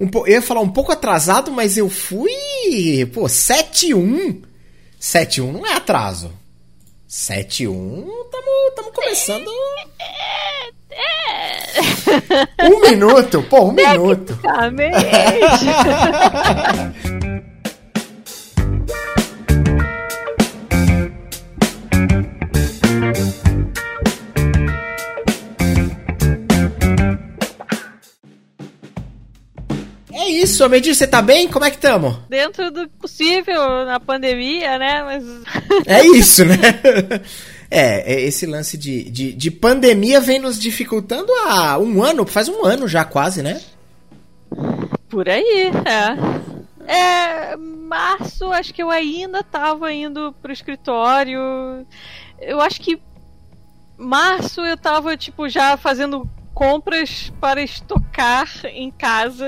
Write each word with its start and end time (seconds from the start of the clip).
Um. 0.00 0.08
Eu 0.26 0.28
ia 0.28 0.42
falar 0.42 0.60
um 0.60 0.70
pouco 0.70 0.92
atrasado, 0.92 1.52
mas 1.52 1.76
eu 1.76 1.88
fui. 1.88 2.30
Pô, 3.12 3.22
7-1. 3.22 4.42
7-1 5.00 5.52
não 5.52 5.66
é 5.66 5.74
atraso. 5.74 6.32
7-1, 7.08 8.04
tamo, 8.30 8.70
tamo 8.74 8.92
começando. 8.92 9.50
Um 12.62 12.80
minuto, 12.80 13.42
pô, 13.42 13.66
um 13.66 13.72
minuto. 13.72 14.38
Isso, 30.54 30.68
Medir, 30.68 30.94
você 30.94 31.04
tá 31.04 31.20
bem? 31.20 31.48
Como 31.48 31.64
é 31.64 31.70
que 31.70 31.78
tamo? 31.78 32.16
Dentro 32.28 32.70
do 32.70 32.88
possível 32.88 33.84
na 33.84 33.98
pandemia, 33.98 34.78
né? 34.78 35.02
Mas. 35.02 35.24
É 35.84 36.06
isso, 36.06 36.44
né? 36.44 36.56
É, 37.70 38.14
é, 38.14 38.20
esse 38.20 38.46
lance 38.46 38.78
de, 38.78 39.10
de, 39.10 39.32
de, 39.32 39.50
pandemia 39.50 40.20
vem 40.20 40.38
nos 40.38 40.60
dificultando 40.60 41.32
há 41.48 41.76
um 41.76 42.04
ano, 42.04 42.24
faz 42.24 42.48
um 42.48 42.64
ano 42.64 42.86
já 42.86 43.04
quase, 43.04 43.42
né? 43.42 43.60
Por 45.08 45.28
aí, 45.28 45.72
é. 45.84 46.92
É, 46.94 47.56
março, 47.56 48.52
acho 48.52 48.72
que 48.72 48.80
eu 48.80 48.90
ainda 48.90 49.42
tava 49.42 49.92
indo 49.92 50.32
pro 50.40 50.52
escritório. 50.52 51.40
Eu 52.40 52.60
acho 52.60 52.80
que 52.80 53.00
março 53.98 54.60
eu 54.60 54.76
tava, 54.76 55.16
tipo, 55.16 55.48
já 55.48 55.76
fazendo 55.76 56.30
compras 56.54 57.32
para 57.40 57.60
estocar 57.60 58.48
em 58.66 58.90
casa, 58.90 59.46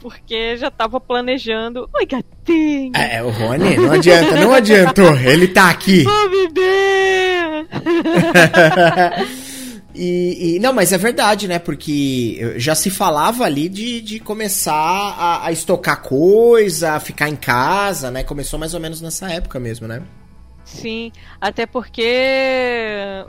porque 0.00 0.56
já 0.56 0.68
estava 0.68 0.98
planejando. 0.98 1.88
Oi, 1.94 2.06
gatinho! 2.06 2.92
É, 2.96 3.16
é, 3.16 3.22
o 3.22 3.28
Rony, 3.28 3.76
não 3.76 3.92
adianta, 3.92 4.40
não 4.40 4.54
adiantou. 4.54 5.14
Ele 5.18 5.48
tá 5.48 5.68
aqui. 5.68 6.04
Ô, 6.06 6.28
bebê! 6.28 7.66
e, 9.94 10.56
e, 10.56 10.58
não, 10.58 10.72
mas 10.72 10.92
é 10.92 10.98
verdade, 10.98 11.46
né? 11.46 11.58
Porque 11.58 12.54
já 12.56 12.74
se 12.74 12.90
falava 12.90 13.44
ali 13.44 13.68
de, 13.68 14.00
de 14.00 14.18
começar 14.18 14.72
a, 14.72 15.46
a 15.46 15.52
estocar 15.52 16.02
coisa, 16.02 16.92
a 16.92 17.00
ficar 17.00 17.28
em 17.28 17.36
casa, 17.36 18.10
né? 18.10 18.24
Começou 18.24 18.58
mais 18.58 18.72
ou 18.72 18.80
menos 18.80 19.02
nessa 19.02 19.30
época 19.30 19.60
mesmo, 19.60 19.86
né? 19.86 20.02
Sim, 20.72 21.12
até 21.40 21.66
porque 21.66 22.02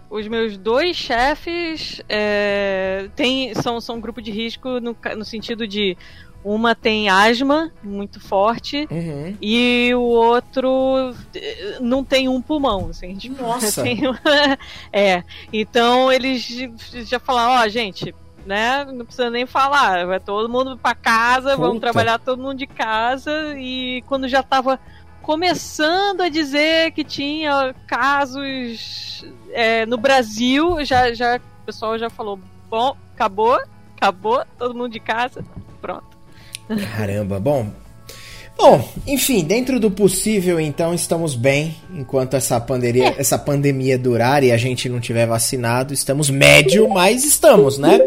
os 0.09 0.27
meus 0.27 0.57
dois 0.57 0.95
chefes 0.95 2.01
é, 2.07 3.09
tem, 3.15 3.53
são, 3.53 3.81
são 3.81 3.97
um 3.97 4.01
grupo 4.01 4.21
de 4.21 4.31
risco 4.31 4.79
no, 4.79 4.95
no 5.17 5.25
sentido 5.25 5.67
de 5.67 5.97
uma 6.43 6.73
tem 6.73 7.09
asma 7.09 7.71
muito 7.81 8.19
forte 8.19 8.87
uhum. 8.89 9.35
e 9.41 9.91
o 9.93 10.01
outro 10.01 11.13
eh, 11.35 11.77
não 11.79 12.03
tem 12.03 12.27
um 12.27 12.41
pulmão. 12.41 12.87
Assim, 12.89 13.15
tipo, 13.19 13.41
Nossa! 13.41 13.83
é, 14.91 15.23
então 15.51 16.11
eles 16.11 16.47
já 17.05 17.19
falaram, 17.19 17.61
ó, 17.61 17.65
oh, 17.65 17.69
gente, 17.69 18.13
né? 18.45 18.85
Não 18.85 19.05
precisa 19.05 19.29
nem 19.29 19.45
falar, 19.45 20.05
vai 20.05 20.19
todo 20.19 20.49
mundo 20.49 20.77
para 20.77 20.95
casa, 20.95 21.51
Puta. 21.51 21.61
vamos 21.61 21.79
trabalhar 21.79 22.19
todo 22.19 22.41
mundo 22.41 22.57
de 22.57 22.67
casa 22.67 23.53
e 23.57 24.01
quando 24.07 24.27
já 24.27 24.43
tava 24.43 24.79
começando 25.23 26.21
a 26.21 26.29
dizer 26.29 26.91
que 26.91 27.03
tinha 27.03 27.73
casos 27.87 29.25
é, 29.53 29.85
no 29.85 29.97
Brasil, 29.97 30.83
já, 30.85 31.13
já 31.13 31.37
o 31.37 31.65
pessoal 31.65 31.97
já 31.97 32.09
falou, 32.09 32.37
bom, 32.69 32.95
acabou, 33.15 33.57
acabou, 33.95 34.43
todo 34.59 34.75
mundo 34.75 34.91
de 34.91 34.99
casa, 34.99 35.43
pronto. 35.81 36.05
Caramba, 36.95 37.39
bom. 37.39 37.71
Bom, 38.55 38.87
enfim, 39.07 39.43
dentro 39.43 39.79
do 39.79 39.89
possível, 39.89 40.59
então, 40.59 40.93
estamos 40.93 41.35
bem. 41.35 41.75
Enquanto 41.95 42.35
essa 42.35 42.59
pandemia, 42.59 43.07
é. 43.07 43.15
essa 43.17 43.37
pandemia 43.37 43.97
durar 43.97 44.43
e 44.43 44.51
a 44.51 44.57
gente 44.57 44.87
não 44.87 44.99
tiver 44.99 45.25
vacinado, 45.25 45.93
estamos 45.93 46.29
médio, 46.29 46.87
mas 46.89 47.25
estamos, 47.25 47.77
né? 47.77 47.99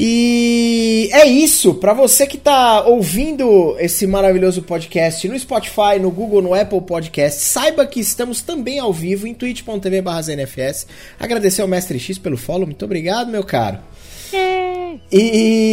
E 0.00 1.08
é 1.10 1.26
isso. 1.26 1.74
Para 1.74 1.92
você 1.92 2.24
que 2.24 2.38
tá 2.38 2.86
ouvindo 2.86 3.74
esse 3.80 4.06
maravilhoso 4.06 4.62
podcast 4.62 5.26
no 5.26 5.36
Spotify, 5.36 5.98
no 6.00 6.08
Google, 6.08 6.40
no 6.40 6.54
Apple 6.54 6.82
Podcast, 6.82 7.40
saiba 7.40 7.84
que 7.84 7.98
estamos 7.98 8.40
também 8.40 8.78
ao 8.78 8.92
vivo 8.92 9.26
em 9.26 9.34
twitch.tv/znfs. 9.34 10.86
Agradecer 11.18 11.62
ao 11.62 11.68
Mestre 11.68 11.98
X 11.98 12.16
pelo 12.16 12.36
follow. 12.36 12.64
Muito 12.64 12.84
obrigado, 12.84 13.32
meu 13.32 13.42
caro. 13.42 13.80
E 15.10 15.66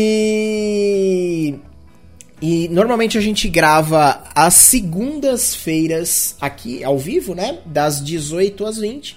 e 2.42 2.68
normalmente 2.69 3.19
a 3.19 3.22
gente 3.22 3.47
grava 3.47 4.24
às 4.34 4.56
segundas-feiras 4.56 6.36
aqui 6.42 6.84
ao 6.84 6.97
vivo, 6.97 7.36
né? 7.36 7.59
Das 7.63 8.03
18 8.03 8.66
às 8.66 8.78
20 8.78 9.16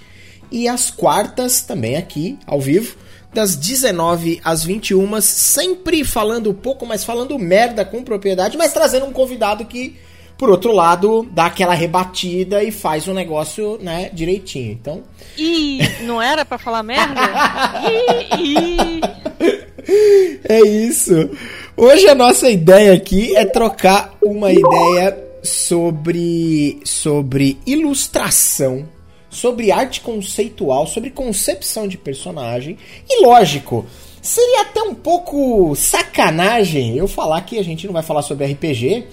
e 0.53 0.69
às 0.69 0.91
quartas 0.91 1.63
também 1.63 1.97
aqui 1.97 2.39
ao 2.47 2.61
vivo 2.61 3.08
das 3.33 3.57
19 3.57 4.41
às 4.45 4.65
21, 4.65 5.21
sempre 5.21 6.05
falando 6.05 6.55
pouco, 6.55 6.87
mas 6.87 7.05
falando 7.05 7.39
merda 7.39 7.85
com 7.85 8.03
propriedade, 8.03 8.57
mas 8.57 8.73
trazendo 8.73 9.07
um 9.07 9.13
convidado 9.13 9.65
que, 9.65 9.97
por 10.37 10.51
outro 10.51 10.73
lado, 10.73 11.27
dá 11.31 11.47
aquela 11.47 11.75
rebatida 11.75 12.63
e 12.63 12.71
faz 12.71 13.07
o 13.07 13.11
um 13.11 13.15
negócio, 13.15 13.79
né, 13.83 14.11
direitinho. 14.13 14.73
Então. 14.73 15.03
E 15.37 15.81
não 16.03 16.21
era 16.21 16.45
para 16.45 16.59
falar 16.59 16.83
merda? 16.83 17.21
é 20.49 20.61
isso. 20.61 21.31
Hoje 21.77 22.09
a 22.09 22.15
nossa 22.15 22.51
ideia 22.51 22.95
aqui 22.95 23.37
é 23.37 23.45
trocar 23.45 24.17
uma 24.23 24.51
ideia 24.51 25.29
sobre 25.43 26.81
sobre 26.85 27.59
ilustração 27.65 28.89
sobre 29.31 29.71
arte 29.71 30.01
conceitual, 30.01 30.87
sobre 30.87 31.11
concepção 31.11 31.87
de 31.87 31.99
personagem. 31.99 32.79
E 33.09 33.23
lógico, 33.25 33.87
seria 34.23 34.63
até 34.63 34.83
um 34.83 34.95
pouco 34.95 35.75
sacanagem 35.77 36.97
eu 36.97 37.07
falar 37.07 37.43
que 37.43 37.59
a 37.59 37.65
gente 37.65 37.87
não 37.87 37.93
vai 37.93 38.03
falar 38.03 38.23
sobre 38.23 38.47
RPG, 38.47 39.07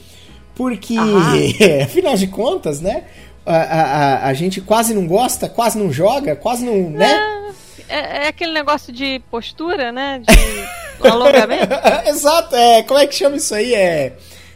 porque, 0.55 0.95
afinal 1.83 2.15
de 2.15 2.27
contas, 2.27 2.79
né? 2.79 3.03
A, 3.45 3.55
a, 3.55 4.27
a, 4.27 4.33
gente 4.33 4.59
quase 4.59 4.93
não 4.93 5.05
gosta, 5.05 5.47
quase 5.47 5.77
não 5.77 5.91
joga, 5.91 6.35
quase 6.35 6.65
não. 6.65 6.89
né? 6.89 7.53
É, 7.87 8.25
é 8.25 8.27
aquele 8.27 8.51
negócio 8.51 8.91
de 8.91 9.21
postura, 9.29 9.91
né? 9.91 10.19
De 10.19 11.07
alongamento. 11.07 11.73
Exato, 12.09 12.55
é. 12.55 12.81
Como 12.83 12.99
é 12.99 13.05
que 13.05 13.13
chama 13.13 13.35
isso 13.35 13.53
aí? 13.53 13.75
É. 13.75 14.13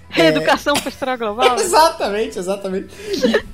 Reeducação 0.09 0.75
é... 0.75 0.81
postura 0.81 1.15
global. 1.15 1.57
exatamente, 1.59 2.39
exatamente. 2.39 2.87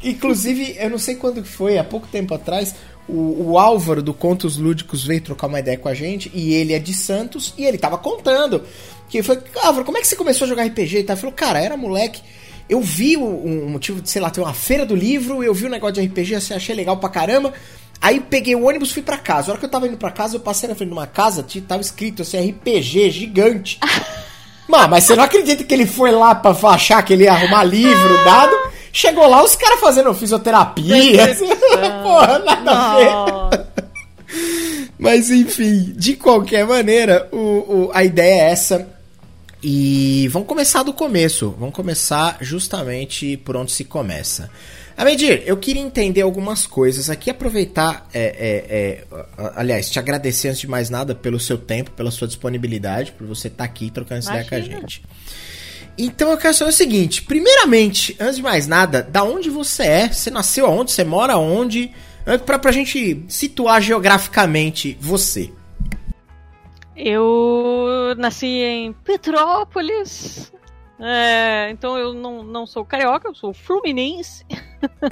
E, 0.01 0.11
inclusive, 0.11 0.75
eu 0.79 0.89
não 0.89 0.97
sei 0.97 1.16
quando 1.16 1.43
foi, 1.43 1.77
há 1.77 1.83
pouco 1.83 2.07
tempo 2.07 2.33
atrás, 2.33 2.75
o, 3.07 3.51
o, 3.51 3.59
Álvaro 3.59 4.01
do 4.01 4.13
Contos 4.13 4.57
Lúdicos 4.57 5.03
veio 5.03 5.21
trocar 5.21 5.47
uma 5.47 5.59
ideia 5.59 5.77
com 5.77 5.89
a 5.89 5.93
gente, 5.93 6.31
e 6.33 6.53
ele 6.53 6.73
é 6.73 6.79
de 6.79 6.93
Santos, 6.93 7.53
e 7.57 7.66
ele 7.66 7.77
tava 7.77 7.97
contando. 7.97 8.63
Que 9.09 9.21
foi, 9.21 9.39
Álvaro, 9.61 9.85
como 9.85 9.97
é 9.97 10.01
que 10.01 10.07
você 10.07 10.16
começou 10.16 10.45
a 10.45 10.49
jogar 10.49 10.63
RPG? 10.66 10.99
E 10.99 11.03
tá? 11.03 11.16
falou, 11.16 11.33
cara, 11.33 11.59
era 11.59 11.77
moleque. 11.77 12.21
Eu 12.67 12.81
vi 12.81 13.16
um, 13.16 13.69
motivo 13.69 14.01
de, 14.01 14.09
sei 14.09 14.22
lá, 14.22 14.31
ter 14.31 14.41
uma 14.41 14.53
feira 14.53 14.85
do 14.85 14.95
livro, 14.95 15.43
eu 15.43 15.53
vi 15.53 15.67
um 15.67 15.69
negócio 15.69 15.95
de 15.95 16.07
RPG, 16.07 16.35
assim, 16.35 16.53
achei 16.53 16.75
legal 16.75 16.97
pra 16.97 17.09
caramba. 17.09 17.53
Aí 18.01 18.19
peguei 18.19 18.55
o 18.55 18.67
ônibus 18.67 18.91
fui 18.91 19.03
para 19.03 19.17
casa. 19.17 19.49
A 19.49 19.51
hora 19.51 19.59
que 19.59 19.66
eu 19.66 19.69
tava 19.69 19.87
indo 19.87 19.97
para 19.97 20.11
casa, 20.11 20.35
eu 20.35 20.39
passei 20.39 20.67
na 20.67 20.75
frente 20.75 20.89
de 20.89 20.95
uma 20.95 21.07
casa, 21.07 21.45
tava 21.67 21.81
escrito 21.81 22.23
assim, 22.23 22.51
RPG 22.51 23.11
gigante. 23.11 23.79
Mas, 24.68 24.90
mas 24.90 25.03
você 25.03 25.16
não 25.16 25.24
acredita 25.24 25.64
que 25.64 25.74
ele 25.74 25.86
foi 25.86 26.12
lá 26.12 26.34
pra 26.34 26.52
achar 26.70 27.02
que 27.03 27.14
ele 27.14 27.24
ia 27.24 27.31
arrumar 27.31 27.64
livro, 27.64 28.24
dado? 28.24 28.56
Chegou 28.92 29.28
lá 29.28 29.44
os 29.44 29.56
caras 29.56 29.80
fazendo 29.80 30.14
fisioterapia. 30.14 31.36
Porra, 32.02 32.40
nada 32.40 32.62
não. 32.62 32.74
a 32.74 33.50
ver. 33.50 33.66
Mas 34.98 35.30
enfim, 35.30 35.94
de 35.96 36.16
qualquer 36.16 36.66
maneira, 36.66 37.28
o, 37.31 37.38
o, 37.38 37.92
a 37.94 38.03
ideia 38.03 38.44
é 38.44 38.52
essa. 38.52 38.88
E 39.62 40.28
vamos 40.30 40.48
começar 40.48 40.84
do 40.84 40.94
começo. 40.94 41.53
Vamos 41.59 41.76
começar 41.76 42.38
justamente 42.40 43.35
por 43.38 43.58
onde 43.58 43.72
se 43.72 43.84
começa. 43.84 44.50
Amedir, 44.97 45.44
eu 45.46 45.58
queria 45.58 45.82
entender 45.82 46.22
algumas 46.22 46.66
coisas 46.66 47.09
aqui, 47.09 47.30
aproveitar, 47.30 48.08
é, 48.14 48.24
é, 48.24 48.76
é, 48.78 49.52
aliás, 49.56 49.90
te 49.90 50.00
agradecer 50.00 50.47
antes 50.47 50.62
de 50.62 50.70
mais 50.70 50.90
nada 50.90 51.14
pelo 51.14 51.38
seu 51.38 51.58
tempo, 51.58 51.92
pela 51.92 52.09
sua 52.12 52.28
disponibilidade, 52.28 53.12
por 53.12 53.28
você 53.28 53.50
estar 53.50 53.58
tá 53.58 53.64
aqui 53.66 53.92
trocando 53.92 54.24
ideia 54.24 54.46
com 54.46 54.56
a 54.56 54.62
gente. 54.62 55.03
Então 55.97 56.32
eu 56.32 56.38
quero 56.38 56.53
saber 56.53 56.70
o 56.70 56.74
seguinte: 56.74 57.24
primeiramente, 57.24 58.16
antes 58.20 58.38
de 58.38 58.42
mais 58.42 58.68
nada, 58.68 59.02
da 59.02 59.24
onde 59.24 59.50
você 59.50 59.84
é? 59.84 60.08
Você 60.08 60.30
nasceu 60.30 60.66
aonde? 60.66 60.92
Você 60.92 61.03
mora 61.03 61.34
aonde? 61.34 61.92
Pra, 62.46 62.58
pra 62.58 62.72
gente 62.72 63.24
situar 63.28 63.82
geograficamente 63.82 64.97
você. 65.00 65.52
Eu 66.96 68.16
nasci 68.18 68.47
em 68.47 68.94
Petrópolis, 68.94 70.52
é, 71.00 71.70
então 71.72 71.97
eu 71.97 72.14
não, 72.14 72.44
não 72.44 72.66
sou 72.66 72.86
carioca, 72.86 73.28
eu 73.28 73.36
sou 73.36 73.53
fluminense. 73.53 74.46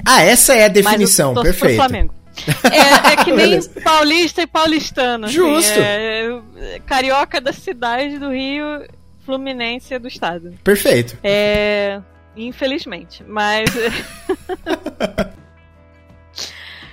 Ah, 0.04 0.22
essa 0.22 0.54
é 0.54 0.64
a 0.64 0.68
definição, 0.72 1.34
perfeito. 1.34 1.76
Flamengo. 1.76 2.14
É, 2.64 3.12
é, 3.12 3.24
que 3.24 3.30
nem 3.30 3.60
paulista 3.84 4.42
e 4.42 4.46
paulistano. 4.46 5.26
Assim, 5.26 5.34
Justo. 5.34 5.70
Assim, 5.70 5.80
é, 5.80 6.80
carioca 6.84 7.40
da 7.40 7.52
cidade 7.52 8.18
do 8.18 8.32
Rio, 8.32 8.84
Fluminense 9.24 9.96
do 10.00 10.08
estado. 10.08 10.52
Perfeito. 10.64 11.16
É. 11.22 12.00
Infelizmente, 12.36 13.22
mas. 13.26 13.70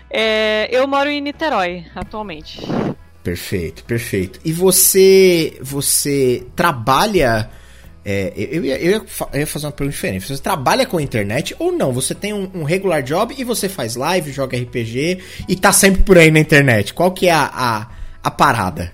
é, 0.10 0.70
eu 0.72 0.88
moro 0.88 1.10
em 1.10 1.20
Niterói 1.20 1.86
atualmente. 1.96 2.62
Perfeito, 3.24 3.84
perfeito. 3.84 4.40
E 4.46 4.54
você, 4.54 5.58
você 5.62 6.46
trabalha 6.56 7.50
é, 8.04 8.34
eu, 8.36 8.66
ia, 8.66 8.80
eu, 8.80 9.06
ia, 9.34 9.48
fazer 9.48 9.68
uma 9.68 9.72
pergunta 9.72 9.96
diferente. 9.96 10.28
Você 10.28 10.42
trabalha 10.42 10.86
com 10.86 10.98
a 10.98 11.02
internet 11.02 11.56
ou 11.60 11.72
não? 11.72 11.92
Você 11.94 12.16
tem 12.16 12.34
um, 12.34 12.50
um, 12.54 12.64
regular 12.64 13.04
job 13.04 13.36
e 13.38 13.44
você 13.44 13.70
faz 13.70 13.96
live, 13.96 14.32
joga 14.32 14.58
RPG 14.58 15.24
e 15.48 15.56
tá 15.56 15.72
sempre 15.72 16.02
por 16.02 16.18
aí 16.18 16.32
na 16.32 16.40
internet. 16.40 16.94
Qual 16.94 17.12
que 17.12 17.28
é 17.28 17.32
a, 17.32 17.50
a, 17.54 17.88
a 18.24 18.32
parada? 18.32 18.92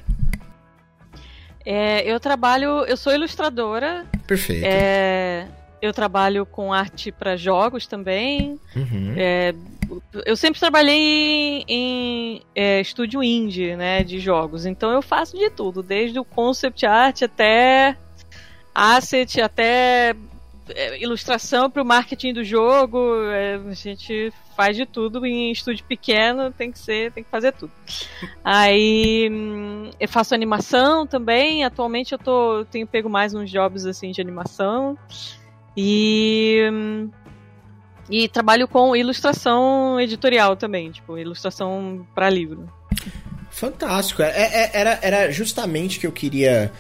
É, 1.66 2.10
eu 2.10 2.20
trabalho, 2.20 2.86
eu 2.86 2.98
sou 2.98 3.14
ilustradora. 3.14 4.06
Perfeito. 4.26 4.66
É, 4.66 5.48
eu 5.82 5.94
trabalho 5.94 6.46
com 6.46 6.74
arte 6.74 7.12
para 7.12 7.38
jogos 7.38 7.88
também. 7.88 8.60
Uhum. 8.76 9.14
É, 9.16 9.54
eu 10.26 10.36
sempre 10.36 10.60
trabalhei 10.60 10.96
em, 10.96 11.66
em 11.68 12.42
é, 12.54 12.82
estúdio 12.82 13.24
indie, 13.24 13.76
né, 13.76 14.04
de 14.04 14.20
jogos. 14.20 14.66
Então 14.66 14.92
eu 14.92 15.02
faço 15.02 15.38
de 15.38 15.50
tudo, 15.50 15.82
desde 15.82 16.20
o 16.20 16.26
concept 16.26 16.86
art 16.86 17.22
até 17.22 17.96
asset, 18.78 19.42
até 19.42 20.16
é, 20.70 21.02
ilustração 21.02 21.70
para 21.70 21.82
o 21.82 21.86
marketing 21.86 22.34
do 22.34 22.44
jogo. 22.44 23.00
É, 23.32 23.56
a 23.56 23.74
gente 23.74 24.32
faz 24.56 24.78
de 24.78 24.86
tudo 24.86 25.26
em 25.26 25.52
estúdio 25.52 25.84
pequeno, 25.86 26.52
tem 26.52 26.72
que 26.72 26.78
ser, 26.78 27.12
tem 27.12 27.24
que 27.24 27.30
fazer 27.30 27.54
tudo. 27.54 27.72
Aí 28.46 29.28
hum, 29.32 29.90
eu 30.00 30.08
faço 30.08 30.36
animação 30.36 31.08
também. 31.08 31.64
Atualmente 31.64 32.12
eu 32.12 32.20
tô, 32.20 32.66
tenho 32.66 32.86
pego 32.86 33.10
mais 33.10 33.34
uns 33.34 33.50
jobs 33.50 33.86
assim 33.86 34.12
de 34.12 34.22
animação 34.22 34.96
e 35.76 36.70
hum, 36.72 37.10
e 38.10 38.30
trabalho 38.30 38.68
com 38.68 38.96
ilustração 38.96 40.00
editorial 40.00 40.56
também, 40.56 40.92
tipo 40.92 41.18
ilustração 41.18 42.08
para 42.14 42.30
livro. 42.30 42.72
Fantástico. 43.50 44.22
É, 44.22 44.30
é, 44.30 44.70
era, 44.72 45.00
era 45.02 45.32
justamente 45.32 46.00
que 46.00 46.06
eu 46.06 46.12
queria 46.12 46.72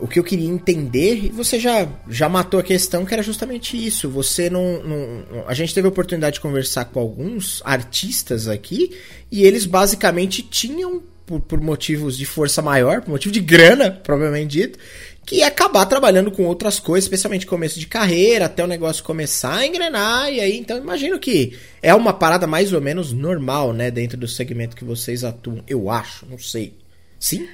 o 0.00 0.06
que 0.06 0.18
eu 0.18 0.24
queria 0.24 0.48
entender, 0.48 1.24
e 1.24 1.28
você 1.28 1.58
já, 1.58 1.88
já 2.08 2.28
matou 2.28 2.60
a 2.60 2.62
questão, 2.62 3.06
que 3.06 3.14
era 3.14 3.22
justamente 3.22 3.76
isso. 3.76 4.08
Você 4.10 4.50
não, 4.50 4.82
não, 4.82 5.24
A 5.46 5.54
gente 5.54 5.72
teve 5.72 5.86
a 5.86 5.90
oportunidade 5.90 6.34
de 6.34 6.40
conversar 6.40 6.86
com 6.86 7.00
alguns 7.00 7.62
artistas 7.64 8.48
aqui, 8.48 8.94
e 9.30 9.44
eles 9.44 9.64
basicamente 9.64 10.42
tinham, 10.42 11.02
por, 11.24 11.40
por 11.40 11.60
motivos 11.60 12.18
de 12.18 12.26
força 12.26 12.60
maior, 12.60 13.00
por 13.00 13.10
motivo 13.10 13.32
de 13.32 13.40
grana, 13.40 13.90
provavelmente 14.04 14.50
dito, 14.50 14.78
que 15.24 15.36
ia 15.36 15.46
acabar 15.46 15.86
trabalhando 15.86 16.30
com 16.30 16.44
outras 16.44 16.80
coisas, 16.80 17.04
especialmente 17.04 17.46
começo 17.46 17.78
de 17.78 17.86
carreira, 17.86 18.46
até 18.46 18.64
o 18.64 18.66
negócio 18.66 19.04
começar 19.04 19.56
a 19.56 19.66
engrenar, 19.66 20.32
e 20.32 20.40
aí, 20.40 20.58
então 20.58 20.76
imagino 20.76 21.18
que 21.18 21.56
é 21.82 21.94
uma 21.94 22.12
parada 22.12 22.46
mais 22.46 22.72
ou 22.72 22.80
menos 22.80 23.12
normal, 23.12 23.72
né, 23.72 23.90
dentro 23.90 24.18
do 24.18 24.28
segmento 24.28 24.76
que 24.76 24.84
vocês 24.84 25.24
atuam, 25.24 25.62
eu 25.66 25.90
acho, 25.90 26.26
não 26.26 26.38
sei. 26.38 26.74
Sim? 27.18 27.48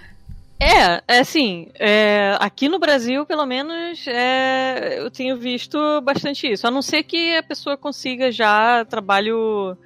É, 0.59 1.03
é 1.09 1.19
assim, 1.19 1.69
é, 1.75 2.37
aqui 2.41 2.69
no 2.69 2.79
Brasil, 2.79 3.27
pelo 3.27 3.45
menos, 3.45 4.07
é, 4.07 4.99
eu 4.99 5.11
tenho 5.11 5.37
visto 5.37 5.79
bastante 6.03 6.51
isso. 6.51 6.67
A 6.67 6.71
não 6.71 6.81
ser 6.81 7.03
que 7.03 7.37
a 7.37 7.43
pessoa 7.43 7.77
consiga 7.77 8.31
já 8.31 8.85
trabalho 8.85 9.77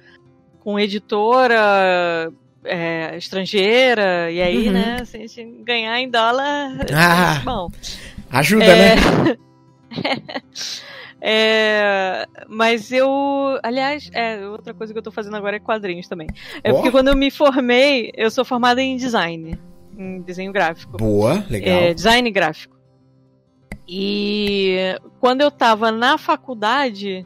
com 0.59 0.79
editora 0.79 2.31
é, 2.63 3.17
estrangeira, 3.17 4.31
e 4.31 4.41
aí, 4.41 4.67
uhum. 4.67 4.73
né, 4.73 5.05
se 5.05 5.17
a 5.17 5.19
gente 5.19 5.43
ganhar 5.63 5.99
em 5.99 6.09
dólar, 6.09 6.71
ah, 6.93 7.41
bom. 7.43 7.69
Ajuda, 8.29 8.65
né? 8.65 8.95
É, 11.21 12.25
mas 12.47 12.93
eu, 12.93 13.59
aliás, 13.61 14.09
é, 14.13 14.47
outra 14.47 14.73
coisa 14.73 14.93
que 14.93 14.99
eu 14.99 15.03
tô 15.03 15.11
fazendo 15.11 15.35
agora 15.35 15.57
é 15.57 15.59
quadrinhos 15.59 16.07
também. 16.07 16.27
É 16.63 16.71
oh. 16.71 16.75
porque 16.75 16.91
quando 16.91 17.09
eu 17.09 17.15
me 17.17 17.29
formei, 17.29 18.09
eu 18.15 18.31
sou 18.31 18.45
formada 18.45 18.81
em 18.81 18.95
design 18.95 19.59
em 19.99 20.21
desenho 20.21 20.53
gráfico. 20.53 20.97
Boa, 20.97 21.43
legal. 21.49 21.77
É, 21.77 21.93
design 21.93 22.31
gráfico. 22.31 22.77
E 23.87 24.95
quando 25.19 25.41
eu 25.41 25.51
tava 25.51 25.91
na 25.91 26.17
faculdade, 26.17 27.25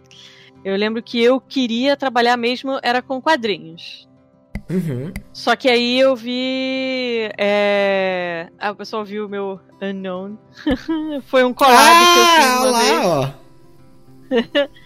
eu 0.66 0.76
lembro 0.76 1.04
que 1.04 1.22
eu 1.22 1.40
queria 1.40 1.96
trabalhar 1.96 2.36
mesmo 2.36 2.80
era 2.82 3.02
com 3.02 3.22
quadrinhos. 3.22 4.08
Uhum. 4.70 5.14
Só 5.32 5.56
que 5.56 5.70
aí 5.70 6.00
eu 6.00 6.16
vi. 6.16 7.30
É... 7.38 8.48
Ah, 8.58 8.72
o 8.72 8.76
pessoal 8.76 9.04
viu 9.04 9.26
o 9.26 9.30
meu 9.30 9.60
Unknown. 9.82 10.38
Foi 11.28 11.44
um 11.44 11.54
collab 11.54 11.78
ah, 11.78 12.14
que 12.14 12.20
eu 12.20 12.26
fiz 12.42 12.56
uma 12.56 12.72
lá, 12.72 12.80
vez. 12.80 13.06
Ó. 13.06 14.70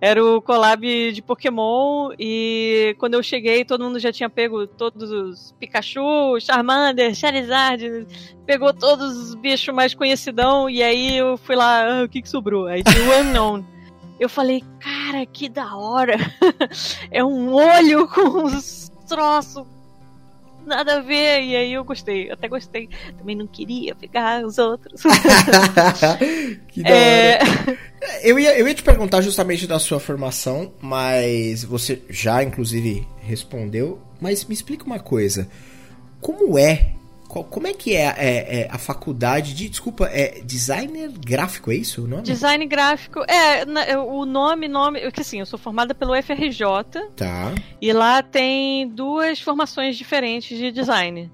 Era 0.00 0.22
o 0.22 0.42
collab 0.42 1.12
de 1.12 1.22
Pokémon 1.22 2.10
e 2.18 2.94
quando 2.98 3.14
eu 3.14 3.22
cheguei 3.22 3.64
todo 3.64 3.82
mundo 3.82 3.98
já 3.98 4.12
tinha 4.12 4.28
pego 4.28 4.66
todos 4.66 5.10
os 5.10 5.52
Pikachu, 5.58 6.38
Charmander, 6.40 7.14
Charizard, 7.14 8.06
pegou 8.44 8.74
todos 8.74 9.16
os 9.16 9.34
bichos 9.34 9.74
mais 9.74 9.94
conhecidão 9.94 10.68
e 10.68 10.82
aí 10.82 11.16
eu 11.16 11.38
fui 11.38 11.56
lá, 11.56 12.00
ah, 12.00 12.04
o 12.04 12.08
que 12.08 12.20
que 12.20 12.28
sobrou? 12.28 12.66
Aí 12.66 12.82
tinha 12.82 13.08
o 13.08 13.20
Unknown. 13.20 13.64
Eu 14.20 14.28
falei, 14.28 14.62
cara, 14.80 15.26
que 15.26 15.48
da 15.48 15.76
hora! 15.76 16.16
é 17.10 17.24
um 17.24 17.52
olho 17.52 18.08
com 18.08 18.44
uns 18.44 18.90
troços 19.06 19.75
nada 20.66 20.96
a 20.96 21.00
ver. 21.00 21.42
E 21.42 21.56
aí 21.56 21.72
eu 21.72 21.84
gostei, 21.84 22.30
até 22.30 22.48
gostei. 22.48 22.88
Também 23.16 23.36
não 23.36 23.46
queria 23.46 23.94
pegar 23.94 24.44
os 24.44 24.58
outros. 24.58 25.02
que 26.68 26.82
da 26.82 26.90
é... 26.90 27.38
hora. 27.38 27.78
Eu 28.22 28.38
ia, 28.38 28.58
eu 28.58 28.68
ia 28.68 28.74
te 28.74 28.82
perguntar 28.82 29.20
justamente 29.20 29.66
da 29.66 29.78
sua 29.78 29.98
formação, 29.98 30.72
mas 30.80 31.64
você 31.64 32.02
já, 32.08 32.42
inclusive, 32.42 33.06
respondeu. 33.20 34.00
Mas 34.20 34.44
me 34.44 34.54
explica 34.54 34.84
uma 34.84 34.98
coisa. 34.98 35.48
Como 36.20 36.58
é 36.58 36.92
como 37.28 37.66
é 37.66 37.72
que 37.72 37.94
é, 37.94 38.14
é, 38.16 38.60
é, 38.60 38.68
a 38.70 38.78
faculdade 38.78 39.54
de. 39.54 39.68
Desculpa, 39.68 40.06
é 40.06 40.40
designer 40.42 41.10
gráfico, 41.10 41.70
é 41.70 41.76
isso 41.76 42.04
o 42.04 42.06
nome? 42.06 42.22
Design 42.22 42.64
gráfico. 42.66 43.20
É, 43.28 43.64
o 43.98 44.24
nome, 44.24 44.68
nome. 44.68 45.00
Porque 45.00 45.20
assim, 45.20 45.40
eu 45.40 45.46
sou 45.46 45.58
formada 45.58 45.94
pelo 45.94 46.14
FRJ. 46.22 46.66
Tá. 47.16 47.52
E 47.80 47.92
lá 47.92 48.22
tem 48.22 48.88
duas 48.88 49.40
formações 49.40 49.96
diferentes 49.96 50.56
de 50.56 50.70
design. 50.70 51.30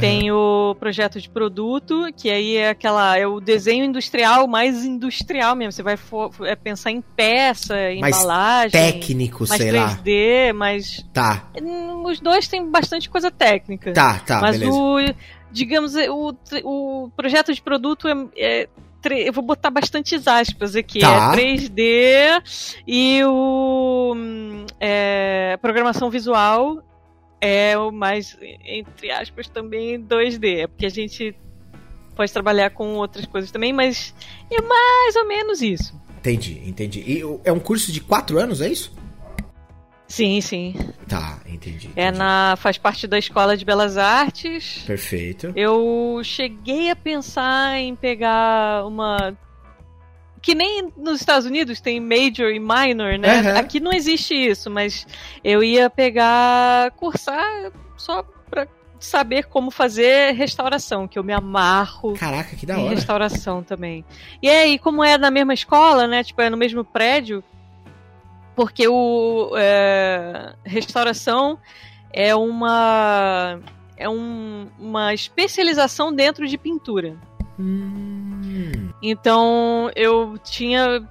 Tem 0.00 0.30
uhum. 0.30 0.70
o 0.70 0.74
projeto 0.74 1.20
de 1.20 1.28
produto, 1.28 2.06
que 2.16 2.30
aí 2.30 2.56
é 2.56 2.70
aquela 2.70 3.16
é 3.16 3.26
o 3.26 3.40
desenho 3.40 3.84
industrial 3.84 4.46
mais 4.46 4.84
industrial 4.84 5.56
mesmo. 5.56 5.72
Você 5.72 5.82
vai 5.82 5.96
for, 5.96 6.30
é 6.42 6.54
pensar 6.54 6.90
em 6.90 7.00
peça, 7.00 7.90
em 7.90 8.00
mais 8.00 8.16
embalagem, 8.16 8.70
técnico, 8.72 9.46
mais 9.48 9.62
sei 9.62 9.72
3D, 9.72 10.46
lá. 10.48 10.52
mais 10.52 11.04
tá. 11.12 11.48
Os 12.04 12.20
dois 12.20 12.46
têm 12.46 12.70
bastante 12.70 13.08
coisa 13.08 13.30
técnica. 13.30 13.92
Tá, 13.92 14.18
tá. 14.20 14.40
Mas 14.40 14.58
beleza. 14.58 14.76
o 14.76 14.98
digamos 15.50 15.94
o, 15.94 16.34
o 16.64 17.10
projeto 17.16 17.52
de 17.52 17.62
produto 17.62 18.08
é, 18.08 18.14
é 18.36 18.68
eu 19.08 19.32
vou 19.32 19.44
botar 19.44 19.70
bastantes 19.70 20.26
aspas 20.26 20.74
aqui. 20.74 20.98
Tá. 20.98 21.32
É 21.32 21.36
3D 21.36 22.42
e 22.86 23.22
o 23.24 24.14
é, 24.80 25.56
programação 25.62 26.10
visual 26.10 26.82
é 27.40 27.78
o 27.78 27.92
mais, 27.92 28.36
entre 28.64 29.10
aspas, 29.10 29.48
também 29.48 30.02
2D. 30.02 30.62
É 30.62 30.66
porque 30.66 30.86
a 30.86 30.90
gente 30.90 31.36
pode 32.14 32.32
trabalhar 32.32 32.70
com 32.70 32.94
outras 32.94 33.26
coisas 33.26 33.50
também, 33.50 33.72
mas 33.72 34.14
é 34.50 34.60
mais 34.60 35.16
ou 35.16 35.26
menos 35.26 35.60
isso. 35.60 35.94
Entendi, 36.18 36.62
entendi. 36.66 37.00
E 37.00 37.22
é 37.44 37.52
um 37.52 37.60
curso 37.60 37.92
de 37.92 38.00
quatro 38.00 38.38
anos, 38.38 38.60
é 38.60 38.68
isso? 38.68 38.92
Sim, 40.08 40.40
sim. 40.40 40.74
Tá, 41.08 41.40
entendi, 41.46 41.86
entendi. 41.86 41.92
É 41.96 42.10
na 42.10 42.54
faz 42.56 42.78
parte 42.78 43.06
da 43.06 43.18
Escola 43.18 43.56
de 43.56 43.64
Belas 43.64 43.96
Artes. 43.96 44.84
Perfeito. 44.86 45.52
Eu 45.56 46.20
cheguei 46.22 46.90
a 46.90 46.96
pensar 46.96 47.78
em 47.78 47.94
pegar 47.96 48.86
uma 48.86 49.36
que 50.40 50.54
nem 50.54 50.92
nos 50.96 51.18
Estados 51.18 51.44
Unidos 51.44 51.80
tem 51.80 51.98
major 51.98 52.52
e 52.52 52.60
minor, 52.60 53.18
né? 53.18 53.42
Uhum. 53.42 53.58
Aqui 53.58 53.80
não 53.80 53.92
existe 53.92 54.32
isso, 54.32 54.70
mas 54.70 55.04
eu 55.42 55.60
ia 55.60 55.90
pegar, 55.90 56.92
cursar 56.92 57.72
só 57.96 58.22
pra 58.48 58.68
saber 59.00 59.46
como 59.46 59.72
fazer 59.72 60.34
restauração, 60.34 61.08
que 61.08 61.18
eu 61.18 61.24
me 61.24 61.32
amarro. 61.32 62.14
Caraca, 62.14 62.54
que 62.54 62.64
da 62.64 62.78
hora. 62.78 62.94
restauração 62.94 63.60
também. 63.62 64.04
E 64.40 64.48
aí, 64.48 64.78
como 64.78 65.02
é 65.02 65.18
na 65.18 65.32
mesma 65.32 65.52
escola, 65.52 66.06
né? 66.06 66.22
Tipo, 66.22 66.40
é 66.42 66.48
no 66.48 66.56
mesmo 66.56 66.84
prédio, 66.84 67.42
porque 68.56 68.88
o 68.88 69.52
é, 69.54 70.54
restauração 70.64 71.58
é 72.10 72.34
uma 72.34 73.60
é 73.96 74.08
um, 74.08 74.68
uma 74.78 75.12
especialização 75.12 76.12
dentro 76.12 76.48
de 76.48 76.56
pintura. 76.56 77.16
Hum. 77.60 78.90
Então 79.02 79.90
eu 79.94 80.38
tinha. 80.38 81.06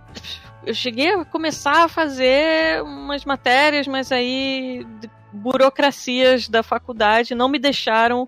Eu 0.66 0.74
cheguei 0.74 1.14
a 1.14 1.24
começar 1.24 1.84
a 1.84 1.88
fazer 1.88 2.82
umas 2.82 3.24
matérias, 3.24 3.88
mas 3.88 4.12
aí 4.12 4.86
burocracias 5.32 6.50
da 6.50 6.64
faculdade 6.64 7.36
não 7.36 7.48
me 7.48 7.60
deixaram 7.60 8.28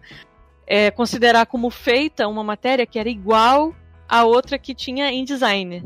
é, 0.67 0.91
considerar 0.91 1.47
como 1.47 1.71
feita 1.71 2.27
uma 2.27 2.43
matéria 2.43 2.85
que 2.85 2.99
era 2.99 3.09
igual 3.09 3.73
a 4.07 4.23
outra 4.23 4.59
que 4.59 4.75
tinha 4.75 5.09
em 5.11 5.23
design. 5.23 5.83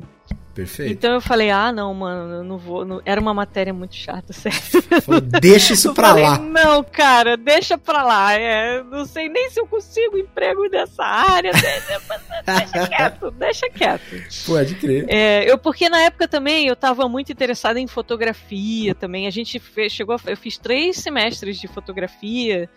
Perfeito. 0.54 0.92
Então 0.92 1.14
eu 1.14 1.22
falei, 1.22 1.50
ah, 1.50 1.72
não, 1.72 1.94
mano, 1.94 2.36
eu 2.36 2.44
não 2.44 2.58
vou. 2.58 2.84
Não... 2.84 3.02
Era 3.06 3.22
uma 3.22 3.34
matéria 3.34 3.74
muito 3.74 3.96
chata, 3.96 4.32
sério. 4.34 4.60
Falou, 5.02 5.22
deixa 5.22 5.74
isso 5.74 5.94
pra 5.94 6.10
falei, 6.10 6.24
lá. 6.24 6.38
Não, 6.40 6.84
cara, 6.84 7.38
deixa 7.38 7.78
pra 7.78 8.04
lá. 8.04 8.34
É, 8.34 8.84
não 8.84 9.06
sei 9.06 9.30
nem 9.30 9.50
se 9.50 9.60
eu 9.60 9.66
consigo 9.66 10.18
emprego 10.18 10.68
nessa 10.70 11.04
área. 11.04 11.52
deixa 11.54 12.88
quieto, 12.90 13.32
deixa 13.32 13.70
quieto. 13.70 14.24
Pode 14.46 14.76
crer. 14.76 15.06
É, 15.08 15.50
eu, 15.50 15.58
porque 15.58 15.88
na 15.88 16.02
época 16.02 16.28
também 16.28 16.68
eu 16.68 16.76
tava 16.76 17.08
muito 17.08 17.32
interessada 17.32 17.80
em 17.80 17.88
fotografia 17.88 18.94
também. 18.94 19.28
A 19.28 19.32
gente 19.32 19.58
fez, 19.58 19.94
chegou, 19.94 20.18
eu 20.26 20.38
fiz 20.38 20.58
três 20.58 20.98
semestres 20.98 21.58
de 21.60 21.68
fotografia. 21.68 22.70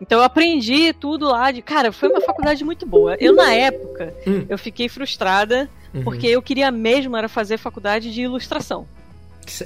Então 0.00 0.18
eu 0.18 0.24
aprendi 0.24 0.92
tudo 0.92 1.26
lá 1.26 1.50
de. 1.50 1.60
Cara, 1.60 1.90
foi 1.90 2.08
uma 2.08 2.20
faculdade 2.20 2.64
muito 2.64 2.86
boa. 2.86 3.16
Eu, 3.20 3.34
na 3.34 3.52
época, 3.52 4.14
hum. 4.26 4.46
eu 4.48 4.56
fiquei 4.56 4.88
frustrada 4.88 5.68
Uhum. 5.92 6.02
Porque 6.02 6.26
eu 6.26 6.40
queria 6.40 6.70
mesmo 6.70 7.16
era 7.16 7.28
fazer 7.28 7.58
faculdade 7.58 8.12
de 8.12 8.22
ilustração. 8.22 8.86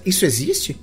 Isso 0.05 0.25
existe? 0.25 0.77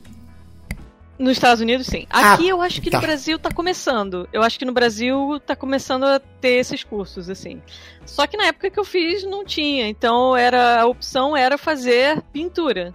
Nos 1.18 1.34
Estados 1.34 1.62
Unidos, 1.62 1.86
sim. 1.86 2.08
Ah, 2.10 2.34
Aqui 2.34 2.48
ah, 2.48 2.50
eu 2.50 2.62
acho 2.62 2.82
que 2.82 2.90
tá. 2.90 2.98
no 2.98 3.02
Brasil 3.04 3.38
tá 3.38 3.52
começando. 3.52 4.28
Eu 4.34 4.42
acho 4.42 4.58
que 4.58 4.66
no 4.66 4.72
Brasil 4.72 5.40
tá 5.46 5.56
começando 5.56 6.04
a 6.04 6.20
ter 6.20 6.54
esses 6.60 6.84
cursos, 6.84 7.30
assim. 7.30 7.62
Só 8.06 8.26
que 8.26 8.36
na 8.36 8.46
época 8.46 8.72
que 8.72 8.80
eu 8.80 8.84
fiz 8.84 9.24
não 9.24 9.46
tinha. 9.46 9.88
Então 9.88 10.36
era 10.36 10.82
a 10.82 10.88
opção 10.88 11.38
era 11.38 11.58
fazer 11.58 12.22
pintura. 12.34 12.94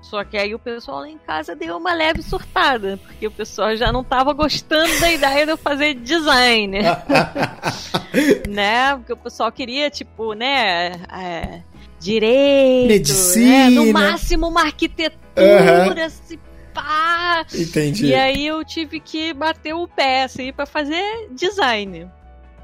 Só 0.00 0.24
que 0.24 0.36
aí 0.36 0.52
o 0.52 0.58
pessoal 0.58 1.00
lá 1.00 1.08
em 1.08 1.18
casa 1.18 1.54
deu 1.54 1.76
uma 1.76 1.94
leve 1.94 2.22
surtada, 2.22 2.98
porque 3.06 3.26
o 3.26 3.30
pessoal 3.30 3.76
já 3.76 3.92
não 3.92 4.02
tava 4.02 4.32
gostando 4.32 4.98
da 4.98 5.12
ideia 5.12 5.46
de 5.46 5.52
eu 5.52 5.56
fazer 5.56 5.94
design. 5.94 6.78
né? 8.48 8.96
Porque 8.96 9.12
o 9.12 9.16
pessoal 9.16 9.50
queria, 9.52 9.88
tipo, 9.88 10.32
né, 10.34 10.92
é, 11.12 11.62
direito, 12.02 12.88
medicina, 12.88 13.70
né? 13.70 13.70
no 13.70 13.92
máximo 13.92 14.48
uma 14.48 14.62
arquitetura, 14.62 16.04
uhum. 16.04 16.10
se 16.10 16.38
pá. 16.72 17.46
Entendi. 17.54 18.06
E 18.06 18.14
aí 18.14 18.46
eu 18.46 18.64
tive 18.64 19.00
que 19.00 19.32
bater 19.32 19.74
o 19.74 19.86
pé 19.86 20.24
assim 20.24 20.52
para 20.52 20.66
fazer 20.66 21.28
design. 21.30 22.10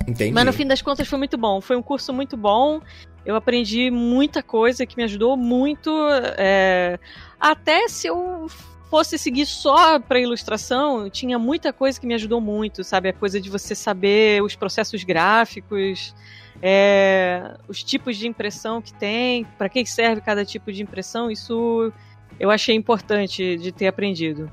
Entendi. 0.07 0.33
Mas 0.33 0.45
no 0.45 0.53
fim 0.53 0.67
das 0.67 0.83
contas 0.83 1.07
foi 1.07 1.19
muito 1.19 1.37
bom. 1.37 1.61
Foi 1.61 1.77
um 1.77 1.83
curso 1.83 2.13
muito 2.13 2.37
bom. 2.37 2.81
Eu 3.25 3.37
aprendi 3.37 3.91
muita 3.91 4.43
coisa 4.43 4.87
que 4.87 4.97
me 4.97 5.05
ajudou 5.05 5.37
muito. 5.37 5.91
É... 6.39 6.99
Até 7.39 7.89
se 7.89 8.07
eu 8.07 8.49
fosse 8.91 9.19
seguir 9.19 9.45
só 9.45 10.01
para 10.01 10.19
ilustração, 10.19 11.11
tinha 11.11 11.39
muita 11.39 11.73
coisa 11.73 12.01
que 12.01 12.07
me 12.07 12.15
ajudou 12.15 12.41
muito, 12.41 12.83
sabe? 12.83 13.11
A 13.11 13.13
coisa 13.13 13.39
de 13.39 13.51
você 13.51 13.75
saber 13.75 14.43
os 14.43 14.57
processos 14.57 15.05
gráficos, 15.05 16.15
é, 16.63 17.57
os 17.69 17.83
tipos 17.83 18.17
de 18.17 18.27
impressão 18.27 18.83
que 18.83 18.93
tem, 18.93 19.45
para 19.57 19.69
que 19.69 19.85
serve 19.87 20.21
cada 20.21 20.45
tipo 20.45 20.73
de 20.73 20.83
impressão, 20.83 21.31
isso 21.31 21.93
eu 22.39 22.51
achei 22.51 22.75
importante 22.75 23.57
de 23.57 23.73
ter 23.73 23.87
aprendido. 23.87 24.51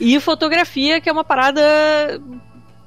E 0.00 0.18
fotografia, 0.20 1.00
que 1.00 1.08
é 1.08 1.12
uma 1.12 1.24
parada, 1.24 1.62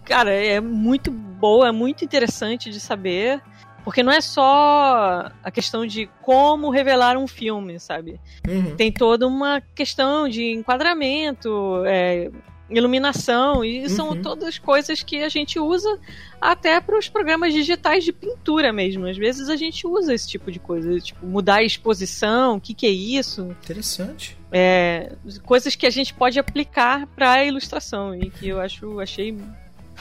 cara, 0.05 0.31
é 0.33 0.59
muito 0.59 1.11
boa, 1.11 1.69
é 1.69 1.71
muito 1.71 2.03
interessante 2.03 2.69
de 2.69 2.79
saber. 2.79 3.41
Porque 3.83 4.03
não 4.03 4.11
é 4.11 4.19
só 4.19 5.31
a 5.41 5.49
questão 5.49 5.87
de 5.87 6.09
como 6.21 6.69
revelar 6.69 7.17
um 7.17 7.25
filme, 7.25 7.79
sabe? 7.79 8.19
Uhum. 8.45 8.75
Tem 8.75 8.91
toda 8.91 9.25
uma 9.25 9.61
questão 9.73 10.27
de 10.27 10.51
enquadramento, 10.51 11.83
é, 11.85 12.29
iluminação, 12.69 13.63
e 13.63 13.83
uhum. 13.83 13.89
são 13.89 14.21
todas 14.21 14.57
coisas 14.57 15.01
que 15.01 15.23
a 15.23 15.29
gente 15.29 15.59
usa 15.59 15.99
até 16.39 16.79
para 16.79 16.97
os 16.97 17.07
programas 17.07 17.53
digitais 17.53 18.03
de 18.03 18.11
pintura 18.11 18.71
mesmo. 18.73 19.07
Às 19.07 19.17
vezes 19.17 19.49
a 19.49 19.55
gente 19.55 19.87
usa 19.87 20.13
esse 20.13 20.27
tipo 20.27 20.51
de 20.51 20.59
coisa, 20.59 20.99
tipo, 20.99 21.25
mudar 21.25 21.55
a 21.55 21.63
exposição, 21.63 22.57
o 22.57 22.61
que, 22.61 22.73
que 22.73 22.85
é 22.85 22.91
isso. 22.91 23.43
Interessante. 23.63 24.37
É, 24.51 25.13
coisas 25.43 25.75
que 25.75 25.85
a 25.85 25.89
gente 25.89 26.13
pode 26.13 26.39
aplicar 26.39 27.07
para 27.07 27.31
a 27.33 27.45
ilustração 27.45 28.15
e 28.15 28.29
que 28.29 28.49
eu 28.49 28.59
acho, 28.59 28.99
achei 28.99 29.37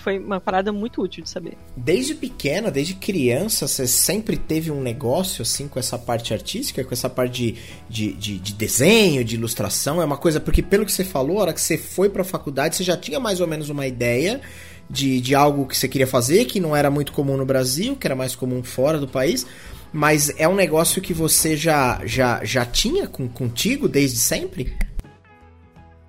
foi 0.07 0.21
uma 0.21 0.41
parada 0.41 0.71
muito 0.71 1.03
útil 1.03 1.25
de 1.25 1.29
saber. 1.29 1.59
Desde 1.77 2.15
pequena, 2.15 2.71
desde 2.71 2.95
criança, 2.95 3.67
você 3.67 3.89
sempre 3.89 4.37
teve 4.37 4.71
um 4.71 4.81
negócio 4.81 5.43
assim 5.43 5.67
com 5.67 5.81
essa 5.81 5.99
parte 5.99 6.33
artística, 6.33 6.85
com 6.85 6.95
essa 6.95 7.11
parte 7.11 7.33
de, 7.33 7.57
de, 7.89 8.13
de, 8.13 8.39
de 8.39 8.55
desenho, 8.55 9.25
de 9.25 9.35
ilustração? 9.35 10.01
É 10.01 10.05
uma 10.05 10.17
coisa, 10.17 10.39
porque 10.39 10.63
pelo 10.63 10.87
que 10.87 10.93
você 10.93 11.03
falou, 11.03 11.39
a 11.39 11.43
hora 11.43 11.53
que 11.53 11.61
você 11.61 11.77
foi 11.77 12.09
pra 12.09 12.23
faculdade, 12.23 12.77
você 12.77 12.85
já 12.85 12.97
tinha 12.97 13.19
mais 13.19 13.41
ou 13.41 13.49
menos 13.49 13.69
uma 13.69 13.85
ideia 13.85 14.41
de, 14.89 15.21
de 15.21 15.35
algo 15.35 15.67
que 15.67 15.77
você 15.77 15.89
queria 15.89 16.07
fazer, 16.07 16.45
que 16.45 16.61
não 16.61 16.77
era 16.77 16.89
muito 16.89 17.11
comum 17.13 17.37
no 17.37 17.45
Brasil, 17.45 17.97
que 17.97 18.07
era 18.07 18.15
mais 18.15 18.37
comum 18.37 18.63
fora 18.63 19.01
do 19.01 19.09
país. 19.09 19.45
Mas 19.93 20.33
é 20.39 20.47
um 20.47 20.55
negócio 20.55 21.03
que 21.03 21.13
você 21.13 21.57
já, 21.57 22.01
já, 22.05 22.45
já 22.45 22.65
tinha 22.65 23.09
com, 23.09 23.29
contigo 23.29 23.89
desde 23.89 24.19
sempre? 24.19 24.73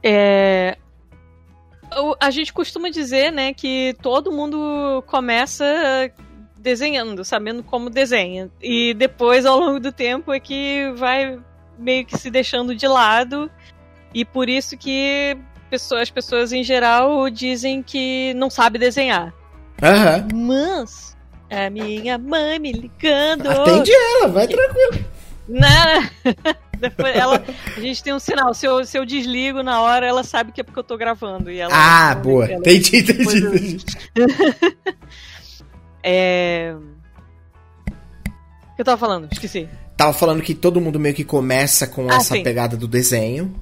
É, 0.03 0.77
a 2.19 2.29
gente 2.31 2.53
costuma 2.53 2.89
dizer, 2.89 3.31
né, 3.31 3.53
que 3.53 3.95
todo 4.01 4.31
mundo 4.31 5.03
começa 5.07 5.65
desenhando, 6.57 7.23
sabendo 7.23 7.63
como 7.63 7.89
desenha. 7.89 8.49
E 8.61 8.93
depois, 8.93 9.45
ao 9.45 9.59
longo 9.59 9.79
do 9.79 9.91
tempo, 9.91 10.33
é 10.33 10.39
que 10.39 10.91
vai 10.95 11.39
meio 11.77 12.05
que 12.05 12.17
se 12.17 12.29
deixando 12.29 12.75
de 12.75 12.87
lado. 12.87 13.49
E 14.13 14.25
por 14.25 14.49
isso 14.49 14.77
que 14.77 15.37
pessoas, 15.69 16.03
as 16.03 16.09
pessoas 16.09 16.51
em 16.51 16.63
geral 16.63 17.29
dizem 17.29 17.83
que 17.83 18.33
não 18.35 18.49
sabe 18.49 18.79
desenhar. 18.79 19.33
Aham. 19.81 20.27
Mas 20.33 21.15
a 21.49 21.69
minha 21.69 22.17
mãe 22.17 22.59
me 22.59 22.71
ligando. 22.71 23.49
Atende 23.49 23.91
ela, 23.91 24.27
vai 24.27 24.47
tranquilo. 24.47 25.05
Né? 25.47 26.11
Depois 26.79 27.15
ela, 27.15 27.43
a 27.75 27.79
gente 27.79 28.03
tem 28.03 28.13
um 28.13 28.19
sinal. 28.19 28.53
Se 28.53 28.65
eu, 28.65 28.85
se 28.85 28.97
eu 28.97 29.05
desligo 29.05 29.63
na 29.63 29.81
hora, 29.81 30.05
ela 30.05 30.23
sabe 30.23 30.51
que 30.51 30.61
é 30.61 30.63
porque 30.63 30.79
eu 30.79 30.83
tô 30.83 30.97
gravando. 30.97 31.51
E 31.51 31.59
ela, 31.59 31.73
ah, 31.73 32.15
boa. 32.15 32.45
Ela, 32.45 32.59
entendi, 32.59 32.97
entendi, 32.97 33.37
entendi. 33.37 33.85
é... 36.03 36.75
O 38.71 38.75
que 38.75 38.81
eu 38.81 38.85
tava 38.85 38.97
falando? 38.97 39.27
Esqueci. 39.31 39.67
Tava 39.95 40.13
falando 40.13 40.41
que 40.41 40.53
todo 40.53 40.79
mundo 40.79 40.99
meio 40.99 41.15
que 41.15 41.23
começa 41.23 41.87
com 41.87 42.09
ah, 42.09 42.15
essa 42.15 42.35
sim. 42.35 42.43
pegada 42.43 42.77
do 42.77 42.87
desenho. 42.87 43.59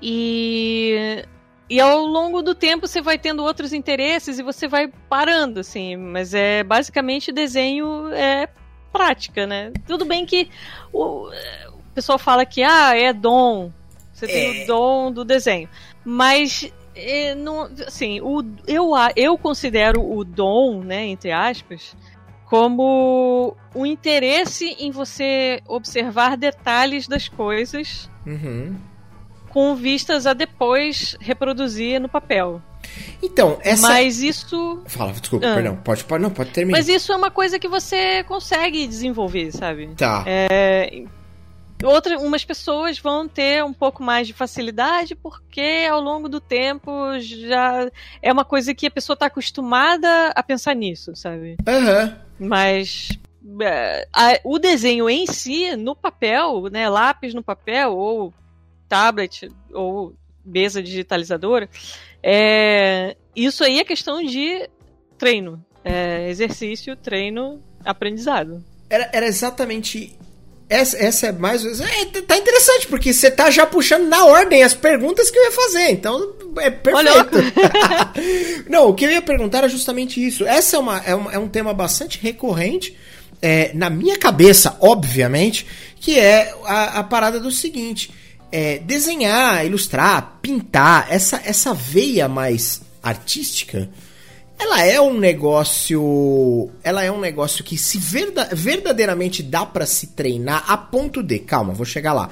E 0.00 1.24
e 1.70 1.78
ao 1.80 2.04
longo 2.04 2.42
do 2.42 2.52
tempo 2.52 2.88
você 2.88 3.00
vai 3.00 3.16
tendo 3.16 3.44
outros 3.44 3.72
interesses 3.72 4.40
e 4.40 4.42
você 4.42 4.66
vai 4.66 4.90
parando, 5.08 5.60
assim. 5.60 5.96
Mas 5.96 6.34
é 6.34 6.64
basicamente 6.64 7.30
desenho 7.30 8.12
é 8.12 8.48
prática, 8.92 9.46
né? 9.46 9.72
Tudo 9.86 10.04
bem 10.04 10.26
que 10.26 10.48
o, 10.92 11.28
o 11.28 11.94
pessoal 11.94 12.18
fala 12.18 12.44
que 12.44 12.62
ah, 12.62 12.96
é 12.96 13.12
dom. 13.12 13.72
Você 14.12 14.26
é. 14.26 14.28
tem 14.28 14.62
o 14.62 14.66
dom 14.66 15.12
do 15.12 15.24
desenho. 15.24 15.68
Mas 16.04 16.70
é, 16.94 17.34
não, 17.34 17.70
assim, 17.86 18.20
o, 18.20 18.44
eu, 18.66 18.90
eu 19.16 19.38
considero 19.38 20.02
o 20.02 20.24
dom, 20.24 20.82
né, 20.82 21.06
entre 21.06 21.32
aspas, 21.32 21.96
como 22.46 23.56
o 23.74 23.86
interesse 23.86 24.76
em 24.78 24.90
você 24.90 25.60
observar 25.68 26.36
detalhes 26.36 27.06
das 27.06 27.28
coisas 27.28 28.10
uhum. 28.26 28.76
com 29.50 29.74
vistas 29.76 30.26
a 30.26 30.32
depois 30.32 31.16
reproduzir 31.20 32.00
no 32.00 32.08
papel. 32.08 32.60
Então, 33.22 33.58
essa. 33.62 33.88
Mas 33.88 34.20
isso. 34.20 34.82
Fala, 34.86 35.12
desculpa, 35.12 35.46
ah. 35.46 35.54
perdão. 35.54 35.76
Pode, 35.76 36.04
pode, 36.04 36.22
não, 36.22 36.30
pode 36.30 36.50
terminar. 36.50 36.78
Mas 36.78 36.88
isso 36.88 37.12
é 37.12 37.16
uma 37.16 37.30
coisa 37.30 37.58
que 37.58 37.68
você 37.68 38.24
consegue 38.24 38.86
desenvolver, 38.86 39.52
sabe? 39.52 39.88
Tá. 39.96 40.24
É. 40.26 41.04
Outra, 41.82 42.18
umas 42.18 42.44
pessoas 42.44 42.98
vão 42.98 43.26
ter 43.26 43.64
um 43.64 43.72
pouco 43.72 44.02
mais 44.02 44.26
de 44.26 44.34
facilidade 44.34 45.14
porque 45.14 45.86
ao 45.90 46.00
longo 46.00 46.28
do 46.28 46.38
tempo 46.38 47.18
já 47.18 47.90
é 48.20 48.30
uma 48.30 48.44
coisa 48.44 48.74
que 48.74 48.86
a 48.86 48.90
pessoa 48.90 49.14
está 49.14 49.26
acostumada 49.26 50.28
a 50.34 50.42
pensar 50.42 50.74
nisso, 50.74 51.16
sabe? 51.16 51.56
Uhum. 51.66 52.14
Mas 52.38 53.08
é, 53.62 54.06
a, 54.12 54.38
o 54.44 54.58
desenho 54.58 55.08
em 55.08 55.26
si, 55.26 55.74
no 55.76 55.96
papel, 55.96 56.68
né, 56.70 56.88
lápis 56.88 57.32
no 57.32 57.42
papel 57.42 57.96
ou 57.96 58.34
tablet 58.88 59.50
ou 59.72 60.14
mesa 60.44 60.82
digitalizadora, 60.82 61.68
é, 62.22 63.16
isso 63.34 63.64
aí 63.64 63.78
é 63.78 63.84
questão 63.84 64.22
de 64.22 64.68
treino. 65.18 65.64
É, 65.84 66.28
exercício, 66.28 66.94
treino, 66.96 67.62
aprendizado. 67.84 68.62
Era, 68.88 69.08
era 69.12 69.26
exatamente. 69.26 70.16
Essa, 70.68 70.98
essa 70.98 71.26
é 71.28 71.32
mais. 71.32 71.64
É, 71.80 72.04
tá 72.22 72.36
interessante, 72.36 72.86
porque 72.86 73.12
você 73.12 73.30
tá 73.30 73.50
já 73.50 73.66
puxando 73.66 74.06
na 74.06 74.24
ordem 74.26 74.62
as 74.62 74.74
perguntas 74.74 75.30
que 75.30 75.38
eu 75.38 75.44
ia 75.44 75.52
fazer. 75.52 75.90
Então, 75.90 76.34
é 76.58 76.70
perfeito. 76.70 77.38
Não, 78.68 78.88
o 78.88 78.94
que 78.94 79.04
eu 79.04 79.10
ia 79.10 79.22
perguntar 79.22 79.58
era 79.58 79.68
justamente 79.68 80.24
isso. 80.24 80.46
Essa 80.46 80.76
é, 80.76 80.78
uma, 80.78 80.98
é, 80.98 81.16
um, 81.16 81.30
é 81.30 81.38
um 81.38 81.48
tema 81.48 81.72
bastante 81.72 82.18
recorrente. 82.20 82.96
É, 83.42 83.72
na 83.74 83.88
minha 83.88 84.18
cabeça, 84.18 84.76
obviamente, 84.80 85.66
que 85.98 86.18
é 86.18 86.54
a, 86.64 87.00
a 87.00 87.04
parada 87.04 87.40
do 87.40 87.50
seguinte: 87.50 88.12
é, 88.52 88.78
desenhar, 88.78 89.64
ilustrar, 89.64 90.38
pintar, 90.42 91.06
essa, 91.10 91.40
essa 91.44 91.72
veia 91.72 92.28
mais 92.28 92.80
artística, 93.02 93.88
ela 94.58 94.84
é 94.84 95.00
um 95.00 95.18
negócio. 95.18 96.70
Ela 96.84 97.02
é 97.02 97.10
um 97.10 97.18
negócio 97.18 97.64
que 97.64 97.78
se 97.78 97.98
verdadeiramente 97.98 99.42
dá 99.42 99.64
para 99.64 99.86
se 99.86 100.08
treinar 100.08 100.64
a 100.70 100.76
ponto 100.76 101.22
de. 101.22 101.38
Calma, 101.38 101.72
vou 101.72 101.86
chegar 101.86 102.12
lá. 102.12 102.28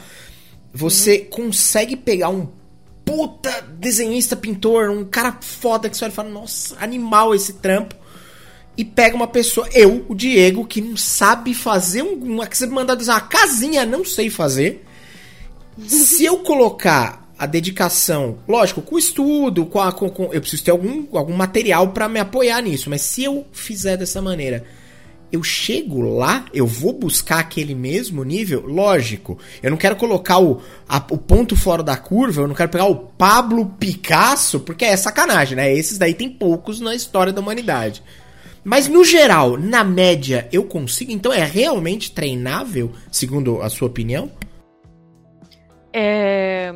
Você 0.72 1.20
uhum. 1.20 1.44
consegue 1.46 1.96
pegar 1.96 2.28
um 2.28 2.46
puta 3.02 3.62
desenhista, 3.78 4.36
pintor, 4.36 4.90
um 4.90 5.06
cara 5.06 5.38
foda 5.40 5.88
que 5.88 5.96
você 5.96 6.04
olha 6.04 6.12
e 6.12 6.14
fala, 6.14 6.28
nossa, 6.28 6.76
animal 6.78 7.34
esse 7.34 7.54
trampo. 7.54 7.94
E 8.76 8.84
pega 8.84 9.16
uma 9.16 9.26
pessoa, 9.26 9.66
eu, 9.72 10.04
o 10.08 10.14
Diego, 10.14 10.66
que 10.66 10.82
não 10.82 10.96
sabe 10.96 11.54
fazer 11.54 12.02
um. 12.02 12.38
Que 12.44 12.58
você 12.58 12.66
mandar 12.66 12.94
desenhar 12.94 13.22
uma 13.22 13.28
casinha, 13.28 13.86
não 13.86 14.04
sei 14.04 14.28
fazer. 14.28 14.86
Se 15.86 16.24
eu 16.24 16.38
colocar 16.38 17.28
a 17.38 17.46
dedicação, 17.46 18.38
lógico, 18.48 18.82
com 18.82 18.98
estudo, 18.98 19.64
com, 19.66 19.80
a, 19.80 19.92
com, 19.92 20.10
com 20.10 20.24
eu 20.32 20.40
preciso 20.40 20.64
ter 20.64 20.72
algum, 20.72 21.06
algum 21.16 21.34
material 21.34 21.88
para 21.88 22.08
me 22.08 22.18
apoiar 22.18 22.60
nisso, 22.60 22.90
mas 22.90 23.02
se 23.02 23.22
eu 23.22 23.46
fizer 23.52 23.96
dessa 23.96 24.20
maneira, 24.20 24.64
eu 25.30 25.42
chego 25.42 26.00
lá, 26.00 26.46
eu 26.52 26.66
vou 26.66 26.92
buscar 26.92 27.38
aquele 27.38 27.74
mesmo 27.74 28.24
nível, 28.24 28.66
lógico. 28.66 29.38
Eu 29.62 29.70
não 29.70 29.76
quero 29.76 29.94
colocar 29.94 30.38
o, 30.38 30.60
a, 30.88 30.96
o 30.96 31.18
ponto 31.18 31.54
fora 31.54 31.82
da 31.82 31.96
curva, 31.96 32.40
eu 32.40 32.48
não 32.48 32.54
quero 32.54 32.70
pegar 32.70 32.86
o 32.86 32.96
Pablo 32.96 33.66
Picasso, 33.78 34.58
porque 34.60 34.84
é 34.84 34.96
sacanagem, 34.96 35.54
né? 35.56 35.72
Esses 35.72 35.98
daí 35.98 36.14
tem 36.14 36.28
poucos 36.28 36.80
na 36.80 36.94
história 36.94 37.32
da 37.32 37.40
humanidade. 37.40 38.02
Mas 38.64 38.88
no 38.88 39.04
geral, 39.04 39.56
na 39.56 39.84
média, 39.84 40.48
eu 40.50 40.64
consigo? 40.64 41.12
Então 41.12 41.32
é 41.32 41.44
realmente 41.44 42.10
treinável, 42.10 42.90
segundo 43.12 43.62
a 43.62 43.70
sua 43.70 43.86
opinião? 43.86 44.30
É 45.98 46.72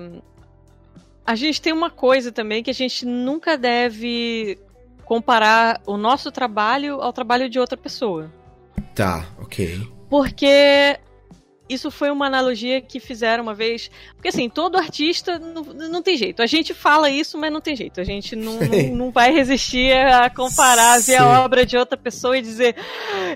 a 1.24 1.34
gente 1.34 1.60
tem 1.60 1.72
uma 1.72 1.90
coisa 1.90 2.32
também 2.32 2.62
que 2.62 2.70
a 2.70 2.74
gente 2.74 3.06
nunca 3.06 3.56
deve 3.56 4.58
comparar 5.04 5.80
o 5.86 5.96
nosso 5.96 6.30
trabalho 6.30 7.00
ao 7.00 7.12
trabalho 7.12 7.48
de 7.48 7.58
outra 7.58 7.76
pessoa. 7.76 8.32
Tá, 8.94 9.26
ok. 9.40 9.80
Porque 10.10 10.98
isso 11.68 11.90
foi 11.90 12.10
uma 12.10 12.26
analogia 12.26 12.80
que 12.80 12.98
fizeram 12.98 13.42
uma 13.42 13.54
vez. 13.54 13.90
Porque 14.14 14.28
assim, 14.28 14.48
todo 14.48 14.76
artista 14.76 15.38
não, 15.38 15.62
não 15.62 16.02
tem 16.02 16.16
jeito. 16.16 16.42
A 16.42 16.46
gente 16.46 16.74
fala 16.74 17.08
isso, 17.08 17.38
mas 17.38 17.52
não 17.52 17.60
tem 17.60 17.76
jeito. 17.76 18.00
A 18.00 18.04
gente 18.04 18.34
não, 18.34 18.58
não, 18.60 18.96
não, 18.96 19.10
vai 19.10 19.32
resistir 19.32 19.92
a 19.92 20.28
comparar, 20.28 21.00
ver 21.00 21.16
a 21.16 21.42
obra 21.42 21.64
de 21.64 21.76
outra 21.76 21.96
pessoa 21.96 22.36
e 22.36 22.42
dizer 22.42 22.76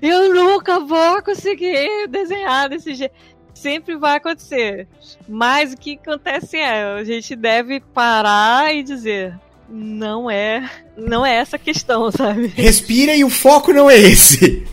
eu 0.02 0.35
nunca 0.35 0.81
vou 0.81 1.23
conseguir 1.23 2.09
desenhar 2.09 2.69
desse 2.69 2.95
jeito 2.95 3.14
sempre 3.56 3.96
vai 3.96 4.16
acontecer. 4.16 4.86
Mas 5.28 5.72
o 5.72 5.76
que 5.76 5.98
acontece 6.00 6.56
é, 6.56 6.84
a 6.94 7.04
gente 7.04 7.34
deve 7.34 7.80
parar 7.80 8.75
e 8.75 8.82
dizer, 8.82 9.38
não 9.68 10.30
é, 10.30 10.70
não 10.96 11.25
é 11.25 11.34
essa 11.34 11.58
questão, 11.58 12.10
sabe? 12.12 12.48
Respira 12.48 13.16
e 13.16 13.25
o 13.25 13.30
foco 13.30 13.72
não 13.72 13.90
é 13.90 13.96
esse. 13.96 14.66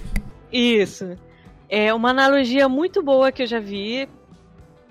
Isso. 0.51 1.17
É 1.69 1.93
uma 1.93 2.09
analogia 2.09 2.69
muito 2.69 3.01
boa 3.01 3.31
que 3.31 3.43
eu 3.43 3.47
já 3.47 3.59
vi 3.59 4.07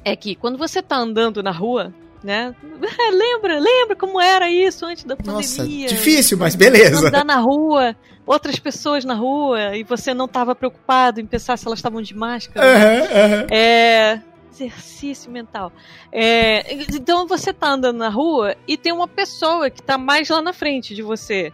é 0.05 0.17
que 0.17 0.35
quando 0.35 0.59
você 0.59 0.83
tá 0.83 0.97
andando 0.97 1.43
na 1.43 1.53
rua, 1.53 1.95
né? 2.23 2.55
lembra, 3.13 3.59
lembra 3.59 3.97
como 3.97 4.21
era 4.21 4.51
isso 4.51 4.85
antes 4.87 5.05
da 5.05 5.17
pandemia? 5.17 5.37
Nossa, 5.37 5.67
difícil, 5.67 6.39
mas 6.39 6.55
beleza. 6.55 7.09
Andar 7.09 7.25
na 7.25 7.37
rua, 7.37 7.97
outras 8.27 8.59
pessoas 8.59 9.05
na 9.05 9.15
rua 9.15 9.77
e 9.77 9.83
você 9.83 10.15
não 10.15 10.27
estava 10.27 10.55
preocupado 10.55 11.21
em 11.21 11.27
pensar 11.27 11.57
se 11.57 11.67
elas 11.67 11.79
estavam 11.79 12.03
de 12.03 12.15
máscara. 12.15 12.67
Uhum, 12.67 13.01
uhum. 13.01 13.47
É 13.51 14.21
exercício 14.53 15.31
mental. 15.31 15.73
É, 16.11 16.75
então 16.75 17.27
você 17.27 17.53
tá 17.53 17.71
andando 17.71 17.97
na 17.97 18.09
rua 18.09 18.55
e 18.67 18.77
tem 18.77 18.93
uma 18.93 19.09
pessoa 19.09 19.71
que 19.71 19.83
tá 19.83 19.97
mais 19.97 20.29
lá 20.29 20.43
na 20.43 20.53
frente 20.53 20.95
de 20.95 21.03
você. 21.03 21.53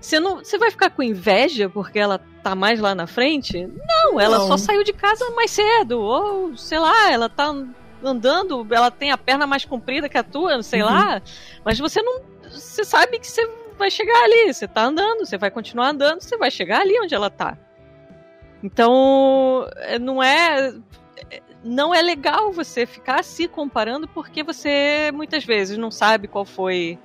Você 0.00 0.18
não, 0.18 0.38
você 0.38 0.58
vai 0.58 0.70
ficar 0.70 0.90
com 0.90 1.02
inveja 1.02 1.68
porque 1.68 1.98
ela 1.98 2.20
tá 2.42 2.54
mais 2.54 2.80
lá 2.80 2.94
na 2.94 3.06
frente? 3.06 3.66
Não, 3.66 4.18
ela 4.18 4.38
não. 4.38 4.48
só 4.48 4.56
saiu 4.56 4.82
de 4.82 4.92
casa 4.92 5.30
mais 5.30 5.50
cedo 5.50 6.00
ou 6.00 6.56
sei 6.56 6.78
lá, 6.78 7.12
ela 7.12 7.28
tá 7.28 7.54
andando, 8.04 8.66
ela 8.70 8.90
tem 8.90 9.10
a 9.10 9.18
perna 9.18 9.46
mais 9.46 9.64
comprida 9.64 10.08
que 10.08 10.18
a 10.18 10.22
tua, 10.22 10.56
não 10.56 10.62
sei 10.62 10.82
uhum. 10.82 10.88
lá. 10.88 11.22
Mas 11.64 11.78
você 11.78 12.02
não. 12.02 12.20
Você 12.50 12.84
sabe 12.84 13.18
que 13.18 13.26
você 13.26 13.48
vai 13.78 13.90
chegar 13.90 14.24
ali. 14.24 14.52
Você 14.52 14.68
tá 14.68 14.84
andando, 14.84 15.26
você 15.26 15.38
vai 15.38 15.50
continuar 15.50 15.88
andando, 15.88 16.20
você 16.20 16.36
vai 16.36 16.50
chegar 16.50 16.80
ali 16.80 16.98
onde 17.00 17.14
ela 17.14 17.30
tá. 17.30 17.56
Então, 18.62 19.66
é, 19.76 19.98
não 19.98 20.22
é. 20.22 20.74
Não 21.64 21.94
é 21.94 22.02
legal 22.02 22.52
você 22.52 22.84
ficar 22.84 23.22
se 23.22 23.46
comparando 23.46 24.08
porque 24.08 24.42
você 24.42 25.12
muitas 25.14 25.44
vezes 25.44 25.78
não 25.78 25.92
sabe 25.92 26.26
qual 26.26 26.44
foi 26.44 26.98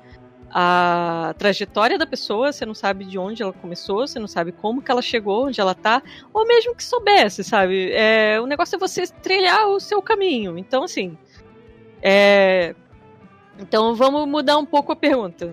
a 0.49 1.35
trajetória 1.37 1.97
da 1.97 2.05
pessoa, 2.05 2.51
você 2.51 2.65
não 2.65 2.73
sabe 2.73 3.05
de 3.05 3.17
onde 3.17 3.43
ela 3.43 3.53
começou, 3.53 4.07
você 4.07 4.19
não 4.19 4.27
sabe 4.27 4.51
como 4.51 4.81
que 4.81 4.89
ela 4.89 5.01
chegou, 5.01 5.47
onde 5.47 5.59
ela 5.59 5.75
tá, 5.75 6.01
ou 6.33 6.47
mesmo 6.47 6.75
que 6.75 6.83
soubesse, 6.83 7.43
sabe? 7.43 7.91
É, 7.91 8.39
o 8.39 8.45
negócio 8.45 8.75
é 8.75 8.79
você 8.79 9.07
trilhar 9.07 9.67
o 9.67 9.79
seu 9.79 10.01
caminho. 10.01 10.57
Então, 10.57 10.83
assim. 10.83 11.17
É... 12.01 12.75
Então 13.59 13.95
vamos 13.95 14.27
mudar 14.27 14.57
um 14.57 14.65
pouco 14.65 14.91
a 14.91 14.95
pergunta. 14.95 15.51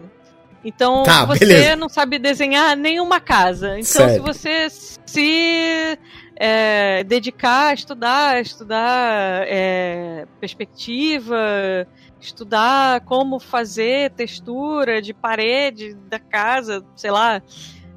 Então 0.64 1.02
tá, 1.02 1.24
você 1.24 1.40
beleza. 1.40 1.76
não 1.76 1.88
sabe 1.88 2.18
desenhar 2.18 2.76
nenhuma 2.76 3.20
casa. 3.20 3.78
Então, 3.78 3.85
certo. 3.85 4.14
se 4.14 4.20
você 4.20 4.68
se 4.70 5.98
é, 6.37 7.04
dedicar 7.04 7.68
a 7.68 7.74
estudar, 7.74 8.40
estudar 8.40 9.44
é, 9.46 10.26
perspectiva, 10.40 11.87
estudar 12.24 13.00
como 13.02 13.38
fazer 13.38 14.10
textura 14.12 15.00
de 15.00 15.12
parede 15.12 15.94
da 16.08 16.18
casa, 16.18 16.84
sei 16.96 17.10
lá, 17.10 17.42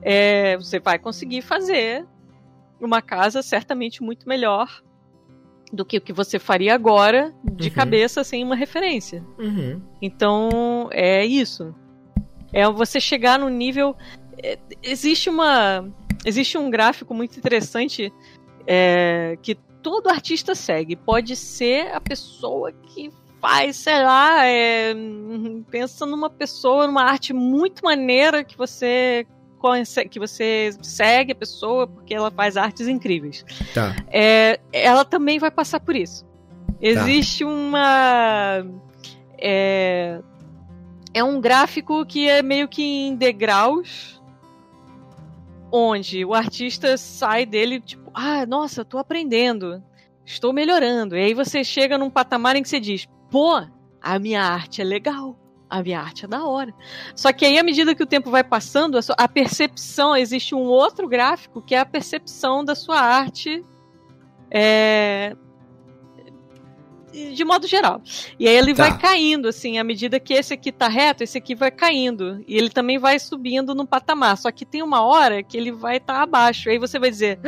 é, 0.02 0.58
você 0.58 0.80
vai 0.80 1.00
conseguir 1.00 1.42
fazer 1.42 2.06
uma 2.80 3.02
casa 3.02 3.42
certamente 3.42 4.04
muito 4.04 4.28
melhor 4.28 4.84
do 5.72 5.84
que 5.84 5.98
o 5.98 6.02
que 6.02 6.13
você 6.13 6.40
faria 6.40 6.74
agora 6.74 7.34
de 7.44 7.70
uhum. 7.70 7.74
cabeça 7.74 8.24
sem 8.24 8.44
uma 8.44 8.56
referência. 8.56 9.24
Uhum. 9.38 9.82
Então 10.02 10.90
é 10.92 11.26
isso. 11.26 11.74
É 12.54 12.70
você 12.70 13.00
chegar 13.00 13.38
no 13.38 13.50
nível. 13.50 13.96
É, 14.42 14.58
existe 14.82 15.30
uma. 15.30 15.90
Existe 16.26 16.58
um 16.58 16.70
gráfico 16.70 17.13
muito 17.13 17.38
interessante 17.38 18.12
é, 18.66 19.38
que 19.42 19.56
todo 19.56 20.10
artista 20.10 20.56
segue. 20.56 20.96
Pode 20.96 21.36
ser 21.36 21.94
a 21.94 22.02
pessoa 22.02 22.72
que 22.72 23.12
faz, 23.41 23.76
sei 23.78 24.04
lá, 24.04 24.45
é, 24.45 24.93
pensa 25.69 26.06
numa 26.06 26.30
pessoa, 26.30 26.88
numa 26.88 27.04
arte 27.04 27.34
muito 27.34 27.84
maneira 27.84 28.43
que 28.43 28.58
você 28.58 29.26
que 30.10 30.19
você 30.19 30.69
segue 30.84 31.32
a 31.32 31.36
pessoa 31.36 31.88
porque 31.88 32.13
ela 32.13 32.30
faz 32.30 32.56
artes 32.56 32.88
incríveis. 32.88 33.43
Tá. 33.73 33.95
É, 34.08 34.60
ela 34.71 35.04
também 35.04 35.39
vai 35.39 35.50
passar 35.50 35.80
por 35.80 35.95
isso. 35.95 36.26
Existe 36.80 37.43
tá. 37.43 37.50
uma. 37.50 38.65
É, 39.39 40.21
é 41.13 41.23
um 41.23 41.41
gráfico 41.41 42.06
que 42.06 42.30
é 42.30 42.41
meio 42.41 42.67
que 42.67 42.84
em 42.84 43.15
degraus, 43.15 44.21
onde 45.71 46.23
o 46.23 46.34
artista 46.34 46.97
sai 46.97 47.45
dele, 47.45 47.82
tipo, 47.82 48.12
ah, 48.13 48.45
nossa, 48.45 48.86
tô 48.86 48.97
aprendendo, 48.97 49.84
estou 50.26 50.54
melhorando. 50.54 51.17
E 51.17 51.21
aí 51.21 51.34
você 51.34 51.63
chega 51.63 51.97
num 51.97 52.10
patamar 52.10 52.56
em 52.56 52.62
que 52.62 52.69
você 52.69 52.80
diz, 52.80 53.08
pô, 53.30 53.62
a 54.02 54.20
minha 54.20 54.42
arte 54.42 54.82
é 54.82 54.84
legal. 54.84 55.38
A 55.70 55.84
minha 55.84 56.00
arte 56.00 56.24
é 56.24 56.28
da 56.28 56.46
hora. 56.46 56.74
Só 57.13 57.34
que 57.34 57.46
aí, 57.46 57.60
à 57.60 57.63
medida 57.63 57.94
que 57.94 58.04
o 58.04 58.08
tempo 58.08 58.32
vai 58.32 58.44
passando, 58.44 58.98
a 59.18 59.28
percepção, 59.28 60.16
existe 60.16 60.56
um 60.56 60.63
outro 60.63 61.10
gráfico 61.10 61.62
que 61.62 61.76
é 61.76 61.80
a 61.80 61.86
percepção 61.86 62.63
da 62.63 62.74
sua 62.74 63.02
arte 63.02 63.66
é, 64.50 65.36
de 67.34 67.44
modo 67.44 67.68
geral. 67.68 68.02
E 68.40 68.48
aí 68.48 68.56
ele 68.56 68.74
tá. 68.74 68.84
vai 68.84 68.98
caindo, 68.98 69.48
assim, 69.48 69.78
à 69.78 69.84
medida 69.84 70.20
que 70.20 70.34
esse 70.34 70.54
aqui 70.54 70.72
tá 70.72 70.88
reto, 70.88 71.24
esse 71.24 71.38
aqui 71.38 71.56
vai 71.56 71.72
caindo. 71.72 72.44
E 72.48 72.58
ele 72.58 72.70
também 72.70 72.98
vai 72.98 73.20
subindo 73.20 73.74
no 73.74 73.86
patamar. 73.86 74.38
Só 74.38 74.52
que 74.52 74.66
tem 74.66 74.84
uma 74.84 75.02
hora 75.04 75.42
que 75.42 75.58
ele 75.58 75.72
vai 75.72 75.98
estar 75.98 76.16
tá 76.16 76.22
abaixo. 76.22 76.70
Aí 76.70 76.78
você 76.78 77.00
vai 77.00 77.10
dizer: 77.10 77.40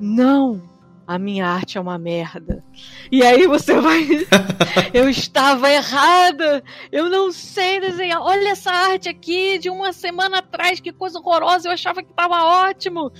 Não! 0.00 0.62
A 1.10 1.18
minha 1.18 1.44
arte 1.44 1.76
é 1.76 1.80
uma 1.80 1.98
merda. 1.98 2.62
E 3.10 3.24
aí 3.24 3.44
você 3.44 3.80
vai. 3.80 4.06
eu 4.94 5.08
estava 5.10 5.68
errada! 5.68 6.62
Eu 6.92 7.10
não 7.10 7.32
sei 7.32 7.80
desenhar. 7.80 8.22
Olha 8.22 8.50
essa 8.50 8.70
arte 8.70 9.08
aqui 9.08 9.58
de 9.58 9.68
uma 9.68 9.92
semana 9.92 10.38
atrás, 10.38 10.78
que 10.78 10.92
coisa 10.92 11.18
horrorosa! 11.18 11.66
Eu 11.66 11.72
achava 11.72 12.00
que 12.00 12.12
estava 12.12 12.44
ótimo. 12.68 13.10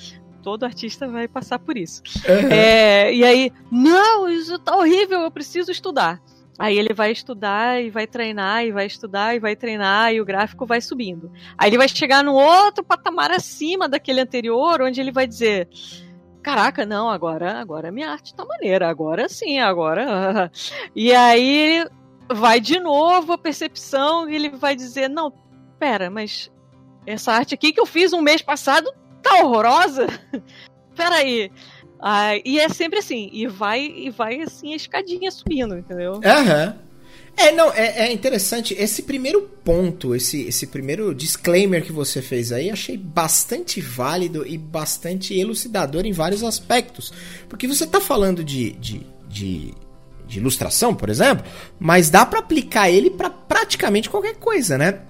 Todo 0.41 0.63
artista 0.63 1.09
vai 1.09 1.27
passar 1.27 1.59
por 1.59 1.77
isso. 1.77 2.01
Uhum. 2.29 2.49
É, 2.53 3.13
e 3.13 3.25
aí, 3.25 3.53
não, 3.73 4.29
isso 4.29 4.57
tá 4.61 4.77
horrível, 4.77 5.23
eu 5.23 5.31
preciso 5.33 5.73
estudar. 5.73 6.23
Aí 6.61 6.79
ele 6.79 6.95
vai 6.95 7.11
estudar 7.11 7.83
e 7.83 7.91
vai 7.91 8.07
treinar, 8.07 8.65
e 8.65 8.71
vai 8.71 8.87
estudar 8.87 9.35
e 9.35 9.41
vai 9.41 9.57
treinar, 9.57 10.15
e 10.15 10.21
o 10.21 10.25
gráfico 10.25 10.65
vai 10.65 10.81
subindo. 10.81 11.33
Aí 11.59 11.71
ele 11.71 11.79
vai 11.79 11.89
chegar 11.89 12.23
no 12.23 12.35
outro 12.35 12.85
patamar 12.85 13.33
acima 13.33 13.89
daquele 13.89 14.21
anterior, 14.21 14.81
onde 14.81 15.01
ele 15.01 15.11
vai 15.11 15.27
dizer: 15.27 15.69
caraca, 16.43 16.85
não, 16.87 17.09
agora, 17.09 17.61
agora 17.61 17.93
minha 17.93 18.11
arte 18.11 18.35
tá 18.35 18.45
maneira, 18.45 18.89
agora 18.89 19.29
sim, 19.29 19.59
agora. 19.59 20.51
E 20.95 21.13
aí 21.13 21.87
vai 22.33 22.61
de 22.61 22.79
novo 22.79 23.33
a 23.33 23.39
percepção 23.39 24.29
e 24.29 24.35
ele 24.35 24.51
vai 24.51 24.77
dizer, 24.77 25.09
não, 25.09 25.33
pera, 25.79 26.11
mas 26.11 26.51
essa 27.07 27.33
arte 27.33 27.55
aqui 27.55 27.73
que 27.73 27.81
eu 27.81 27.87
fiz 27.87 28.13
um 28.13 28.21
mês 28.21 28.43
passado 28.43 28.93
tá 29.23 29.43
horrorosa. 29.43 30.07
Peraí. 30.95 31.51
Ah, 32.01 32.37
e 32.45 32.59
é 32.59 32.69
sempre 32.69 32.99
assim, 32.99 33.29
e 33.33 33.47
vai 33.47 33.81
e 33.85 34.11
vai 34.11 34.41
assim 34.41 34.73
a 34.73 34.77
escadinha 34.77 35.31
subindo, 35.31 35.77
entendeu? 35.77 36.21
Aham. 36.25 36.67
Uhum. 36.67 36.90
É, 37.37 37.53
não, 37.53 37.73
é, 37.73 38.09
é, 38.09 38.13
interessante. 38.13 38.75
Esse 38.75 39.03
primeiro 39.03 39.43
ponto, 39.65 40.15
esse, 40.15 40.43
esse 40.43 40.67
primeiro 40.67 41.15
disclaimer 41.15 41.83
que 41.83 41.93
você 41.93 42.21
fez 42.21 42.53
aí, 42.53 42.71
achei 42.71 42.97
bastante 42.97 43.81
válido 43.81 44.47
e 44.47 44.59
bastante 44.59 45.39
elucidador 45.39 46.05
em 46.05 46.13
vários 46.13 46.43
aspectos. 46.43 47.13
Porque 47.49 47.67
você 47.67 47.87
tá 47.87 48.01
falando 48.01 48.45
de, 48.45 48.73
de, 48.73 49.07
de, 49.29 49.75
de 50.27 50.39
ilustração, 50.39 50.95
por 50.95 51.09
exemplo, 51.09 51.45
mas 51.79 52.11
dá 52.11 52.27
para 52.27 52.41
aplicar 52.41 52.91
ele 52.91 53.11
para 53.11 53.31
praticamente 53.31 54.11
qualquer 54.11 54.35
coisa, 54.35 54.77
né? 54.77 55.01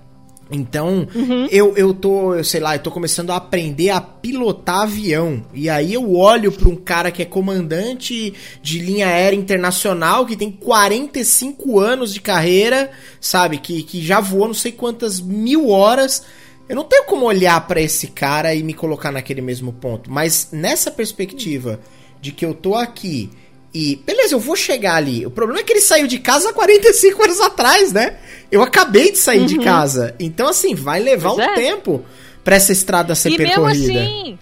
Então, 0.51 1.07
uhum. 1.15 1.47
eu, 1.51 1.77
eu 1.77 1.95
tô, 1.95 2.35
eu 2.35 2.43
sei 2.43 2.61
lá, 2.61 2.75
eu 2.75 2.83
tô 2.83 2.91
começando 2.91 3.31
a 3.31 3.37
aprender 3.37 3.91
a 3.91 4.01
pilotar 4.01 4.83
avião. 4.83 5.45
E 5.55 5.71
aí 5.71 5.95
eu 5.95 6.15
olho 6.15 6.51
para 6.51 6.69
um 6.69 6.77
cara 6.77 7.11
que 7.11 7.23
é 7.23 7.25
comandante 7.25 8.35
de 8.61 8.79
linha 8.81 9.07
aérea 9.07 9.37
internacional, 9.37 10.27
que 10.27 10.37
tem 10.37 10.51
45 10.51 11.79
anos 11.79 12.13
de 12.13 12.21
carreira, 12.21 12.91
sabe? 13.21 13.59
Que, 13.59 13.83
que 13.83 14.03
já 14.03 14.21
voou 14.21 14.49
não 14.49 14.55
sei 14.55 14.73
quantas 14.73 15.21
mil 15.21 15.69
horas. 15.69 16.25
Eu 16.69 16.77
não 16.77 16.85
tenho 16.85 17.05
como 17.05 17.27
olhar 17.27 17.67
para 17.67 17.81
esse 17.81 18.09
cara 18.09 18.55
e 18.55 18.63
me 18.63 18.75
colocar 18.75 19.13
naquele 19.13 19.41
mesmo 19.41 19.73
ponto. 19.73 20.11
Mas 20.11 20.49
nessa 20.53 20.91
perspectiva 20.91 21.81
de 22.21 22.33
que 22.33 22.45
eu 22.45 22.55
tô 22.55 22.75
aqui 22.75 23.31
e, 23.73 23.97
beleza, 23.97 24.35
eu 24.35 24.41
vou 24.41 24.57
chegar 24.57 24.97
ali. 24.97 25.25
O 25.25 25.31
problema 25.31 25.61
é 25.61 25.65
que 25.65 25.73
ele 25.73 25.81
saiu 25.81 26.07
de 26.07 26.19
casa 26.19 26.53
45 26.53 27.23
anos 27.23 27.41
atrás, 27.41 27.93
né? 27.93 28.19
Eu 28.51 28.63
acabei 28.63 29.13
de 29.13 29.19
sair 29.19 29.41
uhum. 29.41 29.47
de 29.47 29.59
casa. 29.59 30.15
Então, 30.19 30.49
assim, 30.49 30.75
vai 30.75 31.01
levar 31.01 31.31
pois 31.35 31.47
um 31.47 31.51
é. 31.51 31.55
tempo 31.55 32.05
pra 32.43 32.57
essa 32.57 32.73
estrada 32.73 33.15
ser 33.15 33.31
e 33.31 33.37
percorrida. 33.37 33.93
Mesmo 33.93 34.01
assim, 34.01 34.39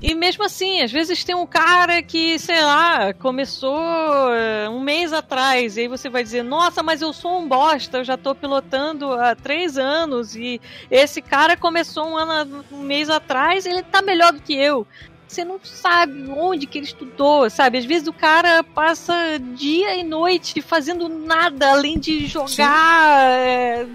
e 0.00 0.14
mesmo 0.14 0.44
assim, 0.44 0.80
às 0.80 0.92
vezes 0.92 1.24
tem 1.24 1.34
um 1.34 1.46
cara 1.46 2.00
que, 2.02 2.38
sei 2.38 2.62
lá, 2.62 3.12
começou 3.14 4.32
eh, 4.32 4.68
um 4.68 4.80
mês 4.80 5.12
atrás, 5.12 5.76
e 5.76 5.80
aí 5.80 5.88
você 5.88 6.08
vai 6.08 6.22
dizer, 6.22 6.44
nossa, 6.44 6.84
mas 6.84 7.02
eu 7.02 7.12
sou 7.12 7.40
um 7.40 7.48
bosta, 7.48 7.98
eu 7.98 8.04
já 8.04 8.16
tô 8.16 8.32
pilotando 8.32 9.12
há 9.14 9.34
três 9.34 9.76
anos, 9.76 10.36
e 10.36 10.60
esse 10.88 11.20
cara 11.20 11.56
começou 11.56 12.06
um 12.06 12.16
ano, 12.16 12.64
um 12.70 12.78
mês 12.78 13.10
atrás, 13.10 13.66
ele 13.66 13.82
tá 13.82 14.00
melhor 14.00 14.32
do 14.32 14.40
que 14.40 14.54
eu 14.54 14.86
você 15.28 15.44
não 15.44 15.60
sabe 15.62 16.24
onde 16.30 16.66
que 16.66 16.78
ele 16.78 16.86
estudou, 16.86 17.48
sabe? 17.50 17.78
Às 17.78 17.84
vezes 17.84 18.08
o 18.08 18.12
cara 18.12 18.64
passa 18.64 19.38
dia 19.54 19.94
e 19.96 20.02
noite 20.02 20.62
fazendo 20.62 21.08
nada 21.08 21.70
além 21.70 21.98
de 21.98 22.26
jogar 22.26 23.30
é, 23.38 23.86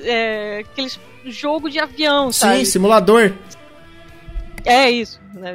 é, 0.00 0.58
aqueles 0.60 1.00
jogo 1.24 1.70
de 1.70 1.78
avião, 1.78 2.32
sabe? 2.32 2.58
Sim, 2.58 2.64
simulador. 2.64 3.32
É 4.64 4.90
isso. 4.90 5.20
Né? 5.34 5.54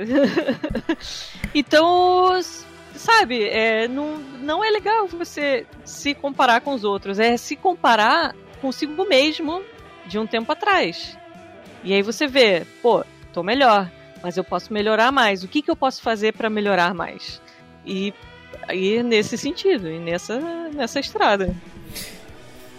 então, 1.54 2.40
sabe, 2.96 3.44
é, 3.44 3.88
não, 3.88 4.18
não 4.42 4.64
é 4.64 4.70
legal 4.70 5.08
você 5.08 5.66
se 5.86 6.14
comparar 6.16 6.62
com 6.62 6.74
os 6.74 6.84
outros, 6.84 7.20
é 7.20 7.38
se 7.38 7.56
comparar 7.56 8.36
consigo 8.62 9.06
mesmo 9.06 9.62
de 10.08 10.18
um 10.18 10.26
tempo 10.26 10.52
atrás. 10.52 11.18
E 11.84 11.94
aí 11.94 12.02
você 12.02 12.28
vê, 12.28 12.66
pô, 12.82 13.04
tô 13.32 13.44
melhor 13.44 13.90
mas 14.22 14.38
eu 14.38 14.44
posso 14.44 14.74
melhorar 14.74 15.12
mais. 15.12 15.44
O 15.44 15.48
que, 15.48 15.62
que 15.62 15.72
eu 15.72 15.76
posso 15.76 16.02
fazer 16.02 16.34
para 16.34 16.50
melhorar 16.50 16.94
mais? 16.94 17.42
E 17.86 18.14
aí 18.68 19.02
nesse 19.04 19.38
sentido, 19.38 19.90
e 19.90 20.00
nessa, 20.00 20.40
nessa 20.74 21.00
estrada. 21.00 21.56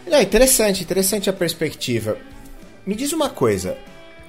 É 0.07 0.23
interessante, 0.23 0.83
interessante 0.83 1.29
a 1.29 1.33
perspectiva. 1.33 2.17
Me 2.87 2.95
diz 2.95 3.13
uma 3.13 3.29
coisa. 3.29 3.77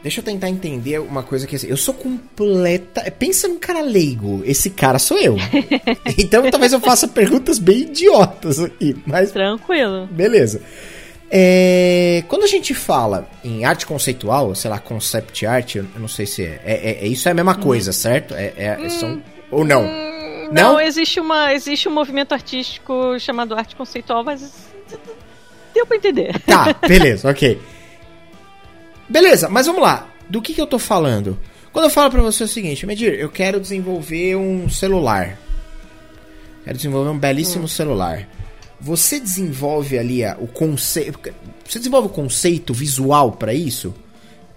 Deixa 0.02 0.22
eu 0.22 0.24
tentar 0.24 0.50
entender 0.50 1.00
uma 1.00 1.24
coisa 1.24 1.46
que 1.46 1.56
assim, 1.56 1.68
eu 1.68 1.76
sou 1.76 1.94
completa. 1.94 3.10
Pensa 3.12 3.48
num 3.48 3.60
cara 3.60 3.82
leigo. 3.82 4.42
Esse 4.46 4.70
cara 4.70 4.98
sou 4.98 5.18
eu. 5.18 5.36
então 6.18 6.50
talvez 6.50 6.72
eu 6.72 6.80
faça 6.80 7.08
perguntas 7.08 7.60
bem 7.60 7.82
idiotas 7.82 8.60
aqui, 8.60 8.96
mas. 9.06 9.32
Tranquilo. 9.32 10.08
Beleza. 10.08 10.62
É, 11.32 12.24
quando 12.28 12.44
a 12.44 12.48
gente 12.48 12.74
fala 12.74 13.30
em 13.44 13.64
arte 13.64 13.86
conceitual, 13.86 14.56
sei 14.56 14.72
lá, 14.72 14.80
concept 14.80 15.46
art, 15.46 15.76
eu 15.76 15.86
não 15.98 16.08
sei 16.08 16.26
se 16.26 16.44
é. 16.44 16.60
é, 16.66 16.74
é, 16.74 17.06
é 17.06 17.08
isso 17.08 17.28
é 17.28 17.32
a 17.32 17.36
mesma 17.36 17.56
coisa, 17.56 17.92
hum. 17.92 17.94
certo? 17.94 18.34
É, 18.34 18.54
é 18.58 18.78
hum, 18.80 18.90
são, 18.90 19.24
ou 19.52 19.64
não? 19.64 19.84
Hum, 19.84 20.50
não? 20.52 20.74
Não, 20.74 20.82
existe, 20.82 21.20
uma, 21.20 21.54
existe 21.54 21.88
um 21.88 21.94
movimento 21.94 22.34
artístico 22.34 23.20
chamado 23.20 23.54
arte 23.54 23.76
conceitual, 23.76 24.24
mas 24.24 24.72
deu 25.74 25.86
pra 25.86 25.98
entender. 25.98 26.40
Tá, 26.40 26.76
beleza, 26.88 27.30
ok. 27.30 27.62
Beleza, 29.08 29.50
mas 29.50 29.68
vamos 29.68 29.84
lá. 29.84 30.10
Do 30.28 30.42
que, 30.42 30.54
que 30.54 30.62
eu 30.62 30.68
tô 30.68 30.80
falando? 30.80 31.40
Quando 31.72 31.86
eu 31.86 31.92
falo 31.92 32.10
pra 32.10 32.22
você 32.22 32.44
o 32.44 32.48
seguinte, 32.48 32.88
Medir, 32.88 33.14
eu 33.14 33.30
quero 33.30 33.60
desenvolver 33.60 34.36
um 34.36 34.68
celular. 34.68 35.38
Quero 36.64 36.76
desenvolver 36.76 37.12
um 37.12 37.18
belíssimo 37.18 37.66
hum. 37.66 37.68
celular 37.68 38.28
você 38.80 39.20
desenvolve 39.20 39.98
ali 39.98 40.24
a, 40.24 40.38
o 40.40 40.48
conceito. 40.48 41.20
Você 41.68 41.80
desenvolve 41.80 42.08
o 42.08 42.12
conceito 42.12 42.74
visual 42.74 43.34
para 43.34 43.54
isso? 43.54 43.94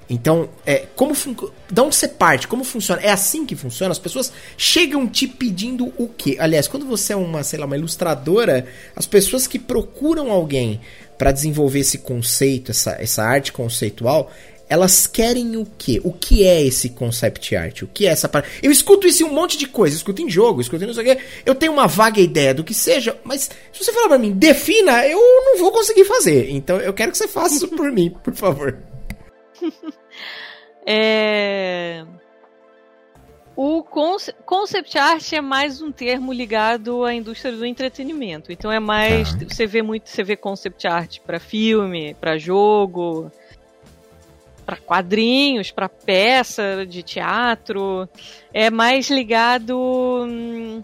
Então, 0.08 0.48
é, 0.66 0.87
como 0.94 1.14
de 1.14 1.80
onde 1.80 1.96
você 1.96 2.06
parte? 2.06 2.46
Como 2.46 2.64
funciona? 2.64 3.00
É 3.00 3.11
assim 3.11 3.46
que 3.46 3.56
funciona? 3.56 3.92
As 3.92 3.98
pessoas 3.98 4.32
chegam 4.58 5.06
te 5.06 5.26
pedindo 5.26 5.92
o 5.96 6.06
quê? 6.06 6.37
Aliás, 6.38 6.68
quando 6.68 6.85
você 6.85 7.14
é 7.14 7.16
uma, 7.16 7.42
sei 7.42 7.58
lá, 7.58 7.64
uma 7.64 7.76
ilustradora, 7.76 8.66
as 8.94 9.06
pessoas 9.06 9.46
que 9.46 9.58
procuram 9.58 10.30
alguém 10.30 10.80
para 11.16 11.32
desenvolver 11.32 11.78
esse 11.78 11.98
conceito, 11.98 12.72
essa, 12.72 12.92
essa 13.00 13.22
arte 13.22 13.52
conceitual, 13.52 14.30
elas 14.72 15.06
querem 15.06 15.54
o 15.58 15.66
quê? 15.76 16.00
O 16.02 16.11
que 16.11 16.46
é 16.46 16.62
esse 16.62 16.88
concept 16.88 17.54
art? 17.54 17.82
O 17.82 17.87
que 17.87 18.06
é 18.06 18.11
essa 18.11 18.26
parte? 18.26 18.48
Eu 18.62 18.72
escuto 18.72 19.06
isso 19.06 19.22
em 19.22 19.26
um 19.26 19.35
monte 19.35 19.58
de 19.58 19.66
coisa, 19.66 19.94
eu 19.94 19.98
escuto 19.98 20.22
em 20.22 20.30
jogo, 20.30 20.62
escuto 20.62 20.82
em 20.82 20.87
não 20.87 20.94
sei 20.94 21.02
o 21.12 21.14
quê. 21.14 21.22
Eu 21.44 21.54
tenho 21.54 21.74
uma 21.74 21.87
vaga 21.87 22.18
ideia 22.18 22.54
do 22.54 22.64
que 22.64 22.72
seja, 22.72 23.14
mas 23.22 23.50
se 23.70 23.85
você 23.85 23.92
falar 23.92 24.08
para 24.08 24.18
mim, 24.18 24.32
defina, 24.32 25.06
eu 25.06 25.18
não 25.18 25.58
vou 25.58 25.70
conseguir 25.70 26.06
fazer. 26.06 26.48
Então 26.48 26.80
eu 26.80 26.94
quero 26.94 27.12
que 27.12 27.18
você 27.18 27.28
faça 27.28 27.54
isso 27.54 27.68
por 27.68 27.92
mim, 27.92 28.16
por 28.24 28.35
favor. 28.35 28.78
é... 30.87 32.06
O 33.54 33.82
concept 33.82 34.96
art 34.96 35.32
é 35.35 35.42
mais 35.42 35.82
um 35.82 35.92
termo 35.92 36.32
ligado 36.32 37.04
à 37.04 37.12
indústria 37.12 37.52
do 37.54 37.66
entretenimento. 37.66 38.50
Então 38.50 38.72
é 38.72 38.80
mais 38.80 39.35
tá. 39.35 39.44
você 39.46 39.66
vê 39.66 39.82
muito, 39.82 40.08
você 40.08 40.24
vê 40.24 40.35
concept 40.35 40.87
art 40.87 41.18
para 41.20 41.38
filme, 41.38 42.14
para 42.14 42.38
jogo, 42.38 43.30
para 44.64 44.77
quadrinhos, 44.77 45.70
para 45.70 45.88
peça 45.88 46.87
de 46.88 47.03
teatro, 47.03 48.09
é 48.53 48.70
mais 48.70 49.11
ligado 49.11 49.77
hum, 49.79 50.83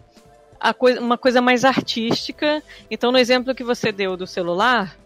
a 0.61 0.75
coisa, 0.75 1.01
uma 1.01 1.17
coisa 1.17 1.41
mais 1.41 1.65
artística. 1.65 2.63
Então, 2.91 3.13
no 3.13 3.19
exemplo 3.19 3.55
que 3.55 3.65
você 3.65 3.93
deu 3.93 4.17
do 4.17 4.27
celular, 4.27 4.97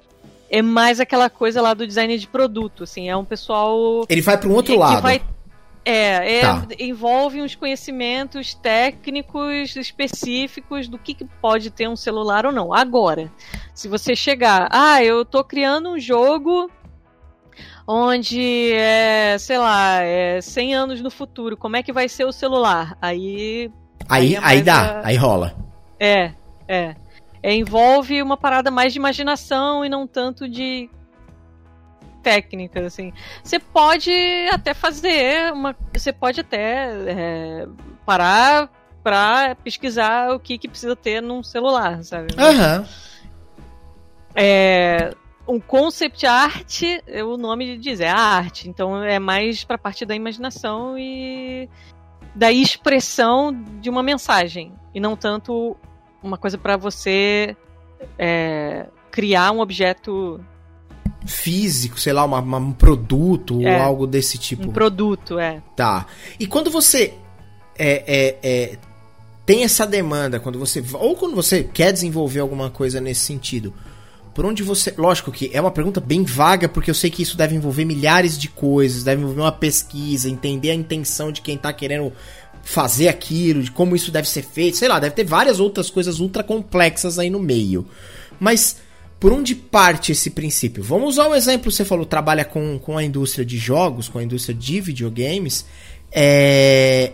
é 0.51 0.63
mais 0.63 1.01
aquela 1.01 1.31
coisa 1.31 1.61
lá 1.63 1.75
do 1.75 1.87
design 1.87 2.17
de 2.19 2.27
produto, 2.27 2.85
assim, 2.85 3.09
é 3.09 3.17
um 3.17 3.25
pessoal 3.25 4.05
Ele 4.09 4.21
vai 4.21 4.37
para 4.37 4.49
um 4.49 4.55
outro 4.55 4.77
lado. 4.77 5.03
Vai, 5.03 5.23
é, 5.85 6.39
é 6.39 6.41
tá. 6.43 6.67
envolve 6.79 7.43
uns 7.43 7.55
conhecimentos 7.55 8.55
técnicos 8.55 9.75
específicos 9.77 10.89
do 10.89 10.99
que, 10.99 11.15
que 11.15 11.25
pode 11.41 11.71
ter 11.71 11.89
um 11.89 11.97
celular 11.97 12.47
ou 12.47 12.53
não. 12.53 12.73
Agora, 12.73 13.31
se 13.75 13.89
você 13.89 14.15
chegar, 14.15 14.69
ah, 14.71 15.03
eu 15.03 15.25
tô 15.25 15.43
criando 15.43 15.91
um 15.91 15.99
jogo 15.99 16.71
onde 17.87 18.73
é, 18.73 19.37
sei 19.39 19.59
lá, 19.59 20.03
é 20.03 20.41
100 20.41 20.75
anos 20.75 21.01
no 21.01 21.11
futuro, 21.11 21.57
como 21.57 21.77
é 21.77 21.83
que 21.83 21.93
vai 21.93 22.09
ser 22.09 22.25
o 22.25 22.33
celular? 22.33 22.97
Aí. 23.01 23.71
Aí, 24.09 24.37
aí, 24.37 24.43
aí 24.43 24.63
dá, 24.63 25.01
a... 25.01 25.07
aí 25.07 25.17
rola. 25.17 25.55
É, 25.99 26.33
é, 26.67 26.95
é. 27.43 27.55
Envolve 27.55 28.23
uma 28.23 28.37
parada 28.37 28.71
mais 28.71 28.93
de 28.93 28.99
imaginação 28.99 29.85
e 29.85 29.89
não 29.89 30.07
tanto 30.07 30.49
de 30.49 30.89
técnica, 32.23 32.87
assim. 32.87 33.13
Você 33.43 33.59
pode 33.59 34.13
até 34.51 34.73
fazer 34.73 35.53
uma. 35.53 35.75
Você 35.93 36.13
pode 36.13 36.41
até 36.41 36.91
é, 37.07 37.69
parar 38.07 38.71
pra 39.03 39.57
pesquisar 39.57 40.33
o 40.33 40.39
que, 40.39 40.57
que 40.57 40.69
precisa 40.69 40.95
ter 40.95 41.21
num 41.21 41.43
celular, 41.43 42.03
sabe? 42.05 42.29
Aham. 42.39 42.79
Uhum. 42.79 42.87
É, 44.35 45.15
um 45.47 45.59
concept 45.59 46.27
art, 46.27 46.83
o 47.27 47.37
nome 47.37 47.77
diz, 47.79 48.01
é 48.01 48.09
arte. 48.09 48.69
Então 48.69 49.03
é 49.03 49.19
mais 49.19 49.65
para 49.65 49.79
parte 49.79 50.05
da 50.05 50.15
imaginação 50.15 50.99
e 50.99 51.69
da 52.35 52.51
expressão 52.51 53.53
de 53.81 53.91
uma 53.91 54.03
mensagem. 54.03 54.73
E 54.95 55.01
não 55.01 55.17
tanto 55.17 55.77
uma 56.23 56.39
coisa 56.39 56.57
para 56.57 56.77
você 56.77 57.57
é, 58.19 58.87
criar 59.11 59.53
um 59.53 59.61
objeto 59.61 60.41
físico, 61.27 61.99
sei 61.99 62.13
lá, 62.13 62.25
uma, 62.25 62.41
uma, 62.41 62.59
um 62.59 62.73
produto 62.73 63.61
é, 63.63 63.77
ou 63.77 63.83
algo 63.83 64.07
desse 64.07 64.39
tipo. 64.39 64.69
Um 64.69 64.73
produto, 64.73 65.39
é. 65.39 65.63
Tá. 65.77 66.07
E 66.39 66.47
quando 66.47 66.71
você 66.71 67.15
é, 67.79 68.05
é, 68.07 68.39
é, 68.43 68.79
tem 69.45 69.65
essa 69.65 69.87
demanda, 69.87 70.41
quando 70.41 70.59
você 70.59 70.83
ou 70.95 71.17
quando 71.17 71.35
você 71.35 71.63
quer 71.63 71.93
desenvolver 71.93 72.41
alguma 72.41 72.71
coisa 72.71 73.01
nesse 73.01 73.21
sentido, 73.21 73.73
por 74.35 74.47
onde 74.47 74.63
você. 74.63 74.93
Lógico 74.97 75.31
que 75.31 75.51
é 75.53 75.61
uma 75.61 75.71
pergunta 75.71 76.01
bem 76.01 76.25
vaga, 76.25 76.69
porque 76.69 76.91
eu 76.91 76.95
sei 76.95 77.11
que 77.11 77.23
isso 77.23 77.37
deve 77.37 77.55
envolver 77.55 77.85
milhares 77.85 78.39
de 78.39 78.49
coisas, 78.49 79.05
deve 79.05 79.23
envolver 79.23 79.41
uma 79.41 79.53
pesquisa, 79.53 80.29
entender 80.29 80.71
a 80.71 80.75
intenção 80.75 81.31
de 81.31 81.41
quem 81.41 81.57
tá 81.57 81.73
querendo 81.73 82.13
fazer 82.63 83.09
aquilo, 83.09 83.63
de 83.63 83.71
como 83.71 83.97
isso 83.97 84.11
deve 84.11 84.29
ser 84.29 84.43
feito, 84.43 84.77
sei 84.77 84.89
lá, 84.89 85.01
deve 85.01 85.15
ter 85.15 85.25
várias 85.25 85.59
outras 85.59 85.91
coisas 85.91 86.21
ultra 86.21 86.45
complexas 86.45 87.19
aí 87.19 87.29
no 87.29 87.41
meio. 87.41 87.87
Mas 88.39 88.77
por 89.19 89.33
onde 89.33 89.55
parte 89.55 90.11
esse 90.13 90.31
princípio? 90.31 90.83
Vamos 90.83 91.11
usar 91.11 91.29
um 91.29 91.35
exemplo, 91.35 91.71
você 91.71 91.85
falou, 91.85 92.05
trabalha 92.05 92.45
com, 92.45 92.79
com 92.79 92.99
a 92.99 93.05
indústria 93.05 93.45
de 93.45 93.57
jogos, 93.57 94.09
com 94.09 94.19
a 94.19 94.23
indústria 94.25 94.53
de 94.53 94.81
videogames. 94.81 95.65
É... 96.11 97.13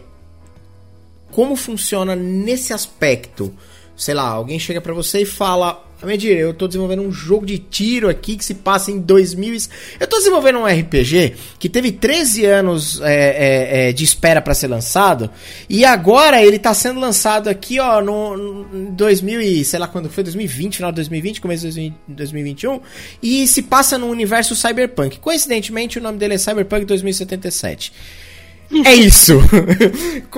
Como 1.31 1.55
funciona 1.55 2.17
nesse 2.17 2.73
aspecto? 2.73 3.55
Sei 3.95 4.15
lá, 4.15 4.23
alguém 4.23 4.59
chega 4.59 4.81
para 4.81 4.95
você 4.95 5.21
e 5.21 5.27
fala: 5.27 5.87
Medir, 6.07 6.37
eu 6.37 6.55
tô 6.55 6.69
desenvolvendo 6.69 7.03
um 7.03 7.11
jogo 7.11 7.45
de 7.45 7.59
tiro 7.59 8.09
aqui 8.09 8.37
que 8.37 8.45
se 8.45 8.55
passa 8.55 8.91
em 8.91 9.01
2000. 9.01 9.57
Eu 9.99 10.07
tô 10.07 10.17
desenvolvendo 10.19 10.61
um 10.61 10.65
RPG 10.65 11.35
que 11.59 11.69
teve 11.69 11.91
13 11.91 12.45
anos 12.47 13.01
é, 13.01 13.15
é, 13.15 13.89
é, 13.89 13.93
de 13.93 14.05
espera 14.05 14.41
para 14.41 14.55
ser 14.55 14.69
lançado. 14.69 15.29
E 15.69 15.85
agora 15.85 16.41
ele 16.41 16.59
tá 16.59 16.73
sendo 16.73 17.01
lançado 17.01 17.49
aqui, 17.49 17.81
ó, 17.81 18.01
no, 18.01 18.37
no 18.37 18.93
2000 18.93 19.41
e 19.41 19.65
sei 19.65 19.79
lá 19.81 19.89
quando 19.89 20.09
foi, 20.09 20.23
2020, 20.23 20.77
final 20.77 20.93
de 20.93 20.97
2020, 20.97 21.41
começo 21.41 21.69
de 21.69 21.93
2021. 22.07 22.81
E 23.21 23.49
se 23.49 23.63
passa 23.63 23.99
no 23.99 24.07
universo 24.07 24.55
Cyberpunk. 24.55 25.19
Coincidentemente, 25.19 25.99
o 25.99 26.03
nome 26.03 26.19
dele 26.19 26.35
é 26.35 26.39
Cyberpunk 26.39 26.85
2077. 26.85 27.93
É 28.85 28.95
isso. 28.95 29.35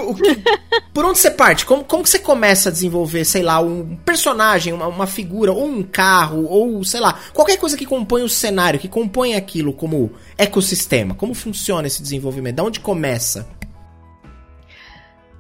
Por 0.94 1.04
onde 1.04 1.18
você 1.18 1.30
parte? 1.30 1.66
Como, 1.66 1.84
como 1.84 2.02
que 2.02 2.10
você 2.10 2.18
começa 2.18 2.68
a 2.68 2.72
desenvolver, 2.72 3.24
sei 3.24 3.42
lá, 3.42 3.60
um 3.60 3.96
personagem, 3.96 4.72
uma, 4.72 4.86
uma, 4.86 5.06
figura, 5.06 5.52
ou 5.52 5.66
um 5.66 5.82
carro, 5.82 6.44
ou 6.46 6.84
sei 6.84 7.00
lá, 7.00 7.18
qualquer 7.32 7.56
coisa 7.58 7.76
que 7.76 7.84
compõe 7.84 8.22
o 8.22 8.28
cenário, 8.28 8.78
que 8.78 8.88
compõe 8.88 9.34
aquilo 9.34 9.72
como 9.72 10.12
ecossistema? 10.38 11.14
Como 11.14 11.34
funciona 11.34 11.86
esse 11.86 12.02
desenvolvimento? 12.02 12.56
Da 12.56 12.64
onde 12.64 12.80
começa? 12.80 13.48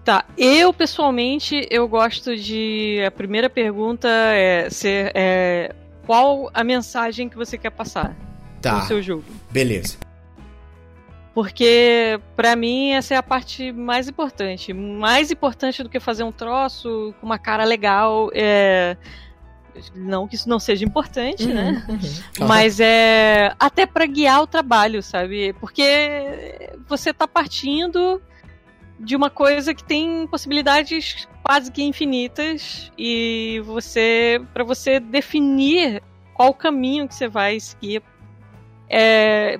Tá, 0.04 0.24
eu 0.36 0.72
pessoalmente 0.72 1.66
eu 1.70 1.86
gosto 1.86 2.34
de. 2.36 3.02
A 3.06 3.10
primeira 3.10 3.50
pergunta 3.50 4.08
é 4.08 4.68
ser 4.70 5.12
é, 5.14 5.74
qual 6.06 6.50
a 6.52 6.64
mensagem 6.64 7.28
que 7.28 7.36
você 7.36 7.56
quer 7.58 7.70
passar 7.70 8.16
tá. 8.60 8.78
no 8.78 8.86
seu 8.86 9.02
jogo. 9.02 9.24
Beleza. 9.50 10.09
Porque, 11.34 12.20
para 12.34 12.56
mim, 12.56 12.90
essa 12.92 13.14
é 13.14 13.16
a 13.16 13.22
parte 13.22 13.72
mais 13.72 14.08
importante. 14.08 14.72
Mais 14.72 15.30
importante 15.30 15.82
do 15.82 15.88
que 15.88 16.00
fazer 16.00 16.24
um 16.24 16.32
troço 16.32 17.14
com 17.20 17.26
uma 17.26 17.38
cara 17.38 17.64
legal. 17.64 18.30
É... 18.34 18.96
Não 19.94 20.26
que 20.26 20.34
isso 20.34 20.48
não 20.48 20.58
seja 20.58 20.84
importante, 20.84 21.44
uhum, 21.46 21.54
né? 21.54 21.86
Uhum. 21.88 22.46
Mas 22.46 22.80
é 22.80 23.54
até 23.58 23.86
para 23.86 24.04
guiar 24.04 24.42
o 24.42 24.46
trabalho, 24.46 25.00
sabe? 25.00 25.52
Porque 25.54 26.74
você 26.88 27.14
tá 27.14 27.26
partindo 27.26 28.20
de 28.98 29.14
uma 29.14 29.30
coisa 29.30 29.72
que 29.72 29.84
tem 29.84 30.26
possibilidades 30.26 31.28
quase 31.42 31.70
que 31.70 31.82
infinitas 31.82 32.92
e 32.98 33.62
você 33.64 34.42
para 34.52 34.64
você 34.64 35.00
definir 35.00 36.02
qual 36.34 36.52
caminho 36.52 37.08
que 37.08 37.14
você 37.14 37.28
vai 37.28 37.58
seguir 37.58 38.02
é, 38.90 39.58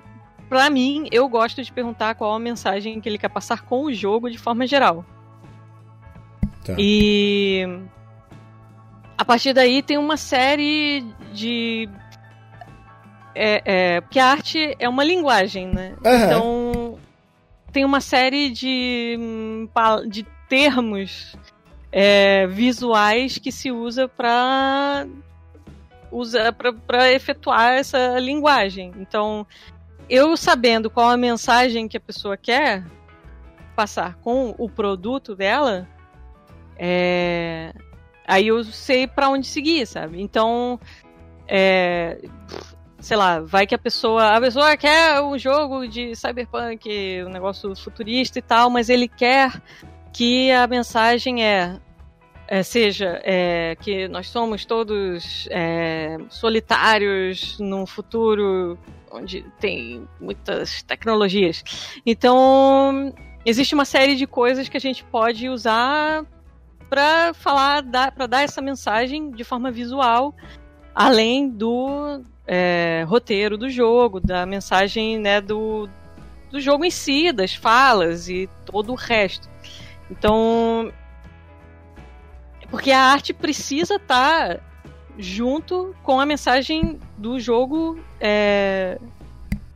para 0.51 0.69
mim, 0.69 1.07
eu 1.13 1.29
gosto 1.29 1.63
de 1.63 1.73
perguntar 1.73 2.17
qual 2.17 2.35
a 2.35 2.39
mensagem 2.41 3.01
que 3.01 3.09
ele 3.09 3.19
quer 3.19 3.29
passar 3.29 3.63
com 3.63 3.85
o 3.85 3.95
jogo 3.95 4.29
de 4.29 4.37
forma 4.37 4.67
geral. 4.67 5.05
Tá. 6.65 6.75
E 6.77 7.65
a 9.17 9.25
partir 9.25 9.53
daí 9.53 9.81
tem 9.81 9.97
uma 9.97 10.17
série 10.17 11.07
de 11.33 11.89
é, 13.33 13.63
é, 13.65 14.01
porque 14.01 14.19
a 14.19 14.27
arte 14.27 14.75
é 14.77 14.89
uma 14.89 15.05
linguagem, 15.05 15.69
né? 15.69 15.95
Uhum. 16.05 16.17
Então 16.17 16.99
tem 17.71 17.85
uma 17.85 18.01
série 18.01 18.51
de, 18.51 19.17
de 20.09 20.27
termos 20.49 21.37
é, 21.93 22.49
visuais 22.49 23.39
que 23.39 23.53
se 23.53 23.71
usa 23.71 24.09
para 24.09 25.07
usa 26.11 26.53
para 26.53 27.13
efetuar 27.13 27.75
essa 27.75 28.19
linguagem. 28.19 28.93
Então 28.99 29.47
eu 30.11 30.37
sabendo 30.37 30.91
qual 30.91 31.09
a 31.09 31.17
mensagem 31.17 31.87
que 31.87 31.97
a 31.97 32.01
pessoa 32.01 32.37
quer 32.37 32.85
passar 33.77 34.17
com 34.17 34.53
o 34.59 34.69
produto 34.69 35.37
dela, 35.37 35.89
é... 36.77 37.73
aí 38.27 38.49
eu 38.49 38.65
sei 38.65 39.07
para 39.07 39.29
onde 39.29 39.47
seguir, 39.47 39.87
sabe? 39.87 40.21
Então, 40.21 40.81
é... 41.47 42.19
sei 42.99 43.17
lá, 43.17 43.39
vai 43.39 43.69
que 43.69 43.75
a 43.75 43.79
pessoa, 43.79 44.37
a 44.37 44.41
pessoa 44.41 44.77
quer 44.77 45.21
um 45.23 45.39
jogo 45.39 45.87
de 45.87 46.17
cyberpunk, 46.17 47.23
um 47.25 47.31
negócio 47.31 47.75
futurista 47.77 48.41
e 48.41 48.43
tal, 48.43 48.69
mas 48.69 48.89
ele 48.89 49.07
quer 49.07 49.63
que 50.13 50.51
a 50.51 50.67
mensagem 50.67 51.45
é 51.45 51.79
é, 52.51 52.65
seja 52.65 53.21
é, 53.23 53.77
que 53.81 54.09
nós 54.09 54.29
somos 54.29 54.65
todos 54.65 55.47
é, 55.53 56.19
solitários 56.29 57.57
num 57.61 57.87
futuro 57.87 58.77
onde 59.11 59.45
tem 59.59 60.07
muitas 60.21 60.83
tecnologias. 60.83 61.63
Então, 62.07 63.13
existe 63.45 63.75
uma 63.75 63.85
série 63.85 64.17
de 64.17 64.27
coisas 64.27 64.69
que 64.69 64.77
a 64.77 64.81
gente 64.81 65.05
pode 65.05 65.49
usar 65.49 66.25
para 66.89 67.33
falar, 67.35 67.83
para 68.13 68.27
dar 68.27 68.43
essa 68.43 68.61
mensagem 68.61 69.31
de 69.31 69.45
forma 69.45 69.71
visual, 69.71 70.35
além 70.95 71.49
do 71.49 72.23
é, 72.47 73.05
roteiro 73.07 73.57
do 73.57 73.71
jogo, 73.71 74.19
da 74.21 74.45
mensagem 74.45 75.19
né, 75.19 75.41
do, 75.41 75.89
do 76.51 76.61
jogo 76.61 76.85
em 76.85 76.91
si, 76.91 77.33
das 77.33 77.55
falas 77.55 78.29
e 78.29 78.49
todo 78.67 78.93
o 78.93 78.97
resto. 78.97 79.49
Então, 80.11 80.93
porque 82.69 82.91
a 82.91 83.01
arte 83.01 83.33
precisa 83.33 83.97
estar 83.97 84.57
tá 84.57 84.70
junto 85.21 85.95
com 86.03 86.19
a 86.19 86.27
mensagem 86.27 86.99
do 87.17 87.39
jogo. 87.39 87.99
É, 88.21 88.99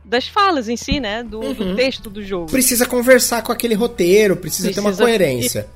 das 0.03 0.27
falas 0.27 0.69
em 0.69 0.77
si, 0.77 0.99
né? 0.99 1.23
Do, 1.23 1.39
uhum. 1.39 1.53
do, 1.53 1.75
texto 1.75 2.09
do 2.09 2.23
jogo. 2.23 2.51
Precisa 2.51 2.85
conversar 2.85 3.41
com 3.41 3.51
aquele 3.51 3.73
roteiro, 3.73 4.35
precisa, 4.35 4.67
precisa 4.67 4.81
ter 4.81 4.87
uma 4.87 4.95
coerência. 4.95 5.67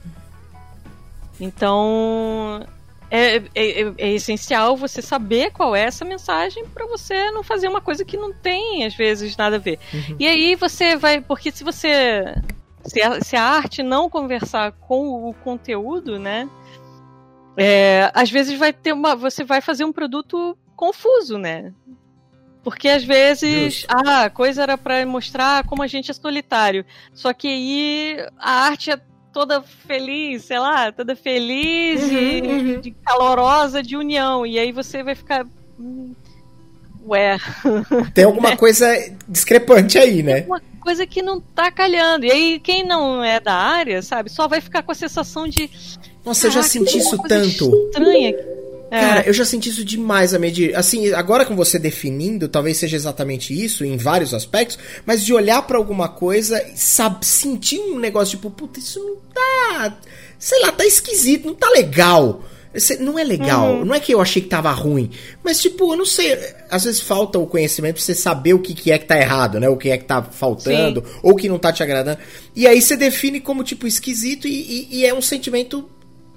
Então. 1.40 2.66
É, 3.12 3.38
é, 3.38 3.42
é, 3.56 3.94
é, 3.98 4.14
essencial 4.14 4.78
você 4.78 5.02
saber 5.02 5.50
qual 5.52 5.76
é 5.76 5.82
essa 5.82 6.06
mensagem 6.06 6.64
para 6.68 6.86
você 6.86 7.32
não 7.32 7.42
fazer 7.42 7.68
uma 7.68 7.82
coisa 7.82 8.06
que 8.06 8.16
não 8.16 8.32
tem, 8.32 8.86
às 8.86 8.94
vezes, 8.94 9.36
nada 9.36 9.56
a 9.56 9.60
ver. 9.60 9.80
Uhum. 9.92 10.16
E 10.20 10.28
aí 10.28 10.56
você 10.56 10.96
vai. 10.96 11.20
Porque 11.20 11.52
se 11.52 11.64
você. 11.64 12.36
Se 12.86 13.02
a, 13.02 13.22
se 13.22 13.36
a 13.36 13.44
arte 13.44 13.84
não 13.84 14.10
conversar 14.10 14.72
com 14.72 15.30
o 15.30 15.34
conteúdo, 15.34 16.20
né? 16.20 16.48
É, 17.60 18.12
às 18.14 18.32
vezes 18.32 18.58
vai 18.58 18.72
ter 18.72 18.94
uma. 18.94 19.16
Você 19.16 19.44
vai 19.44 19.62
fazer 19.62 19.84
um 19.84 19.92
produto 19.92 20.58
confuso, 20.76 21.38
né? 21.38 21.74
Porque 22.64 22.88
às 22.88 23.04
vezes 23.04 23.74
Justo. 23.74 23.88
ah, 23.90 24.26
a 24.26 24.30
coisa 24.30 24.64
era 24.64 24.78
para 24.78 25.06
mostrar 25.06 25.64
como 25.66 25.82
a 25.82 25.88
gente 25.88 26.12
é 26.12 26.14
solitário. 26.14 26.86
Só 27.14 27.34
que 27.34 27.48
aí 27.48 28.28
a 28.38 28.52
arte 28.66 28.92
é 28.92 29.00
toda 29.32 29.62
feliz, 29.62 30.46
sei 30.46 30.60
lá, 30.60 30.92
toda 30.92 31.16
feliz 31.16 32.02
uhum, 32.02 32.18
e 32.18 32.42
uhum. 32.42 32.82
De 32.82 32.92
calorosa 32.92 33.82
de 33.82 33.96
união. 33.96 34.46
E 34.46 34.60
aí 34.60 34.72
você 34.72 35.04
vai 35.04 35.16
ficar. 35.16 35.46
Hum, 35.80 36.14
ué. 37.06 37.38
Tem 38.14 38.26
alguma 38.26 38.56
coisa 38.56 38.88
discrepante 39.28 39.98
aí, 39.98 40.22
né? 40.22 40.42
Tem 40.42 40.46
uma 40.46 40.62
coisa 40.82 41.06
que 41.06 41.22
não 41.22 41.40
tá 41.40 41.72
calhando. 41.72 42.26
E 42.26 42.32
aí, 42.32 42.60
quem 42.60 42.86
não 42.86 43.24
é 43.24 43.40
da 43.40 43.54
área, 43.54 44.02
sabe, 44.02 44.30
só 44.30 44.48
vai 44.48 44.62
ficar 44.62 44.84
com 44.84 44.92
a 44.92 44.96
sensação 44.96 45.48
de 45.48 45.70
nossa, 46.30 46.48
eu 46.48 46.52
já 46.52 46.62
senti 46.62 47.00
isso 47.00 47.18
tanto. 47.28 47.90
Estranha. 47.90 48.36
É. 48.92 49.00
Cara, 49.00 49.24
eu 49.26 49.34
já 49.34 49.46
senti 49.46 49.70
isso 49.70 49.84
demais 49.84 50.34
a 50.34 50.40
medir. 50.40 50.76
Assim, 50.76 51.12
agora 51.14 51.46
com 51.46 51.56
você 51.56 51.80
definindo, 51.80 52.48
talvez 52.48 52.78
seja 52.78 52.96
exatamente 52.96 53.54
isso, 53.54 53.84
em 53.84 53.98
vários 53.98 54.34
aspectos, 54.34 54.78
mas 55.06 55.26
de 55.26 55.34
olhar 55.34 55.62
para 55.64 55.78
alguma 55.78 56.08
coisa 56.08 56.64
e 56.64 56.78
sabe, 56.78 57.26
sentir 57.26 57.80
um 57.80 58.00
negócio 58.00 58.38
tipo, 58.38 58.50
puta, 58.50 58.80
isso 58.80 59.00
não 59.00 59.18
tá. 59.34 59.98
Sei 60.38 60.60
lá, 60.62 60.72
tá 60.72 60.86
esquisito, 60.86 61.48
não 61.48 61.56
tá 61.56 61.70
legal. 61.70 62.44
Não 63.00 63.18
é 63.18 63.24
legal, 63.24 63.78
uhum. 63.78 63.86
não 63.86 63.96
é 63.96 64.00
que 64.00 64.14
eu 64.14 64.22
achei 64.22 64.44
que 64.44 64.48
tava 64.48 64.70
ruim, 64.70 65.10
mas 65.44 65.60
tipo, 65.60 65.92
eu 65.92 65.98
não 65.98 66.06
sei, 66.06 66.38
às 66.70 66.84
vezes 66.84 67.02
falta 67.02 67.40
o 67.40 67.48
conhecimento 67.48 67.96
pra 67.96 68.04
você 68.04 68.14
saber 68.14 68.54
o 68.54 68.60
que, 68.60 68.76
que 68.76 68.92
é 68.92 69.00
que 69.00 69.08
tá 69.08 69.18
errado, 69.18 69.60
né? 69.60 69.68
O 69.68 69.76
que 69.76 69.90
é 69.90 69.98
que 69.98 70.06
tá 70.06 70.22
faltando, 70.22 71.04
Sim. 71.04 71.14
ou 71.24 71.36
que 71.36 71.50
não 71.50 71.58
tá 71.58 71.74
te 71.74 71.82
agradando. 71.82 72.20
E 72.56 72.68
aí 72.68 72.80
você 72.80 72.96
define 72.96 73.40
como 73.40 73.64
tipo 73.64 73.88
esquisito 73.88 74.48
e, 74.48 74.52
e, 74.52 75.00
e 75.00 75.06
é 75.06 75.12
um 75.12 75.22
sentimento 75.22 75.90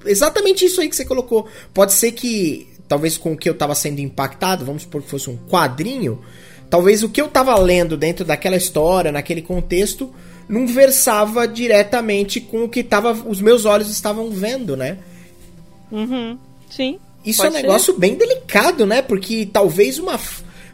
exatamente 0.07 0.65
isso 0.65 0.81
aí 0.81 0.89
que 0.89 0.97
você 0.97 1.05
colocou. 1.05 1.47
Pode 1.73 1.93
ser 1.93 2.13
que, 2.13 2.69
talvez 2.89 3.17
com 3.17 3.33
o 3.33 3.37
que 3.37 3.49
eu 3.49 3.53
estava 3.55 3.75
sendo 3.75 4.01
impactado, 4.01 4.65
vamos 4.65 4.83
supor 4.83 5.03
que 5.03 5.11
fosse 5.11 5.31
um 5.31 5.37
quadrinho, 5.37 6.21
talvez 6.71 7.03
o 7.03 7.09
que 7.09 7.21
eu 7.21 7.27
estava 7.27 7.59
lendo 7.59 7.97
dentro 7.97 8.25
daquela 8.25 8.57
história, 8.57 9.13
naquele 9.13 9.43
contexto, 9.43 10.13
não 10.49 10.67
versava 10.67 11.47
diretamente 11.47 12.41
com 12.41 12.65
o 12.65 12.69
que 12.69 12.83
tava, 12.83 13.13
os 13.13 13.41
meus 13.41 13.65
olhos 13.65 13.91
estavam 13.91 14.31
vendo, 14.31 14.77
né? 14.77 14.99
Uhum. 15.91 16.39
Sim. 16.71 16.99
Isso 17.25 17.45
é 17.45 17.51
um 17.51 17.53
negócio 17.53 17.97
bem 17.97 18.17
delicado, 18.17 18.85
né? 18.85 19.01
Porque 19.03 19.47
talvez 19.47 19.99
uma. 19.99 20.19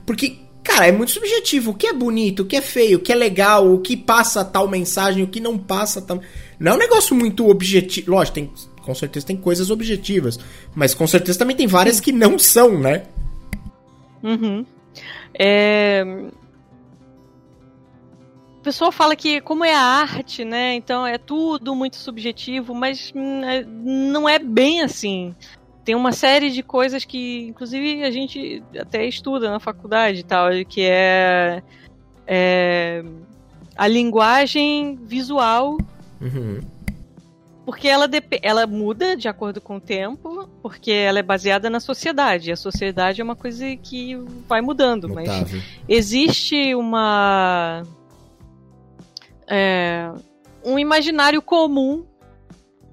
Porque, 0.06 0.38
cara, 0.62 0.86
é 0.86 0.92
muito 0.92 1.12
subjetivo. 1.12 1.72
O 1.72 1.74
que 1.74 1.86
é 1.86 1.92
bonito, 1.92 2.40
o 2.40 2.46
que 2.46 2.56
é 2.56 2.62
feio, 2.62 2.98
o 2.98 3.00
que 3.00 3.12
é 3.12 3.14
legal, 3.14 3.70
o 3.70 3.80
que 3.80 3.96
passa 3.96 4.44
tal 4.44 4.66
mensagem, 4.68 5.22
o 5.22 5.28
que 5.28 5.40
não 5.40 5.58
passa 5.58 6.00
tal. 6.00 6.20
Não 6.58 6.72
é 6.72 6.74
um 6.74 6.78
negócio 6.78 7.14
muito 7.14 7.48
objetivo. 7.48 8.12
Lógico, 8.12 8.34
tem, 8.36 8.50
com 8.88 8.94
certeza 8.94 9.26
tem 9.26 9.36
coisas 9.36 9.70
objetivas. 9.70 10.40
Mas 10.74 10.94
com 10.94 11.06
certeza 11.06 11.38
também 11.38 11.54
tem 11.54 11.66
várias 11.66 12.00
que 12.00 12.10
não 12.10 12.38
são, 12.38 12.80
né? 12.80 13.02
Uhum. 14.22 14.64
É... 15.38 16.02
O 18.56 18.62
pessoal 18.62 18.90
fala 18.90 19.14
que 19.14 19.42
como 19.42 19.62
é 19.62 19.74
a 19.74 19.80
arte, 19.80 20.42
né? 20.42 20.74
Então 20.74 21.06
é 21.06 21.18
tudo 21.18 21.74
muito 21.74 21.96
subjetivo, 21.96 22.74
mas 22.74 23.12
hum, 23.14 23.44
é, 23.44 23.62
não 23.62 24.26
é 24.26 24.38
bem 24.38 24.80
assim. 24.80 25.34
Tem 25.84 25.94
uma 25.94 26.12
série 26.12 26.50
de 26.50 26.62
coisas 26.62 27.04
que, 27.04 27.46
inclusive, 27.48 28.04
a 28.04 28.10
gente 28.10 28.62
até 28.80 29.04
estuda 29.04 29.50
na 29.50 29.60
faculdade 29.60 30.20
e 30.20 30.22
tal, 30.22 30.48
que 30.66 30.80
é, 30.82 31.62
é 32.26 33.04
a 33.76 33.86
linguagem 33.86 34.98
visual. 35.02 35.76
Uhum. 36.22 36.77
Porque 37.68 37.86
ela, 37.86 38.08
ela 38.40 38.66
muda 38.66 39.14
de 39.14 39.28
acordo 39.28 39.60
com 39.60 39.76
o 39.76 39.80
tempo, 39.80 40.48
porque 40.62 40.90
ela 40.90 41.18
é 41.18 41.22
baseada 41.22 41.68
na 41.68 41.80
sociedade. 41.80 42.50
A 42.50 42.56
sociedade 42.56 43.20
é 43.20 43.24
uma 43.24 43.36
coisa 43.36 43.76
que 43.76 44.16
vai 44.48 44.62
mudando, 44.62 45.06
Mutável. 45.06 45.46
mas 45.52 45.62
existe 45.86 46.74
uma. 46.74 47.82
É, 49.46 50.10
um 50.64 50.78
imaginário 50.78 51.42
comum 51.42 52.06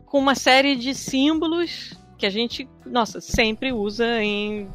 com 0.07 0.19
uma 0.19 0.35
série 0.35 0.75
de 0.75 0.93
símbolos 0.93 1.93
que 2.17 2.25
a 2.25 2.29
gente, 2.29 2.67
nossa, 2.85 3.21
sempre 3.21 3.71
usa 3.71 4.21
em 4.21 4.67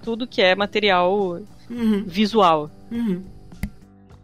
tudo 0.00 0.28
que 0.28 0.42
é 0.42 0.54
material 0.54 1.40
uhum. 1.68 2.04
visual. 2.06 2.70
Uhum. 2.88 3.24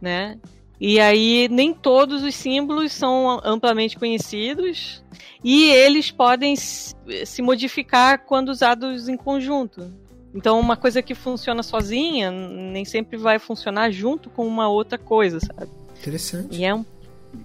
Né? 0.00 0.38
E 0.80 0.98
aí 0.98 1.46
nem 1.50 1.74
todos 1.74 2.22
os 2.22 2.34
símbolos 2.34 2.92
são 2.92 3.38
amplamente 3.44 3.98
conhecidos 3.98 5.04
e 5.44 5.64
eles 5.64 6.10
podem 6.10 6.56
se 6.56 7.42
modificar 7.42 8.24
quando 8.24 8.48
usados 8.48 9.06
em 9.06 9.16
conjunto. 9.16 9.92
Então 10.34 10.58
uma 10.58 10.76
coisa 10.76 11.02
que 11.02 11.14
funciona 11.14 11.62
sozinha 11.62 12.30
nem 12.30 12.84
sempre 12.84 13.18
vai 13.18 13.38
funcionar 13.38 13.90
junto 13.90 14.30
com 14.30 14.46
uma 14.46 14.68
outra 14.68 14.96
coisa, 14.96 15.38
sabe? 15.40 15.70
Interessante. 15.98 16.56
E 16.56 16.64
é 16.64 16.74
um 16.74 16.84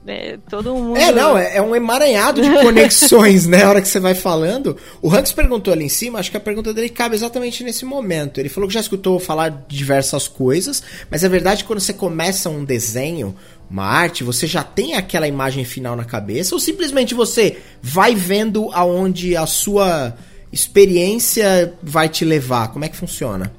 é, 0.08 0.38
todo 0.50 0.74
mundo. 0.76 0.98
É, 0.98 1.12
não, 1.12 1.38
é, 1.38 1.58
é 1.58 1.62
um 1.62 1.76
emaranhado 1.76 2.42
de 2.42 2.50
conexões, 2.62 3.46
né? 3.46 3.64
A 3.64 3.70
hora 3.70 3.82
que 3.82 3.88
você 3.88 4.00
vai 4.00 4.14
falando. 4.14 4.78
O 5.02 5.14
Hanks 5.14 5.32
perguntou 5.32 5.74
ali 5.74 5.86
em 5.86 5.90
cima, 5.90 6.20
acho 6.20 6.32
que 6.32 6.38
a 6.38 6.40
pergunta 6.40 6.74
dele 6.74 6.90
cabe 6.90 7.16
exatamente 7.16 7.64
nesse 7.64 7.86
momento. 7.86 8.40
Ele 8.40 8.50
falou 8.50 8.68
que 8.68 8.74
já 8.74 8.80
escutou 8.80 9.20
falar 9.20 9.50
de 9.50 9.76
diversas 9.76 10.28
coisas, 10.28 10.84
mas 11.10 11.24
é 11.24 11.30
verdade 11.30 11.64
que 11.64 11.68
quando 11.68 11.80
você 11.80 11.94
começa 11.94 12.50
um 12.50 12.64
desenho, 12.64 13.36
uma 13.70 13.86
arte, 13.86 14.24
você 14.24 14.46
já 14.46 14.64
tem 14.64 14.94
aquela 14.94 15.28
imagem 15.28 15.66
final 15.66 15.96
na 15.96 16.06
cabeça, 16.06 16.54
ou 16.54 16.60
simplesmente 16.60 17.14
você 17.14 17.58
vai 17.82 18.14
vendo 18.16 18.70
aonde 18.74 19.36
a 19.36 19.46
sua 19.46 20.16
experiência 20.52 21.74
vai 21.82 22.10
te 22.10 22.24
levar? 22.24 22.70
Como 22.70 22.86
é 22.86 22.90
que 22.90 22.96
funciona? 22.96 23.52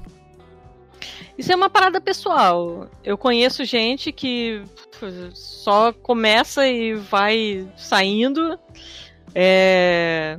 Isso 1.38 1.52
é 1.52 1.56
uma 1.56 1.68
parada 1.68 2.00
pessoal. 2.00 2.88
Eu 3.04 3.18
conheço 3.18 3.64
gente 3.64 4.10
que 4.10 4.62
só 5.34 5.92
começa 5.92 6.66
e 6.66 6.94
vai 6.94 7.66
saindo. 7.76 8.58
É... 9.34 10.38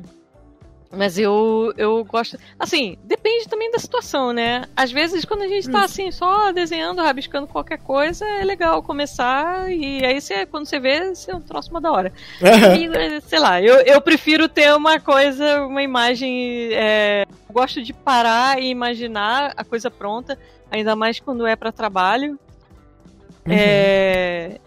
Mas 0.92 1.20
eu, 1.20 1.74
eu 1.78 2.04
gosto. 2.06 2.38
Assim, 2.58 2.98
depende 3.04 3.48
também 3.48 3.70
da 3.72 3.78
situação, 3.78 4.32
né? 4.32 4.64
Às 4.76 4.92
vezes, 4.92 5.26
quando 5.26 5.42
a 5.42 5.48
gente 5.48 5.70
tá 5.70 5.84
assim, 5.84 6.12
só 6.12 6.52
desenhando, 6.52 7.02
rabiscando 7.02 7.46
qualquer 7.46 7.78
coisa, 7.80 8.26
é 8.26 8.44
legal 8.44 8.82
começar. 8.82 9.72
E 9.72 10.04
aí, 10.06 10.20
você, 10.20 10.46
quando 10.46 10.66
você 10.66 10.80
vê, 10.80 11.14
você 11.14 11.32
é 11.32 11.36
um 11.36 11.42
troço 11.42 11.70
uma 11.72 11.82
da 11.82 11.92
hora. 11.92 12.14
E, 12.42 13.22
sei 13.22 13.40
lá, 13.40 13.62
eu, 13.62 13.76
eu 13.82 14.00
prefiro 14.02 14.48
ter 14.48 14.74
uma 14.74 15.00
coisa, 15.00 15.66
uma 15.66 15.84
imagem. 15.84 16.70
É... 16.72 17.26
Eu 17.48 17.54
gosto 17.54 17.84
de 17.84 17.94
parar 17.94 18.62
e 18.62 18.70
imaginar 18.70 19.54
a 19.58 19.64
coisa 19.64 19.92
pronta, 19.92 20.38
ainda 20.72 20.96
mais 20.96 21.20
quando 21.20 21.46
é 21.46 21.56
para 21.56 21.72
trabalho. 21.72 22.40
Uhum. 23.46 23.54
É, 23.54 24.60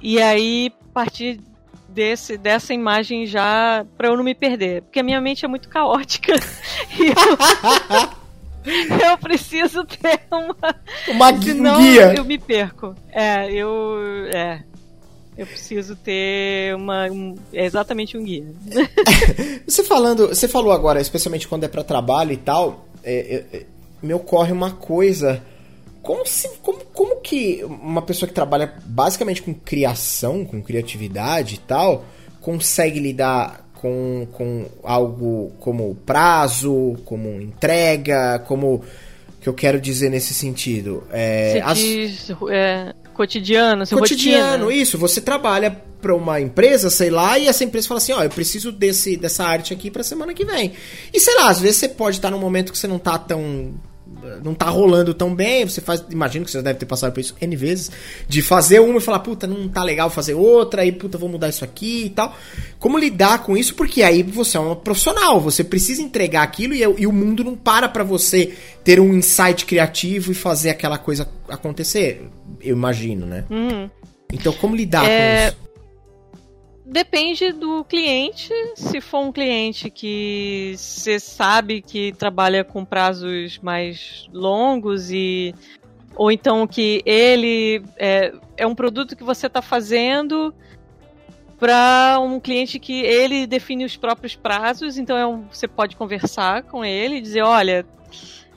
e 0.00 0.20
aí, 0.20 0.72
partir 0.92 1.40
desse, 1.88 2.36
dessa 2.36 2.74
imagem 2.74 3.26
já, 3.26 3.86
pra 3.96 4.08
eu 4.08 4.16
não 4.16 4.24
me 4.24 4.34
perder. 4.34 4.82
Porque 4.82 5.00
a 5.00 5.02
minha 5.02 5.20
mente 5.20 5.44
é 5.44 5.48
muito 5.48 5.68
caótica. 5.68 6.34
e 6.98 7.06
eu, 7.06 7.14
eu 9.10 9.18
preciso 9.18 9.84
ter 9.84 10.20
uma. 10.30 10.76
Uma 11.08 11.40
senão 11.40 11.80
guia. 11.80 12.14
Eu 12.14 12.24
me 12.24 12.38
perco. 12.38 12.94
É, 13.10 13.50
eu. 13.50 13.96
É. 14.32 14.62
Eu 15.36 15.46
preciso 15.46 15.96
ter 15.96 16.76
uma. 16.76 17.06
Um, 17.06 17.34
é 17.52 17.64
exatamente 17.64 18.16
um 18.16 18.24
guia. 18.24 18.46
você 19.66 19.82
falando. 19.82 20.28
Você 20.28 20.46
falou 20.46 20.72
agora, 20.72 21.00
especialmente 21.00 21.48
quando 21.48 21.64
é 21.64 21.68
para 21.68 21.82
trabalho 21.82 22.32
e 22.32 22.36
tal. 22.36 22.86
É, 23.02 23.44
é, 23.52 23.66
me 24.04 24.14
ocorre 24.14 24.52
uma 24.52 24.70
coisa 24.70 25.42
como, 26.04 26.26
se, 26.26 26.48
como, 26.62 26.80
como 26.92 27.16
que 27.22 27.64
uma 27.64 28.02
pessoa 28.02 28.28
que 28.28 28.34
trabalha 28.34 28.74
basicamente 28.84 29.40
com 29.40 29.54
criação, 29.54 30.44
com 30.44 30.62
criatividade 30.62 31.54
e 31.54 31.58
tal, 31.58 32.04
consegue 32.42 33.00
lidar 33.00 33.66
com, 33.72 34.28
com 34.30 34.66
algo 34.82 35.52
como 35.58 35.94
prazo, 36.06 36.96
como 37.06 37.40
entrega, 37.40 38.38
como 38.46 38.82
que 39.40 39.48
eu 39.48 39.54
quero 39.54 39.80
dizer 39.80 40.10
nesse 40.10 40.34
sentido? 40.34 41.04
É, 41.10 41.62
as... 41.64 41.78
diz, 41.78 42.30
é, 42.50 42.94
cotidiano, 43.14 43.86
seu 43.86 43.98
cotidiano, 43.98 44.64
rotina. 44.64 44.82
isso. 44.82 44.98
Você 44.98 45.22
trabalha 45.22 45.70
para 46.02 46.14
uma 46.14 46.38
empresa, 46.38 46.90
sei 46.90 47.08
lá, 47.08 47.38
e 47.38 47.48
essa 47.48 47.64
empresa 47.64 47.88
fala 47.88 47.96
assim, 47.96 48.12
ó, 48.12 48.22
eu 48.22 48.28
preciso 48.28 48.70
desse 48.70 49.16
dessa 49.16 49.42
arte 49.42 49.72
aqui 49.72 49.90
para 49.90 50.02
semana 50.02 50.34
que 50.34 50.44
vem. 50.44 50.74
E 51.14 51.18
sei 51.18 51.34
lá, 51.36 51.48
às 51.48 51.60
vezes 51.60 51.78
você 51.78 51.88
pode 51.88 52.18
estar 52.18 52.30
num 52.30 52.38
momento 52.38 52.72
que 52.72 52.78
você 52.78 52.86
não 52.86 52.98
tá 52.98 53.18
tão 53.18 53.72
não 54.42 54.54
tá 54.54 54.68
rolando 54.68 55.12
tão 55.14 55.34
bem, 55.34 55.66
você 55.66 55.80
faz, 55.80 56.04
imagino 56.10 56.44
que 56.44 56.50
você 56.50 56.62
deve 56.62 56.78
ter 56.78 56.86
passado 56.86 57.12
por 57.12 57.20
isso 57.20 57.34
N 57.40 57.56
vezes, 57.56 57.90
de 58.28 58.42
fazer 58.42 58.80
uma 58.80 58.98
e 58.98 59.00
falar, 59.00 59.20
puta, 59.20 59.46
não 59.46 59.68
tá 59.68 59.82
legal 59.82 60.10
fazer 60.10 60.34
outra, 60.34 60.82
aí, 60.82 60.92
puta, 60.92 61.18
vou 61.18 61.28
mudar 61.28 61.48
isso 61.48 61.64
aqui 61.64 62.06
e 62.06 62.10
tal. 62.10 62.36
Como 62.78 62.98
lidar 62.98 63.42
com 63.42 63.56
isso? 63.56 63.74
Porque 63.74 64.02
aí 64.02 64.22
você 64.22 64.56
é 64.56 64.60
uma 64.60 64.76
profissional, 64.76 65.40
você 65.40 65.64
precisa 65.64 66.02
entregar 66.02 66.42
aquilo 66.42 66.74
e, 66.74 66.80
e 66.80 67.06
o 67.06 67.12
mundo 67.12 67.44
não 67.44 67.56
para 67.56 67.88
pra 67.88 68.04
você 68.04 68.54
ter 68.82 69.00
um 69.00 69.14
insight 69.14 69.64
criativo 69.66 70.32
e 70.32 70.34
fazer 70.34 70.70
aquela 70.70 70.98
coisa 70.98 71.28
acontecer, 71.48 72.28
eu 72.60 72.76
imagino, 72.76 73.26
né? 73.26 73.44
Uhum. 73.50 73.90
Então, 74.32 74.52
como 74.52 74.74
lidar 74.74 75.08
é... 75.08 75.50
com 75.50 75.56
isso? 75.56 75.64
Depende 76.84 77.50
do 77.50 77.82
cliente. 77.84 78.52
Se 78.76 79.00
for 79.00 79.20
um 79.20 79.32
cliente 79.32 79.88
que 79.88 80.74
você 80.76 81.18
sabe 81.18 81.80
que 81.80 82.12
trabalha 82.12 82.62
com 82.62 82.84
prazos 82.84 83.58
mais 83.58 84.28
longos 84.32 85.10
e 85.10 85.54
ou 86.14 86.30
então 86.30 86.66
que 86.66 87.02
ele 87.04 87.82
é, 87.96 88.32
é 88.56 88.66
um 88.66 88.74
produto 88.74 89.16
que 89.16 89.24
você 89.24 89.46
está 89.46 89.62
fazendo 89.62 90.54
para 91.58 92.18
um 92.20 92.38
cliente 92.38 92.78
que 92.78 93.00
ele 93.00 93.46
define 93.46 93.84
os 93.84 93.96
próprios 93.96 94.36
prazos, 94.36 94.98
então 94.98 95.16
é 95.16 95.26
um, 95.26 95.44
você 95.50 95.66
pode 95.66 95.96
conversar 95.96 96.64
com 96.64 96.84
ele 96.84 97.16
e 97.16 97.20
dizer, 97.20 97.42
olha, 97.42 97.86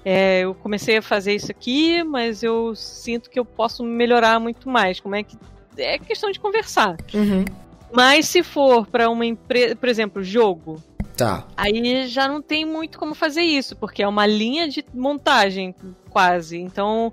é, 0.03 0.41
eu 0.41 0.53
comecei 0.53 0.97
a 0.97 1.01
fazer 1.01 1.33
isso 1.33 1.49
aqui, 1.49 2.03
mas 2.03 2.43
eu 2.43 2.75
sinto 2.75 3.29
que 3.29 3.39
eu 3.39 3.45
posso 3.45 3.83
melhorar 3.83 4.39
muito 4.39 4.69
mais. 4.69 4.99
Como 4.99 5.15
é 5.15 5.23
que 5.23 5.37
é 5.77 5.97
questão 5.97 6.31
de 6.31 6.39
conversar. 6.39 6.97
Uhum. 7.13 7.45
Mas 7.91 8.27
se 8.27 8.43
for 8.43 8.85
para 8.85 9.09
uma 9.09 9.25
empresa, 9.25 9.75
por 9.75 9.89
exemplo, 9.89 10.23
jogo, 10.23 10.81
Tá. 11.17 11.47
Aí 11.57 12.07
já 12.07 12.27
não 12.27 12.43
tem 12.43 12.63
muito 12.63 12.99
como 12.99 13.15
fazer 13.15 13.41
isso, 13.41 13.75
porque 13.75 14.03
é 14.03 14.07
uma 14.07 14.27
linha 14.27 14.69
de 14.69 14.85
montagem, 14.93 15.73
quase. 16.11 16.59
Então, 16.59 17.11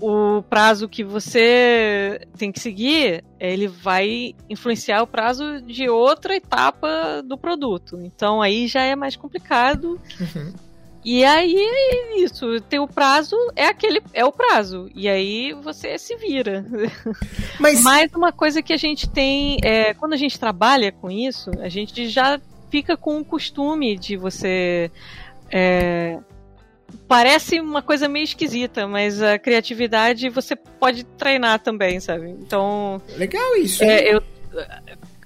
o 0.00 0.42
prazo 0.42 0.88
que 0.88 1.04
você 1.04 2.26
tem 2.36 2.50
que 2.50 2.58
seguir, 2.58 3.22
ele 3.38 3.68
vai 3.68 4.34
influenciar 4.48 5.02
o 5.02 5.06
prazo 5.06 5.60
de 5.60 5.88
outra 5.88 6.34
etapa 6.34 7.22
do 7.24 7.38
produto. 7.38 8.00
Então, 8.02 8.42
aí 8.42 8.66
já 8.66 8.82
é 8.82 8.96
mais 8.96 9.14
complicado. 9.14 10.00
Uhum. 10.20 10.52
E 11.04 11.24
aí 11.24 11.56
é 11.56 12.20
isso, 12.20 12.60
tem 12.62 12.78
o 12.78 12.86
prazo, 12.86 13.36
é 13.56 13.66
aquele, 13.66 14.02
é 14.12 14.24
o 14.24 14.32
prazo. 14.32 14.90
E 14.94 15.08
aí 15.08 15.54
você 15.54 15.98
se 15.98 16.14
vira. 16.16 16.64
Mas 17.58 17.82
Mais 17.82 18.12
uma 18.12 18.32
coisa 18.32 18.62
que 18.62 18.72
a 18.72 18.76
gente 18.76 19.08
tem, 19.08 19.58
é, 19.62 19.94
quando 19.94 20.12
a 20.12 20.16
gente 20.16 20.38
trabalha 20.38 20.92
com 20.92 21.10
isso, 21.10 21.50
a 21.60 21.68
gente 21.68 22.08
já 22.08 22.38
fica 22.70 22.96
com 22.96 23.18
o 23.18 23.24
costume 23.24 23.96
de 23.96 24.16
você. 24.16 24.90
É, 25.50 26.18
parece 27.08 27.60
uma 27.60 27.82
coisa 27.82 28.08
meio 28.08 28.24
esquisita, 28.24 28.86
mas 28.86 29.22
a 29.22 29.38
criatividade 29.38 30.28
você 30.28 30.54
pode 30.54 31.04
treinar 31.04 31.60
também, 31.60 31.98
sabe? 31.98 32.28
Então. 32.28 33.00
Legal 33.16 33.56
isso. 33.56 33.82
É, 33.82 34.14
eu, 34.14 34.22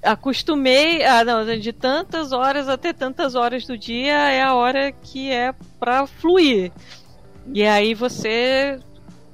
acostumei 0.04 1.04
a 1.04 1.24
não, 1.24 1.44
de 1.58 1.72
tantas 1.72 2.32
horas 2.32 2.68
até 2.68 2.92
tantas 2.92 3.34
horas 3.34 3.66
do 3.66 3.76
dia 3.76 4.12
é 4.12 4.42
a 4.42 4.54
hora 4.54 4.92
que 4.92 5.30
é 5.30 5.54
para 5.80 6.06
fluir. 6.06 6.70
E 7.52 7.64
aí 7.64 7.94
você 7.94 8.78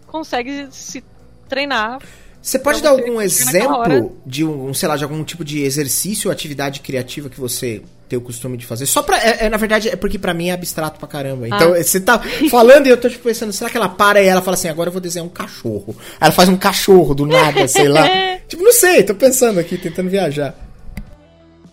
consegue 0.06 0.68
se 0.70 1.04
treinar. 1.48 2.00
Você 2.40 2.58
pode 2.58 2.82
dar 2.82 2.90
algum 2.90 3.20
exemplo 3.20 4.16
de 4.24 4.44
um, 4.44 4.72
sei 4.72 4.88
lá, 4.88 4.96
de 4.96 5.04
algum 5.04 5.22
tipo 5.22 5.44
de 5.44 5.62
exercício 5.62 6.28
ou 6.28 6.32
atividade 6.32 6.80
criativa 6.80 7.28
que 7.28 7.38
você 7.38 7.82
tem 8.10 8.18
o 8.18 8.22
costume 8.22 8.56
de 8.56 8.66
fazer? 8.66 8.86
Só 8.86 9.02
pra. 9.02 9.16
É, 9.16 9.46
é 9.46 9.48
na 9.48 9.56
verdade, 9.56 9.88
é 9.88 9.94
porque 9.94 10.18
para 10.18 10.34
mim 10.34 10.48
é 10.48 10.52
abstrato 10.52 10.98
pra 10.98 11.06
caramba. 11.06 11.46
Então, 11.46 11.72
ah. 11.72 11.82
você 11.82 12.00
tá 12.00 12.18
falando 12.50 12.88
e 12.88 12.90
eu 12.90 12.96
tô 12.96 13.08
tipo, 13.08 13.22
pensando, 13.22 13.52
será 13.52 13.70
que 13.70 13.76
ela 13.76 13.88
para 13.88 14.20
e 14.20 14.26
ela 14.26 14.42
fala 14.42 14.56
assim, 14.56 14.68
agora 14.68 14.88
eu 14.88 14.92
vou 14.92 15.00
desenhar 15.00 15.24
um 15.24 15.30
cachorro? 15.30 15.94
Aí 16.20 16.26
ela 16.26 16.32
faz 16.32 16.48
um 16.48 16.56
cachorro 16.56 17.14
do 17.14 17.24
nada, 17.24 17.68
sei 17.68 17.88
lá. 17.88 18.08
tipo, 18.48 18.64
não 18.64 18.72
sei, 18.72 19.04
tô 19.04 19.14
pensando 19.14 19.60
aqui, 19.60 19.78
tentando 19.78 20.10
viajar. 20.10 20.56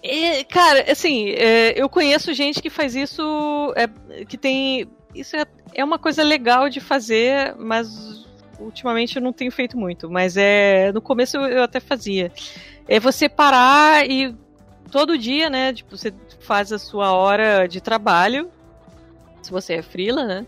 É, 0.04 0.44
cara, 0.44 0.86
assim, 0.90 1.32
é, 1.32 1.74
eu 1.76 1.90
conheço 1.90 2.32
gente 2.34 2.62
que 2.62 2.70
faz 2.70 2.96
isso, 2.96 3.74
é, 3.76 3.90
que 4.26 4.38
tem. 4.38 4.88
Isso 5.16 5.36
é, 5.36 5.44
é 5.74 5.84
uma 5.84 5.98
coisa 5.98 6.22
legal 6.22 6.70
de 6.70 6.80
fazer, 6.80 7.56
mas 7.58 8.26
ultimamente 8.60 9.16
eu 9.16 9.24
não 9.24 9.34
tenho 9.34 9.52
feito 9.52 9.76
muito. 9.76 10.08
Mas 10.08 10.38
é. 10.38 10.92
No 10.92 11.02
começo 11.02 11.36
eu, 11.38 11.48
eu 11.48 11.64
até 11.64 11.80
fazia. 11.80 12.32
É 12.88 13.00
você 13.00 13.28
parar 13.28 14.08
e 14.08 14.36
todo 14.88 15.18
dia, 15.18 15.50
né? 15.50 15.74
Tipo, 15.74 15.98
você 15.98 16.12
faz 16.48 16.72
a 16.72 16.80
sua 16.80 17.12
hora 17.12 17.68
de 17.68 17.82
trabalho. 17.82 18.50
Se 19.42 19.52
você 19.52 19.76
é 19.76 19.82
frila, 19.82 20.26
né? 20.26 20.46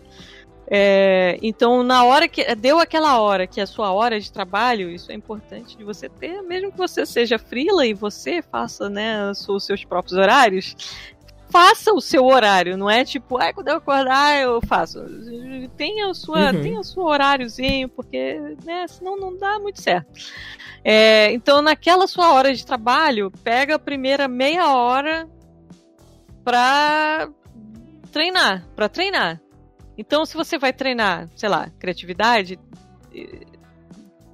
É, 0.72 1.36
então, 1.42 1.82
na 1.82 2.04
hora 2.04 2.26
que. 2.26 2.42
Deu 2.54 2.78
aquela 2.78 3.20
hora 3.20 3.46
que 3.46 3.60
é 3.60 3.64
a 3.64 3.66
sua 3.66 3.92
hora 3.92 4.18
de 4.18 4.32
trabalho, 4.32 4.88
isso 4.88 5.12
é 5.12 5.14
importante 5.14 5.76
de 5.76 5.84
você 5.84 6.08
ter, 6.08 6.42
mesmo 6.42 6.70
que 6.72 6.78
você 6.78 7.04
seja 7.04 7.38
frila 7.38 7.84
e 7.84 7.92
você 7.92 8.40
faça 8.40 8.88
né, 8.88 9.30
os 9.30 9.64
seus 9.64 9.84
próprios 9.84 10.16
horários, 10.16 10.76
faça 11.50 11.92
o 11.92 12.00
seu 12.00 12.24
horário, 12.24 12.76
não 12.76 12.88
é 12.88 13.04
tipo, 13.04 13.36
ai, 13.36 13.52
quando 13.52 13.66
eu 13.66 13.76
acordar 13.76 14.40
eu 14.40 14.60
faço. 14.62 15.04
Tenha 15.76 16.08
o 16.08 16.14
sua, 16.14 16.52
uhum. 16.52 16.62
tenha 16.62 16.78
o 16.78 16.84
seu 16.84 17.02
horáriozinho, 17.02 17.88
porque 17.88 18.40
né, 18.64 18.86
senão 18.86 19.16
não 19.18 19.36
dá 19.36 19.58
muito 19.58 19.82
certo. 19.82 20.08
É, 20.84 21.32
então, 21.32 21.60
naquela 21.60 22.06
sua 22.06 22.32
hora 22.32 22.54
de 22.54 22.64
trabalho, 22.64 23.32
pega 23.42 23.74
a 23.74 23.78
primeira 23.78 24.28
meia 24.28 24.72
hora 24.72 25.28
pra 26.44 27.28
treinar, 28.12 28.66
para 28.74 28.88
treinar. 28.88 29.40
Então, 29.96 30.24
se 30.24 30.34
você 30.34 30.58
vai 30.58 30.72
treinar, 30.72 31.28
sei 31.36 31.48
lá, 31.48 31.70
criatividade, 31.78 32.58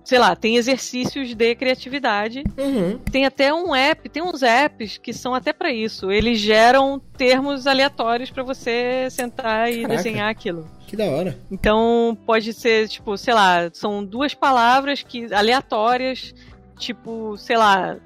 sei 0.06 0.20
lá, 0.20 0.36
tem 0.36 0.56
exercícios 0.56 1.34
de 1.34 1.54
criatividade. 1.56 2.44
Uhum. 2.56 2.98
Tem 2.98 3.26
até 3.26 3.52
um 3.52 3.74
app, 3.74 4.08
tem 4.08 4.22
uns 4.22 4.42
apps 4.44 4.96
que 4.96 5.12
são 5.12 5.34
até 5.34 5.52
para 5.52 5.72
isso. 5.72 6.12
Eles 6.12 6.38
geram 6.38 7.00
termos 7.16 7.66
aleatórios 7.66 8.30
para 8.30 8.44
você 8.44 9.08
sentar 9.10 9.68
e 9.72 9.82
Caraca. 9.82 9.96
desenhar 9.96 10.30
aquilo. 10.30 10.70
Que 10.86 10.96
da 10.96 11.06
hora. 11.06 11.36
Então, 11.50 12.16
pode 12.24 12.52
ser, 12.52 12.86
tipo, 12.88 13.16
sei 13.16 13.34
lá, 13.34 13.68
são 13.72 14.04
duas 14.04 14.32
palavras 14.32 15.02
que 15.02 15.34
aleatórias, 15.34 16.32
tipo, 16.78 17.36
sei 17.36 17.56
lá, 17.56 17.96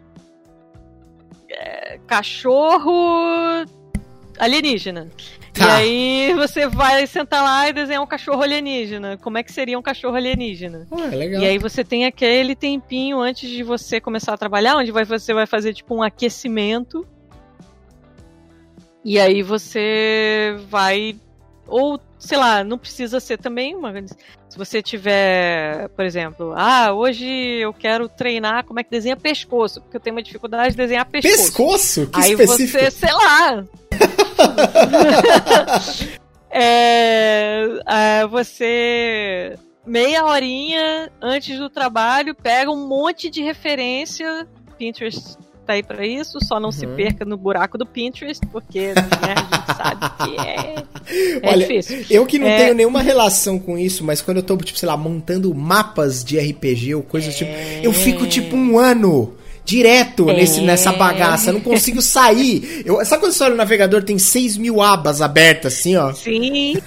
é, 1.51 1.99
cachorro 2.07 3.67
alienígena. 4.41 5.09
Tá. 5.53 5.83
E 5.83 6.31
aí 6.31 6.35
você 6.35 6.67
vai 6.67 7.07
sentar 7.07 7.43
lá 7.43 7.69
e 7.69 7.73
desenhar 7.73 8.03
um 8.03 8.07
cachorro 8.07 8.43
alienígena. 8.43 9.19
Como 9.19 9.37
é 9.37 9.43
que 9.43 9.53
seria 9.53 9.79
um 9.79 9.83
cachorro 9.83 10.17
alienígena? 10.17 10.87
Ah, 10.91 11.15
legal. 11.15 11.43
E 11.43 11.47
aí 11.47 11.59
você 11.59 11.85
tem 11.85 12.07
aquele 12.07 12.57
tempinho 12.57 13.21
antes 13.21 13.49
de 13.49 13.63
você 13.63 14.01
começar 14.01 14.33
a 14.33 14.39
trabalhar, 14.39 14.77
onde 14.77 14.91
vai, 14.91 15.05
você 15.05 15.35
vai 15.35 15.47
fazer 15.47 15.75
tipo 15.75 15.95
um 15.95 16.03
aquecimento. 16.03 17.07
E 19.05 19.19
aí 19.19 19.43
você 19.43 20.57
vai. 20.69 21.17
Ou, 21.67 22.01
sei 22.19 22.37
lá, 22.37 22.65
não 22.65 22.79
precisa 22.79 23.21
ser 23.21 23.39
também 23.39 23.77
uma. 23.77 23.93
Se 24.49 24.59
você 24.59 24.83
tiver, 24.83 25.89
por 25.91 26.05
exemplo, 26.05 26.53
ah, 26.57 26.93
hoje 26.93 27.27
eu 27.27 27.73
quero 27.73 28.09
treinar 28.09 28.65
como 28.65 28.81
é 28.81 28.83
que 28.83 28.91
desenha 28.91 29.17
pescoço, 29.17 29.81
porque 29.81 29.97
eu 29.97 30.01
tenho 30.01 30.17
uma 30.17 30.23
dificuldade 30.23 30.73
de 30.73 30.77
desenhar 30.77 31.07
pescoço. 31.07 31.37
Pescoço? 31.37 32.07
Que 32.09 32.21
aí 32.21 32.33
específico. 32.33 32.79
você, 32.79 32.91
sei 32.91 33.13
lá, 33.13 33.65
é, 36.51 37.65
é, 37.87 38.27
você 38.27 39.57
meia 39.87 40.25
horinha 40.25 41.11
antes 41.21 41.59
do 41.59 41.69
trabalho 41.71 42.35
pega 42.35 42.71
um 42.71 42.87
monte 42.87 43.31
de 43.31 43.43
referência. 43.43 44.47
Pinterest 44.79 45.37
tá 45.67 45.75
aí 45.75 45.83
para 45.83 46.05
isso, 46.05 46.39
só 46.45 46.59
não 46.59 46.69
uhum. 46.69 46.73
se 46.73 46.87
perca 46.87 47.25
no 47.25 47.37
buraco 47.37 47.79
do 47.79 47.87
Pinterest, 47.87 48.45
porque 48.51 48.89
né, 48.95 49.35
a 49.37 49.57
gente 49.57 49.77
sabe 49.77 50.35
que 50.35 50.41
é, 50.41 51.47
é 51.47 51.47
Olha, 51.49 51.59
difícil. 51.59 52.05
Eu 52.11 52.27
que 52.27 52.39
não 52.39 52.49
é... 52.49 52.59
tenho 52.59 52.75
nenhuma 52.75 53.03
relação 53.03 53.59
com 53.59 53.79
isso, 53.79 54.03
mas 54.05 54.21
quando 54.21 54.39
eu 54.39 54.43
tô, 54.43 54.57
tipo, 54.57 54.79
sei 54.79 54.89
lá, 54.89 54.97
montando 54.97 55.55
mapas 55.55 56.25
de 56.25 56.39
RPG 56.39 56.95
ou 56.95 57.03
coisas 57.03 57.37
tipo, 57.37 57.53
eu 57.83 57.93
fico 57.93 58.27
tipo 58.27 58.57
um 58.57 58.79
ano 58.79 59.35
direto 59.65 60.29
é. 60.31 60.35
nesse, 60.35 60.61
nessa 60.61 60.93
bagaça. 60.93 61.51
Eu 61.51 61.55
não 61.55 61.61
consigo 61.61 62.03
sair. 62.03 62.83
Eu, 62.85 63.05
sabe 63.05 63.23
quando 63.23 63.33
você 63.33 63.45
olha 63.45 63.53
no 63.53 63.57
navegador, 63.57 64.03
tem 64.03 64.19
6 64.19 64.57
mil 64.57 64.81
abas 64.81 65.23
abertas, 65.23 65.75
assim, 65.79 65.97
ó? 65.97 66.13
Sim. 66.13 66.75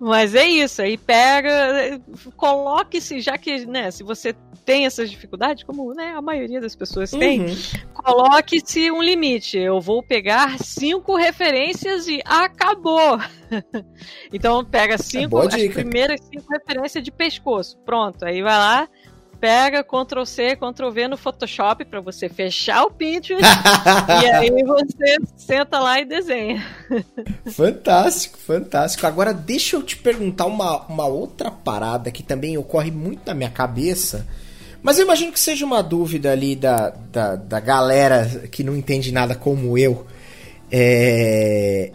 Mas 0.00 0.34
é 0.34 0.44
isso, 0.44 0.82
aí 0.82 0.98
pega, 0.98 2.00
coloque-se, 2.36 3.20
já 3.20 3.38
que, 3.38 3.64
né, 3.66 3.88
se 3.92 4.02
você 4.02 4.34
tem 4.64 4.86
essas 4.86 5.10
dificuldades, 5.10 5.64
como 5.64 5.92
né, 5.94 6.12
a 6.16 6.22
maioria 6.22 6.60
das 6.60 6.74
pessoas 6.74 7.10
tem, 7.10 7.42
uhum. 7.42 7.56
coloque-se 7.94 8.90
um 8.90 9.02
limite. 9.02 9.58
Eu 9.58 9.80
vou 9.80 10.02
pegar 10.02 10.58
cinco 10.58 11.16
referências 11.16 12.06
e 12.06 12.20
acabou. 12.24 13.18
então 14.32 14.64
pega 14.64 14.96
cinco, 14.98 15.40
é 15.42 15.46
as 15.46 15.72
primeiras 15.72 16.20
cinco 16.20 16.46
referências 16.52 17.02
de 17.02 17.10
pescoço. 17.10 17.76
Pronto, 17.84 18.24
aí 18.24 18.40
vai 18.40 18.56
lá, 18.56 18.88
pega 19.42 19.82
Ctrl 19.82 20.24
C, 20.24 20.54
Ctrl 20.54 20.90
V 20.90 21.08
no 21.08 21.16
Photoshop 21.16 21.84
para 21.84 22.00
você 22.00 22.28
fechar 22.28 22.84
o 22.84 22.90
Pinterest 22.92 23.42
e 24.22 24.26
aí 24.30 24.62
você 24.62 25.16
senta 25.36 25.80
lá 25.80 25.98
e 26.00 26.04
desenha. 26.04 26.64
fantástico, 27.50 28.38
fantástico. 28.38 29.04
Agora 29.04 29.34
deixa 29.34 29.74
eu 29.74 29.82
te 29.82 29.96
perguntar 29.96 30.46
uma, 30.46 30.86
uma 30.86 31.06
outra 31.06 31.50
parada 31.50 32.12
que 32.12 32.22
também 32.22 32.56
ocorre 32.56 32.92
muito 32.92 33.26
na 33.26 33.34
minha 33.34 33.50
cabeça. 33.50 34.24
Mas 34.82 34.98
eu 34.98 35.04
imagino 35.04 35.32
que 35.32 35.38
seja 35.38 35.64
uma 35.64 35.82
dúvida 35.82 36.32
ali 36.32 36.56
da, 36.56 36.90
da, 36.90 37.36
da 37.36 37.60
galera 37.60 38.48
que 38.50 38.64
não 38.64 38.76
entende 38.76 39.12
nada 39.12 39.34
como 39.34 39.78
eu. 39.78 40.06
É... 40.70 41.92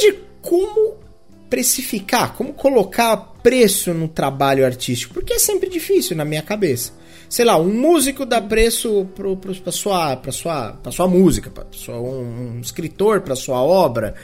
de 0.00 0.18
como 0.40 1.00
precificar, 1.48 2.34
como 2.34 2.52
colocar 2.52 3.16
preço 3.42 3.92
no 3.92 4.06
trabalho 4.06 4.64
artístico, 4.64 5.14
porque 5.14 5.32
é 5.32 5.38
sempre 5.38 5.68
difícil 5.68 6.16
na 6.16 6.24
minha 6.24 6.42
cabeça. 6.42 6.92
Sei 7.28 7.44
lá, 7.44 7.56
um 7.56 7.72
músico 7.72 8.26
dá 8.26 8.40
preço 8.40 9.06
pro, 9.14 9.36
pro, 9.36 9.54
sua, 9.72 10.20
sua, 10.32 10.78
sua 10.90 11.08
música, 11.08 11.48
pra 11.48 11.64
sua, 11.70 11.96
um, 12.00 12.56
um 12.56 12.60
escritor 12.60 13.20
para 13.20 13.36
sua 13.36 13.62
obra, 13.62 14.14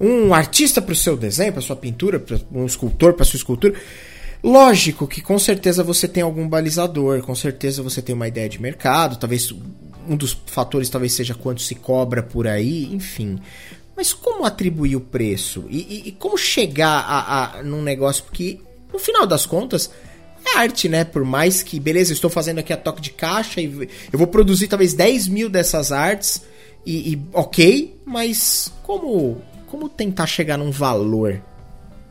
um 0.00 0.34
artista 0.34 0.82
para 0.82 0.92
o 0.92 0.96
seu 0.96 1.16
desenho, 1.16 1.52
para 1.52 1.62
sua 1.62 1.76
pintura, 1.76 2.18
pra, 2.18 2.38
um 2.52 2.66
escultor 2.66 3.14
para 3.14 3.24
sua 3.24 3.36
escultura. 3.38 3.74
Lógico 4.46 5.08
que 5.08 5.20
com 5.20 5.40
certeza 5.40 5.82
você 5.82 6.06
tem 6.06 6.22
algum 6.22 6.48
balizador, 6.48 7.20
com 7.20 7.34
certeza 7.34 7.82
você 7.82 8.00
tem 8.00 8.14
uma 8.14 8.28
ideia 8.28 8.48
de 8.48 8.62
mercado, 8.62 9.16
talvez 9.16 9.52
um 10.08 10.14
dos 10.14 10.38
fatores 10.46 10.88
talvez 10.88 11.14
seja 11.14 11.34
quanto 11.34 11.60
se 11.60 11.74
cobra 11.74 12.22
por 12.22 12.46
aí, 12.46 12.84
enfim. 12.94 13.40
Mas 13.96 14.12
como 14.12 14.44
atribuir 14.44 14.94
o 14.94 15.00
preço? 15.00 15.64
E, 15.68 15.78
e, 15.78 16.08
e 16.10 16.12
como 16.12 16.38
chegar 16.38 17.00
a, 17.00 17.58
a, 17.58 17.62
num 17.64 17.82
negócio? 17.82 18.22
Porque, 18.22 18.60
no 18.92 19.00
final 19.00 19.26
das 19.26 19.44
contas, 19.46 19.90
é 20.44 20.58
arte, 20.58 20.88
né? 20.88 21.02
Por 21.02 21.24
mais 21.24 21.64
que, 21.64 21.80
beleza, 21.80 22.12
estou 22.12 22.30
fazendo 22.30 22.60
aqui 22.60 22.72
a 22.72 22.76
toque 22.76 23.00
de 23.00 23.10
caixa 23.10 23.60
e 23.60 23.88
eu 24.12 24.16
vou 24.16 24.28
produzir 24.28 24.68
talvez 24.68 24.94
10 24.94 25.26
mil 25.26 25.50
dessas 25.50 25.90
artes 25.90 26.40
e, 26.86 27.14
e 27.14 27.22
ok, 27.32 28.00
mas 28.04 28.72
como, 28.84 29.42
como 29.66 29.88
tentar 29.88 30.28
chegar 30.28 30.56
num 30.56 30.70
valor 30.70 31.42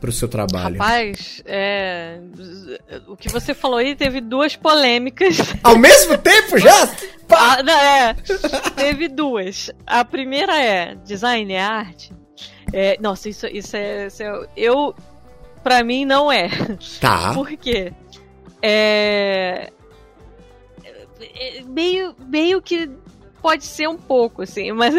pro 0.00 0.12
seu 0.12 0.28
trabalho? 0.28 0.78
Rapaz, 0.78 1.42
é... 1.44 2.18
o 3.06 3.16
que 3.16 3.28
você 3.28 3.54
falou 3.54 3.78
aí 3.78 3.94
teve 3.94 4.20
duas 4.20 4.56
polêmicas. 4.56 5.38
Ao 5.62 5.76
mesmo 5.78 6.16
tempo 6.18 6.58
já? 6.58 6.88
ah, 7.30 7.62
não, 7.62 7.72
é, 7.78 8.14
teve 8.76 9.08
duas. 9.08 9.70
A 9.86 10.04
primeira 10.04 10.56
é 10.60 10.94
design 11.04 11.52
é 11.52 11.60
arte. 11.60 12.12
É, 12.72 12.96
nossa, 13.00 13.28
isso, 13.28 13.46
isso, 13.46 13.76
é, 13.76 14.06
isso 14.06 14.22
é. 14.22 14.46
Eu. 14.56 14.94
Pra 15.62 15.82
mim, 15.82 16.04
não 16.04 16.30
é. 16.30 16.48
Tá. 17.00 17.34
Por 17.34 17.48
quê? 17.56 17.92
É. 18.62 19.70
é 21.34 21.62
meio, 21.62 22.14
meio 22.28 22.62
que 22.62 22.88
pode 23.46 23.64
ser 23.64 23.88
um 23.88 23.96
pouco, 23.96 24.42
assim, 24.42 24.72
mas 24.72 24.92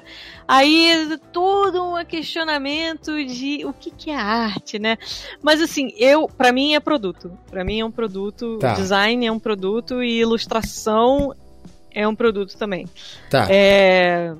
aí 0.48 1.18
todo 1.30 1.84
um 1.84 2.02
questionamento 2.02 3.22
de 3.26 3.62
o 3.66 3.74
que, 3.74 3.90
que 3.90 4.10
é 4.10 4.16
arte, 4.16 4.78
né? 4.78 4.96
Mas 5.42 5.60
assim, 5.60 5.92
eu, 5.98 6.26
para 6.26 6.50
mim 6.50 6.74
é 6.74 6.80
produto. 6.80 7.30
Para 7.50 7.62
mim 7.62 7.78
é 7.78 7.84
um 7.84 7.90
produto, 7.90 8.56
tá. 8.58 8.72
design 8.72 9.26
é 9.26 9.30
um 9.30 9.38
produto 9.38 10.02
e 10.02 10.18
ilustração 10.18 11.34
é 11.92 12.08
um 12.08 12.14
produto 12.14 12.56
também. 12.56 12.88
Tá. 13.28 13.46
É 13.50 14.32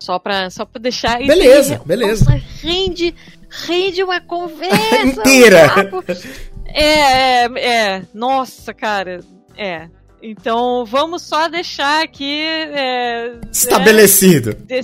só 0.00 0.18
pra, 0.18 0.50
só 0.50 0.64
pra 0.64 0.82
deixar. 0.82 1.18
Beleza, 1.18 1.74
aí, 1.74 1.80
beleza. 1.86 2.24
Nossa, 2.24 2.44
rende, 2.60 3.14
rende 3.48 4.02
uma 4.02 4.20
conversa. 4.20 5.06
Inteira. 5.06 5.68
Um 5.92 6.02
é, 6.66 7.44
é, 7.44 7.44
é, 7.44 8.02
nossa, 8.12 8.74
cara. 8.74 9.20
É. 9.56 9.88
Então 10.22 10.84
vamos 10.84 11.22
só 11.22 11.48
deixar 11.48 12.02
aqui. 12.02 12.42
É, 12.42 13.38
estabelecido. 13.50 14.56
É, 14.68 14.80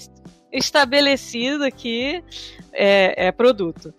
estabelecido 0.52 1.64
aqui 1.64 2.22
é, 2.72 3.26
é 3.28 3.32
produto. 3.32 3.92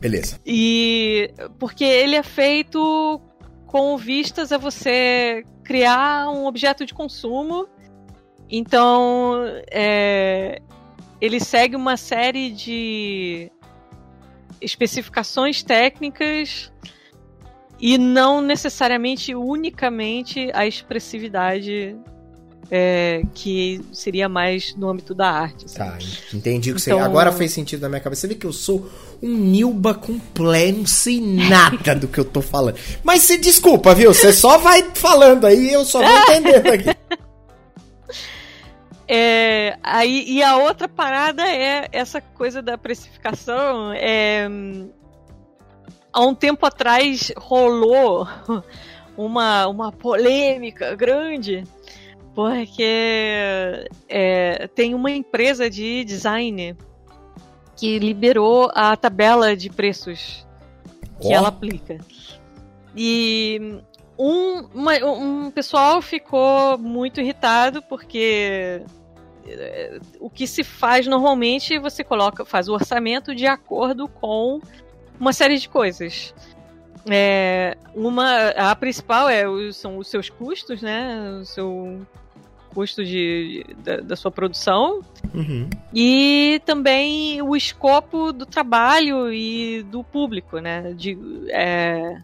Beleza. 0.00 0.40
E 0.44 1.30
porque 1.58 1.84
ele 1.84 2.16
é 2.16 2.22
feito 2.22 3.20
com 3.66 3.96
vistas 3.96 4.50
a 4.50 4.58
você 4.58 5.44
criar 5.62 6.28
um 6.30 6.46
objeto 6.46 6.84
de 6.84 6.92
consumo 6.92 7.68
então, 8.50 9.44
é, 9.70 10.60
ele 11.20 11.38
segue 11.38 11.76
uma 11.76 11.96
série 11.96 12.50
de 12.50 13.50
especificações 14.60 15.62
técnicas 15.62 16.72
e 17.80 17.96
não 17.96 18.40
necessariamente 18.40 19.34
unicamente 19.34 20.50
a 20.52 20.66
expressividade 20.66 21.96
é, 22.70 23.22
que 23.34 23.80
seria 23.92 24.28
mais 24.28 24.74
no 24.76 24.88
âmbito 24.88 25.14
da 25.14 25.30
arte. 25.30 25.66
Tá, 25.74 25.98
entendi 26.32 26.70
o 26.70 26.76
que 26.76 26.82
então... 26.82 26.98
você. 26.98 27.04
Agora 27.04 27.32
fez 27.32 27.52
sentido 27.52 27.80
na 27.80 27.88
minha 27.88 28.00
cabeça. 28.00 28.20
Você 28.22 28.28
vê 28.28 28.34
que 28.34 28.46
eu 28.46 28.52
sou 28.52 28.88
um 29.22 29.28
Nilba 29.28 29.94
completo, 29.94 30.78
não 30.78 30.86
sei 30.86 31.20
nada 31.20 31.94
do 31.94 32.06
que 32.06 32.20
eu 32.20 32.24
tô 32.24 32.40
falando. 32.40 32.78
Mas 33.02 33.22
se 33.22 33.36
desculpa, 33.38 33.94
viu? 33.94 34.14
Você 34.14 34.32
só 34.32 34.58
vai 34.58 34.88
falando 34.94 35.46
aí, 35.46 35.72
eu 35.72 35.84
só 35.84 36.00
vou 36.00 36.18
entendendo 36.22 36.66
aqui. 36.68 36.90
É, 39.12 39.76
aí, 39.82 40.24
e 40.24 40.40
a 40.40 40.56
outra 40.58 40.88
parada 40.88 41.42
é 41.42 41.88
essa 41.90 42.20
coisa 42.20 42.62
da 42.62 42.78
precificação. 42.78 43.92
É, 43.92 44.48
há 46.12 46.20
um 46.20 46.34
tempo 46.34 46.64
atrás 46.66 47.32
rolou 47.36 48.26
uma, 49.16 49.66
uma 49.66 49.92
polêmica 49.92 50.94
grande 50.94 51.64
porque 52.34 53.88
é, 54.08 54.68
tem 54.74 54.94
uma 54.94 55.10
empresa 55.10 55.68
de 55.68 56.04
design 56.04 56.76
que 57.76 57.98
liberou 57.98 58.70
a 58.74 58.96
tabela 58.96 59.56
de 59.56 59.68
preços 59.68 60.46
que 61.20 61.28
oh. 61.28 61.32
ela 61.32 61.48
aplica. 61.48 61.98
E 62.96 63.80
um, 64.18 64.68
uma, 64.74 64.94
um 65.04 65.50
pessoal 65.50 66.00
ficou 66.00 66.78
muito 66.78 67.20
irritado 67.20 67.82
porque 67.82 68.82
o 70.20 70.30
que 70.30 70.46
se 70.46 70.62
faz 70.62 71.06
normalmente 71.06 71.78
você 71.78 72.04
coloca, 72.04 72.44
faz 72.44 72.68
o 72.68 72.74
orçamento 72.74 73.34
de 73.34 73.46
acordo 73.46 74.08
com 74.08 74.60
uma 75.20 75.32
série 75.32 75.58
de 75.58 75.68
coisas. 75.68 76.34
É, 77.08 77.76
uma, 77.94 78.48
a 78.50 78.74
principal 78.74 79.28
é 79.28 79.44
são 79.72 79.98
os 79.98 80.08
seus 80.08 80.28
custos, 80.28 80.82
né? 80.82 81.38
O 81.40 81.44
seu 81.44 82.00
custo 82.70 83.04
de, 83.04 83.66
da, 83.78 83.96
da 83.96 84.16
sua 84.16 84.30
produção 84.30 85.00
uhum. 85.34 85.68
e 85.92 86.62
também 86.64 87.42
o 87.42 87.56
escopo 87.56 88.32
do 88.32 88.46
trabalho 88.46 89.32
e 89.32 89.82
do 89.84 90.04
público, 90.04 90.58
né? 90.58 90.92
De, 90.94 91.18
é, 91.48 92.22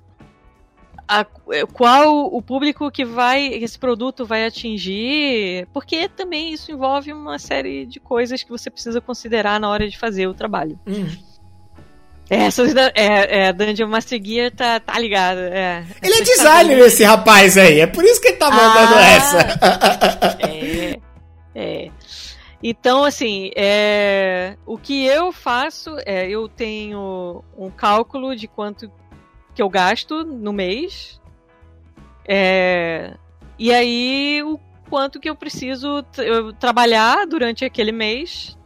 a, 1.09 1.25
qual 1.73 2.27
o 2.33 2.41
público 2.41 2.91
que 2.91 3.05
vai 3.05 3.47
esse 3.47 3.79
produto 3.79 4.25
vai 4.25 4.47
atingir, 4.47 5.67
porque 5.73 6.09
também 6.09 6.53
isso 6.53 6.71
envolve 6.71 7.13
uma 7.13 7.39
série 7.39 7.87
de 7.87 8.01
coisas 8.01 8.43
que 8.43 8.51
você 8.51 8.71
precisa 8.71 9.01
considerar 9.01 9.61
na 9.61 9.69
hora 9.69 9.89
de 9.89 9.99
fazer 9.99 10.27
o 10.27 10.35
trabalho. 10.35 10.79
Hum. 10.87 11.07
Essa 12.29 12.63
é, 12.95 13.47
é, 13.47 13.53
Dungeon 13.53 13.89
Master 13.89 14.21
Gear 14.23 14.51
tá, 14.51 14.81
tá 14.81 14.99
ligado. 14.99 15.39
É, 15.39 15.85
ele 16.03 16.15
é 16.15 16.23
designer, 16.23 16.79
esse 16.81 17.05
rapaz 17.05 17.57
aí. 17.57 17.81
É 17.81 17.87
por 17.87 18.05
isso 18.05 18.21
que 18.21 18.29
ele 18.29 18.37
tá 18.37 18.51
mandando 18.51 18.95
ah, 18.97 19.03
essa. 19.03 20.39
é, 20.43 20.99
é. 21.55 21.91
Então, 22.63 23.05
assim, 23.05 23.51
é, 23.55 24.57
o 24.67 24.77
que 24.77 25.05
eu 25.05 25.31
faço 25.31 25.97
é 26.05 26.29
eu 26.29 26.49
tenho 26.49 27.45
um 27.57 27.71
cálculo 27.71 28.35
de 28.35 28.49
quanto 28.49 28.91
que 29.55 29.63
eu 29.63 29.69
gasto 29.69 30.25
no 30.25 30.53
mês. 30.53 31.21
É, 32.27 33.15
e 33.57 33.73
aí 33.73 34.43
o 34.43 34.59
quanto 34.91 35.21
que 35.21 35.31
eu 35.31 35.37
preciso 35.37 36.05
eu 36.19 36.53
trabalhar 36.53 37.25
durante 37.27 37.65
aquele 37.65 37.93
mês, 37.93 38.59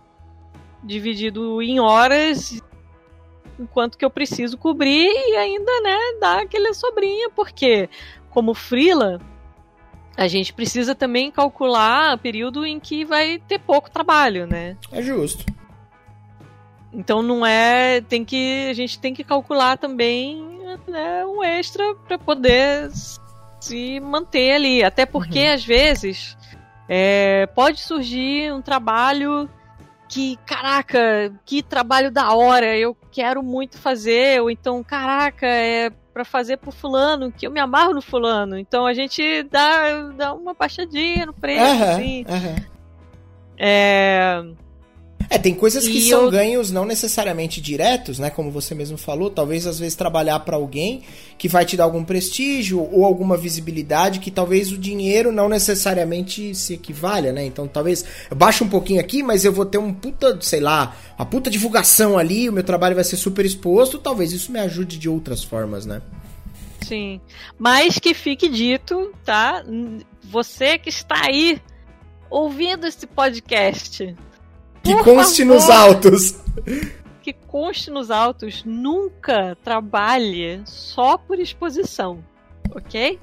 dividido 0.83 1.61
em 1.61 1.79
horas, 1.79 2.63
enquanto 3.61 3.99
que 3.99 4.05
eu 4.05 4.11
preciso 4.11 4.57
cobrir 4.57 5.09
e 5.09 5.37
ainda, 5.37 5.81
né, 5.83 5.99
dar 6.21 6.43
aquela 6.43 6.73
sobrinha, 6.75 7.31
porque 7.31 7.89
como 8.31 8.55
frila, 8.55 9.21
a 10.17 10.27
gente 10.27 10.53
precisa 10.53 10.95
também 10.95 11.31
calcular 11.31 12.15
o 12.15 12.19
período 12.19 12.65
em 12.65 12.81
que 12.81 13.05
vai 13.05 13.39
ter 13.39 13.59
pouco 13.59 13.91
trabalho, 13.91 14.47
né? 14.47 14.77
É 14.91 15.03
justo. 15.03 15.45
Então 16.93 17.23
não 17.23 17.47
é, 17.47 18.01
tem 18.01 18.25
que 18.25 18.69
a 18.69 18.75
gente 18.75 18.99
tem 18.99 19.15
que 19.15 19.23
calcular 19.23 19.79
também 19.79 20.61
né, 20.87 21.25
um 21.25 21.43
extra 21.43 21.95
para 21.95 22.19
poder 22.19 22.91
se 23.61 24.01
manter 24.01 24.53
ali. 24.53 24.83
Até 24.83 25.07
porque, 25.07 25.47
uhum. 25.47 25.55
às 25.55 25.65
vezes, 25.65 26.37
é, 26.89 27.47
pode 27.55 27.81
surgir 27.81 28.53
um 28.53 28.61
trabalho 28.61 29.49
que, 30.09 30.37
caraca, 30.45 31.33
que 31.45 31.63
trabalho 31.63 32.11
da 32.11 32.35
hora, 32.35 32.77
eu 32.77 32.97
quero 33.11 33.43
muito 33.43 33.79
fazer, 33.79 34.41
ou 34.41 34.51
então, 34.51 34.83
caraca, 34.83 35.47
é 35.47 35.91
para 36.13 36.25
fazer 36.25 36.57
pro 36.57 36.73
fulano, 36.73 37.33
que 37.33 37.47
eu 37.47 37.51
me 37.51 37.61
amarro 37.61 37.95
no 37.95 38.03
fulano. 38.03 38.59
Então 38.59 38.87
a 38.87 38.93
gente 38.93 39.43
dá, 39.45 40.09
dá 40.17 40.33
uma 40.35 40.55
baixadinha 40.55 41.27
no 41.27 41.33
preço, 41.33 41.65
uhum, 41.65 41.91
assim. 41.91 42.25
Uhum. 42.29 42.65
É... 43.59 44.43
É, 45.29 45.39
tem 45.39 45.55
coisas 45.55 45.87
que 45.87 45.99
e 45.99 46.09
são 46.09 46.25
eu... 46.25 46.31
ganhos 46.31 46.71
não 46.71 46.85
necessariamente 46.85 47.61
diretos, 47.61 48.19
né? 48.19 48.31
Como 48.31 48.51
você 48.51 48.75
mesmo 48.75 48.97
falou, 48.97 49.31
talvez 49.31 49.67
às 49.67 49.79
vezes 49.79 49.95
trabalhar 49.95 50.41
para 50.41 50.57
alguém 50.57 51.03
que 51.39 51.49
vai 51.49 51.65
te 51.65 51.77
dar 51.77 51.85
algum 51.85 52.03
prestígio 52.03 52.81
ou 52.91 53.05
alguma 53.05 53.37
visibilidade 53.37 54.19
que 54.19 54.31
talvez 54.31 54.73
o 54.73 54.79
dinheiro 54.79 55.31
não 55.31 55.49
necessariamente 55.49 56.55
se 56.55 56.75
equivalha, 56.75 57.33
né? 57.33 57.45
Então 57.45 57.69
talvez 57.69 58.05
eu 58.31 58.37
baixo 58.37 58.65
um 58.65 58.69
pouquinho 58.69 59.01
aqui, 59.01 59.23
mas 59.23 59.45
eu 59.45 59.53
vou 59.53 59.67
ter 59.67 59.79
um 59.79 59.93
puta, 59.93 60.39
sei 60.41 60.61
lá, 60.61 60.97
uma 61.19 61.27
puta 61.27 61.51
divulgação 61.51 62.19
ali, 62.19 62.49
o 62.49 62.53
meu 62.53 62.65
trabalho 62.65 62.95
vai 62.95 63.05
ser 63.05 63.17
super 63.17 63.45
exposto, 63.45 63.99
talvez 63.99 64.33
isso 64.33 64.51
me 64.51 64.59
ajude 64.59 64.99
de 64.99 65.09
outras 65.09 65.45
formas, 65.45 65.87
né? 65.87 66.03
Sim. 66.87 67.21
Mas 67.59 67.99
que 67.99 68.15
fique 68.15 68.49
dito, 68.49 69.13
tá? 69.25 69.63
Você 70.25 70.77
que 70.77 70.89
está 70.89 71.27
aí 71.27 71.61
ouvindo 72.29 72.87
esse 72.87 73.07
podcast, 73.07 74.17
que 74.97 75.05
Por 75.05 75.15
conste 75.15 75.43
favor, 75.43 75.55
nos 75.55 75.71
autos. 75.71 76.35
Que 77.23 77.33
conste 77.33 77.91
nos 77.91 78.11
autos. 78.11 78.63
Nunca 78.65 79.57
trabalhe 79.63 80.63
só 80.65 81.19
por 81.19 81.39
exposição. 81.39 82.25
Ok? 82.75 83.19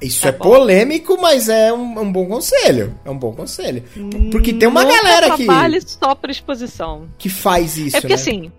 Isso 0.00 0.22
tá 0.22 0.28
é 0.28 0.32
bom. 0.32 0.44
polêmico, 0.44 1.20
mas 1.20 1.48
é 1.48 1.72
um, 1.72 2.00
um, 2.00 2.12
bom 2.12 2.26
conselho. 2.26 2.98
É 3.04 3.10
um 3.10 3.18
bom 3.18 3.32
conselho. 3.32 3.82
Porque 4.30 4.52
tem 4.52 4.68
uma 4.68 4.84
Nunca 4.84 4.96
galera 4.96 5.30
que. 5.36 5.44
trabalhe 5.44 5.80
só 5.80 6.14
por 6.14 6.30
exposição. 6.30 7.08
Que 7.18 7.28
faz 7.28 7.76
isso. 7.76 7.96
É 7.96 8.00
porque 8.00 8.14
né? 8.14 8.20
assim. 8.20 8.52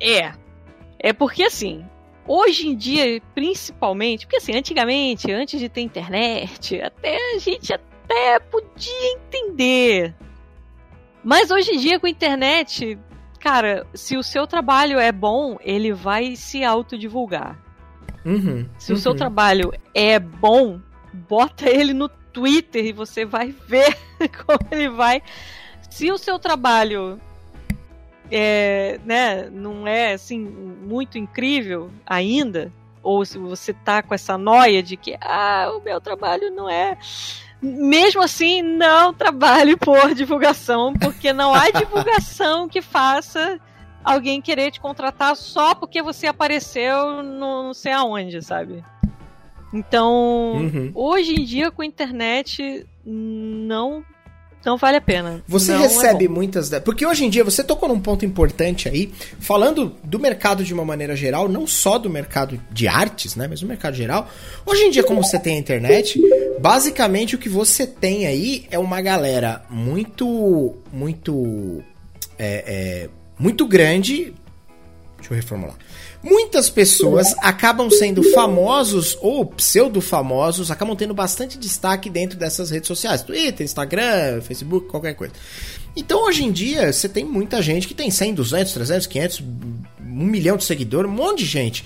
É. 0.00 0.32
É 0.98 1.12
porque 1.12 1.42
assim. 1.42 1.84
Hoje 2.26 2.68
em 2.68 2.76
dia, 2.76 3.20
principalmente, 3.34 4.24
porque 4.24 4.36
assim, 4.36 4.56
antigamente, 4.56 5.32
antes 5.32 5.58
de 5.58 5.68
ter 5.68 5.80
internet, 5.80 6.80
até 6.80 7.16
a 7.34 7.38
gente 7.38 7.72
até 7.72 8.38
podia 8.38 9.12
entender 9.14 10.14
mas 11.22 11.50
hoje 11.50 11.72
em 11.72 11.78
dia, 11.78 12.00
com 12.00 12.06
a 12.06 12.10
internet, 12.10 12.98
cara, 13.38 13.86
se 13.94 14.16
o 14.16 14.22
seu 14.22 14.46
trabalho 14.46 14.98
é 14.98 15.12
bom, 15.12 15.58
ele 15.60 15.92
vai 15.92 16.36
se 16.36 16.64
autodivulgar. 16.64 17.58
Uhum, 18.24 18.68
se 18.78 18.92
uhum. 18.92 18.98
o 18.98 19.00
seu 19.00 19.12
uhum. 19.12 19.18
trabalho 19.18 19.72
é 19.94 20.18
bom, 20.18 20.80
bota 21.12 21.68
ele 21.68 21.94
no 21.94 22.08
Twitter 22.08 22.84
e 22.84 22.92
você 22.92 23.24
vai 23.24 23.54
ver 23.66 23.96
como 24.46 24.58
ele 24.70 24.88
vai. 24.88 25.22
Se 25.88 26.10
o 26.10 26.18
seu 26.18 26.38
trabalho 26.38 27.18
é, 28.30 29.00
né, 29.04 29.48
não 29.50 29.86
é 29.86 30.12
assim 30.12 30.38
muito 30.38 31.18
incrível 31.18 31.90
ainda, 32.06 32.72
ou 33.02 33.24
se 33.24 33.38
você 33.38 33.72
tá 33.72 34.02
com 34.02 34.14
essa 34.14 34.36
noia 34.36 34.82
de 34.82 34.96
que 34.96 35.16
ah, 35.20 35.72
o 35.76 35.82
meu 35.82 36.00
trabalho 36.00 36.50
não 36.50 36.68
é 36.68 36.96
mesmo 37.62 38.22
assim, 38.22 38.62
não 38.62 39.12
trabalhe 39.12 39.76
por 39.76 40.14
divulgação, 40.14 40.94
porque 40.94 41.32
não 41.32 41.54
há 41.54 41.70
divulgação 41.70 42.68
que 42.68 42.80
faça 42.80 43.60
alguém 44.02 44.40
querer 44.40 44.70
te 44.70 44.80
contratar 44.80 45.36
só 45.36 45.74
porque 45.74 46.02
você 46.02 46.26
apareceu 46.26 47.22
no 47.22 47.62
não 47.62 47.74
sei 47.74 47.92
aonde, 47.92 48.42
sabe? 48.42 48.82
Então, 49.72 50.54
uhum. 50.54 50.90
hoje 50.94 51.34
em 51.34 51.44
dia 51.44 51.70
com 51.70 51.82
a 51.82 51.86
internet 51.86 52.86
não 53.04 54.04
não 54.64 54.76
vale 54.76 54.98
a 54.98 55.00
pena. 55.00 55.42
Você 55.48 55.72
não 55.72 55.80
é 55.80 55.82
recebe 55.84 56.26
é 56.26 56.28
muitas. 56.28 56.70
Porque 56.84 57.06
hoje 57.06 57.24
em 57.24 57.30
dia 57.30 57.42
você 57.42 57.64
tocou 57.64 57.88
num 57.88 58.00
ponto 58.00 58.24
importante 58.24 58.88
aí, 58.88 59.12
falando 59.38 59.94
do 60.04 60.18
mercado 60.18 60.62
de 60.62 60.74
uma 60.74 60.84
maneira 60.84 61.16
geral, 61.16 61.48
não 61.48 61.66
só 61.66 61.98
do 61.98 62.10
mercado 62.10 62.60
de 62.70 62.86
artes, 62.86 63.36
né? 63.36 63.48
Mas 63.48 63.60
do 63.60 63.66
mercado 63.66 63.94
geral. 63.94 64.28
Hoje 64.66 64.82
em 64.82 64.90
dia, 64.90 65.02
como 65.02 65.22
você 65.22 65.38
tem 65.38 65.56
a 65.56 65.58
internet, 65.58 66.20
basicamente 66.60 67.34
o 67.34 67.38
que 67.38 67.48
você 67.48 67.86
tem 67.86 68.26
aí 68.26 68.66
é 68.70 68.78
uma 68.78 69.00
galera 69.00 69.62
muito. 69.70 70.76
Muito. 70.92 71.82
É, 72.38 72.64
é, 72.66 73.08
muito 73.38 73.66
grande. 73.66 74.34
Deixa 75.16 75.32
eu 75.32 75.36
reformular. 75.36 75.76
Muitas 76.22 76.68
pessoas 76.68 77.34
acabam 77.38 77.90
sendo 77.90 78.22
famosos 78.22 79.16
ou 79.22 79.46
pseudo-famosos, 79.46 80.70
acabam 80.70 80.94
tendo 80.94 81.14
bastante 81.14 81.56
destaque 81.58 82.10
dentro 82.10 82.38
dessas 82.38 82.70
redes 82.70 82.88
sociais. 82.88 83.22
Twitter, 83.22 83.64
Instagram, 83.64 84.42
Facebook, 84.42 84.86
qualquer 84.88 85.14
coisa. 85.14 85.32
Então, 85.96 86.24
hoje 86.24 86.44
em 86.44 86.52
dia, 86.52 86.92
você 86.92 87.08
tem 87.08 87.24
muita 87.24 87.62
gente 87.62 87.88
que 87.88 87.94
tem 87.94 88.10
100, 88.10 88.34
200, 88.34 88.72
300, 88.74 89.06
500, 89.06 89.40
1 89.40 89.44
milhão 90.04 90.56
de 90.58 90.64
seguidores, 90.64 91.10
um 91.10 91.14
monte 91.14 91.38
de 91.38 91.46
gente. 91.46 91.84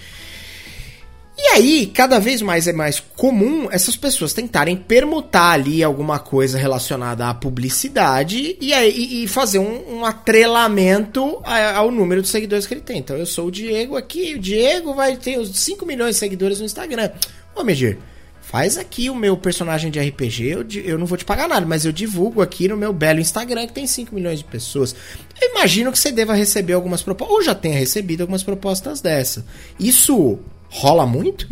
E 1.37 1.49
aí, 1.49 1.87
cada 1.87 2.20
vez 2.20 2.41
mais 2.41 2.68
é 2.68 2.72
mais 2.72 3.01
comum 3.01 3.68
essas 3.70 3.97
pessoas 3.97 4.32
tentarem 4.32 4.76
permutar 4.76 5.51
ali 5.51 5.82
alguma 5.82 6.20
coisa 6.20 6.57
relacionada 6.57 7.28
à 7.28 7.35
publicidade 7.35 8.57
e, 8.61 8.72
aí, 8.72 9.24
e 9.24 9.26
fazer 9.26 9.59
um, 9.59 9.99
um 9.99 10.05
atrelamento 10.05 11.43
ao 11.74 11.91
número 11.91 12.22
de 12.22 12.28
seguidores 12.28 12.66
que 12.66 12.74
ele 12.74 12.80
tem. 12.80 12.99
Então, 12.99 13.16
eu 13.16 13.26
sou 13.26 13.49
o 13.49 13.51
Diego 13.51 13.97
aqui, 13.97 14.35
o 14.35 14.39
Diego 14.39 14.95
vai 14.95 15.16
ter 15.16 15.37
os 15.39 15.59
5 15.59 15.85
milhões 15.85 16.14
de 16.14 16.20
seguidores 16.20 16.61
no 16.61 16.66
Instagram. 16.66 17.11
Ô, 17.53 17.64
Medir, 17.64 17.99
faz 18.41 18.78
aqui 18.78 19.11
o 19.11 19.16
meu 19.16 19.37
personagem 19.37 19.91
de 19.91 19.99
RPG, 19.99 20.45
eu, 20.45 20.64
eu 20.85 20.97
não 20.97 21.07
vou 21.07 21.18
te 21.18 21.24
pagar 21.24 21.49
nada, 21.49 21.66
mas 21.66 21.85
eu 21.85 21.91
divulgo 21.91 22.43
aqui 22.43 22.68
no 22.68 22.76
meu 22.76 22.93
belo 22.93 23.18
Instagram 23.18 23.66
que 23.66 23.72
tem 23.72 23.89
5 23.89 24.14
milhões 24.14 24.39
de 24.39 24.45
pessoas. 24.45 24.95
Eu 25.43 25.51
imagino 25.51 25.91
que 25.91 25.99
você 25.99 26.12
deva 26.12 26.32
receber 26.32 26.74
algumas 26.74 27.03
propostas, 27.03 27.37
ou 27.37 27.43
já 27.43 27.57
tenha 27.57 27.76
recebido 27.76 28.20
algumas 28.20 28.45
propostas 28.45 29.01
dessa. 29.01 29.45
Isso 29.80 30.39
rola 30.75 31.07
muito? 31.07 31.49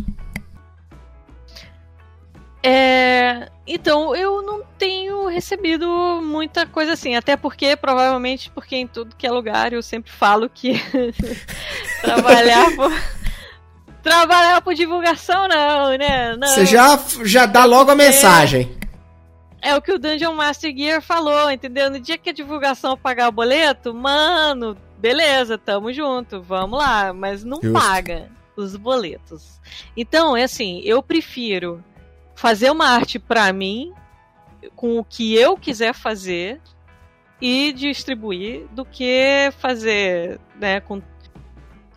É, 2.65 3.49
então, 3.67 4.15
eu 4.15 4.41
não 4.41 4.63
tenho 4.77 5.27
recebido 5.27 5.87
muita 6.23 6.65
coisa 6.65 6.93
assim, 6.93 7.15
até 7.15 7.35
porque, 7.35 7.75
provavelmente, 7.75 8.49
porque 8.51 8.75
em 8.75 8.87
tudo 8.87 9.15
que 9.15 9.27
é 9.27 9.31
lugar 9.31 9.73
eu 9.73 9.81
sempre 9.81 10.11
falo 10.11 10.49
que 10.49 10.73
trabalhar 12.01 12.73
por. 12.75 12.91
trabalhar 14.01 14.61
por 14.61 14.73
divulgação 14.73 15.47
não, 15.47 15.97
né? 15.97 16.37
Não. 16.37 16.47
Você 16.47 16.65
já, 16.65 16.97
já 17.23 17.45
dá 17.45 17.65
logo 17.65 17.91
a 17.91 17.95
mensagem. 17.95 18.77
É, 19.61 19.69
é 19.71 19.75
o 19.75 19.81
que 19.81 19.91
o 19.91 19.99
Dungeon 19.99 20.33
Master 20.33 20.73
Gear 20.75 21.01
falou, 21.01 21.51
entendeu? 21.51 21.89
No 21.89 21.99
dia 21.99 22.17
que 22.17 22.29
a 22.29 22.33
divulgação 22.33 22.97
pagar 22.97 23.27
o 23.27 23.31
boleto, 23.33 23.93
mano, 23.93 24.77
beleza, 24.97 25.57
tamo 25.57 25.91
junto, 25.91 26.41
vamos 26.41 26.79
lá, 26.79 27.11
mas 27.13 27.43
não 27.43 27.61
Justo. 27.61 27.73
paga 27.73 28.29
os 28.55 28.75
boletos. 28.75 29.59
Então, 29.95 30.35
é 30.35 30.43
assim, 30.43 30.81
eu 30.83 31.01
prefiro 31.01 31.83
fazer 32.35 32.71
uma 32.71 32.87
arte 32.87 33.19
para 33.19 33.51
mim 33.53 33.93
com 34.75 34.97
o 34.97 35.03
que 35.03 35.35
eu 35.35 35.57
quiser 35.57 35.93
fazer 35.93 36.61
e 37.41 37.73
distribuir 37.73 38.67
do 38.71 38.85
que 38.85 39.51
fazer, 39.59 40.39
né, 40.59 40.79
com 40.79 41.01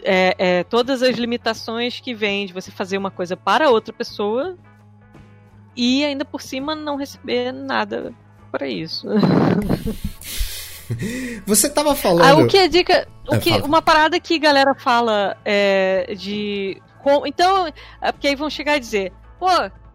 é, 0.03 0.35
é, 0.39 0.65
todas 0.65 1.03
as 1.03 1.17
limitações 1.17 2.01
que 2.01 2.15
vêm 2.15 2.47
de 2.47 2.53
você 2.53 2.71
fazer 2.71 2.99
uma 2.99 3.11
coisa 3.11 3.37
para 3.37 3.71
outra 3.71 3.93
pessoa 3.93 4.57
e 5.77 6.05
ainda 6.05 6.25
por 6.25 6.41
cima 6.41 6.75
não 6.75 6.97
receber 6.97 7.53
nada 7.53 8.13
para 8.51 8.69
isso. 8.69 9.07
Você 11.47 11.69
tava 11.69 11.95
falando. 11.95 12.25
Ah, 12.25 12.37
o 12.37 12.47
que 12.47 12.57
é 12.57 12.69
dica. 12.69 13.09
O 13.29 13.35
é, 13.35 13.39
que, 13.39 13.51
uma 13.63 13.83
parada 13.83 14.19
que 14.21 14.35
a 14.35 14.39
galera 14.39 14.75
fala 14.75 15.37
é, 15.45 16.15
de. 16.17 16.81
Com, 17.03 17.27
então, 17.27 17.67
é 18.01 18.13
porque 18.13 18.29
aí 18.29 18.35
vão 18.35 18.51
chegar 18.51 18.77
e 18.77 18.81
dizer, 18.81 19.13
pô, 19.39 19.47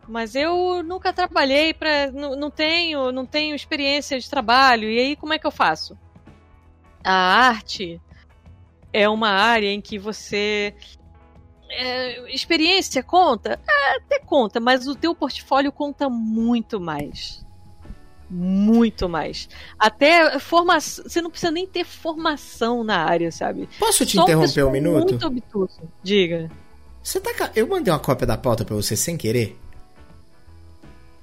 mas 0.07 0.35
eu 0.35 0.83
nunca 0.83 1.13
trabalhei 1.13 1.73
para 1.73 2.11
não, 2.11 2.35
não 2.35 2.51
tenho 2.51 3.11
não 3.11 3.25
tenho 3.25 3.55
experiência 3.55 4.19
de 4.19 4.29
trabalho 4.29 4.89
e 4.89 4.99
aí 4.99 5.15
como 5.15 5.33
é 5.33 5.39
que 5.39 5.47
eu 5.47 5.51
faço 5.51 5.97
a 7.03 7.13
arte 7.13 8.01
é 8.91 9.07
uma 9.07 9.29
área 9.29 9.71
em 9.71 9.79
que 9.79 9.97
você 9.97 10.75
é, 11.69 12.33
experiência 12.33 13.01
conta 13.01 13.59
é, 13.67 13.95
até 13.97 14.19
conta 14.19 14.59
mas 14.59 14.87
o 14.87 14.95
teu 14.95 15.15
portfólio 15.15 15.71
conta 15.71 16.09
muito 16.09 16.79
mais 16.79 17.45
muito 18.32 19.09
mais. 19.09 19.49
Até 19.77 20.39
formação. 20.39 21.03
Você 21.05 21.21
não 21.21 21.29
precisa 21.29 21.51
nem 21.51 21.67
ter 21.67 21.84
formação 21.84 22.82
na 22.82 23.03
área, 23.03 23.29
sabe? 23.29 23.67
Posso 23.77 24.05
te 24.05 24.15
Só 24.15 24.23
interromper 24.23 24.63
um 24.63 24.71
minuto? 24.71 25.09
Muito 25.09 25.27
obtuso. 25.27 25.82
Diga. 26.01 26.49
Você 27.03 27.19
tá. 27.19 27.51
Eu 27.53 27.67
mandei 27.67 27.91
uma 27.91 27.99
cópia 27.99 28.25
da 28.25 28.38
pauta 28.38 28.63
pra 28.63 28.75
você 28.75 28.95
sem 28.95 29.17
querer? 29.17 29.59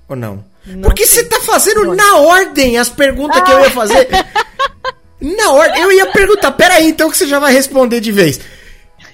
Ou 0.07 0.15
não? 0.15 0.45
não 0.67 0.83
Porque 0.83 1.07
você 1.07 1.25
tá 1.25 1.41
fazendo 1.41 1.85
não. 1.85 1.95
na 1.95 2.17
ordem 2.19 2.77
as 2.77 2.91
perguntas 2.91 3.41
ah. 3.41 3.43
que 3.43 3.53
eu 3.53 3.61
ia 3.61 3.71
fazer. 3.71 4.09
na 5.21 5.53
ordem. 5.53 5.83
Eu 5.83 5.93
ia 5.93 6.13
perguntar, 6.13 6.53
peraí, 6.53 6.89
então 6.89 7.11
que 7.11 7.17
você 7.17 7.27
já 7.27 7.39
vai 7.39 7.53
responder 7.53 8.01
de 8.01 8.13
vez. 8.13 8.39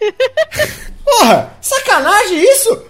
Porra, 1.05 1.57
sacanagem 1.61 2.43
isso? 2.43 2.83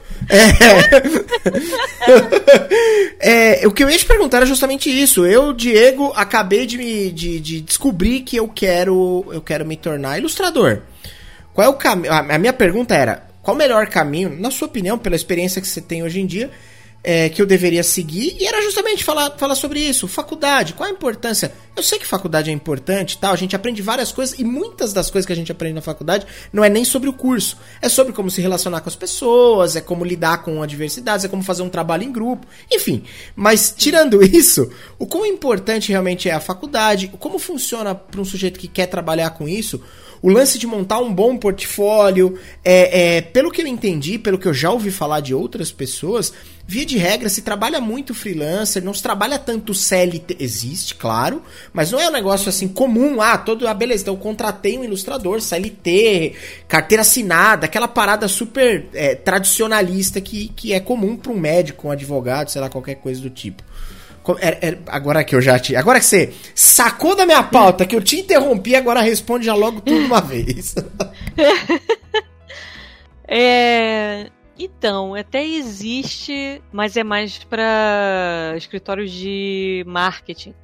É... 3.21 3.61
é... 3.63 3.67
o 3.67 3.73
que 3.73 3.83
eu 3.85 3.91
ia 3.91 3.99
te 3.99 4.07
perguntar 4.07 4.39
era 4.39 4.47
justamente 4.47 4.89
isso. 4.91 5.27
Eu, 5.27 5.53
Diego, 5.53 6.13
acabei 6.15 6.67
de, 6.67 6.79
me, 6.79 7.11
de, 7.11 7.41
de 7.41 7.61
descobrir 7.61 8.21
que 8.21 8.37
eu 8.37 8.49
quero, 8.49 9.25
eu 9.33 9.41
quero 9.41 9.65
me 9.67 9.77
tornar 9.77 10.19
ilustrador. 10.19 10.81
Qual 11.53 11.67
é 11.67 11.69
o 11.69 11.75
caminho? 11.75 12.13
A 12.13 12.39
minha 12.39 12.53
pergunta 12.53 12.95
era: 12.95 13.27
qual 13.43 13.55
o 13.55 13.59
melhor 13.59 13.87
caminho, 13.87 14.35
na 14.41 14.51
sua 14.51 14.67
opinião, 14.67 14.99
pela 14.99 15.15
experiência 15.15 15.61
que 15.61 15.69
você 15.69 15.81
tem 15.81 16.03
hoje 16.03 16.21
em 16.21 16.27
dia, 16.27 16.51
é, 17.05 17.29
que 17.29 17.43
eu 17.43 17.45
deveria 17.45 17.83
seguir, 17.83 18.35
e 18.41 18.47
era 18.47 18.63
justamente 18.63 19.05
falar, 19.05 19.33
falar 19.37 19.55
sobre 19.55 19.79
isso. 19.79 20.09
Faculdade, 20.09 20.73
qual 20.73 20.89
a 20.89 20.93
importância? 20.93 21.53
Eu 21.77 21.83
sei 21.83 21.99
que 21.99 22.07
faculdade 22.07 22.49
é 22.49 22.53
importante 22.53 23.19
tal, 23.19 23.35
a 23.35 23.37
gente 23.37 23.55
aprende 23.55 23.83
várias 23.83 24.11
coisas, 24.11 24.39
e 24.39 24.43
muitas 24.43 24.95
das 24.95 25.11
coisas 25.11 25.27
que 25.27 25.33
a 25.33 25.37
gente 25.37 25.53
aprende 25.53 25.75
na 25.75 25.83
faculdade 25.83 26.27
não 26.51 26.65
é 26.65 26.71
nem 26.71 26.83
sobre 26.83 27.11
o 27.11 27.13
curso, 27.13 27.59
é 27.83 27.91
sobre 27.91 28.15
como 28.15 28.31
se 28.31 28.41
relacionar 28.41 28.81
com 28.81 28.89
as 28.89 28.97
pessoas, 28.97 29.77
é 29.77 29.83
como 29.83 30.03
lidar 30.03 30.43
com 30.43 30.63
adversidades, 30.63 31.27
é 31.27 31.29
como 31.29 31.43
fazer 31.43 31.63
um 31.63 31.69
trabalho 31.69 32.05
em 32.05 32.13
grupo, 32.13 32.47
enfim. 32.73 33.05
Mas 33.37 33.75
tirando 33.77 34.23
isso, 34.25 34.71
o 34.99 35.07
quão 35.07 35.27
importante 35.27 35.91
realmente 35.91 36.31
é 36.31 36.33
a 36.33 36.41
faculdade, 36.41 37.13
como 37.19 37.39
funciona 37.39 37.95
para 37.95 38.21
um 38.21 38.25
sujeito 38.25 38.59
que 38.59 38.67
quer 38.67 38.87
trabalhar 38.87 39.31
com 39.31 39.47
isso, 39.47 39.83
o 40.23 40.31
lance 40.31 40.59
de 40.59 40.67
montar 40.67 41.01
um 41.01 41.13
bom 41.13 41.37
portfólio, 41.37 42.39
é, 42.65 43.17
é, 43.17 43.21
pelo 43.21 43.51
que 43.51 43.61
eu 43.61 43.67
entendi, 43.67 44.19
pelo 44.19 44.39
que 44.39 44.49
eu 44.49 44.55
já 44.55 44.71
ouvi 44.71 44.91
falar 44.91 45.21
de 45.21 45.35
outras 45.35 45.71
pessoas, 45.71 46.33
via 46.67 46.85
de 46.85 46.97
regra 46.97 47.29
se 47.29 47.43
trabalha 47.43 47.81
muito 47.81 48.15
freelancer, 48.15 48.83
não 48.83 48.95
se 48.95 49.03
trabalha 49.03 49.39
tanto 49.39 49.75
CLT, 49.75 50.37
existe, 50.41 50.95
claro, 50.95 51.43
mas 51.73 51.91
não 51.91 52.01
é 52.01 52.09
um 52.09 52.13
negócio 52.13 52.49
assim 52.49 52.67
comum, 52.67 53.21
ah, 53.21 53.37
todo, 53.37 53.69
ah, 53.69 53.75
beleza, 53.75 54.03
então 54.03 54.15
eu 54.15 54.21
contratei 54.21 54.79
um 54.79 54.85
ilustrador, 54.85 55.41
CLT, 55.41 56.35
carteira 56.67 57.03
assinada, 57.03 57.67
aquela 57.67 57.89
parada 57.89 58.27
super 58.29 58.87
é, 58.95 59.15
tradicionalista 59.15 60.21
que, 60.21 60.49
que 60.49 60.73
é 60.73 60.81
comum 60.81 61.17
para 61.17 61.33
um 61.33 61.39
médico, 61.39 61.89
um 61.89 61.91
advogado, 61.91 62.51
sei 62.51 62.61
lá, 62.61 62.71
qualquer 62.71 62.97
coisa 62.97 63.21
do 63.21 63.31
tipo. 63.31 63.63
É, 64.41 64.69
é, 64.69 64.79
agora 64.87 65.23
que 65.23 65.37
eu 65.37 65.41
já 65.43 65.59
te. 65.59 65.77
Agora 65.77 66.01
que 66.01 66.07
você 66.07 66.33
sacou 66.55 67.15
da 67.15 67.27
minha 67.27 67.43
pauta, 67.43 67.85
que 67.85 67.95
eu 67.95 68.01
te 68.01 68.17
interrompi, 68.17 68.75
agora 68.75 69.03
responde 69.03 69.45
já 69.45 69.55
logo 69.55 69.83
tudo 69.83 70.07
uma 70.07 70.23
vez. 70.23 70.75
é. 73.29 74.31
Então, 74.59 75.15
até 75.15 75.45
existe, 75.45 76.63
mas 76.73 76.97
é 76.97 77.03
mais 77.03 77.43
para 77.43 78.55
escritórios 78.57 79.11
de 79.11 79.85
marketing. 79.87 80.55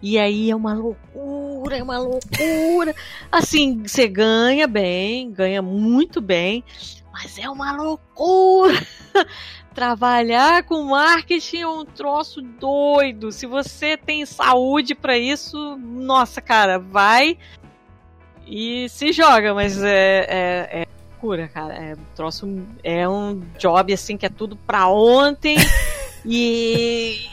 E 0.00 0.18
aí 0.18 0.50
é 0.50 0.56
uma 0.56 0.74
loucura, 0.74 1.76
é 1.76 1.82
uma 1.82 1.98
loucura. 1.98 2.94
Assim, 3.30 3.82
você 3.82 4.08
ganha 4.08 4.66
bem, 4.66 5.30
ganha 5.30 5.62
muito 5.62 6.20
bem, 6.20 6.64
mas 7.12 7.38
é 7.38 7.48
uma 7.48 7.72
loucura. 7.72 8.74
Trabalhar 9.74 10.62
com 10.64 10.82
marketing 10.84 11.58
é 11.58 11.68
um 11.68 11.84
troço 11.84 12.40
doido. 12.40 13.32
Se 13.32 13.46
você 13.46 13.96
tem 13.96 14.24
saúde 14.24 14.94
para 14.94 15.18
isso, 15.18 15.76
nossa, 15.76 16.40
cara, 16.40 16.78
vai 16.78 17.36
e 18.46 18.88
se 18.88 19.10
joga, 19.10 19.54
mas 19.54 19.82
é, 19.82 20.26
é, 20.28 20.82
é 20.82 20.86
loucura, 21.24 21.48
cara. 21.48 21.74
É 21.74 21.94
um 21.94 22.14
troço, 22.14 22.66
é 22.82 23.08
um 23.08 23.40
job 23.58 23.92
assim 23.92 24.16
que 24.16 24.26
é 24.26 24.28
tudo 24.28 24.56
pra 24.56 24.88
ontem. 24.88 25.56
e 26.24 27.28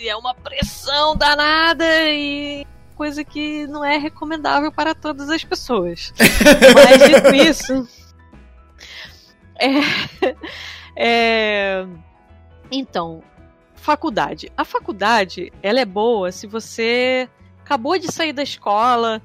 e 0.00 0.08
é 0.08 0.16
uma 0.16 0.34
pressão 0.34 1.16
danada 1.16 1.84
e 2.10 2.66
coisa 2.96 3.24
que 3.24 3.66
não 3.68 3.84
é 3.84 3.96
recomendável 3.96 4.70
para 4.70 4.94
todas 4.94 5.30
as 5.30 5.44
pessoas. 5.44 6.12
Mas 6.74 7.08
dito 7.08 7.34
isso, 7.34 7.88
é, 9.56 9.80
é, 10.96 11.86
então, 12.70 13.22
faculdade. 13.74 14.52
A 14.56 14.64
faculdade, 14.64 15.52
ela 15.62 15.80
é 15.80 15.84
boa 15.84 16.30
se 16.30 16.46
você 16.46 17.28
acabou 17.62 17.98
de 17.98 18.12
sair 18.12 18.32
da 18.32 18.42
escola, 18.42 19.22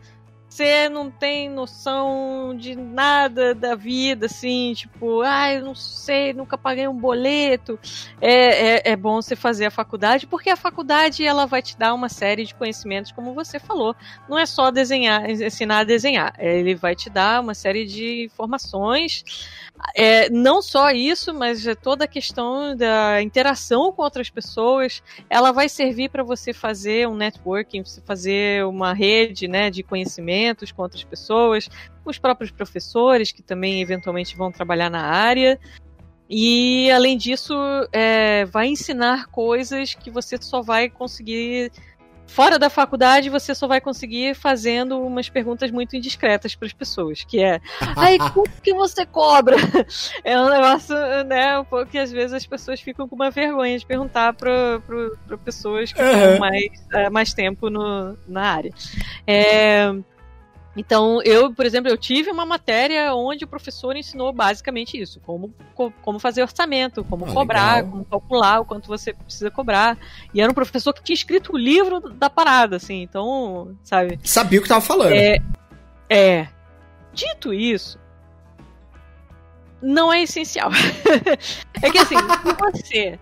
você 0.50 0.90
não 0.90 1.12
tem 1.12 1.48
noção 1.48 2.56
de 2.58 2.76
nada 2.76 3.54
da 3.54 3.76
vida, 3.76 4.26
assim, 4.26 4.74
tipo, 4.74 5.22
ah, 5.22 5.54
eu 5.54 5.64
não 5.64 5.76
sei, 5.76 6.34
nunca 6.34 6.58
paguei 6.58 6.88
um 6.88 6.98
boleto. 6.98 7.80
É, 8.20 8.90
é, 8.90 8.92
é, 8.92 8.96
bom 8.96 9.22
você 9.22 9.36
fazer 9.36 9.68
a 9.68 9.72
faculdade, 9.72 10.26
porque 10.26 10.50
a 10.50 10.58
faculdade 10.58 11.24
ela 11.24 11.46
vai 11.46 11.62
te 11.62 11.78
dar 11.78 11.94
uma 11.94 12.10
série 12.10 12.46
de 12.46 12.56
conhecimentos, 12.56 13.12
como 13.12 13.34
você 13.34 13.60
falou. 13.60 13.96
Não 14.28 14.40
é 14.40 14.46
só 14.46 14.72
desenhar, 14.72 15.30
ensinar 15.30 15.80
a 15.80 15.84
desenhar, 15.84 16.34
ele 16.40 16.74
vai 16.74 16.96
te 16.96 17.10
dar 17.10 17.42
uma 17.42 17.54
série 17.54 17.86
de 17.86 18.26
informações. 18.26 19.24
É, 19.96 20.30
não 20.30 20.62
só 20.62 20.92
isso, 20.92 21.34
mas 21.34 21.66
toda 21.82 22.06
a 22.06 22.08
questão 22.08 22.76
da 22.76 23.22
interação 23.22 23.92
com 23.92 24.02
outras 24.02 24.30
pessoas, 24.30 25.02
ela 25.30 25.52
vai 25.52 25.70
servir 25.70 26.10
para 26.10 26.24
você 26.24 26.54
fazer 26.54 27.08
um 27.08 27.16
networking, 27.16 27.84
você 27.84 28.02
fazer 28.02 28.66
uma 28.66 28.94
rede 28.94 29.48
né, 29.48 29.70
de 29.70 29.82
conhecimento 29.82 30.66
com 30.74 30.82
outras 30.82 31.04
pessoas, 31.04 31.70
os 32.06 32.18
próprios 32.18 32.52
professores 32.52 33.32
que 33.32 33.42
também 33.42 33.82
eventualmente 33.82 34.36
vão 34.36 34.52
trabalhar 34.52 34.90
na 34.90 35.02
área. 35.02 35.60
E 36.30 36.92
além 36.92 37.18
disso, 37.18 37.56
é, 37.92 38.46
vai 38.46 38.68
ensinar 38.68 39.28
coisas 39.28 39.96
que 39.96 40.12
você 40.12 40.38
só 40.40 40.62
vai 40.62 40.88
conseguir 40.88 41.72
fora 42.30 42.60
da 42.60 42.70
faculdade 42.70 43.30
você 43.30 43.54
só 43.54 43.68
vai 43.68 43.82
conseguir 43.82 44.36
fazendo 44.36 45.02
umas 45.02 45.30
perguntas 45.30 45.72
muito 45.72 45.96
indiscretas 45.96 46.56
para 46.56 46.68
as 46.68 46.74
pessoas, 46.74 47.24
que 47.24 47.42
é, 47.42 47.60
aí 47.98 48.18
quanto 48.18 48.62
que 48.62 48.74
você 48.74 49.06
cobra? 49.06 49.58
É 50.24 50.40
um 50.40 50.50
negócio, 50.50 50.96
né, 51.26 51.64
porque 51.70 51.98
às 51.98 52.12
vezes 52.12 52.34
as 52.34 52.46
pessoas 52.46 52.80
ficam 52.80 53.08
com 53.08 53.16
uma 53.16 53.32
vergonha 53.32 53.78
de 53.78 53.86
perguntar 53.86 54.34
para 54.34 54.80
pessoas 55.44 55.92
que 55.92 56.02
uhum. 56.02 56.40
mais, 56.40 56.88
é, 56.94 57.10
mais 57.10 57.34
tempo 57.34 57.70
no, 57.70 58.18
na 58.28 58.42
área. 58.42 58.72
É, 59.26 59.94
então, 60.76 61.22
eu, 61.24 61.54
por 61.54 61.66
exemplo, 61.66 61.90
eu 61.90 61.98
tive 61.98 62.30
uma 62.30 62.46
matéria 62.46 63.14
onde 63.14 63.44
o 63.44 63.48
professor 63.48 63.96
ensinou 63.96 64.32
basicamente 64.32 65.00
isso: 65.00 65.20
como, 65.22 65.54
como 66.02 66.20
fazer 66.20 66.42
orçamento, 66.42 67.04
como 67.04 67.26
ah, 67.26 67.34
cobrar, 67.34 67.76
legal. 67.78 67.92
como 67.92 68.06
calcular 68.06 68.60
o 68.62 68.66
quanto 68.66 68.88
você 68.88 69.14
precisa 69.14 69.50
cobrar. 69.50 69.98
E 70.34 70.42
era 70.42 70.52
um 70.52 70.56
professor 70.56 70.94
que 70.94 71.04
tinha 71.04 71.16
escrito 71.16 71.54
o 71.54 71.58
livro 71.58 72.00
da 72.00 72.30
parada, 72.30 72.76
assim, 72.76 73.02
então, 73.02 73.76
sabe? 73.84 74.20
Sabia 74.24 74.60
o 74.60 74.62
que 74.62 74.68
estava 74.68 74.82
falando. 74.82 75.14
É, 75.14 75.40
é. 76.10 76.48
Dito 77.14 77.52
isso, 77.54 78.00
não 79.82 80.12
é 80.14 80.24
essencial. 80.24 80.70
é 81.82 81.90
que 81.90 81.98
assim, 81.98 82.16
se 82.44 82.54
você 82.84 83.20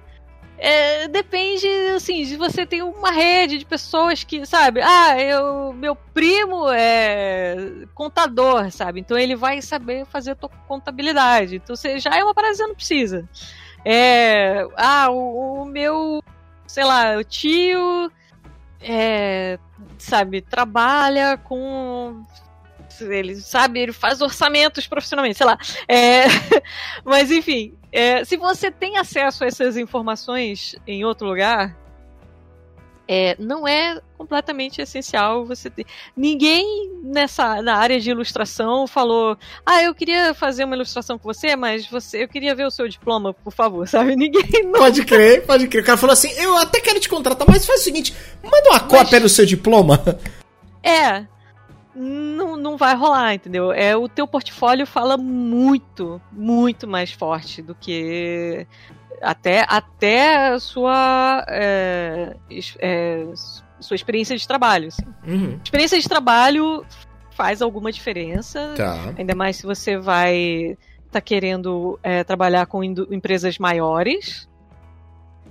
é, 0.57 1.07
depende, 1.07 1.67
assim, 1.95 2.25
se 2.25 2.35
você 2.35 2.65
tem 2.65 2.81
uma 2.81 3.11
rede 3.11 3.59
de 3.59 3.65
pessoas 3.65 4.23
que, 4.23 4.43
sabe, 4.45 4.81
ah, 4.81 5.19
eu, 5.21 5.71
meu 5.71 5.95
primo 5.95 6.67
é 6.71 7.85
contador, 7.93 8.71
sabe? 8.71 8.99
Então 8.99 9.17
ele 9.17 9.35
vai 9.35 9.61
saber 9.61 10.05
fazer 10.05 10.31
a 10.31 10.35
tua 10.35 10.49
contabilidade. 10.67 11.57
Então 11.57 11.75
você 11.75 11.99
já 11.99 12.15
é 12.17 12.23
uma 12.23 12.33
parada 12.33 12.53
que 12.53 12.57
você 12.57 12.67
não 12.67 12.75
precisa. 12.75 13.29
É, 13.85 14.67
ah, 14.75 15.09
o, 15.11 15.61
o 15.61 15.65
meu, 15.65 16.23
sei 16.65 16.83
lá, 16.83 17.15
o 17.17 17.23
tio, 17.23 18.11
é, 18.81 19.59
sabe, 19.99 20.41
trabalha 20.41 21.37
com 21.37 22.23
ele 23.01 23.35
sabe, 23.35 23.79
ele 23.79 23.93
faz 23.93 24.21
orçamentos 24.21 24.87
profissionalmente, 24.87 25.37
sei 25.37 25.45
lá. 25.45 25.57
É, 25.87 26.25
mas 27.05 27.31
enfim, 27.31 27.73
é, 27.91 28.23
se 28.23 28.37
você 28.37 28.71
tem 28.71 28.97
acesso 28.97 29.43
a 29.43 29.47
essas 29.47 29.77
informações 29.77 30.75
em 30.85 31.03
outro 31.05 31.27
lugar, 31.27 31.75
é, 33.07 33.35
não 33.39 33.65
é 33.67 33.99
completamente 34.17 34.81
essencial 34.81 35.45
você 35.45 35.69
ter. 35.69 35.85
Ninguém 36.15 36.91
nessa 37.03 37.61
na 37.61 37.75
área 37.77 37.99
de 37.99 38.11
ilustração 38.11 38.85
falou: 38.85 39.37
Ah, 39.65 39.81
eu 39.81 39.95
queria 39.95 40.33
fazer 40.33 40.65
uma 40.65 40.75
ilustração 40.75 41.17
com 41.17 41.31
você, 41.31 41.55
mas 41.55 41.87
você, 41.87 42.23
eu 42.23 42.27
queria 42.27 42.53
ver 42.53 42.65
o 42.65 42.71
seu 42.71 42.87
diploma, 42.87 43.33
por 43.33 43.53
favor, 43.53 43.87
sabe? 43.89 44.15
Ninguém. 44.15 44.63
Não... 44.63 44.73
Pode 44.73 45.05
crer, 45.05 45.45
pode 45.45 45.67
crer. 45.67 45.83
O 45.83 45.85
cara 45.85 45.97
falou 45.97 46.13
assim: 46.13 46.29
Eu 46.31 46.57
até 46.57 46.81
quero 46.81 46.99
te 46.99 47.07
contratar, 47.07 47.47
mas 47.47 47.65
faz 47.65 47.81
o 47.81 47.83
seguinte: 47.83 48.13
manda 48.43 48.69
uma 48.69 48.79
mas... 48.79 48.91
cópia 48.91 49.21
do 49.21 49.29
seu 49.29 49.45
diploma. 49.45 50.03
É, 50.83 51.25
não, 51.97 52.55
não 52.55 52.77
vai 52.77 52.95
rolar, 52.95 53.33
entendeu? 53.33 53.71
É 53.71 53.95
o 53.95 54.07
teu 54.07 54.27
portfólio 54.27 54.85
fala 54.85 55.17
muito, 55.17 56.21
muito 56.31 56.87
mais 56.87 57.11
forte 57.11 57.61
do 57.61 57.73
que 57.73 58.67
até 59.21 59.65
até 59.67 60.49
a 60.49 60.59
sua 60.59 61.43
é, 61.49 62.35
é, 62.79 63.25
sua 63.79 63.95
experiência 63.95 64.37
de 64.37 64.47
trabalho. 64.47 64.89
Assim. 64.89 65.05
Uhum. 65.25 65.59
Experiência 65.63 65.99
de 65.99 66.07
trabalho 66.07 66.85
faz 67.31 67.61
alguma 67.61 67.91
diferença, 67.91 68.73
tá. 68.75 69.13
ainda 69.17 69.33
mais 69.33 69.57
se 69.57 69.65
você 69.65 69.97
vai 69.97 70.77
tá 71.11 71.21
querendo 71.21 71.99
é, 72.03 72.23
trabalhar 72.23 72.67
com 72.67 72.83
empresas 72.83 73.57
maiores. 73.57 74.47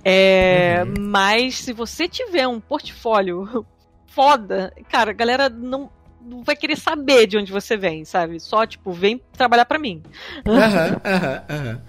É, 0.03 0.85
uhum. 0.85 0.93
Mas 1.09 1.57
se 1.57 1.73
você 1.73 2.07
tiver 2.07 2.47
um 2.47 2.61
portfólio 2.61 3.65
foda, 4.07 4.71
cara, 4.89 5.11
a 5.11 5.13
galera 5.13 5.49
não 5.49 5.89
não 6.27 6.43
vai 6.43 6.55
querer 6.55 6.77
saber 6.77 7.25
de 7.27 7.37
onde 7.37 7.51
você 7.51 7.77
vem, 7.77 8.03
sabe? 8.05 8.39
Só, 8.39 8.65
tipo, 8.65 8.91
vem 8.91 9.21
trabalhar 9.31 9.65
para 9.65 9.79
mim. 9.79 10.01
Aham, 10.45 11.01
aham, 11.05 11.43
aham. 11.49 11.81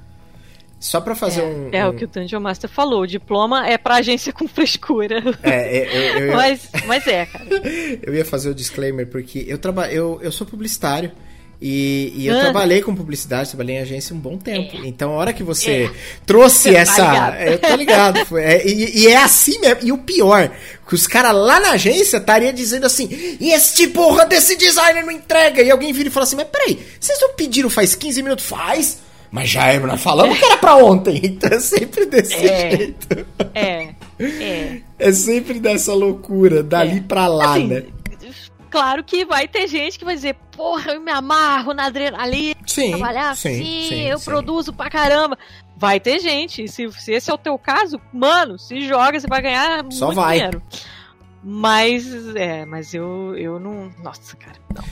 Só 0.80 1.00
pra 1.00 1.14
fazer 1.16 1.40
é, 1.40 1.44
um, 1.44 1.70
É 1.72 1.86
o 1.88 1.92
que 1.92 2.04
o 2.04 2.08
Dungeon 2.08 2.40
Master 2.40 2.70
falou. 2.70 3.02
O 3.02 3.06
diploma 3.06 3.66
é 3.66 3.76
pra 3.76 3.96
agência 3.96 4.32
com 4.32 4.46
frescura. 4.48 5.22
É, 5.42 5.78
é 5.78 5.88
eu, 5.88 6.02
eu, 6.02 6.26
eu, 6.28 6.36
mas, 6.36 6.70
mas 6.86 7.06
é, 7.06 7.26
cara. 7.26 7.44
eu 8.02 8.14
ia 8.14 8.24
fazer 8.24 8.48
o 8.48 8.54
disclaimer 8.54 9.06
porque 9.08 9.44
eu, 9.48 9.58
traba, 9.58 9.90
eu, 9.90 10.20
eu 10.22 10.30
sou 10.30 10.46
publicitário. 10.46 11.10
E, 11.60 12.12
e 12.14 12.26
eu 12.28 12.36
ah. 12.36 12.40
trabalhei 12.40 12.80
com 12.80 12.94
publicidade, 12.94 13.48
trabalhei 13.48 13.76
em 13.76 13.80
agência 13.80 14.14
um 14.14 14.18
bom 14.18 14.38
tempo. 14.38 14.76
É. 14.76 14.86
Então, 14.86 15.10
a 15.10 15.14
hora 15.14 15.32
que 15.32 15.42
você 15.42 15.84
é. 15.84 15.90
trouxe 16.24 16.70
você 16.70 16.72
tá 16.72 16.78
essa. 16.78 17.04
Tá 17.04 17.46
eu 17.46 17.58
tô 17.58 17.74
ligado. 17.74 18.38
É, 18.38 18.64
e, 18.64 19.00
e, 19.00 19.06
é 19.08 19.16
assim 19.16 19.58
mesmo. 19.58 19.80
E 19.82 19.90
o 19.90 19.98
pior, 19.98 20.52
que 20.86 20.94
os 20.94 21.06
caras 21.08 21.34
lá 21.34 21.58
na 21.58 21.72
agência 21.72 22.18
estariam 22.18 22.52
dizendo 22.52 22.86
assim: 22.86 23.08
e 23.40 23.50
este 23.50 23.88
porra 23.88 24.24
desse 24.24 24.56
designer 24.56 25.04
não 25.04 25.10
entrega. 25.10 25.60
E 25.60 25.70
alguém 25.70 25.92
vira 25.92 26.08
e 26.08 26.12
fala 26.12 26.24
assim: 26.24 26.36
mas 26.36 26.46
peraí, 26.46 26.78
vocês 27.00 27.18
não 27.20 27.34
pediram 27.34 27.68
faz 27.68 27.94
15 27.96 28.22
minutos? 28.22 28.44
Faz. 28.44 28.98
Mas 29.30 29.50
já 29.50 29.66
é, 29.66 29.78
nós 29.78 30.00
falamos 30.00 30.38
que 30.38 30.44
era 30.44 30.56
pra 30.56 30.76
ontem. 30.76 31.20
Então 31.28 31.50
é 31.50 31.60
sempre 31.60 32.06
desse 32.06 32.34
é. 32.34 32.70
jeito. 32.70 33.26
É. 33.54 33.88
É. 34.18 34.78
É 34.98 35.12
sempre 35.12 35.60
dessa 35.60 35.92
loucura, 35.92 36.62
dali 36.62 36.98
é. 36.98 37.02
pra 37.06 37.26
lá, 37.26 37.54
assim, 37.54 37.66
né? 37.66 37.82
Claro 38.70 39.02
que 39.02 39.24
vai 39.24 39.48
ter 39.48 39.66
gente 39.66 39.98
que 39.98 40.04
vai 40.04 40.14
dizer, 40.14 40.34
porra, 40.52 40.92
eu 40.92 41.00
me 41.00 41.10
amarro 41.10 41.72
na 41.72 41.86
adrenalina, 41.86 42.56
sim, 42.66 42.90
trabalhar 42.90 43.36
sim, 43.36 43.48
assim, 43.48 43.88
sim, 43.88 44.02
eu 44.02 44.18
sim. 44.18 44.24
produzo 44.24 44.72
pra 44.72 44.90
caramba. 44.90 45.38
Vai 45.76 46.00
ter 46.00 46.18
gente, 46.18 46.66
se, 46.68 46.90
se 46.92 47.12
esse 47.12 47.30
é 47.30 47.34
o 47.34 47.38
teu 47.38 47.56
caso, 47.56 48.00
mano, 48.12 48.58
se 48.58 48.86
joga, 48.86 49.18
você 49.18 49.26
vai 49.26 49.40
ganhar 49.40 49.84
Só 49.90 50.06
muito 50.06 50.16
vai. 50.16 50.36
dinheiro. 50.36 50.62
Mas, 51.42 52.04
é, 52.34 52.64
mas 52.64 52.92
eu, 52.92 53.36
eu 53.36 53.60
não. 53.60 53.90
Nossa, 54.02 54.36
cara, 54.36 54.56
não. 54.74 54.84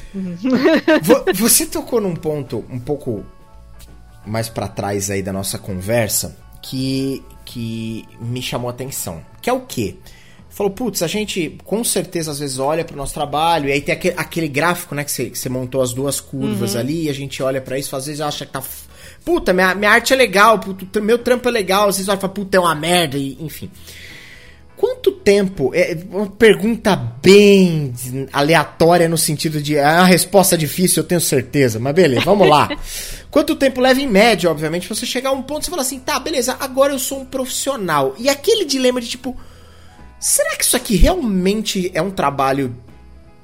Você 1.34 1.66
tocou 1.66 2.00
num 2.00 2.14
ponto 2.14 2.64
um 2.70 2.78
pouco 2.78 3.24
mais 4.24 4.48
para 4.48 4.68
trás 4.68 5.10
aí 5.10 5.22
da 5.22 5.32
nossa 5.32 5.58
conversa 5.58 6.36
que, 6.62 7.22
que 7.44 8.06
me 8.20 8.40
chamou 8.40 8.68
a 8.68 8.72
atenção. 8.72 9.24
Que 9.40 9.50
é 9.50 9.52
o 9.52 9.60
quê? 9.60 9.96
Falou, 10.56 10.72
putz, 10.72 11.02
a 11.02 11.06
gente 11.06 11.58
com 11.64 11.84
certeza 11.84 12.30
às 12.30 12.38
vezes 12.38 12.58
olha 12.58 12.82
para 12.82 12.94
o 12.94 12.96
nosso 12.96 13.12
trabalho, 13.12 13.68
e 13.68 13.72
aí 13.72 13.80
tem 13.82 13.92
aquele, 13.94 14.14
aquele 14.16 14.48
gráfico, 14.48 14.94
né, 14.94 15.04
que 15.04 15.12
você, 15.12 15.28
que 15.28 15.38
você 15.38 15.50
montou 15.50 15.82
as 15.82 15.92
duas 15.92 16.18
curvas 16.18 16.72
uhum. 16.72 16.80
ali, 16.80 17.04
e 17.04 17.10
a 17.10 17.12
gente 17.12 17.42
olha 17.42 17.60
para 17.60 17.78
isso, 17.78 17.94
às 17.94 18.06
vezes 18.06 18.22
acha 18.22 18.46
que 18.46 18.52
tá. 18.52 18.62
Puta, 19.22 19.52
minha, 19.52 19.74
minha 19.74 19.90
arte 19.90 20.14
é 20.14 20.16
legal, 20.16 20.58
meu 21.02 21.18
trampo 21.18 21.46
é 21.46 21.52
legal, 21.52 21.90
às 21.90 21.96
vezes 21.96 22.08
olha 22.08 22.16
e 22.16 22.20
fala, 22.22 22.32
puta, 22.32 22.56
é 22.56 22.60
uma 22.60 22.74
merda, 22.74 23.18
e, 23.18 23.36
enfim. 23.38 23.70
Quanto 24.78 25.12
tempo? 25.12 25.72
É 25.74 25.96
uma 26.10 26.26
pergunta 26.26 26.96
bem 27.22 27.92
aleatória 28.30 29.08
no 29.08 29.16
sentido 29.16 29.60
de. 29.60 29.74
É 29.74 29.82
uma 29.82 30.04
resposta 30.04 30.56
difícil, 30.56 31.02
eu 31.02 31.06
tenho 31.06 31.20
certeza, 31.20 31.78
mas 31.78 31.94
beleza, 31.94 32.22
vamos 32.26 32.46
lá. 32.46 32.68
Quanto 33.30 33.56
tempo 33.56 33.80
leva 33.80 34.00
em 34.00 34.06
média, 34.06 34.50
obviamente, 34.50 34.86
pra 34.86 34.94
você 34.94 35.06
chegar 35.06 35.30
a 35.30 35.32
um 35.32 35.42
ponto 35.42 35.62
e 35.62 35.64
você 35.64 35.70
falar 35.70 35.82
assim, 35.82 35.98
tá, 35.98 36.18
beleza, 36.18 36.56
agora 36.60 36.92
eu 36.92 36.98
sou 36.98 37.20
um 37.20 37.24
profissional. 37.24 38.14
E 38.18 38.28
aquele 38.28 38.66
dilema 38.66 39.00
de 39.00 39.08
tipo 39.08 39.34
será 40.18 40.56
que 40.56 40.64
isso 40.64 40.76
aqui 40.76 40.96
realmente 40.96 41.90
é 41.94 42.02
um 42.02 42.10
trabalho 42.10 42.74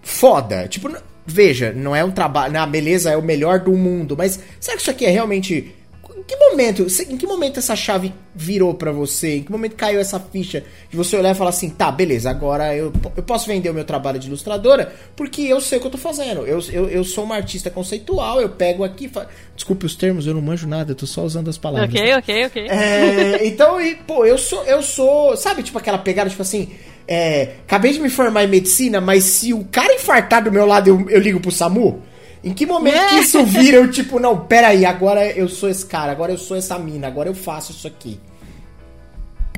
foda? 0.03 0.67
Tipo, 0.69 0.91
veja, 1.27 1.73
não 1.73 1.95
é 1.95 2.05
um 2.05 2.11
trabalho. 2.11 2.53
Na 2.53 2.67
beleza 2.67 3.11
é 3.11 3.17
o 3.17 3.23
melhor 3.23 3.61
do 3.61 3.73
mundo, 3.73 4.17
mas 4.17 4.41
será 4.61 4.77
que 4.77 4.83
isso 4.83 4.91
aqui 4.91 5.05
é 5.05 5.11
realmente. 5.11 5.75
Em 6.17 6.23
que 6.23 6.37
momento, 6.37 6.87
em 7.09 7.17
que 7.17 7.27
momento 7.27 7.59
essa 7.59 7.75
chave 7.75 8.13
virou 8.35 8.75
para 8.75 8.93
você? 8.93 9.37
Em 9.37 9.43
que 9.43 9.51
momento 9.51 9.77
caiu 9.77 10.01
essa 10.01 10.21
ficha 10.21 10.65
de 10.91 10.97
você 10.97 11.17
olhar 11.17 11.33
e 11.33 11.35
falar 11.35 11.51
assim, 11.51 11.71
tá, 11.71 11.91
beleza, 11.91 12.31
agora 12.31 12.75
eu, 12.77 12.93
eu 13.17 13.23
posso 13.23 13.47
vender 13.47 13.71
o 13.71 13.75
meu 13.75 13.85
trabalho 13.85 14.19
de 14.19 14.29
ilustradora 14.29 14.93
porque 15.17 15.43
eu 15.43 15.61
sei 15.61 15.79
o 15.79 15.81
que 15.81 15.87
eu 15.87 15.91
tô 15.91 15.99
fazendo. 15.99 16.47
Eu, 16.47 16.61
eu, 16.71 16.89
eu 16.89 17.05
sou 17.05 17.25
uma 17.25 17.37
artista 17.37 17.71
conceitual, 17.71 18.41
eu 18.41 18.49
pego 18.49 18.85
aqui. 18.85 19.09
Fa... 19.09 19.27
Desculpe 19.55 19.87
os 19.87 19.95
termos, 19.95 20.27
eu 20.27 20.35
não 20.35 20.43
manjo 20.43 20.67
nada, 20.67 20.93
eu 20.93 20.97
tô 20.97 21.07
só 21.07 21.23
usando 21.23 21.49
as 21.49 21.59
palavras. 21.59 21.91
Ok, 21.91 22.03
né? 22.03 22.17
ok, 22.17 22.47
ok. 22.47 22.69
É, 22.69 23.47
então, 23.47 23.81
e, 23.81 23.95
pô, 23.95 24.25
eu 24.25 24.39
sou, 24.39 24.65
eu 24.65 24.83
sou. 24.83 25.37
Sabe, 25.37 25.63
tipo 25.63 25.79
aquela 25.79 25.99
pegada, 25.99 26.29
tipo 26.29 26.43
assim. 26.43 26.71
É, 27.07 27.57
acabei 27.67 27.93
de 27.93 27.99
me 27.99 28.09
formar 28.09 28.45
em 28.45 28.49
medicina, 28.49 29.01
mas 29.01 29.25
se 29.25 29.53
o 29.53 29.65
cara 29.65 29.93
infartar 29.93 30.45
do 30.45 30.53
meu 30.53 30.65
lado, 30.65 30.89
eu, 30.89 31.11
eu 31.11 31.21
ligo 31.21 31.41
pro 31.41 31.51
SAMU? 31.51 32.01
Em 32.45 32.53
que 32.53 32.67
momento 32.67 32.97
é. 32.97 33.09
que 33.11 33.15
isso 33.21 33.45
vira 33.45 33.77
eu, 33.77 33.91
tipo, 33.91 34.19
não, 34.19 34.37
peraí, 34.47 34.85
agora 34.85 35.31
eu 35.31 35.49
sou 35.49 35.69
esse 35.69 35.87
cara, 35.87 36.11
agora 36.11 36.33
eu 36.33 36.39
sou 36.39 36.57
essa 36.57 36.77
mina, 36.79 37.07
agora 37.07 37.29
eu 37.29 37.35
faço 37.35 37.71
isso 37.71 37.87
aqui? 37.87 38.19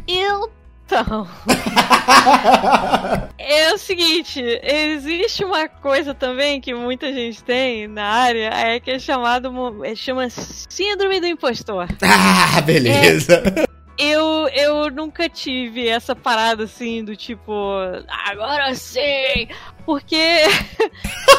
Então. 0.07 1.27
é 3.39 3.73
o 3.73 3.79
seguinte, 3.79 4.43
existe 4.63 5.43
uma 5.45 5.67
coisa 5.67 6.13
também 6.13 6.61
que 6.61 6.75
muita 6.75 7.11
gente 7.11 7.43
tem 7.43 7.89
na 7.89 8.05
área, 8.05 8.51
é 8.53 8.79
que 8.79 8.91
é 8.91 8.99
chamado. 8.99 9.83
É, 9.83 9.95
chama 9.95 10.29
Síndrome 10.29 11.21
do 11.21 11.27
Impostor. 11.27 11.89
Ah, 12.05 12.61
beleza. 12.61 13.43
É, 13.57 13.65
eu, 13.99 14.49
eu 14.49 14.91
nunca 14.91 15.29
tive 15.29 15.89
essa 15.89 16.15
parada 16.15 16.65
assim 16.65 17.03
do 17.03 17.17
tipo, 17.17 17.53
agora 18.27 18.75
sim! 18.75 19.49
Porque, 19.87 20.17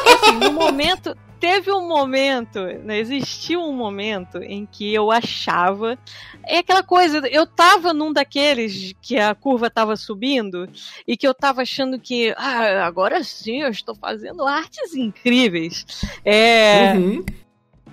assim, 0.06 0.32
no 0.40 0.52
momento, 0.52 1.16
teve 1.40 1.70
um 1.72 1.86
momento, 1.86 2.60
né, 2.60 2.98
existiu 2.98 3.60
um 3.60 3.72
momento 3.72 4.38
em 4.38 4.66
que 4.66 4.92
eu 4.92 5.10
achava. 5.10 5.98
É 6.44 6.58
aquela 6.58 6.82
coisa, 6.82 7.18
eu 7.28 7.46
tava 7.46 7.92
num 7.92 8.12
daqueles 8.12 8.94
que 9.00 9.18
a 9.18 9.34
curva 9.34 9.70
tava 9.70 9.96
subindo 9.96 10.68
e 11.06 11.16
que 11.16 11.26
eu 11.26 11.34
tava 11.34 11.62
achando 11.62 11.98
que, 11.98 12.34
ah, 12.36 12.86
agora 12.86 13.22
sim 13.24 13.62
eu 13.62 13.70
estou 13.70 13.94
fazendo 13.94 14.46
artes 14.46 14.94
incríveis. 14.94 15.84
É. 16.24 16.92
Uhum. 16.94 17.24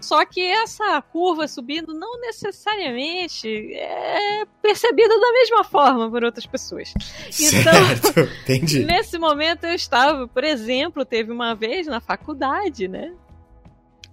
Só 0.04 0.26
que 0.26 0.42
essa 0.42 1.02
curva 1.02 1.48
subindo 1.48 1.94
não 1.94 2.20
necessariamente 2.20 3.48
é 3.74 4.46
percebida 4.62 5.18
da 5.18 5.32
mesma 5.32 5.64
forma 5.64 6.12
por 6.12 6.26
outras 6.26 6.46
pessoas. 6.46 6.94
Então, 7.40 7.74
certo, 7.74 8.20
entendi. 8.44 8.84
nesse 8.84 9.18
momento 9.18 9.64
eu 9.64 9.74
estava, 9.74 10.28
por 10.28 10.44
exemplo, 10.44 11.06
teve 11.06 11.32
uma 11.32 11.56
vez 11.56 11.88
na 11.88 12.02
faculdade, 12.02 12.86
né? 12.86 13.14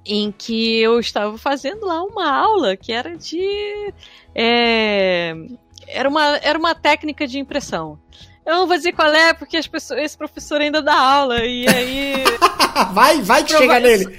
Em 0.04 0.32
que 0.32 0.80
eu 0.80 0.98
estava 0.98 1.36
fazendo 1.36 1.86
lá 1.86 2.02
uma 2.02 2.30
aula 2.30 2.76
que 2.76 2.92
era 2.92 3.16
de. 3.16 3.92
É, 4.34 5.34
era, 5.86 6.08
uma, 6.08 6.36
era 6.38 6.58
uma 6.58 6.74
técnica 6.74 7.26
de 7.26 7.38
impressão. 7.38 7.98
Eu 8.44 8.54
não 8.54 8.66
vou 8.66 8.76
dizer 8.76 8.92
qual 8.92 9.12
é, 9.12 9.32
porque 9.32 9.56
as 9.56 9.66
pessoas, 9.66 10.00
esse 10.00 10.16
professor 10.16 10.60
ainda 10.60 10.82
dá 10.82 10.96
aula, 10.96 11.44
e 11.44 11.68
aí. 11.68 12.24
vai, 12.92 13.20
vai 13.20 13.44
que 13.44 13.56
chega 13.56 13.78
nele! 13.78 14.18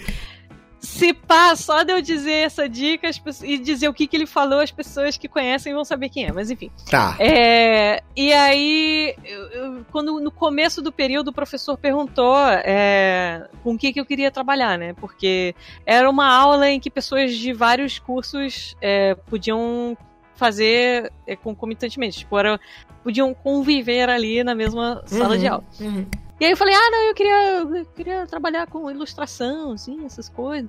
Se 1.01 1.13
pá, 1.13 1.55
só 1.55 1.81
de 1.81 1.91
eu 1.91 1.99
dizer 1.99 2.45
essa 2.45 2.69
dica 2.69 3.09
pessoas, 3.23 3.41
e 3.49 3.57
dizer 3.57 3.87
o 3.87 3.93
que, 3.93 4.05
que 4.05 4.15
ele 4.15 4.27
falou, 4.27 4.59
as 4.59 4.69
pessoas 4.69 5.17
que 5.17 5.27
conhecem 5.27 5.73
vão 5.73 5.83
saber 5.83 6.09
quem 6.09 6.25
é, 6.25 6.31
mas 6.31 6.51
enfim. 6.51 6.69
Tá. 6.91 7.15
É, 7.17 8.03
e 8.15 8.31
aí, 8.31 9.15
eu, 9.25 9.47
eu, 9.49 9.85
quando 9.91 10.19
no 10.19 10.29
começo 10.29 10.79
do 10.79 10.91
período 10.91 11.29
o 11.29 11.33
professor 11.33 11.75
perguntou 11.75 12.37
é, 12.37 13.49
com 13.63 13.73
o 13.73 13.77
que, 13.79 13.91
que 13.91 13.99
eu 13.99 14.05
queria 14.05 14.29
trabalhar, 14.29 14.77
né? 14.77 14.93
Porque 14.93 15.55
era 15.87 16.07
uma 16.07 16.31
aula 16.31 16.69
em 16.69 16.79
que 16.79 16.91
pessoas 16.91 17.33
de 17.33 17.51
vários 17.51 17.97
cursos 17.97 18.75
é, 18.79 19.15
podiam 19.15 19.97
fazer 20.35 21.11
é, 21.25 21.35
concomitantemente. 21.35 22.19
Tipo, 22.19 22.37
era, 22.37 22.59
podiam 23.03 23.33
conviver 23.33 24.07
ali 24.07 24.43
na 24.43 24.53
mesma 24.53 25.01
sala 25.07 25.33
uhum, 25.33 25.39
de 25.39 25.47
aula. 25.47 25.63
Uhum. 25.79 26.05
E 26.41 26.45
aí 26.45 26.51
eu 26.53 26.57
falei, 26.57 26.73
ah, 26.73 26.89
não, 26.89 27.03
eu 27.03 27.13
queria, 27.13 27.57
eu 27.59 27.85
queria 27.95 28.25
trabalhar 28.25 28.65
com 28.65 28.89
ilustração, 28.89 29.73
assim, 29.73 30.03
essas 30.05 30.27
coisas. 30.27 30.67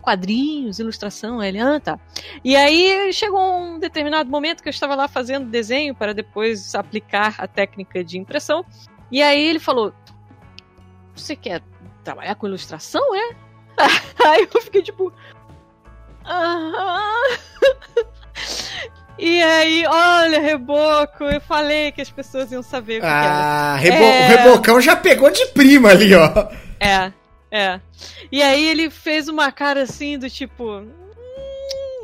Quadrinhos, 0.00 0.78
ilustração. 0.78 1.42
Ele, 1.42 1.58
ah, 1.58 1.80
tá. 1.80 1.98
E 2.44 2.54
aí 2.54 3.12
chegou 3.12 3.40
um 3.40 3.80
determinado 3.80 4.30
momento 4.30 4.62
que 4.62 4.68
eu 4.68 4.70
estava 4.70 4.94
lá 4.94 5.08
fazendo 5.08 5.50
desenho 5.50 5.92
para 5.92 6.14
depois 6.14 6.72
aplicar 6.72 7.34
a 7.36 7.48
técnica 7.48 8.04
de 8.04 8.16
impressão. 8.16 8.64
E 9.10 9.20
aí 9.20 9.42
ele 9.42 9.58
falou: 9.58 9.92
Você 11.16 11.34
quer 11.34 11.64
trabalhar 12.04 12.36
com 12.36 12.46
ilustração, 12.46 13.02
é? 13.16 13.34
Aí 14.24 14.48
eu 14.54 14.62
fiquei 14.62 14.82
tipo. 14.82 15.12
Aham. 16.24 17.38
E 19.18 19.42
aí, 19.42 19.84
olha, 19.86 20.40
reboco, 20.40 21.24
eu 21.24 21.40
falei 21.40 21.90
que 21.90 22.00
as 22.00 22.10
pessoas 22.10 22.52
iam 22.52 22.62
saber 22.62 22.98
o 22.98 23.00
que 23.00 23.06
ah, 23.06 23.74
era. 23.74 23.76
Rebo 23.76 23.96
é... 23.96 24.26
O 24.26 24.28
rebocão 24.28 24.80
já 24.80 24.94
pegou 24.94 25.28
de 25.30 25.44
prima 25.46 25.90
ali, 25.90 26.14
ó. 26.14 26.48
É, 26.78 27.12
é. 27.50 27.80
E 28.30 28.40
aí 28.40 28.64
ele 28.64 28.88
fez 28.90 29.28
uma 29.28 29.50
cara 29.50 29.82
assim 29.82 30.16
do 30.16 30.30
tipo. 30.30 30.64
Hum, 30.64 30.86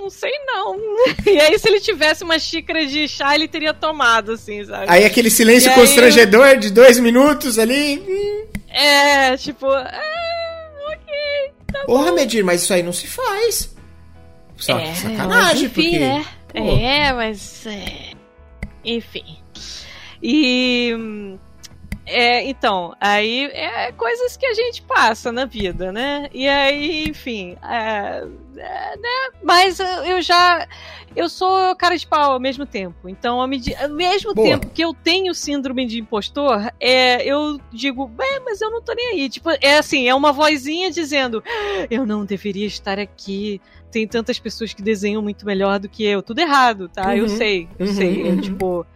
não 0.00 0.10
sei 0.10 0.32
não. 0.44 0.76
E 1.24 1.40
aí, 1.40 1.58
se 1.58 1.68
ele 1.68 1.80
tivesse 1.80 2.24
uma 2.24 2.38
xícara 2.38 2.84
de 2.84 3.06
chá, 3.06 3.34
ele 3.34 3.46
teria 3.46 3.72
tomado, 3.72 4.32
assim, 4.32 4.64
sabe? 4.64 4.86
Aí 4.88 5.04
aquele 5.04 5.30
silêncio 5.30 5.70
e 5.70 5.74
constrangedor 5.74 6.56
de 6.56 6.70
dois 6.70 6.98
minutos 6.98 7.58
ali. 7.58 8.02
Hum. 8.06 8.46
É, 8.68 9.36
tipo. 9.36 9.66
É, 9.72 10.70
ok. 10.88 11.52
Tá 11.72 11.84
Porra, 11.86 12.10
Medir, 12.10 12.42
mas 12.42 12.62
isso 12.62 12.74
aí 12.74 12.82
não 12.82 12.92
se 12.92 13.06
faz. 13.06 13.72
Só 14.56 14.78
é, 14.78 14.94
sacanagem, 14.94 15.66
enfim, 15.66 15.98
porque. 15.98 16.43
Né? 16.54 17.08
É, 17.08 17.12
mas. 17.12 17.66
É... 17.66 18.12
Enfim. 18.84 19.38
E. 20.22 21.38
É, 22.06 22.44
então, 22.44 22.94
aí 23.00 23.46
é 23.46 23.90
coisas 23.92 24.36
que 24.36 24.44
a 24.44 24.52
gente 24.52 24.82
passa 24.82 25.32
na 25.32 25.46
vida, 25.46 25.90
né? 25.90 26.28
E 26.34 26.46
aí, 26.46 27.08
enfim, 27.08 27.56
é, 27.62 28.26
é, 28.58 28.96
né? 28.96 29.30
Mas 29.42 29.80
eu 29.80 30.20
já. 30.20 30.68
Eu 31.16 31.28
sou 31.28 31.74
cara 31.76 31.96
de 31.96 32.06
pau 32.06 32.32
ao 32.32 32.40
mesmo 32.40 32.66
tempo. 32.66 33.08
Então, 33.08 33.36
ao, 33.36 33.42
ao 33.42 33.88
mesmo 33.88 34.34
Boa. 34.34 34.46
tempo 34.46 34.68
que 34.68 34.82
eu 34.82 34.92
tenho 34.92 35.32
síndrome 35.32 35.86
de 35.86 35.98
impostor, 35.98 36.70
é, 36.78 37.24
eu 37.24 37.58
digo, 37.72 38.06
bem, 38.06 38.40
mas 38.44 38.60
eu 38.60 38.70
não 38.70 38.82
tô 38.82 38.92
nem 38.92 39.12
aí. 39.12 39.28
Tipo, 39.30 39.50
é 39.60 39.78
assim, 39.78 40.06
é 40.06 40.14
uma 40.14 40.32
vozinha 40.32 40.90
dizendo, 40.90 41.42
eu 41.90 42.04
não 42.04 42.24
deveria 42.26 42.66
estar 42.66 42.98
aqui 42.98 43.62
tem 43.94 44.08
tantas 44.08 44.40
pessoas 44.40 44.74
que 44.74 44.82
desenham 44.82 45.22
muito 45.22 45.46
melhor 45.46 45.78
do 45.78 45.88
que 45.88 46.04
eu. 46.04 46.20
Tudo 46.20 46.40
errado, 46.40 46.88
tá? 46.88 47.10
Uhum, 47.10 47.14
eu 47.14 47.28
sei, 47.28 47.68
eu 47.78 47.86
uhum, 47.86 47.94
sei. 47.94 48.22
Uhum. 48.24 48.40
tipo, 48.40 48.86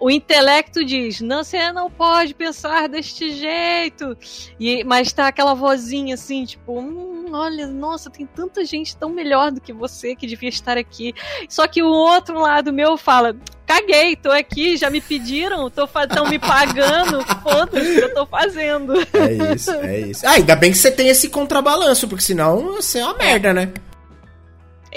o 0.00 0.10
intelecto 0.10 0.82
diz, 0.82 1.20
não, 1.20 1.44
você 1.44 1.70
não 1.70 1.90
pode 1.90 2.32
pensar 2.32 2.88
deste 2.88 3.30
jeito. 3.32 4.16
E, 4.58 4.82
mas 4.84 5.12
tá 5.12 5.28
aquela 5.28 5.52
vozinha 5.52 6.14
assim, 6.14 6.46
tipo, 6.46 6.80
hum, 6.80 7.26
olha, 7.32 7.66
nossa, 7.66 8.08
tem 8.08 8.24
tanta 8.24 8.64
gente 8.64 8.96
tão 8.96 9.10
melhor 9.10 9.52
do 9.52 9.60
que 9.60 9.70
você 9.72 10.16
que 10.16 10.26
devia 10.26 10.48
estar 10.48 10.78
aqui. 10.78 11.14
Só 11.46 11.68
que 11.68 11.82
o 11.82 11.88
outro 11.88 12.40
lado 12.40 12.72
meu 12.72 12.96
fala, 12.96 13.36
caguei, 13.66 14.16
tô 14.16 14.30
aqui, 14.30 14.78
já 14.78 14.88
me 14.88 15.02
pediram, 15.02 15.68
tô 15.68 15.86
tão 15.86 16.26
me 16.30 16.38
pagando, 16.38 17.22
foda-se, 17.42 17.98
eu 17.98 18.14
tô 18.14 18.24
fazendo. 18.24 18.94
É 19.12 19.54
isso, 19.54 19.72
é 19.72 20.00
isso. 20.00 20.26
Ah, 20.26 20.32
ainda 20.32 20.56
bem 20.56 20.72
que 20.72 20.78
você 20.78 20.90
tem 20.90 21.08
esse 21.08 21.28
contrabalanço, 21.28 22.08
porque 22.08 22.24
senão 22.24 22.76
você 22.76 23.00
é 23.00 23.04
uma 23.04 23.18
merda, 23.18 23.52
né? 23.52 23.70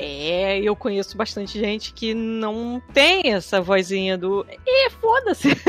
É, 0.04 0.60
eu 0.60 0.76
conheço 0.76 1.16
bastante 1.16 1.60
gente 1.60 1.94
que 1.94 2.16
não 2.16 2.82
tem 2.92 3.34
essa 3.34 3.62
vozinha 3.62 4.18
do. 4.18 4.44
E 4.66 4.90
foda-se! 4.90 5.50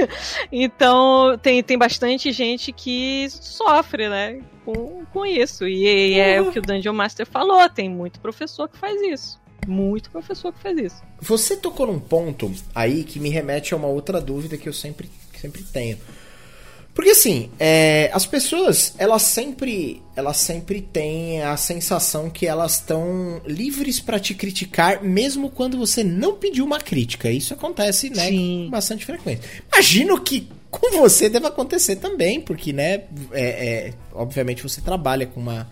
Então, 0.50 1.38
tem, 1.38 1.62
tem 1.62 1.76
bastante 1.76 2.32
gente 2.32 2.72
que 2.72 3.28
sofre, 3.30 4.08
né? 4.08 4.40
Com, 4.64 5.04
com 5.12 5.26
isso. 5.26 5.66
E, 5.66 5.84
e 5.84 6.18
é 6.18 6.40
o 6.40 6.50
que 6.50 6.58
o 6.58 6.62
Dungeon 6.62 6.92
Master 6.92 7.26
falou: 7.26 7.68
tem 7.68 7.88
muito 7.88 8.20
professor 8.20 8.68
que 8.68 8.78
faz 8.78 9.00
isso. 9.02 9.40
Muito 9.66 10.10
professor 10.10 10.52
que 10.52 10.60
faz 10.60 10.78
isso. 10.78 11.02
Você 11.20 11.56
tocou 11.56 11.86
num 11.86 12.00
ponto 12.00 12.52
aí 12.74 13.04
que 13.04 13.20
me 13.20 13.28
remete 13.28 13.74
a 13.74 13.76
uma 13.76 13.88
outra 13.88 14.20
dúvida 14.20 14.56
que 14.56 14.68
eu 14.68 14.72
sempre, 14.72 15.10
sempre 15.34 15.62
tenho. 15.62 15.98
Porque 16.94 17.10
assim, 17.10 17.50
é, 17.58 18.10
as 18.12 18.26
pessoas, 18.26 18.94
elas 18.98 19.22
sempre, 19.22 20.02
elas 20.14 20.36
sempre 20.36 20.82
têm 20.82 21.40
a 21.40 21.56
sensação 21.56 22.28
que 22.28 22.46
elas 22.46 22.74
estão 22.74 23.40
livres 23.46 23.98
para 23.98 24.20
te 24.20 24.34
criticar, 24.34 25.02
mesmo 25.02 25.48
quando 25.48 25.78
você 25.78 26.04
não 26.04 26.36
pediu 26.36 26.66
uma 26.66 26.78
crítica. 26.78 27.30
Isso 27.30 27.54
acontece, 27.54 28.10
né, 28.10 28.28
Sim. 28.28 28.64
com 28.64 28.70
bastante 28.70 29.06
frequência. 29.06 29.42
Imagino 29.72 30.20
que 30.20 30.48
com 30.70 30.90
você 30.90 31.30
deve 31.30 31.46
acontecer 31.46 31.96
também, 31.96 32.40
porque, 32.40 32.72
né, 32.72 33.04
é, 33.32 33.42
é, 33.42 33.94
obviamente 34.12 34.62
você 34.62 34.80
trabalha 34.80 35.26
com 35.26 35.40
uma 35.40 35.70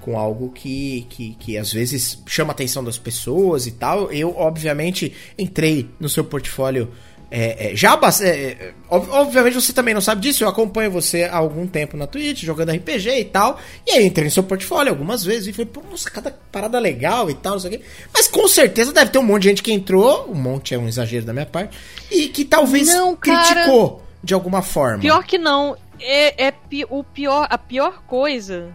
com 0.00 0.16
algo 0.16 0.50
que, 0.50 1.06
que, 1.10 1.34
que 1.34 1.58
às 1.58 1.72
vezes 1.72 2.22
chama 2.26 2.52
a 2.52 2.54
atenção 2.54 2.82
das 2.82 2.96
pessoas 2.96 3.66
e 3.66 3.72
tal. 3.72 4.10
Eu, 4.10 4.34
obviamente, 4.36 5.12
entrei 5.36 5.90
no 6.00 6.08
seu 6.08 6.24
portfólio 6.24 6.90
É, 7.30 7.72
é, 7.72 7.76
já 7.76 7.98
é, 8.22 8.72
obviamente 8.88 9.54
você 9.54 9.70
também 9.72 9.92
não 9.92 10.00
sabe 10.00 10.22
disso, 10.22 10.44
eu 10.44 10.48
acompanho 10.48 10.90
você 10.90 11.24
há 11.24 11.36
algum 11.36 11.66
tempo 11.66 11.94
na 11.94 12.06
Twitch, 12.06 12.42
jogando 12.42 12.72
RPG 12.72 13.20
e 13.20 13.24
tal. 13.24 13.58
E 13.86 13.92
aí 13.92 14.06
entrei 14.06 14.24
no 14.24 14.30
seu 14.30 14.42
portfólio 14.42 14.90
algumas 14.90 15.24
vezes 15.24 15.48
e 15.48 15.52
falei, 15.52 15.66
pô, 15.66 15.82
nossa, 15.90 16.10
cada 16.10 16.30
parada 16.50 16.78
legal 16.78 17.28
e 17.28 17.34
tal, 17.34 17.52
não 17.52 17.60
sei 17.60 17.74
o 17.74 17.78
quê. 17.78 17.84
Mas 18.14 18.28
com 18.28 18.48
certeza 18.48 18.92
deve 18.92 19.10
ter 19.10 19.18
um 19.18 19.22
monte 19.22 19.42
de 19.42 19.48
gente 19.50 19.62
que 19.62 19.72
entrou, 19.72 20.30
um 20.30 20.34
monte 20.34 20.74
é 20.74 20.78
um 20.78 20.88
exagero 20.88 21.26
da 21.26 21.34
minha 21.34 21.46
parte, 21.46 21.76
e 22.10 22.28
que 22.28 22.46
talvez 22.46 22.88
não, 22.88 23.14
criticou 23.14 23.96
cara, 23.96 24.02
de 24.24 24.32
alguma 24.32 24.62
forma. 24.62 25.00
Pior 25.00 25.22
que 25.24 25.36
não. 25.36 25.76
É, 26.00 26.46
é 26.46 26.54
o 26.88 27.02
pior, 27.02 27.46
a 27.50 27.58
pior 27.58 28.02
coisa 28.06 28.72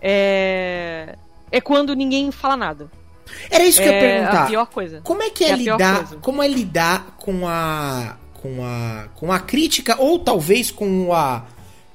é, 0.00 1.16
é 1.50 1.60
quando 1.60 1.94
ninguém 1.94 2.30
fala 2.30 2.56
nada. 2.56 2.90
Era 3.50 3.64
isso 3.64 3.80
que 3.80 3.84
é 3.84 3.88
eu 3.88 3.92
ia 3.92 4.00
perguntar. 4.00 4.42
a 4.42 4.46
pior 4.46 4.66
coisa. 4.66 5.00
Como 5.02 5.22
é 5.22 5.30
que 5.30 5.44
é, 5.44 5.50
é 5.50 5.56
lidar, 5.56 6.04
como 6.20 6.42
é 6.42 6.48
lidar 6.48 7.16
com 7.18 7.46
a 7.46 8.16
com 8.34 8.64
a 8.64 9.08
com 9.14 9.32
a 9.32 9.40
crítica 9.40 10.00
ou 10.00 10.18
talvez 10.18 10.70
com 10.70 11.12
a 11.12 11.44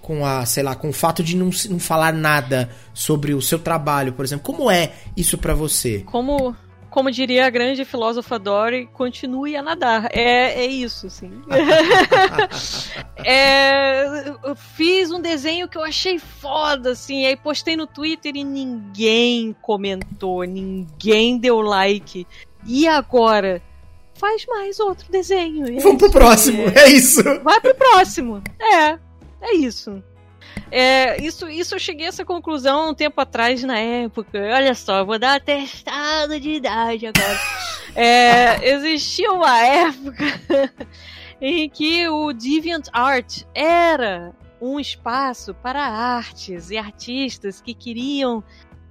com 0.02 0.26
a, 0.26 0.46
sei 0.46 0.64
lá, 0.64 0.76
com 0.76 0.90
o 0.90 0.94
fato 0.94 1.24
de 1.24 1.38
não, 1.38 1.52
não 1.70 1.80
falar 1.80 2.12
nada 2.12 2.70
sobre 2.94 3.34
o 3.34 3.42
seu 3.42 3.60
trabalho, 3.60 4.14
por 4.14 4.26
exemplo. 4.26 4.44
Como 4.44 4.70
é 4.70 4.92
isso 5.16 5.38
para 5.38 5.54
você? 5.54 6.00
Como 6.00 6.56
como 6.92 7.10
diria 7.10 7.46
a 7.46 7.50
grande 7.50 7.86
filósofa 7.86 8.38
Dory, 8.38 8.86
continue 8.88 9.56
a 9.56 9.64
nadar. 9.64 10.10
É, 10.12 10.62
é 10.62 10.66
isso, 10.66 11.10
sim. 11.10 11.32
é, 13.26 14.26
fiz 14.76 15.10
um 15.10 15.22
desenho 15.22 15.70
que 15.70 15.78
eu 15.78 15.84
achei 15.84 16.20
foda, 16.20 16.92
assim, 16.92 17.26
aí 17.26 17.38
postei 17.38 17.78
no 17.78 17.88
Twitter 17.88 18.36
e 18.36 18.44
ninguém 18.44 19.56
comentou, 19.62 20.44
ninguém 20.44 21.38
deu 21.38 21.62
like. 21.62 22.28
E 22.68 22.86
agora? 22.86 23.62
Faz 24.14 24.46
mais 24.46 24.78
outro 24.78 25.10
desenho. 25.10 25.66
É 25.66 25.82
Vamos 25.82 25.98
pro 25.98 26.12
próximo, 26.12 26.62
é. 26.76 26.84
é 26.84 26.90
isso. 26.90 27.24
Vai 27.42 27.60
pro 27.62 27.74
próximo. 27.74 28.44
É, 28.60 29.00
é 29.42 29.56
isso. 29.56 30.04
É, 30.72 31.22
isso, 31.22 31.50
isso 31.50 31.76
eu 31.76 31.80
cheguei 31.80 32.06
a 32.06 32.10
essa 32.10 32.24
conclusão 32.24 32.92
um 32.92 32.94
tempo 32.94 33.20
atrás, 33.20 33.64
na 33.64 33.78
época. 33.78 34.40
Olha 34.54 34.74
só, 34.74 35.04
vou 35.04 35.20
dar 35.20 35.36
atestado 35.36 36.40
de 36.40 36.52
idade 36.52 37.08
agora. 37.08 37.40
É, 37.96 38.70
existia 38.70 39.32
uma 39.32 39.60
época 39.60 40.26
em 41.42 41.70
que 41.70 42.08
o 42.08 42.32
DeviantArt 42.32 43.44
era 43.54 44.34
um 44.62 44.80
espaço 44.80 45.54
para 45.56 45.82
artes 45.82 46.70
e 46.70 46.78
artistas 46.78 47.60
que 47.60 47.74
queriam 47.74 48.44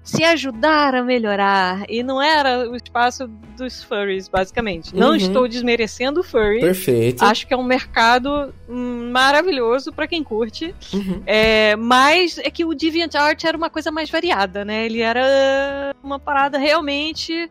se 0.03 0.25
ajudar 0.25 0.95
a 0.95 1.03
melhorar. 1.03 1.85
E 1.89 2.03
não 2.03 2.21
era 2.21 2.69
o 2.69 2.77
espaço 2.77 3.29
dos 3.57 3.83
furries, 3.83 4.29
basicamente. 4.29 4.93
Uhum. 4.93 5.01
Não 5.01 5.17
estou 5.17 5.47
desmerecendo 5.47 6.21
o 6.21 6.25
furry. 6.25 6.61
Perfeito. 6.61 7.25
Acho 7.25 7.47
que 7.47 7.55
é 7.55 7.57
um 7.57 7.63
mercado 7.63 8.53
maravilhoso 8.69 9.93
para 9.93 10.07
quem 10.07 10.25
curte. 10.25 10.75
Uhum. 10.93 11.23
É, 11.27 11.77
mas 11.77 12.39
é 12.39 12.51
que 12.51 12.65
o 12.65 12.75
DeviantArt 12.75 13.45
era 13.45 13.57
uma 13.57 13.71
coisa 13.71 13.91
mais 13.91 14.11
variada, 14.11 14.65
né? 14.65 14.87
Ele 14.87 15.01
era 15.01 15.95
uma 16.03 16.19
parada 16.19 16.59
realmente 16.59 17.51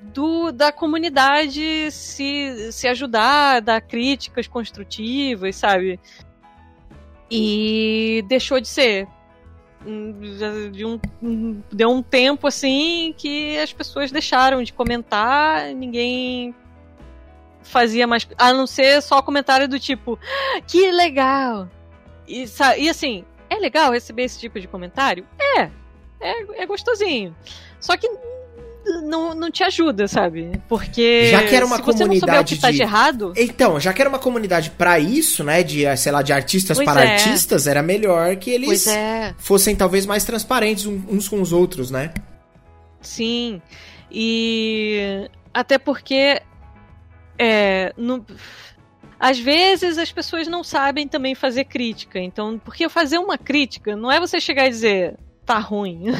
do, 0.00 0.52
da 0.52 0.70
comunidade 0.70 1.90
se, 1.90 2.72
se 2.72 2.88
ajudar, 2.88 3.60
dar 3.60 3.80
críticas 3.80 4.46
construtivas, 4.46 5.56
sabe? 5.56 5.98
E 7.30 8.24
deixou 8.28 8.60
de 8.60 8.68
ser 8.68 9.08
de 10.72 10.84
um, 10.84 11.00
deu 11.72 11.90
um 11.90 12.02
tempo 12.02 12.46
assim 12.46 13.14
que 13.16 13.58
as 13.58 13.72
pessoas 13.72 14.10
deixaram 14.10 14.62
de 14.62 14.72
comentar, 14.72 15.74
ninguém 15.74 16.54
fazia 17.62 18.06
mais. 18.06 18.26
A 18.38 18.52
não 18.52 18.66
ser 18.66 19.00
só 19.02 19.22
comentário 19.22 19.68
do 19.68 19.78
tipo, 19.78 20.18
que 20.66 20.90
legal! 20.90 21.68
E, 22.26 22.44
e 22.78 22.88
assim, 22.88 23.24
é 23.50 23.56
legal 23.56 23.92
receber 23.92 24.24
esse 24.24 24.38
tipo 24.38 24.60
de 24.60 24.68
comentário? 24.68 25.26
É, 25.38 25.70
é, 26.20 26.62
é 26.62 26.66
gostosinho. 26.66 27.34
Só 27.80 27.96
que 27.96 28.08
não, 28.84 29.34
não 29.34 29.50
te 29.50 29.62
ajuda, 29.62 30.08
sabe? 30.08 30.50
Porque 30.68 31.30
já 31.30 31.42
que 31.44 31.54
era 31.54 31.64
uma 31.64 31.76
se 31.76 31.82
você 31.82 32.04
comunidade 32.04 32.20
não 32.20 32.20
souber 32.20 32.40
o 32.40 32.44
que 32.44 32.58
tá 32.58 32.70
de... 32.70 32.76
de 32.76 32.82
errado. 32.82 33.32
Então, 33.36 33.78
já 33.78 33.92
que 33.92 34.00
era 34.00 34.08
uma 34.08 34.18
comunidade 34.18 34.70
para 34.70 34.98
isso, 34.98 35.44
né? 35.44 35.62
De, 35.62 35.84
sei 35.96 36.12
lá, 36.12 36.22
de 36.22 36.32
artistas 36.32 36.76
pois 36.78 36.88
para 36.88 37.04
é. 37.04 37.14
artistas, 37.14 37.66
era 37.66 37.82
melhor 37.82 38.36
que 38.36 38.50
eles 38.50 38.86
é. 38.86 39.34
fossem 39.38 39.76
talvez 39.76 40.06
mais 40.06 40.24
transparentes 40.24 40.86
uns 40.86 41.28
com 41.28 41.40
os 41.40 41.52
outros, 41.52 41.90
né? 41.90 42.12
Sim. 43.00 43.60
E 44.10 45.28
até 45.54 45.78
porque 45.78 46.42
é, 47.38 47.92
no, 47.96 48.24
às 49.18 49.38
vezes 49.38 49.98
as 49.98 50.12
pessoas 50.12 50.48
não 50.48 50.64
sabem 50.64 51.06
também 51.06 51.34
fazer 51.34 51.64
crítica. 51.64 52.18
Então, 52.18 52.58
porque 52.58 52.88
fazer 52.88 53.18
uma 53.18 53.38
crítica 53.38 53.96
não 53.96 54.10
é 54.10 54.18
você 54.18 54.40
chegar 54.40 54.66
e 54.66 54.70
dizer 54.70 55.16
tá 55.44 55.58
ruim. 55.58 56.04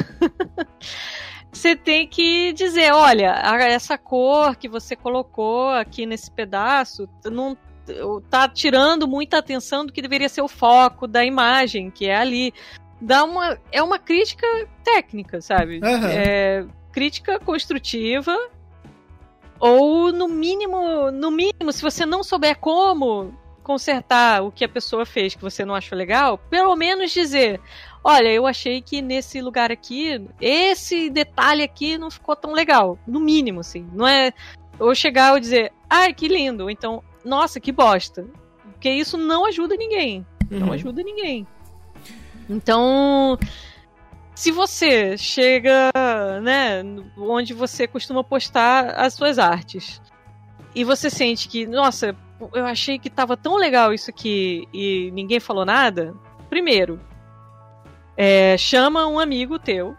você 1.53 1.75
tem 1.75 2.07
que 2.07 2.51
dizer, 2.53 2.91
olha, 2.93 3.33
essa 3.61 3.97
cor 3.97 4.55
que 4.55 4.67
você 4.67 4.95
colocou 4.95 5.69
aqui 5.69 6.05
nesse 6.05 6.31
pedaço 6.31 7.07
não 7.25 7.55
tá 8.29 8.47
tirando 8.47 9.07
muita 9.07 9.37
atenção 9.37 9.85
do 9.85 9.93
que 9.93 10.01
deveria 10.01 10.29
ser 10.29 10.41
o 10.41 10.47
foco 10.47 11.07
da 11.07 11.23
imagem, 11.23 11.91
que 11.91 12.07
é 12.07 12.15
ali. 12.15 12.53
Dá 12.99 13.23
uma, 13.23 13.57
é 13.71 13.83
uma 13.83 13.99
crítica 13.99 14.47
técnica, 14.83 15.41
sabe? 15.41 15.79
Uhum. 15.83 16.05
É, 16.07 16.65
crítica 16.91 17.39
construtiva 17.39 18.37
ou 19.59 20.11
no 20.11 20.27
mínimo, 20.27 21.11
no 21.11 21.29
mínimo, 21.29 21.71
se 21.71 21.81
você 21.81 22.05
não 22.05 22.23
souber 22.23 22.57
como 22.57 23.33
consertar 23.63 24.43
o 24.43 24.51
que 24.51 24.65
a 24.65 24.69
pessoa 24.69 25.05
fez 25.05 25.35
que 25.35 25.41
você 25.41 25.63
não 25.63 25.73
achou 25.73 25.97
legal, 25.97 26.37
pelo 26.37 26.75
menos 26.75 27.11
dizer, 27.11 27.61
olha, 28.03 28.29
eu 28.29 28.45
achei 28.45 28.81
que 28.81 29.01
nesse 29.01 29.41
lugar 29.41 29.71
aqui, 29.71 30.21
esse 30.41 31.09
detalhe 31.09 31.63
aqui 31.63 31.97
não 31.97 32.11
ficou 32.11 32.35
tão 32.35 32.53
legal. 32.53 32.97
No 33.07 33.19
mínimo, 33.19 33.61
assim. 33.61 33.87
Não 33.93 34.07
é 34.07 34.33
ou 34.79 34.93
chegar 34.93 35.37
e 35.37 35.39
dizer, 35.39 35.71
ai, 35.89 36.13
que 36.13 36.27
lindo. 36.27 36.69
Então, 36.69 37.03
nossa, 37.23 37.59
que 37.59 37.71
bosta. 37.71 38.25
Porque 38.71 38.89
isso 38.89 39.17
não 39.17 39.45
ajuda 39.45 39.75
ninguém. 39.75 40.25
Uhum. 40.51 40.59
Não 40.59 40.73
ajuda 40.73 41.01
ninguém. 41.03 41.47
Então, 42.49 43.37
se 44.35 44.51
você 44.51 45.17
chega, 45.17 45.91
né, 46.41 46.83
onde 47.17 47.53
você 47.53 47.87
costuma 47.87 48.23
postar 48.23 48.91
as 48.95 49.13
suas 49.13 49.39
artes, 49.39 50.01
e 50.75 50.83
você 50.83 51.09
sente 51.09 51.47
que, 51.47 51.65
nossa, 51.67 52.15
eu 52.53 52.65
achei 52.65 52.97
que 52.97 53.09
tava 53.09 53.37
tão 53.37 53.55
legal 53.55 53.93
isso 53.93 54.09
aqui 54.09 54.67
e 54.73 55.11
ninguém 55.11 55.39
falou 55.39 55.65
nada, 55.65 56.15
primeiro, 56.49 56.99
é, 58.17 58.57
chama 58.57 59.07
um 59.07 59.19
amigo 59.19 59.57
teu. 59.59 59.95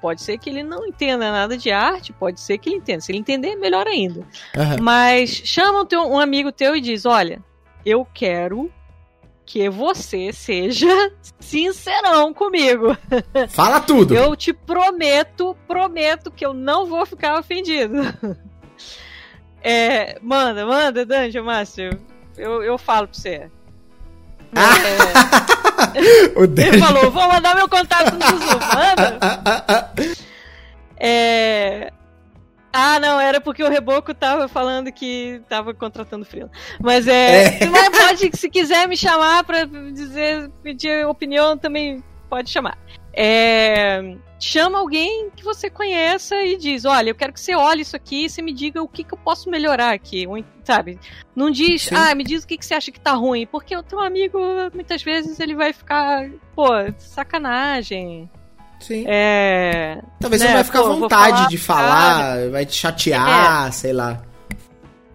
Pode 0.00 0.22
ser 0.22 0.38
que 0.38 0.50
ele 0.50 0.62
não 0.62 0.86
entenda 0.86 1.32
nada 1.32 1.56
de 1.56 1.70
arte, 1.70 2.12
pode 2.12 2.40
ser 2.40 2.58
que 2.58 2.68
ele 2.68 2.76
entenda. 2.76 3.00
Se 3.00 3.10
ele 3.10 3.18
entender, 3.18 3.56
melhor 3.56 3.86
ainda. 3.86 4.20
Uhum. 4.20 4.82
Mas 4.82 5.30
chama 5.30 5.82
um, 5.82 5.86
teu, 5.86 6.02
um 6.02 6.18
amigo 6.18 6.52
teu 6.52 6.76
e 6.76 6.80
diz: 6.80 7.06
Olha, 7.06 7.42
eu 7.84 8.06
quero 8.14 8.70
que 9.44 9.70
você 9.70 10.32
seja 10.32 11.12
sincerão 11.38 12.34
comigo. 12.34 12.96
Fala 13.48 13.80
tudo. 13.80 14.14
Eu 14.14 14.34
te 14.36 14.52
prometo, 14.52 15.56
prometo 15.66 16.30
que 16.30 16.44
eu 16.44 16.52
não 16.52 16.86
vou 16.86 17.06
ficar 17.06 17.38
ofendido. 17.38 17.96
É, 19.68 20.20
manda, 20.22 20.64
manda, 20.64 21.04
Dungeon 21.04 21.42
Master. 21.42 21.98
Eu, 22.36 22.62
eu 22.62 22.78
falo 22.78 23.08
pra 23.08 23.18
você. 23.18 23.50
É... 24.54 25.96
Ele 26.66 26.78
falou, 26.78 27.10
vou 27.10 27.28
mandar 27.28 27.54
meu 27.54 27.68
contato 27.68 28.14
no 28.14 28.26
Zoom, 28.26 28.58
manda. 28.74 29.18
É... 30.98 31.92
Ah, 32.78 33.00
não, 33.00 33.18
era 33.18 33.40
porque 33.40 33.64
o 33.64 33.70
Reboco 33.70 34.12
tava 34.12 34.48
falando 34.48 34.92
que 34.92 35.40
tava 35.48 35.72
contratando 35.72 36.26
frio. 36.26 36.50
Mas 36.78 37.08
é. 37.08 37.58
é. 37.62 37.66
Mas 37.66 37.88
pode, 37.88 38.36
se 38.36 38.50
quiser 38.50 38.86
me 38.86 38.96
chamar 38.96 39.44
pra 39.44 39.64
dizer, 39.64 40.50
pedir 40.62 41.06
opinião, 41.06 41.56
também 41.56 42.04
pode 42.28 42.50
chamar. 42.50 42.76
É, 43.18 44.14
chama 44.38 44.78
alguém 44.78 45.30
que 45.34 45.42
você 45.42 45.70
conheça 45.70 46.36
e 46.42 46.58
diz: 46.58 46.84
Olha, 46.84 47.08
eu 47.08 47.14
quero 47.14 47.32
que 47.32 47.40
você 47.40 47.54
olhe 47.54 47.80
isso 47.80 47.96
aqui 47.96 48.26
e 48.26 48.30
você 48.30 48.42
me 48.42 48.52
diga 48.52 48.82
o 48.82 48.88
que, 48.88 49.02
que 49.02 49.14
eu 49.14 49.18
posso 49.18 49.48
melhorar 49.48 49.92
aqui. 49.92 50.26
Sabe? 50.62 50.98
Não 51.34 51.50
diz, 51.50 51.84
Sim. 51.84 51.94
ah, 51.94 52.14
me 52.14 52.22
diz 52.22 52.44
o 52.44 52.46
que, 52.46 52.58
que 52.58 52.66
você 52.66 52.74
acha 52.74 52.92
que 52.92 53.00
tá 53.00 53.12
ruim. 53.12 53.46
Porque 53.46 53.74
o 53.74 53.82
teu 53.82 54.00
amigo, 54.00 54.38
muitas 54.74 55.02
vezes, 55.02 55.40
ele 55.40 55.54
vai 55.54 55.72
ficar, 55.72 56.28
pô, 56.54 56.68
sacanagem. 56.98 58.30
Sim. 58.80 59.04
É, 59.08 60.02
Talvez 60.20 60.42
né, 60.42 60.48
você 60.48 60.54
vai 60.54 60.64
ficar 60.64 60.80
à 60.80 60.82
vontade 60.82 61.32
falar, 61.32 61.48
de 61.48 61.58
falar, 61.58 62.50
vai 62.50 62.66
te 62.66 62.74
chatear, 62.74 63.68
é. 63.68 63.70
sei 63.70 63.94
lá. 63.94 64.22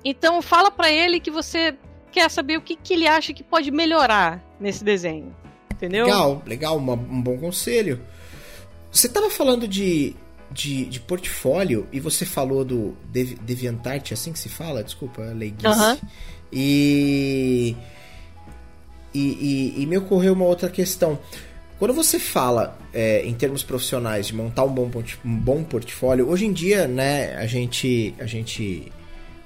Então 0.04 0.42
fala 0.42 0.72
para 0.72 0.92
ele 0.92 1.20
que 1.20 1.30
você 1.30 1.76
quer 2.12 2.30
saber 2.30 2.58
o 2.58 2.62
que, 2.62 2.76
que 2.76 2.94
ele 2.96 3.08
acha 3.08 3.34
que 3.34 3.44
pode 3.44 3.70
melhorar 3.70 4.42
nesse 4.60 4.84
desenho. 4.84 5.36
Entendeu? 5.82 6.06
Legal, 6.06 6.44
legal, 6.46 6.78
uma, 6.78 6.94
um 6.94 7.22
bom 7.22 7.38
conselho. 7.38 8.00
Você 8.92 9.10
tava 9.10 9.30
falando 9.30 9.68
de 9.68 10.16
de, 10.52 10.86
de 10.86 11.00
portfólio, 11.00 11.88
e 11.92 12.00
você 12.00 12.26
falou 12.26 12.66
do 12.66 12.96
Dev, 13.06 13.38
DeviantArt, 13.42 14.12
é 14.12 14.14
assim 14.14 14.34
que 14.34 14.40
se 14.40 14.50
fala? 14.50 14.84
Desculpa, 14.84 15.22
leiguice. 15.22 15.66
Aham. 15.66 15.98
E, 16.52 17.76
e, 19.14 19.20
e, 19.20 19.82
e 19.82 19.86
me 19.86 19.98
ocorreu 19.98 20.34
uma 20.34 20.46
outra 20.46 20.70
questão. 20.70 21.18
Quando 21.80 21.94
você 21.94 22.20
fala 22.20 22.78
é, 22.94 23.26
em 23.26 23.34
termos 23.34 23.64
profissionais 23.64 24.28
de 24.28 24.36
montar 24.36 24.66
um 24.66 24.74
bom, 24.74 24.92
um 25.26 25.38
bom 25.38 25.64
portfólio, 25.64 26.30
hoje 26.30 26.46
em 26.46 26.52
dia, 26.52 26.88
né, 26.88 27.36
a 27.38 27.48
gente, 27.48 28.14
a 28.20 28.26
gente, 28.26 28.92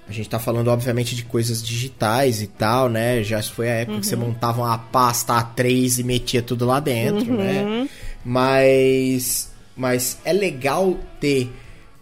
a 0.07 0.11
gente 0.11 0.29
tá 0.29 0.37
falando 0.39 0.67
obviamente 0.67 1.15
de 1.15 1.23
coisas 1.23 1.63
digitais 1.63 2.41
e 2.41 2.47
tal, 2.47 2.87
né? 2.89 3.23
Já 3.23 3.41
foi 3.41 3.69
a 3.69 3.73
época 3.73 3.99
que 4.01 4.05
você 4.07 4.15
montava 4.15 4.61
uma 4.61 4.77
pasta 4.77 5.33
A3 5.33 5.99
e 5.99 6.03
metia 6.03 6.41
tudo 6.41 6.65
lá 6.65 6.79
dentro, 6.79 7.33
né? 7.35 7.63
Uhum. 7.63 7.89
Mas, 8.23 9.49
mas 9.75 10.17
é 10.23 10.31
legal 10.33 10.95
ter 11.19 11.51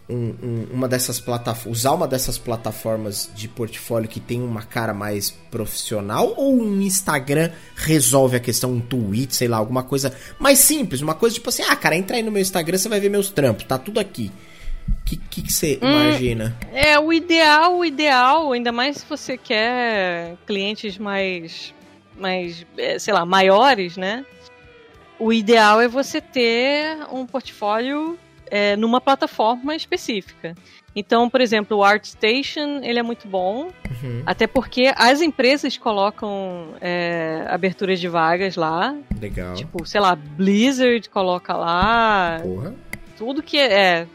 um- 0.06 0.34
um- 0.42 0.66
uma 0.74 0.86
dessas 0.86 1.18
plataformas, 1.18 1.78
usar 1.78 1.92
uma 1.92 2.06
dessas 2.06 2.36
plataformas 2.36 3.30
de 3.34 3.48
portfólio 3.48 4.06
que 4.08 4.20
tem 4.20 4.42
uma 4.42 4.62
cara 4.62 4.92
mais 4.92 5.30
profissional 5.50 6.34
ou 6.36 6.60
um 6.60 6.82
Instagram 6.82 7.50
resolve 7.74 8.36
a 8.36 8.40
questão, 8.40 8.70
um 8.72 8.80
tweet, 8.80 9.34
sei 9.34 9.48
lá, 9.48 9.56
alguma 9.56 9.82
coisa 9.82 10.12
mais 10.38 10.58
simples, 10.58 11.00
uma 11.00 11.14
coisa 11.14 11.34
tipo 11.36 11.48
assim, 11.48 11.62
ah, 11.62 11.74
cara, 11.74 11.96
entra 11.96 12.16
aí 12.16 12.22
no 12.22 12.30
meu 12.30 12.42
Instagram, 12.42 12.76
você 12.76 12.88
vai 12.88 13.00
ver 13.00 13.08
meus 13.08 13.30
trampos, 13.30 13.64
tá 13.64 13.78
tudo 13.78 13.98
aqui. 13.98 14.30
O 14.88 15.04
que, 15.04 15.16
que, 15.16 15.42
que 15.42 15.52
você 15.52 15.78
imagina? 15.82 16.56
É, 16.72 16.98
o 16.98 17.12
ideal, 17.12 17.76
o 17.78 17.84
ideal, 17.84 18.52
ainda 18.52 18.72
mais 18.72 18.98
se 18.98 19.06
você 19.08 19.36
quer 19.36 20.36
clientes 20.46 20.96
mais, 20.98 21.74
mais, 22.18 22.64
é, 22.78 22.98
sei 22.98 23.12
lá, 23.12 23.24
maiores, 23.24 23.96
né? 23.96 24.24
O 25.18 25.32
ideal 25.32 25.80
é 25.80 25.88
você 25.88 26.20
ter 26.20 26.98
um 27.12 27.26
portfólio 27.26 28.18
é, 28.50 28.76
numa 28.76 29.00
plataforma 29.00 29.74
específica. 29.76 30.54
Então, 30.96 31.28
por 31.28 31.40
exemplo, 31.40 31.76
o 31.78 31.82
ArtStation, 31.84 32.80
ele 32.82 32.98
é 32.98 33.02
muito 33.02 33.26
bom, 33.26 33.70
Uhum, 34.02 34.22
até 34.26 34.46
porque 34.46 34.92
as 34.96 35.20
empresas 35.20 35.76
colocam 35.76 36.68
é, 36.80 37.44
aberturas 37.48 37.98
de 38.00 38.06
vagas 38.08 38.54
lá, 38.56 38.94
legal. 39.20 39.54
tipo, 39.54 39.84
sei 39.86 40.00
lá, 40.00 40.14
Blizzard 40.14 41.08
coloca 41.10 41.54
lá, 41.54 42.38
Porra. 42.42 42.74
tudo 43.16 43.42
que 43.42 43.58
é, 43.58 44.06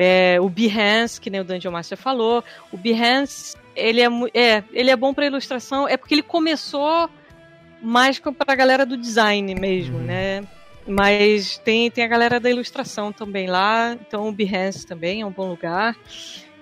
é, 0.00 0.40
o 0.40 0.48
Behance, 0.48 1.20
que 1.20 1.30
nem 1.30 1.40
o 1.40 1.44
Dungeon 1.44 1.70
Master 1.72 1.96
falou, 1.98 2.42
o 2.72 2.76
Behance, 2.76 3.56
ele 3.76 4.00
é, 4.00 4.08
é, 4.34 4.64
ele 4.72 4.90
é 4.90 4.96
bom 4.96 5.12
para 5.14 5.26
ilustração, 5.26 5.86
é 5.88 5.96
porque 5.96 6.14
ele 6.14 6.22
começou 6.22 7.08
mais 7.82 8.18
com- 8.18 8.32
pra 8.32 8.54
galera 8.54 8.84
do 8.84 8.96
design 8.96 9.54
mesmo, 9.54 9.98
Uhum. 9.98 10.04
né? 10.04 10.42
Mas 10.86 11.58
tem, 11.58 11.90
tem 11.90 12.04
a 12.04 12.08
galera 12.08 12.40
da 12.40 12.50
ilustração 12.50 13.12
também 13.12 13.46
lá, 13.46 13.96
então 14.00 14.28
o 14.28 14.32
Behance 14.32 14.86
também 14.86 15.20
é 15.20 15.26
um 15.26 15.30
bom 15.30 15.48
lugar. 15.48 15.96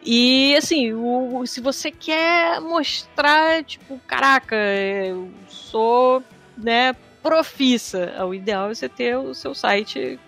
E 0.04 0.54
assim, 0.56 0.92
o- 0.92 1.44
se 1.46 1.60
você 1.60 1.90
quer 1.90 2.60
mostrar, 2.60 3.64
tipo, 3.64 4.00
caraca, 4.06 4.56
eu 4.56 5.28
sou, 5.48 6.22
né, 6.56 6.94
profissa, 7.22 8.24
o 8.24 8.32
ideal 8.34 8.70
é 8.70 8.74
você 8.74 8.88
ter 8.88 9.16
o 9.16 9.34
seu 9.34 9.54
site 9.54 10.18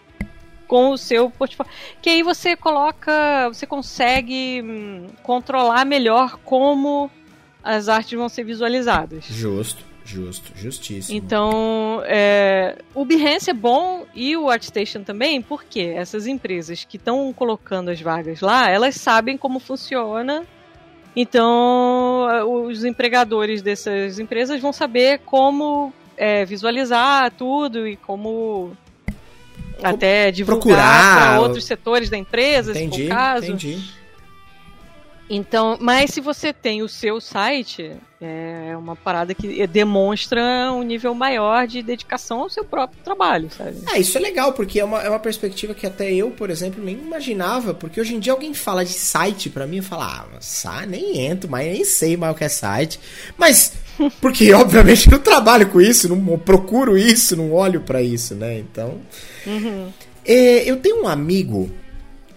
com 0.71 0.91
o 0.93 0.97
seu 0.97 1.29
portfólio. 1.29 1.73
Que 2.01 2.11
aí 2.11 2.23
você 2.23 2.55
coloca, 2.55 3.49
você 3.49 3.66
consegue 3.66 4.62
hum, 4.64 5.09
controlar 5.21 5.85
melhor 5.85 6.39
como 6.45 7.11
as 7.61 7.89
artes 7.89 8.16
vão 8.16 8.29
ser 8.29 8.45
visualizadas. 8.45 9.25
Justo, 9.25 9.83
justo, 10.05 10.53
justíssimo. 10.55 11.18
Então, 11.18 12.01
é, 12.05 12.79
o 12.95 13.05
Behance 13.05 13.51
é 13.51 13.53
bom 13.53 14.07
e 14.14 14.37
o 14.37 14.49
ArtStation 14.49 15.03
também, 15.03 15.43
porque 15.43 15.81
essas 15.81 16.29
empresas 16.29 16.85
que 16.85 16.99
estão 16.99 17.33
colocando 17.33 17.91
as 17.91 18.01
vagas 18.01 18.41
lá, 18.41 18.71
elas 18.71 18.95
sabem 18.95 19.37
como 19.37 19.59
funciona. 19.59 20.47
Então, 21.16 22.29
os 22.49 22.85
empregadores 22.85 23.61
dessas 23.61 24.21
empresas 24.21 24.61
vão 24.61 24.73
saber 24.73 25.18
como 25.27 25.93
é, 26.16 26.45
visualizar 26.45 27.33
tudo 27.33 27.89
e 27.89 27.97
como 27.97 28.71
até 29.83 30.31
divulgar 30.31 30.61
procurar, 30.61 31.16
para 31.16 31.41
outros 31.41 31.64
setores 31.64 32.11
da 32.11 32.16
empresa, 32.16 32.72
se 32.72 32.81
for 32.81 32.87
entendi, 32.87 33.07
o 33.07 33.09
caso. 33.09 33.47
entendi. 33.47 34.01
Então, 35.33 35.78
mas 35.81 36.11
se 36.11 36.20
você 36.20 36.53
tem 36.53 36.83
o 36.83 36.89
seu 36.89 37.20
site, 37.20 37.93
é 38.20 38.76
uma 38.76 38.97
parada 38.97 39.33
que 39.33 39.64
demonstra 39.68 40.72
um 40.72 40.83
nível 40.83 41.14
maior 41.14 41.68
de 41.68 41.83
dedicação 41.83 42.41
ao 42.41 42.51
seu 42.51 42.64
próprio 42.64 43.01
trabalho, 43.05 43.49
sabe? 43.57 43.76
Ah, 43.87 43.97
isso 43.97 44.18
é 44.18 44.20
legal, 44.20 44.53
porque 44.53 44.81
é 44.81 44.85
uma, 44.85 45.01
é 45.01 45.09
uma 45.09 45.20
perspectiva 45.20 45.72
que 45.72 45.87
até 45.87 46.12
eu, 46.12 46.33
por 46.33 46.51
exemplo, 46.51 46.83
nem 46.83 46.97
imaginava, 46.97 47.72
porque 47.72 48.01
hoje 48.01 48.16
em 48.16 48.18
dia 48.18 48.33
alguém 48.33 48.53
fala 48.53 48.85
de 48.85 48.93
site 48.93 49.49
pra 49.49 49.68
mim, 49.68 49.76
eu 49.76 49.83
falo, 49.85 50.03
ah, 50.03 50.87
nem 50.89 51.20
entro, 51.20 51.49
mas 51.49 51.64
nem 51.64 51.85
sei 51.85 52.16
mais 52.16 52.35
o 52.35 52.37
que 52.37 52.43
é 52.43 52.49
site. 52.49 52.99
Mas, 53.39 53.74
porque 54.20 54.53
obviamente 54.55 55.07
eu 55.07 55.12
não 55.12 55.18
trabalho 55.18 55.68
com 55.68 55.80
isso, 55.80 56.09
não 56.09 56.38
procuro 56.38 56.97
isso, 56.97 57.36
não 57.36 57.53
olho 57.53 57.80
pra 57.80 58.03
isso, 58.03 58.34
né? 58.34 58.59
Então. 58.59 58.99
É, 60.24 60.70
eu 60.70 60.76
tenho 60.76 61.03
um 61.03 61.09
amigo 61.09 61.70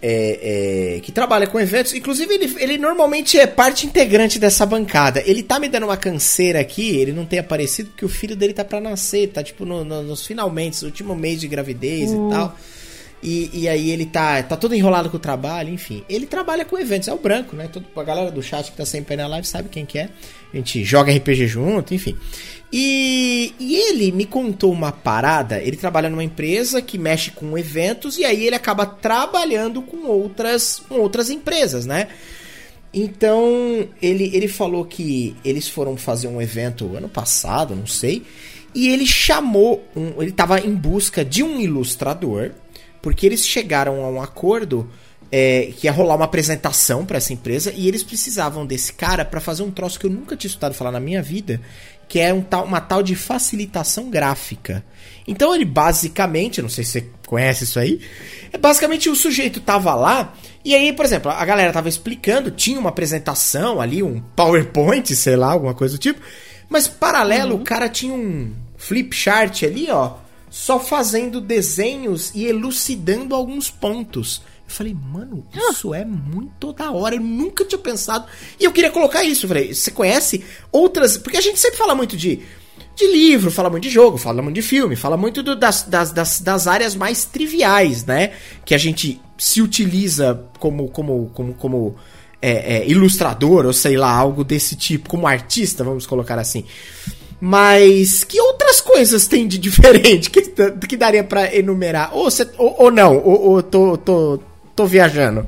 é, 0.02 0.96
é, 0.96 1.00
que 1.02 1.12
trabalha 1.12 1.48
com 1.48 1.60
eventos, 1.60 1.94
inclusive 1.94 2.34
ele, 2.34 2.56
ele 2.60 2.78
normalmente 2.78 3.38
é 3.40 3.48
parte 3.48 3.86
integrante 3.86 4.38
dessa 4.40 4.66
bancada. 4.66 5.22
Ele 5.26 5.42
tá 5.44 5.60
me 5.60 5.70
dando 5.70 5.84
uma 5.86 5.98
canseira 5.98 6.60
aqui, 6.60 6.98
ele 6.98 7.12
não 7.14 7.26
tem 7.26 7.40
aparecido 7.40 7.90
porque 7.90 8.06
o 8.06 8.10
filho 8.10 8.36
dele 8.36 8.54
tá 8.54 8.66
pra 8.66 8.82
nascer, 8.82 9.28
tá 9.30 9.42
tipo 9.44 9.64
no- 9.66 9.84
no- 9.86 10.04
nos 10.04 10.26
finalmente, 10.26 10.84
último 10.84 11.16
mês 11.16 11.40
de 11.40 11.48
gravidez 11.48 12.12
e 12.12 12.16
tal. 12.30 12.58
E, 13.24 13.50
e 13.54 13.70
aí 13.70 13.90
ele 13.90 14.06
tá, 14.06 14.44
tá 14.44 14.58
todo 14.58 14.76
enrolado 14.76 15.10
com 15.10 15.16
o 15.16 15.20
trabalho, 15.20 15.70
enfim. 15.70 16.04
Ele 16.10 16.26
trabalha 16.26 16.66
com 16.66 16.78
eventos, 16.78 17.08
é 17.08 17.14
o 17.14 17.18
branco, 17.18 17.56
né? 17.56 17.70
Todo, 17.72 17.86
a 17.96 18.04
galera 18.04 18.30
do 18.30 18.44
chat 18.44 18.70
que 18.70 18.76
tá 18.76 18.86
sempre 18.86 19.14
aí 19.14 19.18
na 19.18 19.28
live 19.28 19.48
sabe 19.48 19.70
quem 19.70 19.86
que 19.86 19.98
é. 19.98 20.10
A 20.54 20.58
gente 20.58 20.84
joga 20.84 21.16
RPG 21.16 21.48
junto, 21.48 21.94
enfim. 21.94 22.18
E, 22.72 23.54
e 23.58 23.76
ele 23.76 24.12
me 24.12 24.26
contou 24.26 24.74
uma 24.74 24.92
parada. 24.92 25.62
Ele 25.62 25.78
trabalha 25.78 26.10
numa 26.10 26.24
empresa 26.24 26.82
que 26.82 26.98
mexe 26.98 27.32
com 27.32 27.58
eventos 27.58 28.18
e 28.18 28.26
aí 28.26 28.46
ele 28.46 28.56
acaba 28.56 28.86
trabalhando 28.86 29.82
com 29.82 30.06
outras, 30.06 30.84
com 30.90 30.96
outras 30.96 31.30
empresas, 31.30 31.86
né? 31.86 32.10
Então 32.94 33.88
ele, 34.02 34.30
ele 34.36 34.50
falou 34.50 34.84
que 34.84 35.36
eles 35.46 35.68
foram 35.68 35.96
fazer 35.96 36.28
um 36.28 36.42
evento 36.42 36.96
ano 36.96 37.08
passado, 37.08 37.74
não 37.74 37.88
sei, 37.88 38.24
e 38.76 38.90
ele 38.90 39.06
chamou, 39.06 39.84
um, 39.96 40.22
ele 40.22 40.30
estava 40.32 40.60
em 40.60 40.76
busca 40.76 41.24
de 41.24 41.42
um 41.42 41.60
ilustrador, 41.60 42.52
porque 43.04 43.26
eles 43.26 43.46
chegaram 43.46 44.04
a 44.06 44.10
um 44.10 44.22
acordo 44.22 44.90
é, 45.30 45.74
que 45.78 45.88
ia 45.88 45.92
rolar 45.92 46.16
uma 46.16 46.24
apresentação 46.24 47.06
para 47.06 47.18
essa 47.18 47.34
empresa 47.34 47.74
e 47.76 47.86
eles 47.86 48.02
precisavam 48.02 48.66
desse 48.66 48.94
cara 48.94 49.26
para 49.26 49.42
fazer 49.42 49.62
um 49.62 49.70
troço 49.70 50.00
que 50.00 50.06
eu 50.06 50.10
nunca 50.10 50.38
tinha 50.38 50.48
estudado 50.48 50.74
falar 50.74 50.92
na 50.92 51.02
minha 51.02 51.22
vida, 51.22 51.60
que 52.08 52.18
é 52.18 52.34
um 52.34 52.42
tal, 52.42 52.64
uma 52.64 52.80
tal 52.80 53.04
de 53.04 53.14
facilitação 53.14 54.10
gráfica. 54.10 54.86
Então 55.28 55.54
ele 55.54 55.66
basicamente, 55.66 56.62
não 56.62 56.70
sei 56.70 56.86
se 56.86 56.92
você 56.92 57.10
conhece 57.28 57.66
isso 57.66 57.78
aí, 57.78 58.00
é 58.54 58.58
basicamente 58.58 59.10
o 59.10 59.16
sujeito 59.18 59.60
tava 59.60 59.94
lá 59.94 60.34
e 60.64 60.74
aí, 60.74 60.94
por 60.94 61.04
exemplo, 61.04 61.30
a 61.30 61.44
galera 61.44 61.74
tava 61.74 61.90
explicando, 61.90 62.52
tinha 62.52 62.80
uma 62.80 62.90
apresentação 62.90 63.82
ali, 63.82 64.02
um 64.02 64.22
PowerPoint, 64.34 65.14
sei 65.14 65.36
lá, 65.36 65.52
alguma 65.52 65.74
coisa 65.74 65.98
do 65.98 66.00
tipo, 66.00 66.22
mas 66.70 66.88
paralelo 66.88 67.58
o 67.58 67.64
cara 67.66 67.90
tinha 67.90 68.14
um 68.14 68.54
flip 68.78 69.14
chart 69.14 69.64
ali, 69.64 69.92
ó, 69.92 70.23
só 70.56 70.80
fazendo 70.80 71.42
desenhos 71.42 72.32
e 72.36 72.46
elucidando 72.46 73.34
alguns 73.34 73.72
pontos. 73.72 74.40
Eu 74.70 74.72
falei, 74.76 74.94
mano, 75.12 75.44
isso 75.72 75.96
é 75.96 76.06
muito 76.06 76.72
da 76.74 76.92
hora. 76.92 77.16
Eu 77.16 77.22
nunca 77.22 77.66
tinha 77.66 77.80
pensado. 77.80 78.28
E 78.60 78.64
eu 78.64 78.72
queria 78.72 78.92
colocar 78.92 79.24
isso. 79.24 79.46
Eu 79.46 79.48
falei, 79.48 79.74
você 79.74 79.90
conhece 79.90 80.44
outras. 80.72 81.18
Porque 81.18 81.38
a 81.38 81.42
gente 81.42 81.60
sempre 81.60 81.78
fala 81.80 81.96
muito 81.96 82.16
de, 82.16 82.40
de 82.96 83.08
livro, 83.12 83.50
fala 83.50 83.68
muito 83.68 83.82
de 83.84 83.90
jogo, 83.90 84.20
fala 84.20 84.44
muito 84.44 84.54
de 84.56 84.62
filme, 84.62 84.96
fala 84.96 85.18
muito 85.18 85.42
do- 85.42 85.56
das, 85.56 85.82
das, 85.84 86.12
das, 86.12 86.40
das 86.40 86.68
áreas 86.68 86.94
mais 86.94 87.26
triviais, 87.26 88.06
né? 88.06 88.34
Que 88.64 88.76
a 88.76 88.78
gente 88.78 89.20
se 89.40 89.60
utiliza 89.60 90.46
como, 90.60 90.88
como, 90.90 91.32
como, 91.34 91.54
como 91.56 91.96
é, 92.40 92.78
é, 92.78 92.88
ilustrador, 92.88 93.66
ou 93.66 93.74
sei 93.74 93.98
lá, 93.98 94.12
algo 94.16 94.44
desse 94.44 94.76
tipo, 94.76 95.10
como 95.10 95.26
artista, 95.26 95.84
vamos 95.84 96.06
colocar 96.06 96.38
assim. 96.38 96.64
Mas 97.46 98.24
que 98.24 98.40
outras 98.40 98.80
coisas 98.80 99.28
tem 99.28 99.46
de 99.46 99.58
diferente 99.60 100.30
que, 100.30 100.44
que 100.88 100.96
daria 100.96 101.26
pra 101.26 101.54
enumerar? 101.54 102.16
Ou, 102.16 102.32
cê- 102.32 102.50
ou, 102.58 102.74
ou 102.84 102.90
não, 102.90 103.18
ou, 103.18 103.50
ou 103.50 103.62
tô, 103.62 103.98
tô, 103.98 104.40
tô 104.74 104.86
viajando. 104.86 105.46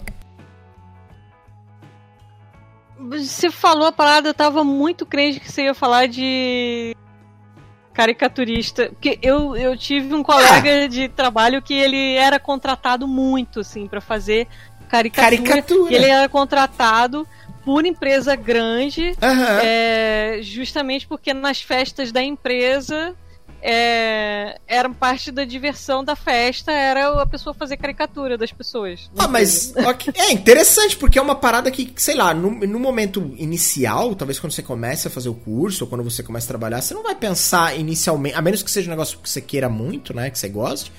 Você 3.00 3.50
falou 3.50 3.88
a 3.88 3.94
parada, 3.94 4.28
eu 4.28 4.34
tava 4.34 4.62
muito 4.62 5.06
crente 5.06 5.40
que 5.40 5.50
você 5.50 5.64
ia 5.64 5.74
falar 5.74 6.08
de 6.08 6.94
caricaturista. 7.94 8.90
Porque 8.90 9.18
eu, 9.22 9.56
eu 9.56 9.78
tive 9.78 10.14
um 10.14 10.22
colega 10.22 10.90
de 10.90 11.08
trabalho 11.08 11.62
que 11.62 11.74
ele 11.74 12.16
era 12.16 12.38
contratado 12.38 13.08
muito, 13.08 13.62
assim, 13.62 13.88
pra 13.88 14.02
fazer 14.02 14.48
caricatura. 14.90 15.32
Caricatura. 15.44 15.96
Ele 15.96 16.06
era 16.10 16.28
contratado 16.28 17.26
por 17.66 17.86
empresa 17.86 18.36
grande, 18.36 19.16
Aham. 19.22 19.60
é, 19.64 20.40
justamente 20.44 21.08
porque 21.08 21.34
nas 21.34 21.60
festas 21.62 22.12
da 22.12 22.22
empresa 22.22 23.16
é, 23.68 24.60
era 24.68 24.88
parte 24.92 25.32
da 25.32 25.44
diversão 25.44 26.04
da 26.04 26.16
festa, 26.16 26.72
era 26.72 27.20
a 27.20 27.26
pessoa 27.26 27.52
fazer 27.52 27.78
caricatura 27.78 28.38
das 28.38 28.52
pessoas. 28.52 29.10
Ah, 29.18 29.28
mas 29.28 29.74
okay. 29.76 30.14
é 30.16 30.32
interessante, 30.32 30.96
porque 30.96 31.18
é 31.18 31.22
uma 31.22 31.34
parada 31.34 31.72
que, 31.72 31.92
sei 31.96 32.14
lá, 32.14 32.32
no, 32.32 32.52
no 32.52 32.80
momento 32.80 33.34
inicial, 33.38 34.14
talvez 34.14 34.40
quando 34.40 34.54
você 34.54 34.62
começa 34.62 35.08
a 35.08 35.12
fazer 35.12 35.30
o 35.30 35.34
curso, 35.34 35.86
ou 35.86 35.90
quando 35.90 36.04
você 36.04 36.22
começa 36.22 36.46
a 36.46 36.50
trabalhar, 36.50 36.80
você 36.80 36.94
não 36.94 37.02
vai 37.02 37.16
pensar 37.16 37.76
inicialmente, 37.76 38.36
a 38.36 38.42
menos 38.44 38.62
que 38.62 38.70
seja 38.70 38.88
um 38.88 38.92
negócio 38.92 39.18
que 39.18 39.28
você 39.28 39.42
queira 39.42 39.68
muito, 39.68 40.16
né, 40.16 40.30
que 40.30 40.38
você 40.38 40.48
goste, 40.48 40.92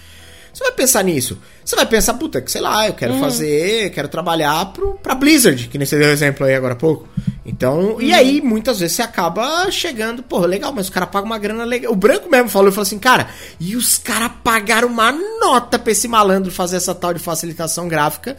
você 0.57 0.65
vai 0.65 0.73
pensar 0.73 1.03
nisso. 1.05 1.39
Você 1.63 1.77
vai 1.77 1.85
pensar, 1.85 2.15
puta, 2.15 2.41
que 2.41 2.51
sei 2.51 2.63
lá, 2.63 2.87
eu 2.87 2.95
quero 2.95 3.13
uhum. 3.13 3.21
fazer, 3.21 3.91
quero 3.91 4.09
trabalhar 4.09 4.73
pro, 4.73 4.95
pra 4.95 5.15
Blizzard, 5.15 5.69
que 5.69 5.77
nem 5.77 5.87
você 5.87 5.99
deu 5.99 6.09
exemplo 6.09 6.47
aí 6.47 6.55
agora 6.55 6.73
há 6.73 6.77
pouco. 6.77 7.07
Então, 7.45 8.01
e 8.01 8.11
aí 8.11 8.41
muitas 8.41 8.81
vezes 8.81 8.97
você 8.97 9.03
acaba 9.03 9.71
chegando, 9.71 10.23
porra, 10.23 10.47
legal, 10.47 10.73
mas 10.73 10.89
o 10.89 10.93
cara 10.93 11.07
paga 11.07 11.27
uma 11.27 11.37
grana 11.37 11.63
legal. 11.63 11.93
O 11.93 11.95
Branco 11.95 12.31
mesmo 12.31 12.49
falou, 12.49 12.73
falou 12.73 12.85
assim, 12.85 12.99
cara, 12.99 13.29
e 13.61 13.77
os 13.77 13.99
caras 13.99 14.33
pagaram 14.43 14.89
uma 14.89 15.13
nota 15.13 15.79
pra 15.79 15.93
esse 15.93 16.09
malandro 16.09 16.51
fazer 16.51 16.77
essa 16.77 16.95
tal 16.95 17.13
de 17.13 17.21
facilitação 17.21 17.87
gráfica. 17.87 18.35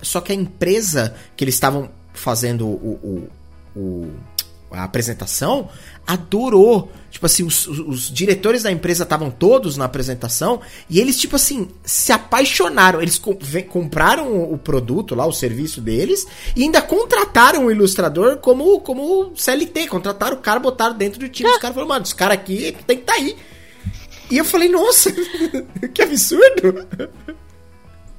Só 0.00 0.22
que 0.22 0.32
a 0.32 0.34
empresa 0.34 1.14
que 1.36 1.44
eles 1.44 1.54
estavam 1.54 1.90
fazendo 2.14 2.66
o, 2.66 3.28
o, 3.76 3.78
o 3.78 4.10
a 4.70 4.84
apresentação, 4.84 5.68
adorou. 6.06 6.90
Tipo 7.10 7.26
assim, 7.26 7.42
os, 7.42 7.66
os, 7.66 8.10
diretores 8.12 8.62
da 8.62 8.70
empresa 8.70 9.02
estavam 9.02 9.30
todos 9.30 9.76
na 9.76 9.86
apresentação 9.86 10.60
e 10.88 11.00
eles, 11.00 11.18
tipo 11.18 11.36
assim, 11.36 11.68
se 11.82 12.12
apaixonaram. 12.12 13.00
Eles 13.00 13.20
compraram 13.68 14.52
o, 14.52 14.58
produto 14.58 15.14
lá, 15.14 15.26
o 15.26 15.32
serviço 15.32 15.80
deles, 15.80 16.26
e 16.54 16.62
ainda 16.62 16.82
contrataram 16.82 17.66
o 17.66 17.70
ilustrador 17.70 18.38
como, 18.38 18.80
como 18.80 19.32
CLT. 19.36 19.88
Contrataram 19.88 20.36
o 20.36 20.40
cara, 20.40 20.60
botaram 20.60 20.96
dentro 20.96 21.18
do 21.18 21.28
time. 21.28 21.48
Os 21.48 21.58
caras 21.58 21.74
falaram, 21.74 21.88
mano, 21.88 22.04
esse 22.04 22.14
cara 22.14 22.34
aqui 22.34 22.76
tem 22.86 22.96
que 22.98 23.02
estar 23.02 23.14
tá 23.14 23.18
aí. 23.18 23.36
E 24.30 24.36
eu 24.36 24.44
falei, 24.44 24.68
nossa, 24.68 25.10
que 25.94 26.02
absurdo. 26.02 26.86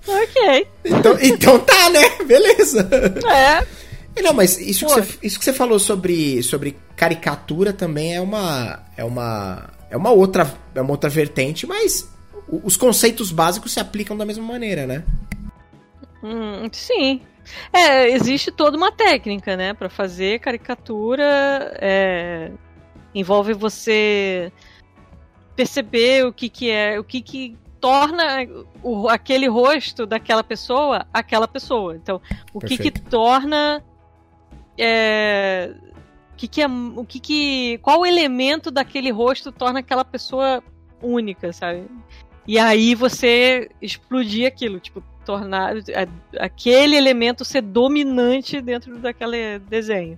Ok. 0.08 0.68
Então, 0.86 1.18
então 1.22 1.60
tá, 1.60 1.90
né? 1.92 2.26
Beleza. 2.26 2.90
É. 3.32 3.79
Não, 4.22 4.34
mas 4.34 4.58
isso 4.60 4.86
que, 4.86 4.92
você, 4.94 5.18
isso 5.24 5.40
que 5.40 5.46
você 5.46 5.54
falou 5.54 5.80
sobre, 5.80 6.42
sobre 6.44 6.78
caricatura 6.96 7.74
também 7.74 8.16
é 8.16 8.22
uma 8.22 8.84
é 8.98 9.04
uma 9.04 9.70
é 9.90 9.98
uma 9.98 10.12
outra 10.12 10.54
é 10.76 10.82
uma 10.82 10.92
outra 10.92 11.10
vertente, 11.10 11.66
mas 11.66 12.10
os 12.48 12.76
conceitos 12.76 13.32
básicos 13.32 13.72
se 13.72 13.80
aplicam 13.80 14.18
da 14.18 14.26
mesma 14.26 14.44
maneira, 14.44 14.86
né? 14.86 15.04
Hum, 16.24 16.68
sim. 16.72 17.22
É, 17.74 18.10
existe 18.10 18.52
toda 18.52 18.78
uma 18.78 18.92
técnica, 18.92 19.56
né, 19.56 19.74
para 19.74 19.90
fazer 19.90 20.40
caricatura. 20.40 21.78
É, 21.80 22.52
envolve 23.14 23.54
você 23.54 24.52
perceber 25.56 26.26
o 26.26 26.34
que 26.34 26.50
que 26.50 26.70
é, 26.70 27.00
o 27.00 27.04
que 27.04 27.22
que 27.22 27.58
torna 27.82 28.46
o, 28.84 29.08
aquele 29.08 29.48
rosto 29.48 30.06
daquela 30.06 30.44
pessoa 30.44 31.06
aquela 31.14 31.48
pessoa. 31.48 31.96
Então, 31.96 32.22
o 32.54 32.60
Perfeito. 32.60 32.84
que 32.84 32.92
que 32.92 33.02
torna 33.10 33.84
é, 34.80 35.74
que 36.38 36.48
que 36.48 36.62
é, 36.62 36.68
o 36.68 37.06
que 37.06 37.20
que 37.20 37.78
qual 37.80 38.06
elemento 38.06 38.72
daquele 38.72 39.12
rosto 39.12 39.52
torna 39.52 39.80
aquela 39.80 40.06
pessoa 40.06 40.64
única, 41.02 41.52
sabe? 41.54 41.86
E 42.48 42.58
aí 42.58 42.96
você 42.96 43.70
explodir 43.82 44.48
aquilo, 44.48 44.80
tipo, 44.80 45.04
tornar 45.26 45.74
aquele 46.40 46.96
elemento 46.96 47.46
ser 47.46 47.62
dominante 47.62 48.60
dentro 48.60 48.98
daquele 48.98 49.60
desenho. 49.60 50.18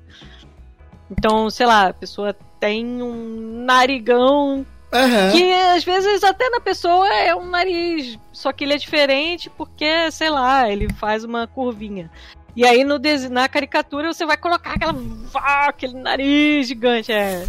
Então, 1.09 1.49
sei 1.49 1.65
lá, 1.65 1.87
a 1.87 1.93
pessoa 1.93 2.33
tem 2.59 3.01
um 3.01 3.65
narigão 3.65 4.65
Uhum. 4.93 5.31
Que 5.31 5.53
às 5.53 5.85
vezes 5.85 6.21
até 6.21 6.49
na 6.49 6.59
pessoa 6.59 7.07
é 7.13 7.33
um 7.33 7.45
nariz, 7.45 8.19
só 8.33 8.51
que 8.51 8.65
ele 8.65 8.73
é 8.73 8.77
diferente 8.77 9.49
porque, 9.49 10.11
sei 10.11 10.29
lá, 10.29 10.69
ele 10.69 10.91
faz 10.95 11.23
uma 11.23 11.47
curvinha. 11.47 12.11
E 12.55 12.65
aí 12.65 12.83
no 12.83 12.99
na 13.29 13.47
caricatura 13.47 14.13
você 14.13 14.25
vai 14.25 14.35
colocar 14.35 14.73
aquela, 14.73 14.95
aquele 15.67 15.93
nariz 15.93 16.67
gigante, 16.67 17.11
é. 17.11 17.43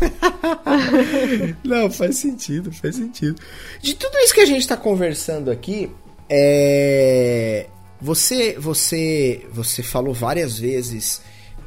Não, 1.64 1.90
faz 1.90 2.16
sentido, 2.18 2.72
faz 2.72 2.96
sentido. 2.96 3.40
De 3.80 3.94
tudo 3.94 4.16
isso 4.18 4.32
que 4.32 4.40
a 4.40 4.46
gente 4.46 4.60
está 4.60 4.76
conversando 4.76 5.50
aqui, 5.50 5.90
é... 6.30 7.66
você, 8.00 8.56
você, 8.58 9.44
você 9.52 9.82
falou 9.82 10.14
várias 10.14 10.58
vezes, 10.58 11.20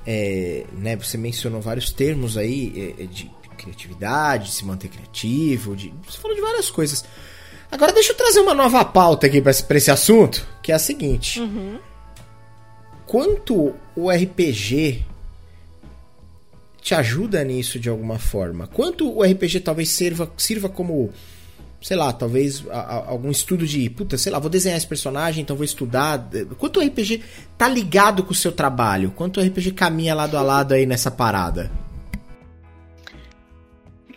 é... 0.07 0.65
né? 0.71 0.95
Você 0.95 1.17
mencionou 1.17 1.59
vários 1.59 1.91
termos 1.91 2.37
aí 2.37 2.95
é, 2.97 3.05
de 3.05 3.29
criatividade, 3.57 4.45
de 4.45 4.51
se 4.51 4.65
manter 4.65 4.87
criativo, 4.87 5.75
de... 5.75 5.93
você 6.05 6.17
falou 6.17 6.35
de 6.35 6.41
várias 6.41 6.69
coisas. 6.69 7.03
Agora 7.69 7.91
deixa 7.91 8.13
eu 8.13 8.15
trazer 8.15 8.39
uma 8.39 8.53
nova 8.53 8.85
pauta 8.85 9.27
aqui 9.27 9.41
para 9.41 9.77
esse 9.77 9.91
assunto, 9.91 10.47
que 10.63 10.71
é 10.71 10.75
a 10.75 10.79
seguinte. 10.79 11.41
Uhum 11.41 11.79
quanto 13.05 13.73
o 13.95 14.09
RPG 14.09 15.03
te 16.81 16.93
ajuda 16.93 17.43
nisso 17.43 17.79
de 17.79 17.89
alguma 17.89 18.19
forma? 18.19 18.67
Quanto 18.67 19.11
o 19.11 19.23
RPG 19.23 19.61
talvez 19.61 19.89
sirva, 19.89 20.31
sirva 20.37 20.69
como, 20.69 21.11
sei 21.81 21.97
lá, 21.97 22.13
talvez 22.13 22.63
a, 22.69 22.79
a, 22.79 23.09
algum 23.09 23.31
estudo 23.31 23.65
de, 23.65 23.89
puta, 23.89 24.17
sei 24.17 24.31
lá, 24.31 24.39
vou 24.39 24.49
desenhar 24.49 24.77
esse 24.77 24.87
personagem, 24.87 25.41
então 25.41 25.55
vou 25.55 25.65
estudar. 25.65 26.29
Quanto 26.57 26.79
o 26.79 26.83
RPG 26.83 27.23
tá 27.57 27.67
ligado 27.67 28.23
com 28.23 28.31
o 28.31 28.35
seu 28.35 28.51
trabalho? 28.51 29.11
Quanto 29.11 29.39
o 29.39 29.43
RPG 29.43 29.71
caminha 29.71 30.13
lado 30.13 30.37
a 30.37 30.41
lado 30.41 30.73
aí 30.73 30.85
nessa 30.85 31.09
parada? 31.09 31.71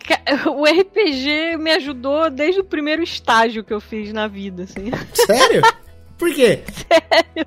O 0.47 0.65
RPG 0.65 1.57
me 1.59 1.71
ajudou 1.73 2.31
desde 2.31 2.61
o 2.61 2.65
primeiro 2.65 3.03
estágio 3.03 3.65
que 3.65 3.73
eu 3.73 3.81
fiz 3.81 4.13
na 4.13 4.27
vida, 4.27 4.65
assim. 4.65 4.91
Sério? 5.15 5.63
Por 6.19 6.35
quê? 6.35 6.61
Sério? 6.73 7.47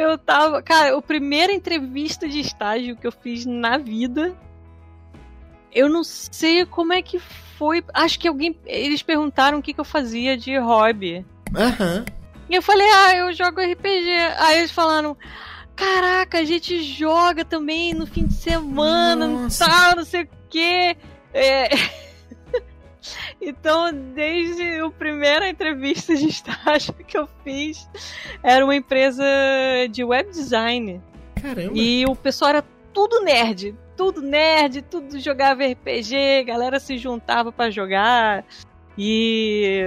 Eu 0.00 0.16
tava. 0.16 0.62
Cara, 0.62 0.96
a 0.96 1.02
primeira 1.02 1.52
entrevista 1.52 2.28
de 2.28 2.40
estágio 2.40 2.96
que 2.96 3.06
eu 3.06 3.12
fiz 3.12 3.44
na 3.44 3.76
vida. 3.76 4.34
Eu 5.72 5.88
não 5.88 6.02
sei 6.02 6.64
como 6.64 6.92
é 6.92 7.02
que 7.02 7.18
foi. 7.18 7.84
Acho 7.92 8.18
que 8.18 8.26
alguém. 8.26 8.58
Eles 8.64 9.02
perguntaram 9.02 9.58
o 9.58 9.62
que, 9.62 9.74
que 9.74 9.80
eu 9.80 9.84
fazia 9.84 10.36
de 10.36 10.56
hobby. 10.56 11.24
Aham. 11.54 11.98
Uhum. 11.98 12.20
E 12.48 12.54
eu 12.56 12.62
falei, 12.62 12.86
ah, 12.90 13.16
eu 13.16 13.32
jogo 13.32 13.60
RPG. 13.60 14.10
Aí 14.38 14.58
eles 14.58 14.72
falaram. 14.72 15.16
Caraca, 15.76 16.38
a 16.38 16.44
gente 16.44 16.82
joga 16.82 17.44
também 17.44 17.94
no 17.94 18.06
fim 18.06 18.26
de 18.26 18.34
semana, 18.34 19.26
Nossa. 19.26 19.64
tal, 19.64 19.96
não 19.96 20.04
sei 20.04 20.24
o 20.24 20.28
quê. 20.50 20.96
É. 21.32 21.68
Então, 23.40 23.92
desde 23.92 24.80
a 24.80 24.90
primeira 24.90 25.48
entrevista 25.48 26.14
de 26.14 26.26
estágio 26.28 26.94
que 26.94 27.16
eu 27.16 27.28
fiz, 27.42 27.88
era 28.42 28.64
uma 28.64 28.76
empresa 28.76 29.24
de 29.90 30.04
web 30.04 30.30
design. 30.30 31.00
Caramba! 31.40 31.72
E 31.74 32.04
o 32.06 32.14
pessoal 32.14 32.50
era 32.50 32.64
tudo 32.92 33.22
nerd, 33.22 33.74
tudo 33.96 34.20
nerd, 34.20 34.82
tudo 34.82 35.18
jogava 35.18 35.64
RPG, 35.64 36.44
galera 36.44 36.78
se 36.78 36.98
juntava 36.98 37.50
para 37.50 37.70
jogar. 37.70 38.44
E 38.96 39.82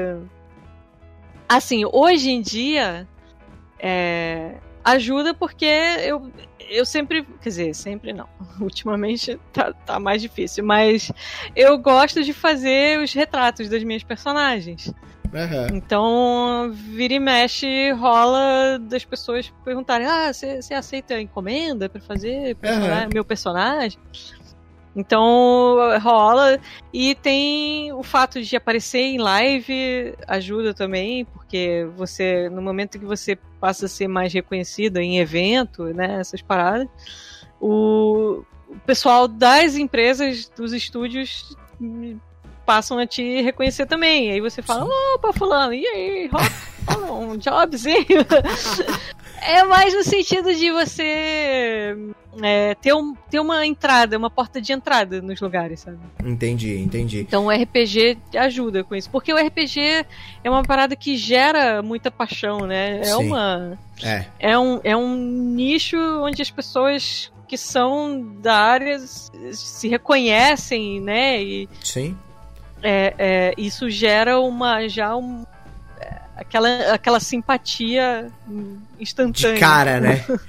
assim, 1.47 1.83
hoje 1.91 2.31
em 2.31 2.41
dia 2.41 3.07
é, 3.79 4.55
ajuda 4.83 5.33
porque 5.33 5.65
eu, 5.65 6.31
eu 6.69 6.85
sempre, 6.85 7.23
quer 7.41 7.49
dizer, 7.49 7.75
sempre 7.75 8.13
não. 8.13 8.27
Ultimamente 8.59 9.39
tá, 9.51 9.73
tá 9.73 9.99
mais 9.99 10.21
difícil, 10.21 10.63
mas 10.63 11.11
eu 11.55 11.77
gosto 11.77 12.23
de 12.23 12.33
fazer 12.33 12.99
os 12.99 13.13
retratos 13.13 13.69
das 13.69 13.83
minhas 13.83 14.03
personagens. 14.03 14.87
Uhum. 15.33 15.77
Então, 15.77 16.71
vira 16.71 17.15
e 17.15 17.19
mexe, 17.19 17.91
rola 17.93 18.77
das 18.79 19.03
pessoas 19.03 19.51
perguntarem: 19.65 20.05
Ah, 20.05 20.31
você 20.31 20.73
aceita 20.75 21.19
encomenda 21.19 21.89
para 21.89 21.99
fazer 21.99 22.55
uhum. 22.63 23.09
meu 23.11 23.25
personagem? 23.25 23.99
Então 24.95 25.77
rola. 26.01 26.59
E 26.91 27.15
tem 27.15 27.91
o 27.93 28.03
fato 28.03 28.41
de 28.41 28.55
aparecer 28.55 28.99
em 28.99 29.17
live 29.17 30.15
ajuda 30.27 30.73
também, 30.73 31.25
porque 31.25 31.87
você, 31.95 32.49
no 32.49 32.61
momento 32.61 32.99
que 32.99 33.05
você 33.05 33.35
passa 33.59 33.85
a 33.85 33.89
ser 33.89 34.07
mais 34.07 34.33
reconhecida 34.33 35.01
em 35.01 35.19
evento, 35.19 35.85
né, 35.85 36.19
essas 36.19 36.41
paradas, 36.41 36.87
o, 37.59 38.43
o 38.67 38.79
pessoal 38.85 39.27
das 39.27 39.75
empresas, 39.75 40.49
dos 40.55 40.73
estúdios 40.73 41.55
passam 42.65 42.97
a 42.97 43.07
te 43.07 43.41
reconhecer 43.41 43.85
também. 43.85 44.31
Aí 44.31 44.41
você 44.41 44.61
fala, 44.61 44.85
opa, 45.15 45.33
fulano, 45.33 45.73
e 45.73 45.85
aí, 45.85 46.27
rola 46.27 47.11
um 47.11 47.37
jobzinho. 47.37 48.05
é 49.45 49.63
mais 49.63 49.93
no 49.93 50.03
sentido 50.03 50.53
de 50.53 50.71
você 50.71 51.95
é, 52.41 52.75
ter, 52.75 52.93
um, 52.93 53.13
ter 53.29 53.39
uma 53.39 53.65
entrada, 53.65 54.17
uma 54.17 54.29
porta 54.29 54.61
de 54.61 54.73
entrada 54.73 55.21
nos 55.21 55.39
lugares, 55.39 55.81
sabe? 55.81 55.99
Entendi, 56.23 56.77
entendi. 56.77 57.19
Então 57.21 57.45
o 57.45 57.51
RPG 57.51 58.17
ajuda 58.35 58.83
com 58.83 58.95
isso. 58.95 59.09
Porque 59.09 59.33
o 59.33 59.37
RPG 59.37 60.05
é 60.43 60.49
uma 60.49 60.63
parada 60.63 60.95
que 60.95 61.15
gera 61.17 61.81
muita 61.81 62.09
paixão, 62.09 62.61
né? 62.61 62.99
É 63.01 63.05
Sim. 63.05 63.27
uma. 63.27 63.77
É. 64.01 64.25
É 64.39 64.57
um, 64.57 64.79
é 64.83 64.95
um 64.95 65.15
nicho 65.15 65.97
onde 65.97 66.41
as 66.41 66.49
pessoas 66.49 67.31
que 67.47 67.57
são 67.57 68.35
da 68.41 68.55
área 68.55 68.97
se 68.99 69.87
reconhecem, 69.87 70.99
né? 70.99 71.41
E, 71.41 71.69
Sim. 71.83 72.17
é, 72.81 73.13
é, 73.17 73.53
isso 73.57 73.89
gera 73.89 74.39
uma 74.39 74.87
já 74.87 75.15
um, 75.15 75.45
aquela, 76.35 76.93
aquela 76.93 77.19
simpatia 77.19 78.27
instantânea. 78.99 79.53
De 79.53 79.59
cara, 79.59 79.99
né? 79.99 80.25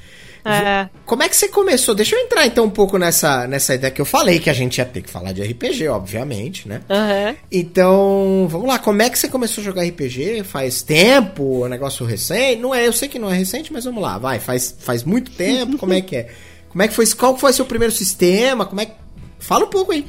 É. 0.47 0.91
Como 1.07 1.23
é 1.23 1.29
que 1.29 1.37
você 1.37 1.49
começou? 1.49 1.95
Deixa 1.95 2.15
eu 2.15 2.21
entrar 2.21 2.47
então 2.47 2.67
um 2.67 2.71
pouco 2.71 2.99
nessa, 2.99 3.47
nessa 3.47 3.75
ideia 3.75 3.91
que 3.91 4.01
eu 4.01 4.05
falei, 4.05 4.39
que 4.39 4.51
a 4.51 4.53
gente 4.53 4.77
ia 4.77 4.85
ter 4.85 5.01
que 5.01 5.09
falar 5.09 5.33
de 5.33 5.43
RPG, 5.43 5.89
obviamente, 5.89 6.69
né? 6.69 6.83
Uhum. 6.91 7.37
Então, 7.51 8.47
vamos 8.51 8.69
lá, 8.69 8.79
como 8.79 9.01
é 9.01 9.09
que 9.09 9.19
você 9.19 9.27
começou 9.27 9.63
a 9.63 9.65
jogar 9.65 9.85
RPG? 9.85 10.45
Faz 10.45 10.83
tempo? 10.83 11.63
É 11.63 11.67
um 11.67 11.71
negócio 11.71 12.05
recente? 12.05 12.61
Não 12.61 12.75
é, 12.75 12.87
eu 12.87 12.93
sei 12.93 13.09
que 13.09 13.19
não 13.19 13.31
é 13.31 13.39
recente, 13.39 13.73
mas 13.73 13.87
vamos 13.87 14.03
lá, 14.03 14.19
vai, 14.19 14.39
faz, 14.39 14.77
faz 14.79 15.03
muito 15.03 15.31
tempo, 15.31 15.79
como 15.79 15.95
é 15.95 16.03
que 16.03 16.17
é? 16.17 16.29
Como 16.75 16.83
é 16.83 16.89
que 16.89 16.95
foi? 16.95 17.07
Qual 17.15 17.37
foi 17.37 17.53
seu 17.53 17.65
primeiro 17.65 17.95
sistema? 17.95 18.67
Como 18.67 18.81
é 18.81 18.87
que... 18.87 18.95
Fala 19.39 19.65
um 19.65 19.71
pouco 19.71 19.93
aí. 19.93 20.05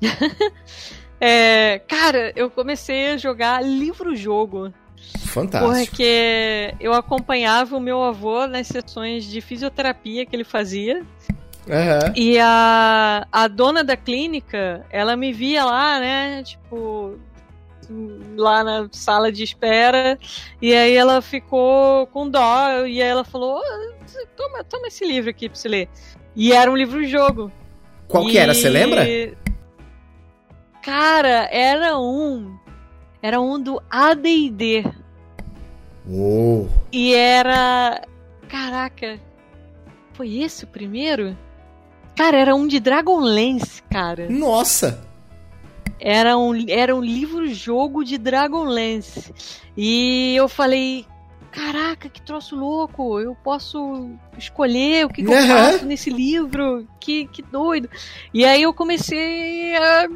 é, 1.24 1.78
cara, 1.86 2.32
eu 2.34 2.50
comecei 2.50 3.12
a 3.12 3.16
jogar 3.16 3.62
livro-jogo. 3.62 4.74
Fantástico. 5.24 5.86
Porque 5.86 6.74
eu 6.80 6.92
acompanhava 6.92 7.76
o 7.76 7.80
meu 7.80 8.02
avô 8.02 8.44
nas 8.48 8.66
sessões 8.66 9.24
de 9.24 9.40
fisioterapia 9.40 10.26
que 10.26 10.34
ele 10.34 10.42
fazia. 10.42 10.98
Uhum. 11.68 12.12
E 12.16 12.40
a, 12.40 13.24
a 13.30 13.46
dona 13.46 13.84
da 13.84 13.96
clínica, 13.96 14.84
ela 14.90 15.16
me 15.16 15.32
via 15.32 15.64
lá, 15.64 16.00
né? 16.00 16.42
Tipo, 16.42 17.16
lá 18.36 18.64
na 18.64 18.88
sala 18.90 19.30
de 19.30 19.44
espera. 19.44 20.18
E 20.60 20.74
aí 20.74 20.96
ela 20.96 21.22
ficou 21.22 22.04
com 22.08 22.28
dó. 22.28 22.84
E 22.84 23.00
aí 23.00 23.08
ela 23.08 23.22
falou: 23.22 23.60
oh, 23.60 24.26
toma, 24.36 24.64
toma 24.64 24.88
esse 24.88 25.06
livro 25.06 25.30
aqui 25.30 25.48
pra 25.48 25.56
você 25.56 25.68
ler. 25.68 25.88
E 26.34 26.52
era 26.52 26.68
um 26.68 26.76
livro-jogo. 26.76 27.52
Qual 28.08 28.28
e... 28.28 28.32
que 28.32 28.38
era? 28.38 28.52
Você 28.52 28.68
lembra? 28.68 29.06
Cara, 30.82 31.48
era 31.50 31.98
um. 31.98 32.58
Era 33.22 33.40
um 33.40 33.60
do 33.60 33.80
ADD. 33.88 34.84
Uou. 36.08 36.68
E 36.90 37.14
era. 37.14 38.02
Caraca. 38.48 39.18
Foi 40.12 40.38
esse 40.38 40.64
o 40.64 40.66
primeiro? 40.66 41.36
Cara, 42.16 42.36
era 42.36 42.54
um 42.54 42.66
de 42.66 42.78
Dragonlance, 42.80 43.82
cara. 43.84 44.28
Nossa! 44.28 45.06
Era 45.98 46.36
um, 46.36 46.52
era 46.68 46.94
um 46.94 47.00
livro-jogo 47.00 48.04
de 48.04 48.18
Dragonlance. 48.18 49.32
E 49.76 50.34
eu 50.36 50.48
falei, 50.48 51.06
caraca, 51.52 52.08
que 52.08 52.20
troço 52.20 52.56
louco, 52.56 53.20
eu 53.20 53.36
posso 53.36 54.10
escolher 54.36 55.06
o 55.06 55.08
que, 55.08 55.22
que 55.22 55.28
uhum. 55.28 55.34
eu 55.34 55.46
faço 55.46 55.86
nesse 55.86 56.10
livro, 56.10 56.86
que, 56.98 57.26
que 57.28 57.40
doido. 57.40 57.88
E 58.34 58.44
aí 58.44 58.62
eu 58.62 58.74
comecei 58.74 59.76
a 59.76 60.08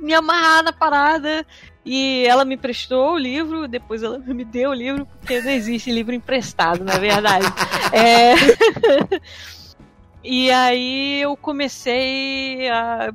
me 0.00 0.14
amarrar 0.14 0.62
na 0.62 0.72
parada. 0.72 1.44
E 1.84 2.26
ela 2.26 2.44
me 2.44 2.56
prestou 2.56 3.14
o 3.14 3.18
livro, 3.18 3.66
depois 3.66 4.02
ela 4.02 4.18
me 4.26 4.44
deu 4.44 4.70
o 4.70 4.74
livro, 4.74 5.06
porque 5.06 5.40
não 5.40 5.50
existe 5.50 5.90
livro 5.90 6.14
emprestado, 6.14 6.84
na 6.84 6.98
verdade. 6.98 7.46
é... 7.92 8.34
e 10.22 10.50
aí 10.50 11.22
eu 11.22 11.34
comecei 11.36 12.68
a 12.68 13.10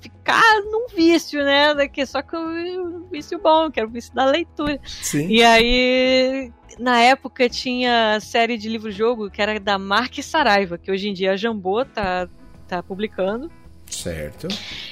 ficar 0.00 0.60
num 0.62 0.88
vício, 0.88 1.44
né? 1.44 1.74
Daqui, 1.74 2.04
só 2.04 2.22
que 2.22 2.36
um 2.36 3.06
vício 3.08 3.38
bom, 3.38 3.70
que 3.70 3.78
era 3.78 3.88
o 3.88 3.92
vício 3.92 4.12
da 4.12 4.24
leitura. 4.24 4.80
Sim. 4.84 5.28
E 5.28 5.44
aí, 5.44 6.52
na 6.80 7.00
época, 7.00 7.48
tinha 7.48 8.16
a 8.16 8.20
série 8.20 8.58
de 8.58 8.68
livro-jogo 8.68 9.30
que 9.30 9.40
era 9.40 9.60
da 9.60 9.78
Mark 9.78 10.18
Saraiva, 10.22 10.76
que 10.76 10.90
hoje 10.90 11.08
em 11.08 11.12
dia 11.12 11.32
a 11.32 11.36
Jambô 11.36 11.84
tá, 11.84 12.28
tá 12.66 12.82
publicando. 12.82 13.48
Certo. 13.94 14.48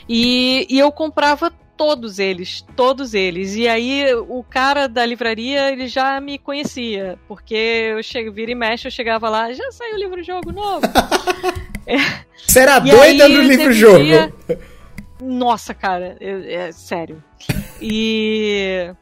E, 0.08 0.66
e 0.68 0.78
eu 0.78 0.92
comprava 0.92 1.50
todos 1.76 2.18
eles, 2.18 2.62
todos 2.76 3.14
eles. 3.14 3.54
E 3.56 3.66
aí 3.66 4.14
o 4.14 4.44
cara 4.44 4.86
da 4.86 5.04
livraria, 5.04 5.72
ele 5.72 5.88
já 5.88 6.20
me 6.20 6.38
conhecia, 6.38 7.18
porque 7.26 7.54
eu 7.54 8.02
chego, 8.02 8.30
vira 8.30 8.50
e 8.50 8.54
mexe, 8.54 8.86
eu 8.86 8.92
chegava 8.92 9.30
lá, 9.30 9.50
já 9.52 9.72
saiu 9.72 9.94
o 9.94 9.98
livro-jogo 9.98 10.52
novo. 10.52 10.82
é. 11.86 11.96
Você 12.46 12.60
era 12.60 12.76
e 12.78 12.90
doida 12.90 13.28
no 13.28 13.40
livro-jogo? 13.40 14.04
Dia... 14.04 14.32
Nossa, 15.20 15.72
cara, 15.72 16.16
eu, 16.20 16.42
é 16.44 16.70
sério. 16.72 17.22
E 17.80 18.92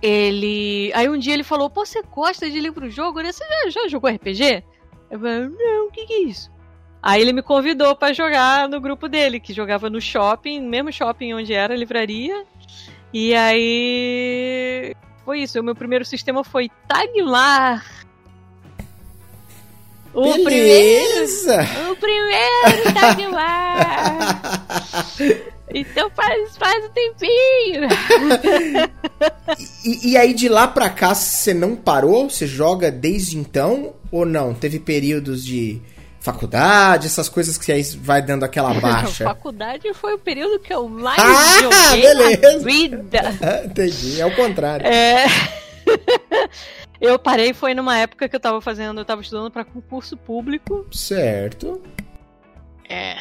ele. 0.00 0.92
Aí 0.94 1.08
um 1.08 1.18
dia 1.18 1.34
ele 1.34 1.44
falou: 1.44 1.68
Pô, 1.68 1.84
você 1.84 2.02
gosta 2.02 2.48
de 2.48 2.60
livro-jogo? 2.60 3.22
Você 3.22 3.44
já, 3.44 3.70
já 3.70 3.88
jogou 3.88 4.10
RPG? 4.10 4.62
Eu 5.10 5.18
falei: 5.18 5.48
Não, 5.48 5.88
o 5.88 5.90
que, 5.90 6.06
que 6.06 6.12
é 6.12 6.22
isso? 6.22 6.50
Aí 7.02 7.20
ele 7.20 7.32
me 7.32 7.42
convidou 7.42 7.94
para 7.94 8.12
jogar 8.12 8.68
no 8.68 8.80
grupo 8.80 9.08
dele, 9.08 9.38
que 9.38 9.52
jogava 9.52 9.88
no 9.88 10.00
shopping, 10.00 10.60
mesmo 10.60 10.92
shopping 10.92 11.34
onde 11.34 11.52
era 11.52 11.74
a 11.74 11.76
livraria. 11.76 12.44
E 13.12 13.34
aí 13.34 14.94
foi 15.24 15.40
isso. 15.40 15.60
O 15.60 15.62
meu 15.62 15.74
primeiro 15.74 16.04
sistema 16.04 16.42
foi 16.42 16.70
Tagmar. 16.88 18.04
O 20.12 20.32
Beleza. 20.32 21.58
primeiro, 21.58 21.92
o 21.92 21.96
primeiro 21.96 22.94
Tagmar. 22.94 24.40
então 25.74 26.10
faz, 26.10 26.56
faz 26.56 26.84
um 26.84 26.88
tempinho. 26.88 27.88
e, 29.84 30.10
e 30.12 30.16
aí 30.16 30.32
de 30.32 30.48
lá 30.48 30.66
pra 30.66 30.88
cá 30.88 31.14
você 31.14 31.52
não 31.52 31.76
parou? 31.76 32.30
Você 32.30 32.46
joga 32.46 32.90
desde 32.90 33.36
então 33.36 33.94
ou 34.10 34.24
não? 34.24 34.54
Teve 34.54 34.80
períodos 34.80 35.44
de 35.44 35.82
faculdade, 36.26 37.06
essas 37.06 37.28
coisas 37.28 37.56
que 37.56 37.70
aí 37.70 37.82
vai 38.00 38.20
dando 38.20 38.44
aquela 38.44 38.74
baixa. 38.80 39.24
faculdade 39.24 39.92
foi 39.94 40.14
o 40.14 40.18
período 40.18 40.58
que 40.58 40.74
eu 40.74 40.88
mais 40.88 41.18
ah, 41.20 41.62
joguei 41.62 42.02
beleza. 42.02 42.52
na 42.52 42.58
vida. 42.58 43.20
Ah, 43.46 43.64
entendi, 43.64 44.20
é 44.20 44.26
o 44.26 44.34
contrário. 44.34 44.86
É... 44.86 45.26
eu 47.00 47.18
parei 47.18 47.52
foi 47.52 47.74
numa 47.74 47.96
época 47.96 48.28
que 48.28 48.34
eu 48.34 48.40
tava 48.40 48.60
fazendo, 48.60 49.00
eu 49.00 49.04
tava 49.04 49.20
estudando 49.20 49.50
para 49.50 49.64
concurso 49.64 50.16
público. 50.16 50.86
Certo. 50.90 51.80
É. 52.88 53.16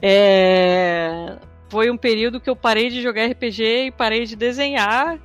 É... 0.00 1.36
Foi 1.68 1.90
um 1.90 1.96
período 1.96 2.40
que 2.40 2.48
eu 2.48 2.56
parei 2.56 2.88
de 2.88 3.02
jogar 3.02 3.26
RPG 3.26 3.86
e 3.86 3.90
parei 3.90 4.24
de 4.24 4.36
desenhar. 4.36 5.18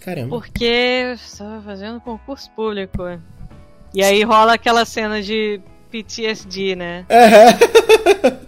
Caramba. 0.00 0.28
Porque 0.28 0.64
eu 0.64 1.12
estava 1.14 1.60
fazendo 1.62 2.00
concurso 2.00 2.50
público. 2.50 3.02
E 3.94 4.02
aí 4.02 4.22
rola 4.22 4.54
aquela 4.54 4.84
cena 4.84 5.22
de 5.22 5.60
PTSD, 6.02 6.76
né? 6.76 7.06
Uhum. 7.10 8.46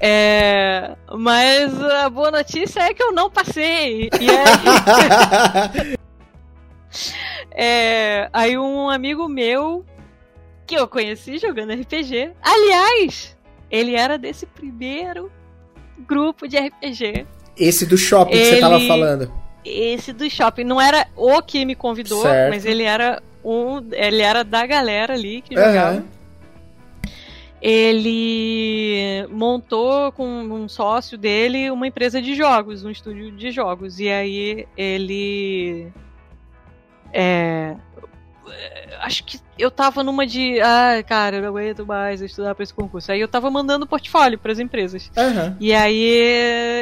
É, 0.00 0.92
mas 1.16 1.82
a 1.82 2.08
boa 2.08 2.30
notícia 2.30 2.80
é 2.80 2.94
que 2.94 3.02
eu 3.02 3.12
não 3.12 3.28
passei. 3.28 4.08
E 4.20 4.30
aí, 4.30 5.96
é, 7.50 8.28
aí 8.32 8.56
um 8.56 8.88
amigo 8.88 9.28
meu 9.28 9.84
que 10.66 10.76
eu 10.76 10.86
conheci 10.86 11.38
jogando 11.38 11.72
RPG, 11.72 12.32
aliás, 12.40 13.36
ele 13.70 13.96
era 13.96 14.16
desse 14.16 14.46
primeiro 14.46 15.30
grupo 16.06 16.46
de 16.46 16.56
RPG. 16.56 17.26
Esse 17.56 17.84
do 17.86 17.96
shopping 17.96 18.34
ele, 18.34 18.44
que 18.44 18.54
você 18.54 18.60
tava 18.60 18.80
falando. 18.80 19.32
Esse 19.64 20.12
do 20.12 20.28
shopping. 20.30 20.64
Não 20.64 20.80
era 20.80 21.06
o 21.16 21.42
que 21.42 21.64
me 21.64 21.74
convidou, 21.74 22.22
certo. 22.22 22.50
mas 22.50 22.64
ele 22.64 22.82
era 22.84 23.22
um. 23.44 23.78
Ele 23.92 24.22
era 24.22 24.44
da 24.44 24.66
galera 24.66 25.14
ali 25.14 25.40
que 25.42 25.54
jogava. 25.54 26.04
Ele 27.66 29.26
montou 29.30 30.12
com 30.12 30.26
um 30.26 30.68
sócio 30.68 31.16
dele 31.16 31.70
uma 31.70 31.86
empresa 31.86 32.20
de 32.20 32.34
jogos, 32.34 32.84
um 32.84 32.90
estúdio 32.90 33.32
de 33.32 33.50
jogos. 33.50 33.98
E 33.98 34.10
aí 34.10 34.68
ele. 34.76 35.90
É, 37.10 37.74
acho 39.00 39.24
que 39.24 39.40
eu 39.58 39.70
tava 39.70 40.02
numa 40.02 40.26
de. 40.26 40.60
Ah, 40.60 41.02
cara, 41.06 41.36
eu 41.36 41.40
não 41.42 41.48
aguento 41.48 41.86
mais 41.86 42.20
estudar 42.20 42.54
pra 42.54 42.62
esse 42.62 42.74
concurso. 42.74 43.10
Aí 43.10 43.20
eu 43.22 43.28
tava 43.28 43.50
mandando 43.50 43.86
portfólio 43.86 44.38
para 44.38 44.52
as 44.52 44.58
empresas. 44.58 45.10
Uhum. 45.16 45.56
E 45.58 45.72
aí 45.72 46.04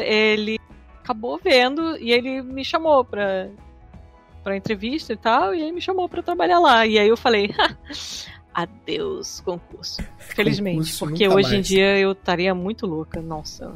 ele 0.04 0.58
acabou 1.00 1.38
vendo 1.38 1.96
e 1.96 2.10
ele 2.10 2.42
me 2.42 2.64
chamou 2.64 3.04
pra, 3.04 3.46
pra 4.42 4.56
entrevista 4.56 5.12
e 5.12 5.16
tal. 5.16 5.54
E 5.54 5.62
aí 5.62 5.70
me 5.70 5.80
chamou 5.80 6.08
pra 6.08 6.24
trabalhar 6.24 6.58
lá. 6.58 6.84
E 6.84 6.98
aí 6.98 7.06
eu 7.06 7.16
falei. 7.16 7.54
adeus 8.54 9.40
concurso. 9.40 10.02
Felizmente, 10.18 10.76
concurso 10.76 11.06
porque 11.06 11.28
hoje 11.28 11.50
mais. 11.50 11.52
em 11.52 11.60
dia 11.60 11.98
eu 11.98 12.12
estaria 12.12 12.54
muito 12.54 12.86
louca, 12.86 13.20
nossa. 13.20 13.72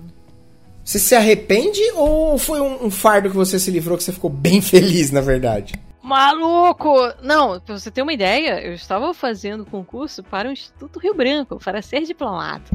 Você 0.85 0.99
se 0.99 1.15
arrepende 1.15 1.81
ou 1.95 2.39
foi 2.39 2.61
um, 2.61 2.87
um, 2.87 2.91
fardo 2.91 3.29
que 3.29 3.37
você 3.37 3.59
se 3.59 3.71
livrou 3.71 3.97
que 3.97 4.05
você 4.05 4.13
ficou 4.13 4.31
bem 4.31 4.61
feliz, 4.63 5.11
na 5.11 5.21
verdade? 5.21 5.75
Maluco! 6.01 6.95
Não, 7.21 7.59
pra 7.59 7.77
você 7.77 7.91
ter 7.91 8.03
uma 8.03 8.13
ideia, 8.13 8.65
eu 8.65 8.73
estava 8.73 9.13
fazendo 9.13 9.67
concurso 9.67 10.23
para 10.23 10.49
o 10.49 10.53
Instituto 10.53 11.01
Rio 11.01 11.15
Branco, 11.15 11.59
para 11.59 11.83
ser 11.83 12.03
diplomado. 12.03 12.71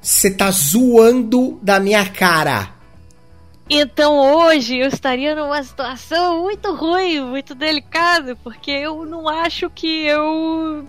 Você 0.00 0.34
tá 0.34 0.50
zoando 0.50 1.60
da 1.62 1.78
minha 1.78 2.04
cara. 2.08 2.70
Então 3.70 4.18
hoje 4.18 4.78
eu 4.78 4.88
estaria 4.88 5.34
numa 5.34 5.62
situação 5.62 6.42
muito 6.42 6.74
ruim, 6.74 7.20
muito 7.20 7.54
delicada, 7.54 8.34
porque 8.36 8.70
eu 8.72 9.06
não 9.06 9.28
acho 9.28 9.70
que 9.70 10.04
eu 10.04 10.84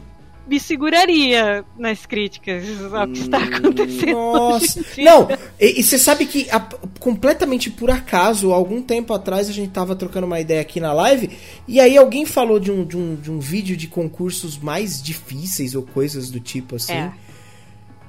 me 0.47 0.59
seguraria 0.59 1.63
nas 1.77 2.05
críticas 2.05 2.63
ao 2.93 3.07
que 3.07 3.19
está 3.19 3.37
acontecendo. 3.37 4.13
Nossa. 4.13 4.83
Não, 4.97 5.29
e, 5.59 5.79
e, 5.79 5.83
você 5.83 5.97
sabe 5.97 6.25
que 6.25 6.49
a, 6.49 6.59
completamente 6.99 7.69
por 7.69 7.89
acaso, 7.89 8.51
algum 8.51 8.81
tempo 8.81 9.13
atrás 9.13 9.49
a 9.49 9.53
gente 9.53 9.71
tava 9.71 9.95
trocando 9.95 10.27
uma 10.27 10.39
ideia 10.39 10.61
aqui 10.61 10.79
na 10.79 10.93
live, 10.93 11.29
e 11.67 11.79
aí 11.79 11.97
alguém 11.97 12.25
falou 12.25 12.59
de 12.59 12.71
um, 12.71 12.83
de 12.83 12.97
um, 12.97 13.15
de 13.15 13.31
um 13.31 13.39
vídeo 13.39 13.77
de 13.77 13.87
concursos 13.87 14.57
mais 14.57 15.01
difíceis 15.01 15.75
ou 15.75 15.83
coisas 15.83 16.29
do 16.29 16.39
tipo 16.39 16.75
assim. 16.75 16.93
É. 16.93 17.11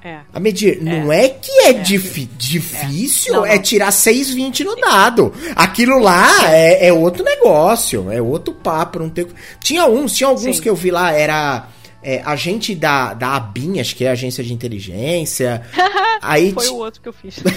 É. 0.03 0.19
A 0.31 0.39
medir, 0.39 0.77
é. 0.77 0.81
não 0.83 1.11
é 1.11 1.29
que 1.29 1.51
é, 1.51 1.69
é. 1.69 1.73
Dif 1.73 2.29
difícil, 2.37 3.33
é, 3.33 3.37
não, 3.37 3.43
é 3.43 3.57
tirar 3.57 3.89
6,20 3.89 4.63
no 4.63 4.75
dado. 4.75 5.33
Aquilo 5.55 5.97
lá 5.97 6.53
é, 6.53 6.89
é 6.89 6.93
outro 6.93 7.23
negócio, 7.23 8.11
é 8.11 8.21
outro 8.21 8.53
papo. 8.53 8.99
Não 8.99 9.09
tem... 9.09 9.25
Tinha 9.59 9.87
uns, 9.87 10.15
tinha 10.15 10.27
alguns 10.27 10.57
Sim. 10.57 10.61
que 10.61 10.69
eu 10.69 10.75
vi 10.75 10.91
lá, 10.91 11.11
era 11.11 11.67
é, 12.05 12.21
agente 12.23 12.75
da, 12.75 13.15
da 13.15 13.35
ABIN, 13.35 13.79
acho 13.79 13.95
que 13.95 14.05
é 14.05 14.11
agência 14.11 14.43
de 14.43 14.53
inteligência. 14.53 15.63
aí 16.21 16.51
Foi 16.51 16.67
o 16.67 16.75
outro 16.75 17.01
que 17.01 17.09
eu 17.09 17.13
fiz. 17.13 17.37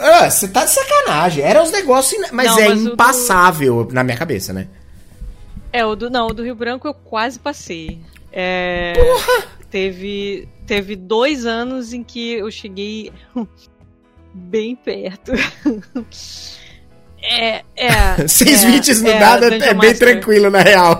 Ah, 0.00 0.30
você 0.30 0.48
tá 0.48 0.64
de 0.64 0.70
sacanagem. 0.70 1.44
Era 1.44 1.62
os 1.62 1.70
negócios, 1.70 2.18
mas 2.32 2.46
não, 2.46 2.58
é 2.58 2.68
mas 2.70 2.82
impassável 2.82 3.84
do... 3.84 3.92
na 3.92 4.02
minha 4.02 4.16
cabeça, 4.16 4.54
né? 4.54 4.68
É, 5.70 5.84
o 5.84 5.94
do, 5.94 6.08
não, 6.08 6.28
o 6.28 6.32
do 6.32 6.42
Rio 6.42 6.54
Branco 6.54 6.88
eu 6.88 6.94
quase 6.94 7.38
passei. 7.38 8.00
É, 8.32 8.94
Porra! 8.94 9.48
Teve, 9.70 10.48
teve 10.66 10.96
dois 10.96 11.44
anos 11.44 11.92
em 11.92 12.02
que 12.02 12.32
eu 12.32 12.50
cheguei 12.50 13.12
bem 14.32 14.74
perto. 14.74 15.32
É, 17.22 17.62
é. 17.76 18.26
Seis 18.28 18.64
é, 18.64 18.68
no 19.00 19.08
é, 19.08 19.18
dado 19.18 19.44
é 19.46 19.74
bem 19.74 19.94
tranquilo, 19.94 20.50
na 20.50 20.60
real. 20.60 20.98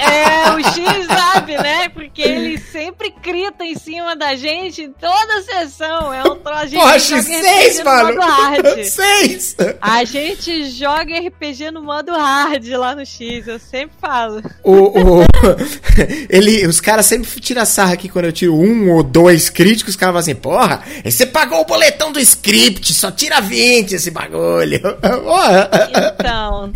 É, 0.00 0.50
o 0.52 0.58
X 0.62 1.06
sabe, 1.06 1.56
né? 1.56 1.88
Porque 2.12 2.28
ele 2.28 2.58
sempre 2.58 3.10
grita 3.22 3.64
em 3.64 3.74
cima 3.74 4.14
da 4.14 4.36
gente 4.36 4.82
em 4.82 4.92
toda 4.92 5.38
a 5.38 5.42
sessão. 5.42 6.12
É 6.12 6.22
um 6.22 6.36
troço. 6.36 6.74
Porra, 6.74 6.98
seis, 7.00 7.82
mano! 7.82 8.20
Seis! 8.84 9.56
A 9.80 10.04
gente 10.04 10.70
joga 10.70 11.18
RPG 11.18 11.70
no 11.70 11.82
modo 11.82 12.12
hard 12.12 12.68
lá 12.68 12.94
no 12.94 13.06
X, 13.06 13.48
eu 13.48 13.58
sempre 13.58 13.96
falo. 13.98 14.42
O, 14.62 14.74
o, 14.74 15.24
ele, 16.28 16.66
os 16.66 16.82
caras 16.82 17.06
sempre 17.06 17.30
tiram 17.40 17.64
sarra 17.64 17.94
aqui 17.94 18.10
quando 18.10 18.26
eu 18.26 18.32
tiro 18.32 18.54
um 18.54 18.90
ou 18.90 19.02
dois 19.02 19.48
críticos, 19.48 19.94
os 19.94 19.96
caras 19.96 20.12
falam 20.12 20.20
assim, 20.20 20.34
porra, 20.34 20.82
você 21.02 21.24
pagou 21.24 21.62
o 21.62 21.64
boletão 21.64 22.12
do 22.12 22.20
script, 22.20 22.92
só 22.92 23.10
tira 23.10 23.40
20 23.40 23.92
esse 23.92 24.10
bagulho. 24.10 24.80
Porra! 25.00 25.70
Então. 26.14 26.72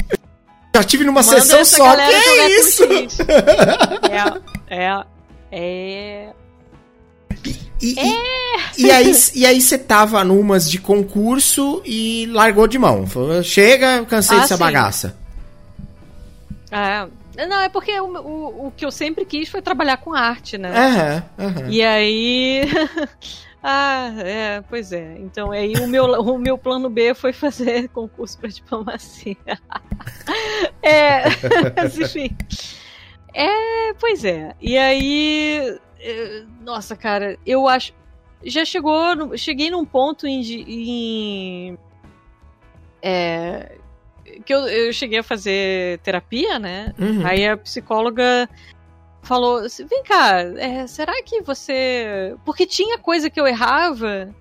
Já 0.75 0.83
tive 0.83 1.05
numa 1.05 1.23
sessão 1.23 1.63
só, 1.63 1.95
que 1.95 2.01
é 2.01 2.61
isso? 2.61 2.85
É, 4.69 4.85
é, 4.85 5.05
é... 5.57 6.29
E, 7.81 7.99
é. 7.99 8.13
e, 8.79 8.91
aí 8.91 9.13
e 9.35 9.47
aí 9.47 9.61
você 9.61 9.77
tava 9.77 10.25
numas 10.25 10.71
de 10.71 10.79
concurso 10.79 11.83
e 11.85 12.27
largou 12.31 12.67
de 12.67 12.79
mão. 12.79 13.07
Falou, 13.07 13.43
chega, 13.43 14.05
cansei 14.07 14.39
ah, 14.39 14.41
dessa 14.41 14.57
sim. 14.57 14.63
bagaça. 14.63 15.17
É, 16.71 17.47
não, 17.47 17.61
é 17.61 17.69
porque 17.69 17.99
o, 18.01 18.07
o, 18.07 18.67
o, 18.67 18.73
que 18.75 18.85
eu 18.85 18.91
sempre 18.91 19.25
quis 19.25 19.49
foi 19.49 19.61
trabalhar 19.61 19.99
com 19.99 20.15
arte, 20.15 20.57
né? 20.57 21.23
Uhum, 21.39 21.47
uhum. 21.47 21.71
E 21.71 21.83
aí 21.83 22.63
Ah, 23.69 24.13
é, 24.19 24.63
pois 24.71 24.93
é. 24.93 25.17
Então 25.19 25.51
aí 25.51 25.75
o 25.75 25.89
meu, 25.89 26.05
o 26.05 26.39
meu 26.39 26.57
plano 26.57 26.89
B 26.89 27.15
foi 27.15 27.33
fazer 27.33 27.89
concurso 27.91 28.39
para 28.39 28.49
diplomacia. 28.49 29.37
é, 30.81 31.25
mas 31.75 31.99
enfim. 31.99 32.31
É, 33.37 33.93
pois 33.95 34.25
é. 34.25 34.55
E 34.61 34.79
aí, 34.79 35.79
é, 36.01 36.45
nossa, 36.63 36.97
cara, 36.97 37.39
eu 37.45 37.69
acho 37.69 37.93
já 38.45 38.65
chegou, 38.65 39.37
cheguei 39.37 39.71
num 39.71 39.85
ponto 39.85 40.27
em, 40.27 40.41
em 40.41 41.79
é, 43.03 43.77
que 44.45 44.55
eu, 44.55 44.61
eu 44.61 44.93
cheguei 44.93 45.19
a 45.19 45.23
fazer 45.23 45.99
terapia, 45.99 46.59
né? 46.59 46.95
Uhum. 46.99 47.27
Aí 47.27 47.47
a 47.47 47.57
psicóloga 47.57 48.49
falou: 49.23 49.59
assim, 49.59 49.85
vem 49.85 50.03
cá, 50.03 50.41
é, 50.41 50.87
será 50.87 51.23
que 51.23 51.43
você. 51.43 52.35
Porque 52.45 52.67
tinha 52.67 52.99
coisa 52.99 53.29
que 53.29 53.41
eu 53.41 53.47
errava 53.47 54.35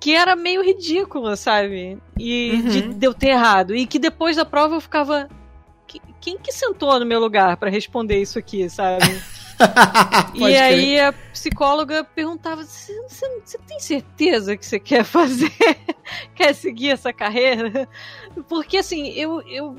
que 0.00 0.14
era 0.14 0.36
meio 0.36 0.62
ridícula, 0.62 1.36
sabe? 1.36 1.98
E 2.16 2.52
uhum. 2.52 2.68
de, 2.68 2.82
de, 2.94 3.06
eu 3.06 3.14
ter 3.14 3.30
errado. 3.30 3.74
E 3.74 3.86
que 3.86 3.98
depois 3.98 4.36
da 4.36 4.44
prova 4.44 4.76
eu 4.76 4.80
ficava. 4.80 5.28
Quem 6.20 6.38
que 6.38 6.52
sentou 6.52 6.98
no 6.98 7.06
meu 7.06 7.20
lugar 7.20 7.56
para 7.56 7.70
responder 7.70 8.20
isso 8.20 8.38
aqui, 8.38 8.68
sabe? 8.68 9.04
e 10.34 10.56
aí 10.56 11.00
a 11.00 11.12
psicóloga 11.32 12.04
perguntava: 12.04 12.64
você, 12.64 12.92
você 13.08 13.58
tem 13.66 13.80
certeza 13.80 14.56
que 14.56 14.64
você 14.64 14.78
quer 14.78 15.04
fazer? 15.04 15.52
quer 16.34 16.54
seguir 16.54 16.90
essa 16.90 17.12
carreira? 17.12 17.88
Porque 18.48 18.78
assim, 18.78 19.08
eu, 19.10 19.40
eu 19.42 19.76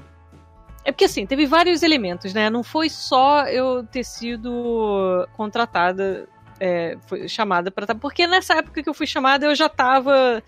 é 0.83 0.91
porque 0.91 1.05
assim, 1.05 1.25
teve 1.25 1.45
vários 1.45 1.83
elementos, 1.83 2.33
né? 2.33 2.49
Não 2.49 2.63
foi 2.63 2.89
só 2.89 3.45
eu 3.47 3.85
ter 3.85 4.03
sido 4.03 5.27
contratada, 5.35 6.27
é, 6.59 6.97
foi 7.07 7.27
chamada 7.27 7.71
para 7.71 7.93
porque 7.95 8.27
nessa 8.27 8.55
época 8.55 8.83
que 8.83 8.89
eu 8.89 8.93
fui 8.93 9.07
chamada 9.07 9.45
eu 9.45 9.55
já 9.55 9.69
tava 9.69 10.43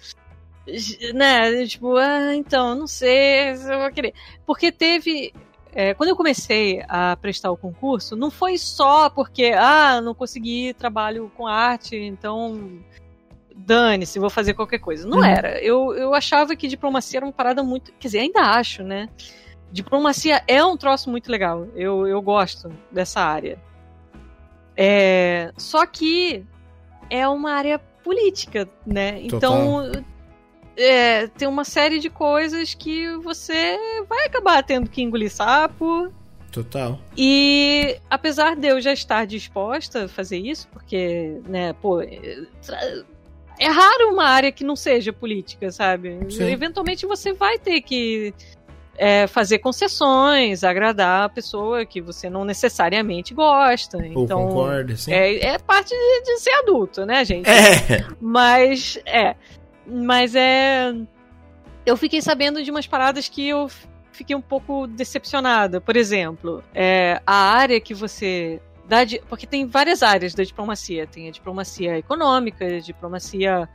né, 1.13 1.65
tipo, 1.65 1.95
ah, 1.97 2.35
então, 2.35 2.75
não 2.75 2.87
sei 2.87 3.55
se 3.55 3.71
eu 3.71 3.79
vou 3.79 3.91
querer. 3.91 4.13
Porque 4.45 4.71
teve 4.71 5.33
é, 5.73 5.93
quando 5.93 6.09
eu 6.09 6.15
comecei 6.15 6.83
a 6.87 7.15
prestar 7.15 7.51
o 7.51 7.57
concurso, 7.57 8.15
não 8.15 8.29
foi 8.29 8.57
só 8.57 9.09
porque, 9.09 9.53
ah, 9.55 10.01
não 10.01 10.13
consegui 10.13 10.73
trabalho 10.73 11.31
com 11.35 11.47
arte, 11.47 11.95
então 11.95 12.81
dane-se, 13.55 14.19
vou 14.19 14.29
fazer 14.29 14.53
qualquer 14.53 14.79
coisa. 14.79 15.07
Não 15.07 15.19
uhum. 15.19 15.23
era. 15.23 15.59
Eu, 15.63 15.93
eu 15.93 16.13
achava 16.13 16.55
que 16.55 16.67
diplomacia 16.67 17.19
era 17.19 17.25
uma 17.25 17.31
parada 17.31 17.63
muito. 17.63 17.93
Quer 17.93 18.07
dizer, 18.07 18.19
ainda 18.19 18.41
acho, 18.41 18.83
né? 18.83 19.07
Diplomacia 19.71 20.43
é 20.47 20.63
um 20.63 20.75
troço 20.75 21.09
muito 21.09 21.31
legal. 21.31 21.67
Eu, 21.75 22.05
eu 22.05 22.21
gosto 22.21 22.69
dessa 22.91 23.21
área. 23.21 23.57
É, 24.75 25.51
só 25.57 25.85
que 25.85 26.45
é 27.09 27.27
uma 27.27 27.53
área 27.53 27.79
política, 28.03 28.67
né? 28.85 29.21
Então 29.21 29.91
é, 30.77 31.27
tem 31.27 31.47
uma 31.47 31.63
série 31.63 31.99
de 31.99 32.09
coisas 32.09 32.73
que 32.73 33.15
você 33.17 33.77
vai 34.07 34.25
acabar 34.25 34.63
tendo 34.63 34.89
que 34.89 35.01
engolir 35.01 35.31
sapo. 35.31 36.11
Total. 36.51 36.99
E 37.15 37.97
apesar 38.09 38.55
de 38.55 38.67
eu 38.67 38.81
já 38.81 38.91
estar 38.91 39.25
disposta 39.25 40.05
a 40.05 40.07
fazer 40.07 40.37
isso, 40.37 40.67
porque, 40.69 41.39
né, 41.47 41.73
pô, 41.73 42.01
é 42.01 43.67
raro 43.67 44.11
uma 44.11 44.25
área 44.25 44.51
que 44.51 44.63
não 44.63 44.75
seja 44.75 45.13
política, 45.13 45.71
sabe? 45.71 46.17
Sim. 46.29 46.51
Eventualmente 46.51 47.05
você 47.05 47.31
vai 47.31 47.57
ter 47.57 47.81
que 47.81 48.33
é, 48.97 49.27
fazer 49.27 49.59
concessões, 49.59 50.63
agradar 50.63 51.23
a 51.23 51.29
pessoa 51.29 51.85
que 51.85 52.01
você 52.01 52.29
não 52.29 52.43
necessariamente 52.43 53.33
gosta. 53.33 53.97
Ou 53.97 54.03
então, 54.23 54.47
concorda, 54.47 54.95
sim. 54.97 55.13
É, 55.13 55.53
é 55.53 55.57
parte 55.59 55.89
de, 55.89 56.23
de, 56.23 56.39
ser 56.39 56.51
adulto, 56.55 57.05
né, 57.05 57.23
gente? 57.23 57.49
É. 57.49 58.05
Mas, 58.19 58.99
é. 59.05 59.35
Mas 59.85 60.35
é. 60.35 60.93
Eu 61.85 61.97
fiquei 61.97 62.21
sabendo 62.21 62.63
de 62.63 62.69
umas 62.69 62.85
paradas 62.85 63.27
que 63.27 63.47
eu 63.47 63.69
fiquei 64.11 64.35
um 64.35 64.41
pouco 64.41 64.87
decepcionada. 64.87 65.81
Por 65.81 65.95
exemplo, 65.95 66.63
é, 66.73 67.21
a 67.25 67.53
área 67.53 67.79
que 67.81 67.93
você 67.93 68.61
dá. 68.87 68.99
Porque 69.27 69.47
tem 69.47 69.65
várias 69.65 70.03
áreas 70.03 70.33
da 70.33 70.43
diplomacia. 70.43 71.07
Tem 71.07 71.27
a 71.27 71.31
diplomacia 71.31 71.97
econômica, 71.97 72.65
a 72.65 72.79
diplomacia 72.79 73.67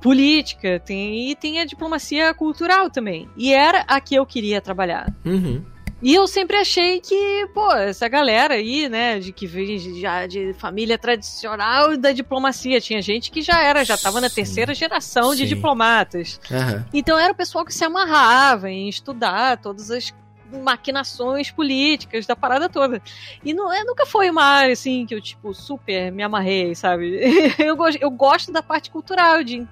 política, 0.00 0.78
tem, 0.78 1.30
e 1.30 1.34
tem 1.34 1.60
a 1.60 1.64
diplomacia 1.64 2.32
cultural 2.34 2.90
também. 2.90 3.28
E 3.36 3.52
era 3.52 3.80
a 3.88 4.00
que 4.00 4.14
eu 4.14 4.26
queria 4.26 4.60
trabalhar. 4.60 5.12
Uhum. 5.24 5.64
E 6.02 6.14
eu 6.14 6.26
sempre 6.26 6.58
achei 6.58 7.00
que, 7.00 7.48
pô, 7.54 7.72
essa 7.72 8.06
galera 8.06 8.54
aí, 8.54 8.88
né, 8.88 9.18
de 9.18 9.32
que 9.32 9.46
vem 9.46 9.78
já 9.98 10.26
de 10.26 10.52
família 10.54 10.98
tradicional 10.98 11.96
da 11.96 12.12
diplomacia, 12.12 12.80
tinha 12.80 13.00
gente 13.00 13.30
que 13.30 13.40
já 13.40 13.62
era, 13.62 13.82
já 13.82 13.96
tava 13.96 14.20
na 14.20 14.28
terceira 14.28 14.74
geração 14.74 15.30
Sim. 15.30 15.38
de 15.38 15.48
diplomatas. 15.48 16.38
Uhum. 16.50 16.84
Então 16.92 17.18
era 17.18 17.32
o 17.32 17.36
pessoal 17.36 17.64
que 17.64 17.72
se 17.72 17.82
amarrava 17.82 18.70
em 18.70 18.88
estudar 18.88 19.56
todas 19.56 19.90
as 19.90 20.12
maquinações 20.62 21.50
políticas 21.50 22.26
da 22.26 22.36
parada 22.36 22.68
toda. 22.68 23.00
E 23.44 23.54
não, 23.54 23.72
é, 23.72 23.82
nunca 23.82 24.06
foi 24.06 24.30
uma 24.30 24.44
área 24.44 24.74
assim 24.74 25.06
que 25.06 25.14
eu, 25.14 25.20
tipo, 25.20 25.54
super 25.54 26.12
me 26.12 26.22
amarrei, 26.22 26.74
sabe? 26.74 27.18
eu, 27.58 27.76
eu 28.00 28.10
gosto 28.10 28.52
da 28.52 28.62
parte 28.62 28.90
cultural, 28.90 29.42
de 29.42 29.66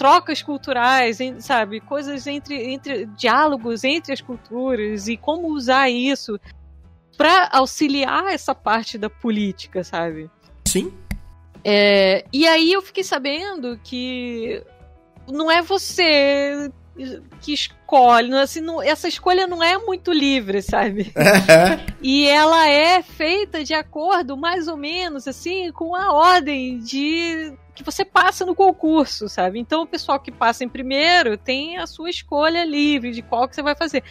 trocas 0.00 0.40
culturais, 0.40 1.18
sabe? 1.40 1.78
Coisas 1.78 2.26
entre, 2.26 2.72
entre 2.72 3.04
diálogos 3.04 3.84
entre 3.84 4.14
as 4.14 4.22
culturas 4.22 5.08
e 5.08 5.16
como 5.18 5.48
usar 5.48 5.90
isso 5.90 6.40
para 7.18 7.50
auxiliar 7.52 8.32
essa 8.32 8.54
parte 8.54 8.96
da 8.96 9.10
política, 9.10 9.84
sabe? 9.84 10.30
Sim. 10.66 10.90
É, 11.62 12.24
e 12.32 12.48
aí 12.48 12.72
eu 12.72 12.80
fiquei 12.80 13.04
sabendo 13.04 13.78
que 13.84 14.64
não 15.28 15.50
é 15.50 15.60
você 15.60 16.72
que 17.40 17.52
escolhe, 17.52 18.34
assim, 18.34 18.60
não, 18.60 18.82
essa 18.82 19.08
escolha 19.08 19.46
não 19.46 19.62
é 19.62 19.78
muito 19.78 20.12
livre, 20.12 20.62
sabe? 20.62 21.12
e 22.02 22.26
ela 22.26 22.68
é 22.68 23.02
feita 23.02 23.64
de 23.64 23.74
acordo, 23.74 24.36
mais 24.36 24.68
ou 24.68 24.76
menos, 24.76 25.26
assim, 25.26 25.70
com 25.72 25.94
a 25.94 26.12
ordem 26.12 26.78
de 26.78 27.52
que 27.74 27.84
você 27.84 28.04
passa 28.04 28.44
no 28.44 28.54
concurso, 28.54 29.28
sabe? 29.28 29.58
Então 29.58 29.82
o 29.82 29.86
pessoal 29.86 30.20
que 30.20 30.30
passa 30.30 30.64
em 30.64 30.68
primeiro 30.68 31.36
tem 31.38 31.78
a 31.78 31.86
sua 31.86 32.10
escolha 32.10 32.64
livre 32.64 33.12
de 33.12 33.22
qual 33.22 33.48
que 33.48 33.54
você 33.54 33.62
vai 33.62 33.74
fazer. 33.74 34.04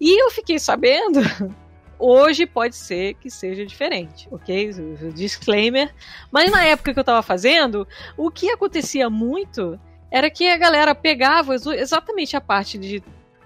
E 0.00 0.20
eu 0.20 0.30
fiquei 0.30 0.58
sabendo 0.58 1.20
hoje 2.02 2.46
pode 2.46 2.74
ser 2.74 3.14
que 3.14 3.30
seja 3.30 3.64
diferente, 3.64 4.26
ok? 4.30 4.72
Disclaimer. 5.14 5.94
Mas 6.32 6.50
na 6.50 6.64
época 6.64 6.92
que 6.92 6.98
eu 6.98 7.04
tava 7.04 7.22
fazendo, 7.22 7.86
o 8.16 8.28
que 8.28 8.50
acontecia 8.50 9.08
muito 9.08 9.78
era 10.12 10.30
que 10.30 10.46
a 10.46 10.58
galera 10.58 10.94
pegava 10.94 11.54
exatamente 11.54 12.36
a 12.36 12.40
parte 12.40 12.76
de 12.76 13.02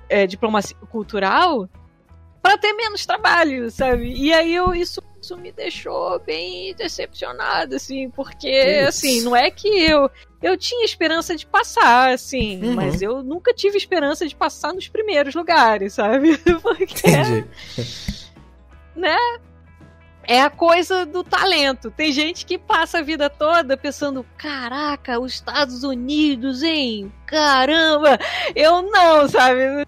é, 0.08 0.26
diplomacia 0.26 0.76
cultural 0.90 1.68
para 2.42 2.58
ter 2.58 2.72
menos 2.72 3.06
trabalho, 3.06 3.70
sabe? 3.70 4.12
E 4.12 4.32
aí 4.32 4.52
eu, 4.52 4.74
isso, 4.74 5.00
isso 5.22 5.36
me 5.36 5.52
deixou 5.52 6.18
bem 6.20 6.74
decepcionado, 6.74 7.76
assim, 7.76 8.10
porque, 8.10 8.84
assim, 8.86 9.22
não 9.22 9.34
é 9.34 9.48
que 9.48 9.68
eu. 9.68 10.10
Eu 10.42 10.56
tinha 10.56 10.84
esperança 10.84 11.36
de 11.36 11.46
passar, 11.46 12.12
assim, 12.12 12.62
uhum. 12.62 12.74
mas 12.74 13.00
eu 13.00 13.22
nunca 13.22 13.54
tive 13.54 13.76
esperança 13.76 14.26
de 14.26 14.34
passar 14.34 14.72
nos 14.72 14.88
primeiros 14.88 15.34
lugares, 15.34 15.94
sabe? 15.94 16.36
Porque. 16.62 17.08
Entendi. 17.08 17.44
Né? 18.94 19.16
É 20.26 20.42
a 20.42 20.50
coisa 20.50 21.06
do 21.06 21.22
talento. 21.22 21.88
Tem 21.90 22.12
gente 22.12 22.44
que 22.44 22.58
passa 22.58 22.98
a 22.98 23.02
vida 23.02 23.30
toda 23.30 23.76
pensando: 23.76 24.26
caraca, 24.36 25.20
os 25.20 25.34
Estados 25.34 25.84
Unidos, 25.84 26.62
hein? 26.62 27.12
Caramba! 27.26 28.18
Eu 28.54 28.82
não, 28.82 29.28
sabe? 29.28 29.86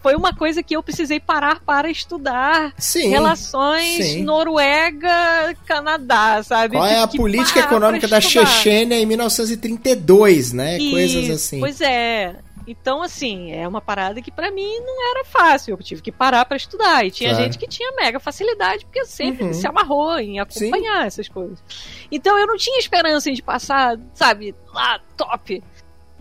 Foi 0.00 0.14
uma 0.14 0.34
coisa 0.34 0.62
que 0.62 0.74
eu 0.74 0.82
precisei 0.82 1.20
parar 1.20 1.60
para 1.60 1.90
estudar 1.90 2.72
sim, 2.78 3.08
relações 3.08 4.06
sim. 4.06 4.24
Noruega-Canadá, 4.24 6.42
sabe? 6.42 6.76
Qual 6.76 6.86
é 6.86 6.98
a 6.98 7.06
política 7.06 7.60
econômica 7.60 8.08
da 8.08 8.18
Chechênia 8.18 8.98
em 8.98 9.04
1932, 9.04 10.54
né? 10.54 10.78
Isso, 10.78 10.90
Coisas 10.90 11.28
assim. 11.30 11.60
Pois 11.60 11.82
é. 11.82 12.36
Então, 12.66 13.00
assim, 13.02 13.52
é 13.52 13.66
uma 13.66 13.80
parada 13.80 14.20
que 14.20 14.30
para 14.30 14.50
mim 14.50 14.80
não 14.80 15.10
era 15.10 15.24
fácil. 15.24 15.72
Eu 15.72 15.78
tive 15.78 16.02
que 16.02 16.10
parar 16.10 16.44
para 16.44 16.56
estudar. 16.56 17.06
E 17.06 17.10
tinha 17.10 17.30
claro. 17.30 17.44
gente 17.44 17.58
que 17.58 17.68
tinha 17.68 17.92
mega 17.92 18.18
facilidade, 18.18 18.84
porque 18.84 19.04
sempre 19.04 19.44
uhum. 19.44 19.52
se 19.52 19.66
amarrou 19.66 20.18
em 20.18 20.40
acompanhar 20.40 21.02
Sim. 21.02 21.06
essas 21.06 21.28
coisas. 21.28 21.62
Então 22.10 22.36
eu 22.36 22.46
não 22.46 22.56
tinha 22.56 22.78
esperança 22.78 23.30
de 23.30 23.42
passar, 23.42 23.96
sabe, 24.14 24.54
lá, 24.72 25.00
top. 25.16 25.62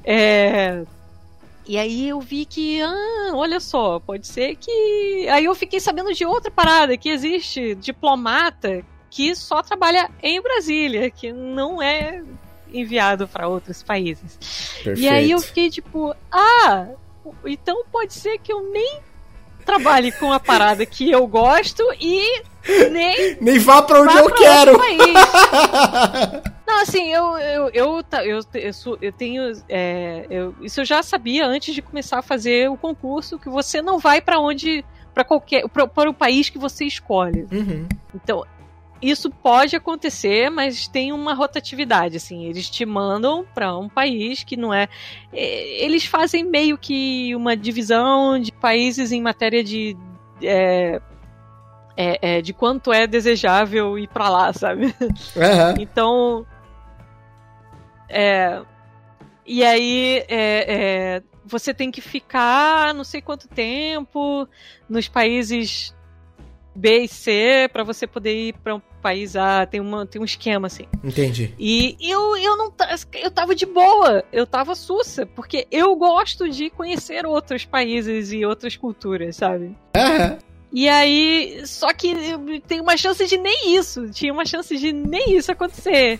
É... 0.04 0.84
E 1.68 1.80
aí 1.80 2.10
eu 2.10 2.22
vi 2.22 2.46
que, 2.46 2.80
ah, 2.80 3.32
olha 3.34 3.60
só, 3.60 4.00
pode 4.00 4.28
ser 4.28 4.56
que. 4.56 5.28
Aí 5.30 5.46
eu 5.46 5.56
fiquei 5.56 5.80
sabendo 5.80 6.14
de 6.14 6.24
outra 6.24 6.52
parada, 6.52 6.96
que 6.96 7.10
existe 7.10 7.74
diplomata 7.74 8.86
que 9.10 9.34
só 9.34 9.64
trabalha 9.64 10.12
em 10.22 10.40
Brasília, 10.42 11.10
que 11.10 11.34
não 11.34 11.82
é 11.82 12.22
enviado 12.80 13.27
para 13.27 13.47
outros 13.47 13.81
países. 13.81 14.38
Perfeito. 14.84 14.99
E 14.99 15.10
aí 15.10 15.31
eu 15.31 15.39
fiquei 15.39 15.69
tipo, 15.69 16.15
ah, 16.31 16.88
então 17.45 17.85
pode 17.91 18.14
ser 18.14 18.38
que 18.38 18.52
eu 18.52 18.61
nem 18.72 18.99
trabalhe 19.65 20.11
com 20.11 20.31
a 20.31 20.39
parada 20.39 20.85
que 20.85 21.10
eu 21.10 21.26
gosto 21.26 21.84
e 21.99 22.43
nem 22.91 23.38
nem 23.41 23.60
vá 23.60 23.81
para 23.81 24.02
onde 24.02 24.15
eu 24.15 24.34
quero. 24.34 24.73
Não, 26.68 26.81
assim, 26.81 27.11
eu 27.11 27.38
eu, 27.38 27.69
eu, 27.73 28.03
eu, 28.23 28.39
eu, 28.53 28.97
eu 29.02 29.11
tenho 29.11 29.52
é, 29.69 30.26
eu, 30.30 30.56
isso 30.61 30.81
eu 30.81 30.85
já 30.85 31.02
sabia 31.02 31.45
antes 31.47 31.73
de 31.73 31.81
começar 31.81 32.19
a 32.19 32.22
fazer 32.22 32.69
o 32.69 32.77
concurso 32.77 33.39
que 33.39 33.49
você 33.49 33.81
não 33.81 33.97
vai 33.97 34.19
para 34.19 34.39
onde 34.39 34.84
para 35.14 35.23
qualquer 35.23 35.68
para 35.69 36.10
o 36.10 36.14
país 36.14 36.49
que 36.49 36.57
você 36.57 36.85
escolhe. 36.85 37.47
Uhum. 37.52 37.88
Então 38.14 38.45
isso 39.10 39.30
pode 39.30 39.76
acontecer, 39.76 40.49
mas 40.49 40.88
tem 40.88 41.11
uma 41.11 41.34
rotatividade, 41.34 42.18
assim. 42.18 42.45
Eles 42.45 42.69
te 42.69 42.86
mandam 42.86 43.45
para 43.53 43.77
um 43.77 43.90
país 43.90 44.44
que 44.44 44.56
não 44.56 44.73
é. 44.73 44.88
Eles 45.34 46.06
fazem 46.06 46.44
meio 46.44 46.77
que 46.77 47.36
uma 47.36 47.56
divisão 47.56 48.40
de 48.40 48.52
países 48.52 49.11
em 49.11 49.22
matéria 49.22 49.64
de. 49.64 49.98
É, 50.41 51.02
é, 51.98 52.38
é, 52.38 52.41
de 52.41 52.53
quanto 52.53 52.91
é 52.91 53.07
desejável 53.07 53.98
ir 53.98 54.07
para 54.07 54.30
lá, 54.30 54.53
sabe? 54.53 54.86
Uhum. 54.86 55.76
Então. 55.80 56.45
É, 58.07 58.61
e 59.45 59.64
aí 59.64 60.23
é, 60.27 60.65
é, 61.18 61.23
você 61.45 61.73
tem 61.73 61.91
que 61.91 62.02
ficar 62.02 62.94
não 62.94 63.03
sei 63.03 63.22
quanto 63.22 63.48
tempo 63.48 64.48
nos 64.88 65.07
países 65.07 65.95
B 66.76 67.03
e 67.03 67.07
C 67.07 67.69
para 67.72 67.84
você 67.84 68.06
poder 68.06 68.49
ir 68.49 68.53
para 68.53 68.76
um 68.76 68.82
país 69.06 69.36
A, 69.36 69.68
tem, 69.68 69.80
uma, 69.80 70.03
tem 70.03 70.19
um 70.19 70.26
esquema 70.26 70.65
assim. 70.65 70.86
Entendi. 71.03 71.53
E 71.60 71.95
eu, 72.02 72.36
eu 72.38 72.57
não 72.57 72.73
eu 73.14 73.30
tava 73.30 73.53
de 73.53 73.64
boa, 73.64 74.23
eu 74.34 74.48
tava 74.48 74.73
sussa, 74.73 75.27
porque 75.27 75.68
eu 75.69 75.95
gosto 75.95 76.49
de 76.49 76.72
conhecer 76.72 77.23
outros 77.23 77.65
países 77.65 78.32
e 78.32 78.44
outras 78.44 78.76
culturas, 78.76 79.36
sabe? 79.36 79.77
Aham. 79.95 80.40
E 80.73 80.90
aí, 80.90 81.61
só 81.65 81.94
que 81.94 82.15
tem 82.68 82.82
uma 82.82 82.98
chance 82.98 83.27
de 83.27 83.38
nem 83.38 83.76
isso, 83.77 84.10
tinha 84.10 84.34
uma 84.34 84.44
chance 84.44 84.76
de 84.76 84.91
nem 84.91 85.38
isso 85.38 85.52
acontecer. 85.52 86.19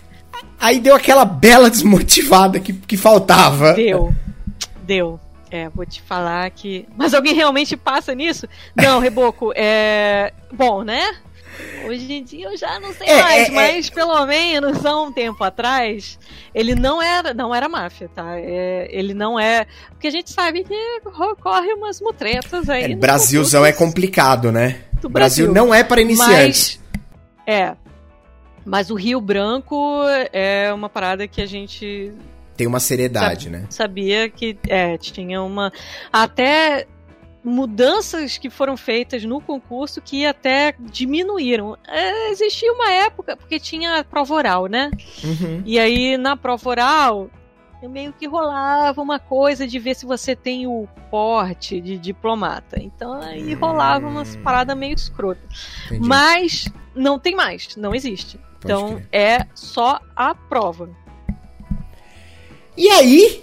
Aí 0.60 0.78
deu 0.78 0.94
aquela 0.94 1.24
bela 1.24 1.68
desmotivada 1.68 2.60
que, 2.60 2.72
que 2.72 2.96
faltava. 2.96 3.74
Deu. 3.74 4.14
Deu. 4.84 5.18
É, 5.50 5.68
vou 5.68 5.84
te 5.84 6.00
falar 6.02 6.48
que. 6.50 6.86
Mas 6.96 7.14
alguém 7.14 7.34
realmente 7.34 7.76
passa 7.76 8.14
nisso? 8.14 8.48
Não, 8.74 9.00
Reboco, 9.00 9.52
é. 9.54 10.32
Bom, 10.52 10.82
né? 10.84 11.16
Hoje 11.86 12.12
em 12.12 12.24
dia 12.24 12.48
eu 12.48 12.56
já 12.56 12.80
não 12.80 12.92
sei 12.92 13.06
é, 13.06 13.22
mais, 13.22 13.48
é, 13.48 13.50
é. 13.50 13.50
mas 13.50 13.88
é... 13.88 13.90
pelo 13.90 14.26
menos 14.26 14.84
há 14.84 15.00
um 15.00 15.12
tempo 15.12 15.42
atrás, 15.44 16.18
ele 16.54 16.74
não 16.74 17.00
era, 17.00 17.32
não 17.32 17.54
era 17.54 17.68
máfia, 17.68 18.10
tá? 18.14 18.38
É, 18.38 18.88
ele 18.90 19.14
não 19.14 19.38
é. 19.38 19.66
Porque 19.90 20.08
a 20.08 20.10
gente 20.10 20.30
sabe 20.30 20.64
que 20.64 21.00
ocorre 21.04 21.72
umas 21.74 22.00
mutretas 22.00 22.68
aí. 22.68 22.92
É, 22.92 22.96
Brasilzão 22.96 23.64
é 23.64 23.72
complicado, 23.72 24.50
né? 24.50 24.80
O 25.02 25.08
Brasil. 25.08 25.46
Brasil 25.46 25.52
não 25.52 25.74
é 25.74 25.84
para 25.84 26.00
iniciantes. 26.00 26.80
Mas, 27.46 27.46
é. 27.46 27.76
Mas 28.64 28.90
o 28.90 28.94
Rio 28.94 29.20
Branco 29.20 30.02
é 30.32 30.72
uma 30.72 30.88
parada 30.88 31.28
que 31.28 31.40
a 31.40 31.46
gente 31.46 32.12
tem 32.56 32.66
uma 32.66 32.80
seriedade, 32.80 33.50
né? 33.50 33.66
Sabia 33.68 34.30
que 34.30 34.58
é, 34.66 34.96
tinha 34.96 35.42
uma. 35.42 35.70
Até 36.10 36.86
mudanças 37.46 38.36
que 38.36 38.50
foram 38.50 38.76
feitas 38.76 39.24
no 39.24 39.40
concurso 39.40 40.02
que 40.02 40.26
até 40.26 40.74
diminuíram. 40.78 41.78
É, 41.86 42.30
existia 42.30 42.72
uma 42.72 42.90
época, 42.90 43.36
porque 43.36 43.60
tinha 43.60 44.04
prova 44.04 44.34
oral, 44.34 44.66
né? 44.66 44.90
Uhum. 45.22 45.62
E 45.64 45.78
aí 45.78 46.16
na 46.16 46.36
prova 46.36 46.68
oral 46.68 47.30
meio 47.88 48.12
que 48.12 48.26
rolava 48.26 49.00
uma 49.00 49.20
coisa 49.20 49.64
de 49.64 49.78
ver 49.78 49.94
se 49.94 50.04
você 50.04 50.34
tem 50.34 50.66
o 50.66 50.88
porte 51.08 51.80
de 51.80 51.96
diplomata. 51.96 52.82
Então 52.82 53.14
aí 53.14 53.54
rolava 53.54 54.08
umas 54.08 54.34
hum. 54.34 54.42
paradas 54.42 54.76
meio 54.76 54.94
escrotas. 54.94 55.88
Mas 56.00 56.68
não 56.96 57.16
tem 57.16 57.36
mais, 57.36 57.76
não 57.76 57.94
existe. 57.94 58.38
Pode 58.38 58.64
então 58.64 58.96
crer. 58.96 59.08
é 59.12 59.46
só 59.54 60.00
a 60.16 60.34
prova. 60.34 60.90
E 62.76 62.88
aí, 62.88 63.42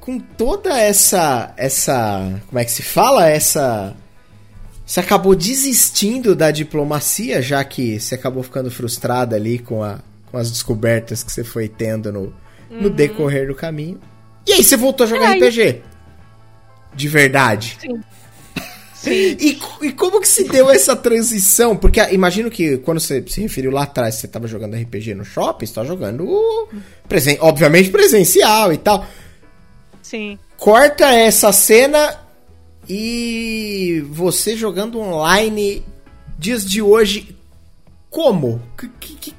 com 0.00 0.18
toda 0.18 0.78
essa 0.78 1.52
essa, 1.56 2.40
como 2.48 2.58
é 2.58 2.64
que 2.64 2.72
se 2.72 2.82
fala, 2.82 3.28
essa 3.28 3.96
você 4.90 4.98
acabou 4.98 5.36
desistindo 5.36 6.34
da 6.34 6.50
diplomacia, 6.50 7.40
já 7.40 7.62
que 7.62 8.00
você 8.00 8.16
acabou 8.16 8.42
ficando 8.42 8.72
frustrada 8.72 9.36
ali 9.36 9.60
com, 9.60 9.84
a, 9.84 10.00
com 10.32 10.36
as 10.36 10.50
descobertas 10.50 11.22
que 11.22 11.30
você 11.30 11.44
foi 11.44 11.68
tendo 11.68 12.12
no, 12.12 12.20
uhum. 12.68 12.82
no 12.82 12.90
decorrer 12.90 13.46
do 13.46 13.54
caminho. 13.54 14.00
E 14.48 14.52
aí 14.52 14.64
você 14.64 14.76
voltou 14.76 15.04
a 15.04 15.08
jogar 15.08 15.36
é, 15.36 15.38
RPG? 15.38 15.82
De 16.92 17.06
verdade? 17.06 17.78
Sim. 17.80 18.00
Sim. 18.92 19.36
E, 19.38 19.60
e, 19.82 19.92
como 19.92 20.20
que 20.20 20.26
se 20.26 20.42
deu 20.42 20.68
essa 20.68 20.96
transição? 20.96 21.76
Porque 21.76 22.00
ah, 22.00 22.12
imagino 22.12 22.50
que 22.50 22.76
quando 22.78 22.98
você 22.98 23.24
se 23.28 23.40
referiu 23.40 23.70
lá 23.70 23.84
atrás, 23.84 24.16
você 24.16 24.26
estava 24.26 24.48
jogando 24.48 24.74
RPG 24.74 25.14
no 25.14 25.24
shopping, 25.24 25.66
você 25.66 25.74
tá 25.74 25.84
jogando 25.84 26.68
presen 27.08 27.38
obviamente 27.40 27.90
presencial 27.90 28.72
e 28.72 28.76
tal. 28.76 29.06
Sim. 30.10 30.36
Corta 30.56 31.06
essa 31.06 31.52
cena 31.52 32.18
e 32.88 34.04
você 34.10 34.56
jogando 34.56 34.98
online 34.98 35.84
dias 36.36 36.64
de 36.64 36.82
hoje. 36.82 37.36
Como? 38.10 38.60
Que, 38.76 39.14
que, 39.14 39.34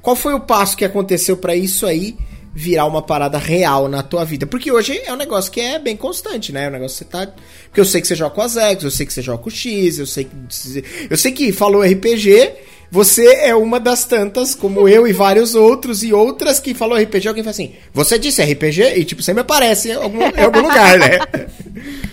qual 0.00 0.14
foi 0.14 0.32
o 0.32 0.40
passo 0.40 0.76
que 0.76 0.84
aconteceu 0.84 1.36
para 1.36 1.56
isso 1.56 1.84
aí 1.84 2.16
virar 2.54 2.86
uma 2.86 3.02
parada 3.02 3.36
real 3.36 3.88
na 3.88 4.00
tua 4.00 4.24
vida? 4.24 4.46
Porque 4.46 4.70
hoje 4.70 4.96
é 5.04 5.12
um 5.12 5.16
negócio 5.16 5.50
que 5.50 5.60
é 5.60 5.76
bem 5.80 5.96
constante, 5.96 6.52
né? 6.52 6.66
É 6.66 6.68
um 6.68 6.72
negócio 6.72 7.04
que 7.04 7.10
você 7.10 7.26
tá. 7.26 7.32
Porque 7.64 7.80
eu 7.80 7.84
sei 7.84 8.00
que 8.00 8.06
você 8.06 8.14
joga 8.14 8.32
com 8.32 8.42
as 8.42 8.56
X, 8.56 8.84
eu 8.84 8.90
sei 8.92 9.06
que 9.06 9.12
você 9.12 9.22
joga 9.22 9.42
com 9.42 9.48
o 9.48 9.52
X, 9.52 9.98
eu 9.98 10.06
sei 10.06 10.24
que. 10.24 10.84
Eu 11.10 11.16
sei 11.16 11.32
que 11.32 11.50
falou 11.50 11.82
RPG, 11.82 12.52
você 12.92 13.36
é 13.36 13.54
uma 13.54 13.80
das 13.80 14.04
tantas, 14.04 14.54
como 14.54 14.86
eu 14.86 15.08
e 15.08 15.14
vários 15.14 15.54
outros, 15.54 16.02
e 16.02 16.12
outras 16.12 16.60
que 16.60 16.74
falou 16.74 16.98
RPG, 16.98 17.26
alguém 17.26 17.42
fala 17.42 17.52
assim, 17.52 17.74
você 17.90 18.18
disse 18.18 18.42
RPG? 18.42 18.98
E 18.98 19.04
tipo, 19.06 19.22
sempre 19.22 19.40
aparece 19.40 19.88
em 19.88 19.94
algum, 19.94 20.20
em 20.20 20.44
algum 20.44 20.60
lugar, 20.60 20.98
né? 20.98 21.18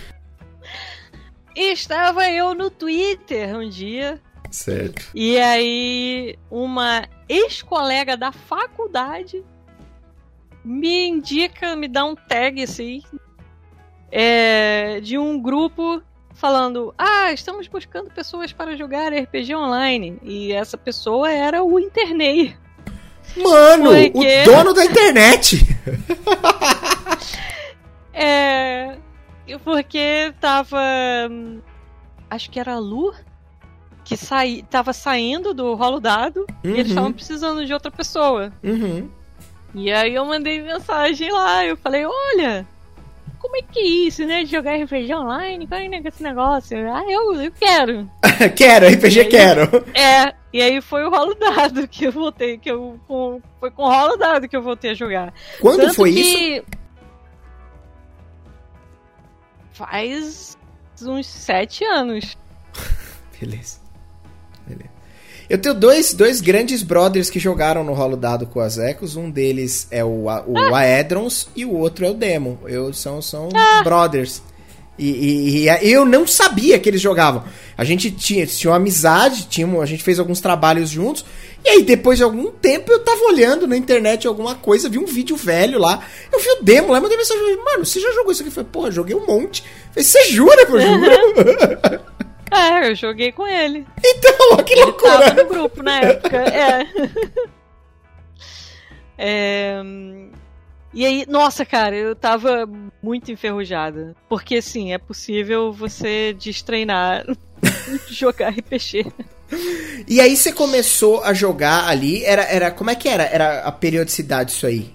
Estava 1.54 2.30
eu 2.30 2.54
no 2.54 2.70
Twitter 2.70 3.54
um 3.54 3.68
dia. 3.68 4.18
Certo. 4.50 5.10
E 5.14 5.38
aí, 5.38 6.38
uma 6.50 7.06
ex-colega 7.28 8.16
da 8.16 8.32
faculdade 8.32 9.44
me 10.64 11.08
indica, 11.08 11.76
me 11.76 11.88
dá 11.88 12.06
um 12.06 12.14
tag 12.14 12.62
assim, 12.62 13.02
é, 14.10 14.98
de 15.00 15.18
um 15.18 15.38
grupo 15.38 16.02
falando: 16.40 16.94
Ah, 16.96 17.32
estamos 17.32 17.68
buscando 17.68 18.10
pessoas 18.10 18.52
para 18.52 18.76
jogar 18.76 19.12
RPG 19.12 19.54
online. 19.54 20.18
E 20.22 20.52
essa 20.52 20.78
pessoa 20.78 21.30
era 21.30 21.62
o 21.62 21.78
Internei. 21.78 22.56
Mano, 23.36 23.90
Porque... 23.90 24.42
o 24.42 24.44
dono 24.44 24.72
da 24.72 24.84
internet! 24.84 25.60
é. 28.12 28.96
Porque 29.62 30.32
tava. 30.40 30.80
Acho 32.28 32.50
que 32.50 32.58
era 32.58 32.74
a 32.74 32.78
Lu 32.78 33.12
que 34.04 34.16
saí, 34.16 34.62
tava 34.64 34.92
saindo 34.92 35.54
do 35.54 35.74
rolo 35.74 36.00
dado 36.00 36.40
uhum. 36.64 36.70
e 36.70 36.70
eles 36.70 36.86
uhum. 36.86 36.88
estavam 36.88 37.12
precisando 37.12 37.64
de 37.64 37.72
outra 37.72 37.90
pessoa. 37.90 38.52
Uhum. 38.62 39.08
E 39.74 39.92
aí 39.92 40.14
eu 40.14 40.24
mandei 40.24 40.60
mensagem 40.60 41.30
lá, 41.30 41.64
eu 41.64 41.76
falei, 41.76 42.04
olha, 42.04 42.66
como 43.50 43.56
é 43.56 43.62
que 43.62 43.80
é 43.80 43.86
isso, 43.86 44.24
né? 44.24 44.44
De 44.44 44.50
jogar 44.50 44.76
RPG 44.76 45.12
online? 45.12 45.66
Qual 45.66 45.80
é 45.80 46.02
esse 46.06 46.22
negócio? 46.22 46.78
Ah, 46.88 47.02
eu, 47.10 47.34
eu 47.42 47.50
quero. 47.50 48.08
quero, 48.54 48.86
RPG 48.86 49.20
aí, 49.20 49.28
quero. 49.28 49.62
É, 49.92 50.32
e 50.52 50.62
aí 50.62 50.80
foi 50.80 51.04
o 51.04 51.10
rolo 51.10 51.34
dado 51.34 51.88
que 51.88 52.04
eu 52.04 52.12
voltei, 52.12 52.58
que 52.58 52.70
eu. 52.70 53.00
Com, 53.08 53.42
foi 53.58 53.72
com 53.72 53.82
o 53.82 53.88
rolo 53.88 54.16
dado 54.16 54.48
que 54.48 54.56
eu 54.56 54.62
voltei 54.62 54.92
a 54.92 54.94
jogar. 54.94 55.34
Quando 55.60 55.80
Tanto 55.80 55.94
foi 55.94 56.10
isso? 56.10 56.64
Faz 59.72 60.56
uns 61.02 61.26
sete 61.26 61.84
anos. 61.84 62.38
Beleza. 63.40 63.79
Eu 65.50 65.58
tenho 65.58 65.74
dois, 65.74 66.14
dois 66.14 66.40
grandes 66.40 66.80
brothers 66.80 67.28
que 67.28 67.40
jogaram 67.40 67.82
no 67.82 67.92
rolo 67.92 68.16
dado 68.16 68.46
com 68.46 68.60
as 68.60 68.78
Ecos. 68.78 69.16
Um 69.16 69.28
deles 69.28 69.88
é 69.90 70.04
o, 70.04 70.26
o 70.26 70.56
ah. 70.56 70.78
Aedrons 70.78 71.48
e 71.56 71.64
o 71.64 71.74
outro 71.74 72.06
é 72.06 72.10
o 72.10 72.14
Demon. 72.14 72.56
Eu, 72.66 72.92
são 72.92 73.20
são 73.20 73.48
ah. 73.52 73.82
brothers. 73.82 74.40
E, 74.96 75.08
e, 75.08 75.68
e, 75.68 75.92
eu 75.92 76.04
não 76.04 76.24
sabia 76.24 76.78
que 76.78 76.88
eles 76.88 77.00
jogavam. 77.00 77.42
A 77.76 77.82
gente 77.82 78.12
tinha, 78.12 78.46
tinha 78.46 78.70
uma 78.70 78.76
amizade, 78.76 79.48
tinha, 79.48 79.66
a 79.80 79.86
gente 79.86 80.04
fez 80.04 80.20
alguns 80.20 80.40
trabalhos 80.40 80.88
juntos. 80.88 81.24
E 81.64 81.68
aí, 81.68 81.82
depois 81.82 82.18
de 82.18 82.22
algum 82.22 82.52
tempo, 82.52 82.92
eu 82.92 83.00
tava 83.00 83.20
olhando 83.24 83.66
na 83.66 83.76
internet 83.76 84.28
alguma 84.28 84.54
coisa, 84.54 84.88
vi 84.88 84.98
um 84.98 85.06
vídeo 85.06 85.34
velho 85.34 85.80
lá. 85.80 86.00
Eu 86.32 86.38
vi 86.38 86.48
o 86.48 86.62
demo 86.62 86.92
lá, 86.92 87.00
mandei 87.00 87.16
mensagem, 87.16 87.56
mano, 87.56 87.84
você 87.84 87.98
já 87.98 88.12
jogou 88.12 88.30
isso 88.30 88.42
aqui? 88.42 88.50
Eu 88.50 88.54
falei, 88.54 88.70
porra, 88.70 88.92
joguei 88.92 89.16
um 89.16 89.26
monte. 89.26 89.64
Eu 89.64 89.94
falei, 89.94 90.04
você 90.04 90.24
jura 90.30 90.64
que 90.64 90.72
eu 90.72 90.80
juro? 90.80 92.10
É, 92.50 92.90
eu 92.90 92.94
joguei 92.94 93.30
com 93.30 93.46
ele. 93.46 93.86
Então, 94.04 94.56
que 94.64 94.72
ele 94.72 94.84
loucura! 94.84 95.12
Ele 95.12 95.24
tava 95.24 95.42
no 95.42 95.48
grupo 95.48 95.82
na 95.82 96.00
época, 96.00 96.36
é. 96.36 96.86
é. 99.18 99.82
E 100.92 101.06
aí, 101.06 101.24
nossa, 101.28 101.64
cara, 101.64 101.94
eu 101.94 102.16
tava 102.16 102.68
muito 103.00 103.30
enferrujada. 103.30 104.16
Porque, 104.28 104.56
assim, 104.56 104.92
é 104.92 104.98
possível 104.98 105.72
você 105.72 106.34
destreinar 106.34 107.24
jogar 108.10 108.50
RPG. 108.50 109.06
E 110.08 110.20
aí 110.20 110.36
você 110.36 110.52
começou 110.52 111.22
a 111.22 111.32
jogar 111.32 111.88
ali, 111.88 112.24
era, 112.24 112.42
era 112.42 112.70
como 112.70 112.90
é 112.90 112.94
que 112.94 113.08
era? 113.08 113.24
Era 113.24 113.60
a 113.60 113.72
periodicidade 113.72 114.52
isso 114.52 114.66
aí? 114.66 114.92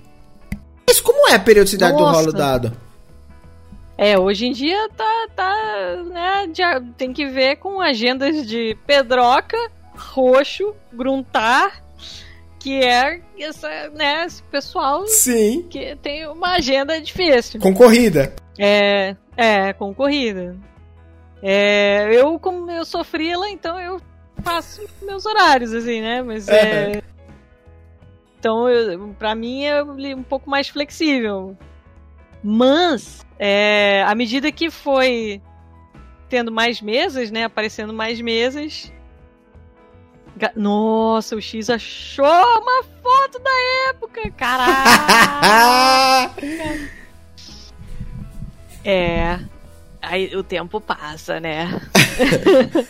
Mas 0.87 0.99
como 0.99 1.29
é 1.29 1.35
a 1.35 1.39
periodicidade 1.39 1.93
nossa. 1.93 2.11
do 2.11 2.17
rolo 2.17 2.31
dado? 2.33 2.84
É, 3.97 4.19
hoje 4.19 4.47
em 4.47 4.51
dia 4.51 4.89
tá, 4.89 5.27
tá, 5.33 6.03
né, 6.05 6.51
tem 6.97 7.13
que 7.13 7.25
ver 7.25 7.55
com 7.57 7.79
agendas 7.79 8.45
de 8.45 8.77
Pedroca, 8.85 9.57
Roxo, 9.95 10.75
Gruntar, 10.91 11.81
que 12.59 12.83
é 12.83 13.21
essa, 13.39 13.69
né, 13.91 14.25
esse 14.25 14.43
pessoal 14.43 15.07
Sim. 15.07 15.65
que 15.69 15.95
tem 15.95 16.27
uma 16.27 16.55
agenda 16.55 16.99
difícil. 16.99 17.61
Concorrida. 17.61 18.35
É, 18.59 19.15
é, 19.37 19.71
concorrida. 19.71 20.57
É, 21.41 22.09
eu, 22.11 22.37
como 22.37 22.69
eu 22.69 22.83
sou 22.83 23.03
frila, 23.03 23.49
então 23.49 23.79
eu 23.79 24.01
faço 24.43 24.81
meus 25.01 25.25
horários, 25.25 25.73
assim, 25.73 26.01
né, 26.01 26.21
mas 26.21 26.49
é... 26.49 27.01
Então, 28.37 28.69
eu, 28.69 29.15
pra 29.17 29.33
mim 29.33 29.63
é 29.63 29.81
um 29.81 30.21
pouco 30.21 30.49
mais 30.49 30.67
flexível. 30.67 31.57
Mas, 32.47 33.25
é, 33.39 34.03
à 34.05 34.13
medida 34.13 34.51
que 34.51 34.69
foi 34.69 35.41
tendo 36.29 36.51
mais 36.51 36.79
mesas, 36.79 37.31
né? 37.31 37.45
Aparecendo 37.45 37.91
mais 37.91 38.21
mesas. 38.21 38.93
Nossa, 40.55 41.35
o 41.35 41.41
X 41.41 41.71
achou 41.71 42.27
uma 42.27 42.83
foto 43.01 43.39
da 43.39 43.49
época! 43.89 44.29
Caraca! 44.29 46.35
é. 48.85 49.39
Aí 49.99 50.35
o 50.35 50.43
tempo 50.43 50.79
passa, 50.79 51.39
né? 51.39 51.67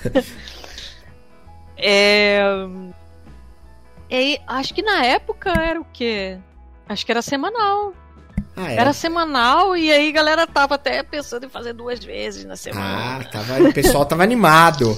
é. 1.77 2.41
E, 4.09 4.37
acho 4.45 4.73
que 4.73 4.81
na 4.81 5.05
época 5.05 5.51
era 5.51 5.79
o 5.79 5.87
quê? 5.93 6.39
Acho 6.89 7.05
que 7.05 7.11
era 7.13 7.21
semanal. 7.21 7.93
Ah, 8.55 8.71
é? 8.71 8.77
Era 8.77 8.93
semanal 8.93 9.75
e 9.75 9.91
aí 9.91 10.09
a 10.09 10.11
galera 10.13 10.47
tava 10.47 10.75
até 10.75 11.03
pensando 11.03 11.45
em 11.45 11.49
fazer 11.49 11.73
duas 11.73 12.03
vezes 12.03 12.45
na 12.45 12.55
semana. 12.55 13.19
Ah, 13.19 13.23
tava, 13.25 13.61
o 13.61 13.73
pessoal 13.73 14.05
tava 14.05 14.23
animado. 14.23 14.97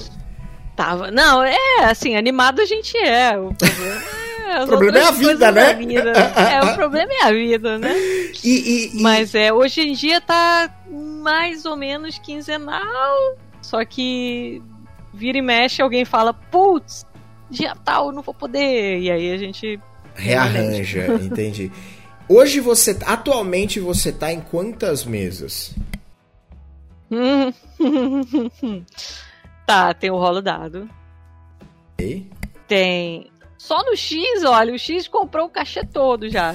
Tava. 0.76 1.10
Não, 1.10 1.42
é, 1.42 1.84
assim, 1.84 2.16
animado 2.16 2.60
a 2.60 2.64
gente 2.64 2.96
é. 2.96 3.36
O 3.36 3.52
problema 3.54 4.00
é. 4.48 4.62
o 4.62 4.66
problema 4.66 4.98
é 4.98 5.02
a 5.02 5.10
vida, 5.10 5.52
né? 5.52 5.74
Vida. 5.74 6.12
É, 6.12 6.62
o 6.62 6.74
problema 6.74 7.12
é 7.12 7.24
a 7.24 7.32
vida, 7.32 7.78
né? 7.78 7.92
E, 7.92 8.38
e, 8.44 8.96
e... 8.96 9.02
Mas 9.02 9.34
é, 9.34 9.52
hoje 9.52 9.80
em 9.80 9.92
dia 9.92 10.20
tá 10.20 10.70
mais 10.88 11.64
ou 11.64 11.76
menos 11.76 12.18
quinzenal. 12.18 13.36
Só 13.60 13.84
que 13.84 14.62
vira 15.12 15.38
e 15.38 15.42
mexe, 15.42 15.82
alguém 15.82 16.04
fala, 16.04 16.32
putz, 16.32 17.04
dia 17.50 17.74
tal, 17.84 18.12
não 18.12 18.22
vou 18.22 18.32
poder. 18.32 19.00
E 19.00 19.10
aí 19.10 19.32
a 19.32 19.36
gente. 19.36 19.80
Rearranja, 20.14 21.06
entendi. 21.20 21.72
Hoje 22.28 22.60
você. 22.60 22.98
Atualmente 23.06 23.80
você 23.80 24.12
tá 24.12 24.30
em 24.32 24.40
quantas 24.40 25.04
mesas? 25.04 25.74
tá, 29.66 29.94
tem 29.94 30.10
o 30.10 30.16
rolo 30.16 30.42
dado. 30.42 30.88
E? 31.98 32.26
Tem. 32.66 33.30
Só 33.56 33.82
no 33.82 33.96
X, 33.96 34.44
olha, 34.44 34.72
o 34.72 34.78
X 34.78 35.08
comprou 35.08 35.46
o 35.46 35.50
cachê 35.50 35.84
todo 35.84 36.28
já. 36.28 36.52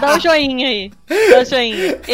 Dar 0.00 0.14
o 0.14 0.16
um 0.16 0.20
joinha 0.20 0.68
aí. 0.68 0.90
Dá 1.30 1.40
o 1.40 1.44
joinha. 1.44 1.98
E... 2.06 2.12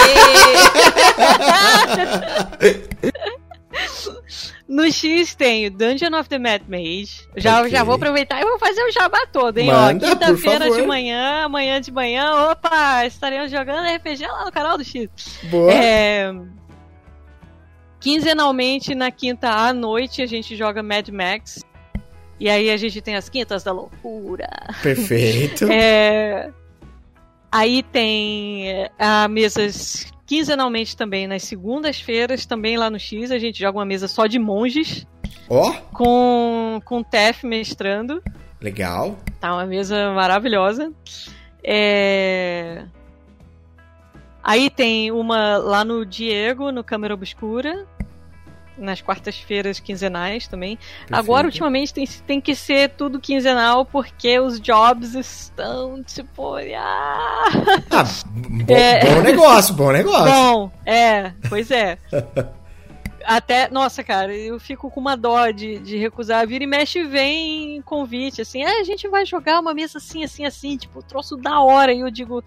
No 4.66 4.90
X 4.90 5.34
tem 5.34 5.66
o 5.66 5.70
Dungeon 5.70 6.18
of 6.18 6.28
the 6.28 6.38
Mad 6.38 6.62
Mage. 6.68 7.28
Já, 7.36 7.60
okay. 7.60 7.70
já 7.70 7.84
vou 7.84 7.96
aproveitar 7.96 8.40
e 8.40 8.44
vou 8.44 8.58
fazer 8.58 8.82
o 8.82 8.90
jabá 8.90 9.26
todo, 9.30 9.58
hein? 9.58 9.66
Manda, 9.66 10.06
Ó, 10.06 10.10
quinta-feira 10.10 10.70
de 10.70 10.82
manhã, 10.82 11.44
amanhã 11.44 11.80
de 11.80 11.92
manhã, 11.92 12.50
opa, 12.50 13.04
estaremos 13.04 13.50
jogando 13.50 13.86
RPG 13.94 14.26
lá 14.26 14.44
no 14.44 14.52
canal 14.52 14.78
do 14.78 14.84
X. 14.84 15.08
Boa. 15.50 15.70
É... 15.70 16.32
Quinzenalmente, 18.00 18.94
na 18.94 19.10
quinta 19.10 19.50
à 19.50 19.72
noite, 19.72 20.22
a 20.22 20.26
gente 20.26 20.56
joga 20.56 20.82
Mad 20.82 21.08
Max. 21.08 21.62
E 22.40 22.48
aí 22.48 22.70
a 22.70 22.76
gente 22.76 23.00
tem 23.00 23.16
as 23.16 23.28
quintas 23.28 23.62
da 23.64 23.72
loucura. 23.72 24.48
Perfeito. 24.82 25.66
é... 25.70 26.50
Aí 27.52 27.82
tem 27.84 28.68
é, 28.68 28.90
a 28.98 29.28
mesas 29.28 30.12
quinzenalmente 30.26 30.96
também, 30.96 31.26
nas 31.26 31.42
segundas-feiras, 31.44 32.46
também 32.46 32.76
lá 32.76 32.90
no 32.90 32.98
X, 32.98 33.30
a 33.30 33.38
gente 33.38 33.58
joga 33.58 33.78
uma 33.78 33.84
mesa 33.84 34.08
só 34.08 34.26
de 34.26 34.38
monges. 34.38 35.06
Ó! 35.48 35.70
Oh. 35.70 35.74
Com, 35.94 36.80
com 36.84 36.98
o 36.98 37.04
Tef 37.04 37.44
mestrando. 37.44 38.22
Legal. 38.60 39.18
Tá 39.40 39.54
uma 39.54 39.66
mesa 39.66 40.10
maravilhosa. 40.12 40.92
É... 41.62 42.84
Aí 44.42 44.68
tem 44.68 45.10
uma 45.10 45.56
lá 45.58 45.84
no 45.84 46.04
Diego, 46.04 46.70
no 46.70 46.84
Câmera 46.84 47.14
Obscura 47.14 47.86
nas 48.76 49.00
quartas-feiras 49.00 49.80
quinzenais 49.80 50.46
também. 50.46 50.76
Perfeito. 50.76 51.14
Agora, 51.14 51.46
ultimamente, 51.46 51.94
tem, 51.94 52.06
tem 52.26 52.40
que 52.40 52.54
ser 52.54 52.90
tudo 52.90 53.20
quinzenal 53.20 53.84
porque 53.84 54.38
os 54.38 54.60
jobs 54.60 55.14
estão 55.14 56.02
tipo. 56.02 56.56
Ah, 56.76 57.44
ah 57.90 58.04
bom, 58.64 58.74
é... 58.74 59.14
bom 59.14 59.22
negócio, 59.22 59.74
bom 59.74 59.92
negócio. 59.92 60.32
Bom, 60.32 60.72
é, 60.84 61.32
pois 61.48 61.70
é. 61.70 61.98
até, 63.24 63.70
nossa, 63.70 64.04
cara, 64.04 64.34
eu 64.34 64.60
fico 64.60 64.90
com 64.90 65.00
uma 65.00 65.16
dó 65.16 65.50
de, 65.50 65.78
de 65.78 65.96
recusar. 65.96 66.46
Vira 66.46 66.64
e 66.64 66.66
mexe 66.66 67.04
vem 67.04 67.82
convite, 67.82 68.42
assim, 68.42 68.62
ah, 68.62 68.80
a 68.80 68.84
gente 68.84 69.08
vai 69.08 69.24
jogar 69.24 69.60
uma 69.60 69.74
mesa 69.74 69.98
assim, 69.98 70.24
assim, 70.24 70.44
assim, 70.44 70.76
tipo, 70.76 71.02
troço 71.02 71.36
da 71.36 71.60
hora. 71.60 71.92
E 71.92 72.00
eu 72.00 72.10
digo. 72.10 72.42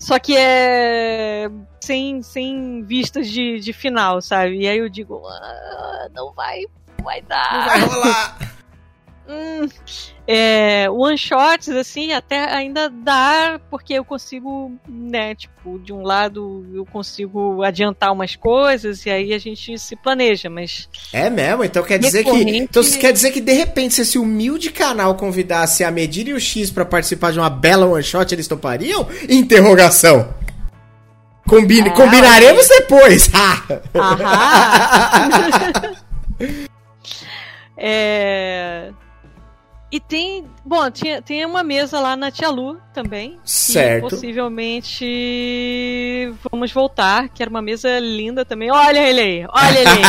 Só 0.00 0.18
que 0.18 0.34
é 0.34 1.46
sem, 1.78 2.22
sem 2.22 2.82
vistas 2.82 3.28
de, 3.28 3.60
de 3.60 3.72
final, 3.72 4.22
sabe? 4.22 4.60
E 4.60 4.66
aí 4.66 4.78
eu 4.78 4.88
digo, 4.88 5.20
ah, 5.26 6.08
não 6.14 6.32
vai, 6.32 6.62
vai 7.02 7.20
dar. 7.20 7.52
Não 7.52 7.64
vai 7.66 7.80
rolar. 7.80 8.38
hum, 9.30 9.68
é, 10.26 10.88
one 10.88 11.18
shots, 11.18 11.68
assim, 11.70 12.12
até 12.12 12.44
ainda 12.52 12.88
dá, 12.88 13.60
porque 13.68 13.94
eu 13.94 14.04
consigo, 14.04 14.72
né, 14.88 15.34
tipo, 15.34 15.78
de 15.78 15.92
um 15.92 16.02
lado 16.02 16.64
eu 16.72 16.86
consigo 16.86 17.62
adiantar 17.64 18.12
umas 18.12 18.36
coisas 18.36 19.04
e 19.06 19.10
aí 19.10 19.32
a 19.34 19.38
gente 19.38 19.76
se 19.78 19.96
planeja, 19.96 20.48
mas. 20.48 20.88
É 21.12 21.28
mesmo? 21.28 21.64
Então 21.64 21.82
quer 21.82 21.98
dizer 21.98 22.22
que. 22.22 22.30
Então 22.30 22.82
quer 22.84 23.12
dizer 23.12 23.32
que 23.32 23.40
de 23.40 23.52
repente, 23.52 23.94
se 23.94 24.02
esse 24.02 24.18
humilde 24.18 24.70
canal 24.70 25.16
convidasse 25.16 25.82
a 25.82 25.90
Medir 25.90 26.28
e 26.28 26.32
o 26.32 26.40
X 26.40 26.70
para 26.70 26.84
participar 26.84 27.32
de 27.32 27.38
uma 27.38 27.50
bela 27.50 27.86
one 27.86 28.02
shot, 28.02 28.32
eles 28.32 28.46
topariam? 28.46 29.08
Interrogação. 29.28 30.32
Combine, 31.48 31.88
ah, 31.88 31.92
combinaremos 31.92 32.68
depois. 32.68 33.28
Aham. 33.96 34.20
é. 37.76 38.92
E 39.92 39.98
tem. 39.98 40.44
Bom, 40.64 40.88
tinha, 40.90 41.20
tem 41.20 41.44
uma 41.44 41.64
mesa 41.64 41.98
lá 41.98 42.16
na 42.16 42.30
Tia 42.30 42.48
Lu 42.48 42.76
também. 42.94 43.38
Certo. 43.44 44.08
possivelmente 44.08 45.04
vamos 46.50 46.72
voltar, 46.72 47.28
que 47.28 47.42
era 47.42 47.50
uma 47.50 47.60
mesa 47.60 47.98
linda 47.98 48.44
também. 48.44 48.70
Olha 48.70 49.00
ele 49.00 49.20
aí, 49.20 49.44
olha 49.48 49.78
ele 49.78 49.88
aí. 49.88 50.00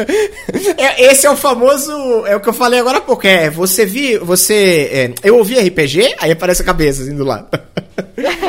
É, 0.76 1.10
esse 1.10 1.26
é 1.26 1.30
o 1.30 1.36
famoso. 1.36 1.92
É 2.26 2.34
o 2.36 2.40
que 2.40 2.48
eu 2.48 2.52
falei 2.52 2.78
agora 2.78 2.98
há 2.98 3.00
pouco. 3.00 3.26
É, 3.26 3.50
você 3.50 3.84
vi. 3.84 4.16
Você. 4.18 4.88
É, 4.92 5.28
eu 5.28 5.36
ouvi 5.36 5.58
RPG, 5.58 6.14
aí 6.18 6.30
aparece 6.30 6.62
a 6.62 6.64
cabeça 6.64 7.02
assim 7.02 7.16
do 7.16 7.24
lado. 7.24 7.48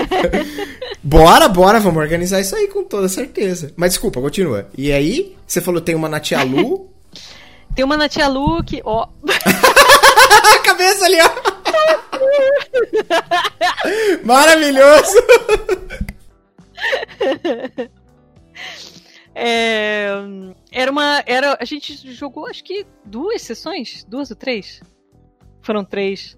bora, 1.03 1.47
bora, 1.47 1.79
vamos 1.79 2.01
organizar 2.01 2.39
isso 2.39 2.55
aí 2.55 2.67
com 2.67 2.83
toda 2.83 3.09
certeza. 3.09 3.73
Mas 3.75 3.91
desculpa, 3.91 4.21
continua. 4.21 4.67
E 4.77 4.91
aí, 4.91 5.35
você 5.45 5.59
falou 5.61 5.81
tem 5.81 5.95
uma 5.95 6.07
na 6.07 6.19
Tia 6.19 6.43
Lu. 6.43 6.90
Tem 7.75 7.85
uma 7.85 7.97
na 7.97 8.09
Tia 8.09 8.27
Lu 8.27 8.63
que. 8.63 8.81
Ó. 8.83 9.07
a 10.55 10.59
cabeça 10.59 11.05
ali, 11.05 11.17
ó. 11.21 11.29
Maravilhoso! 14.23 15.17
É, 19.33 20.09
era 20.71 20.91
uma. 20.91 21.23
Era, 21.25 21.57
a 21.59 21.65
gente 21.65 21.95
jogou 22.13 22.47
acho 22.47 22.63
que 22.63 22.85
duas 23.05 23.41
sessões? 23.41 24.03
Duas 24.03 24.29
ou 24.29 24.35
três? 24.35 24.81
Foram 25.61 25.85
três. 25.85 26.37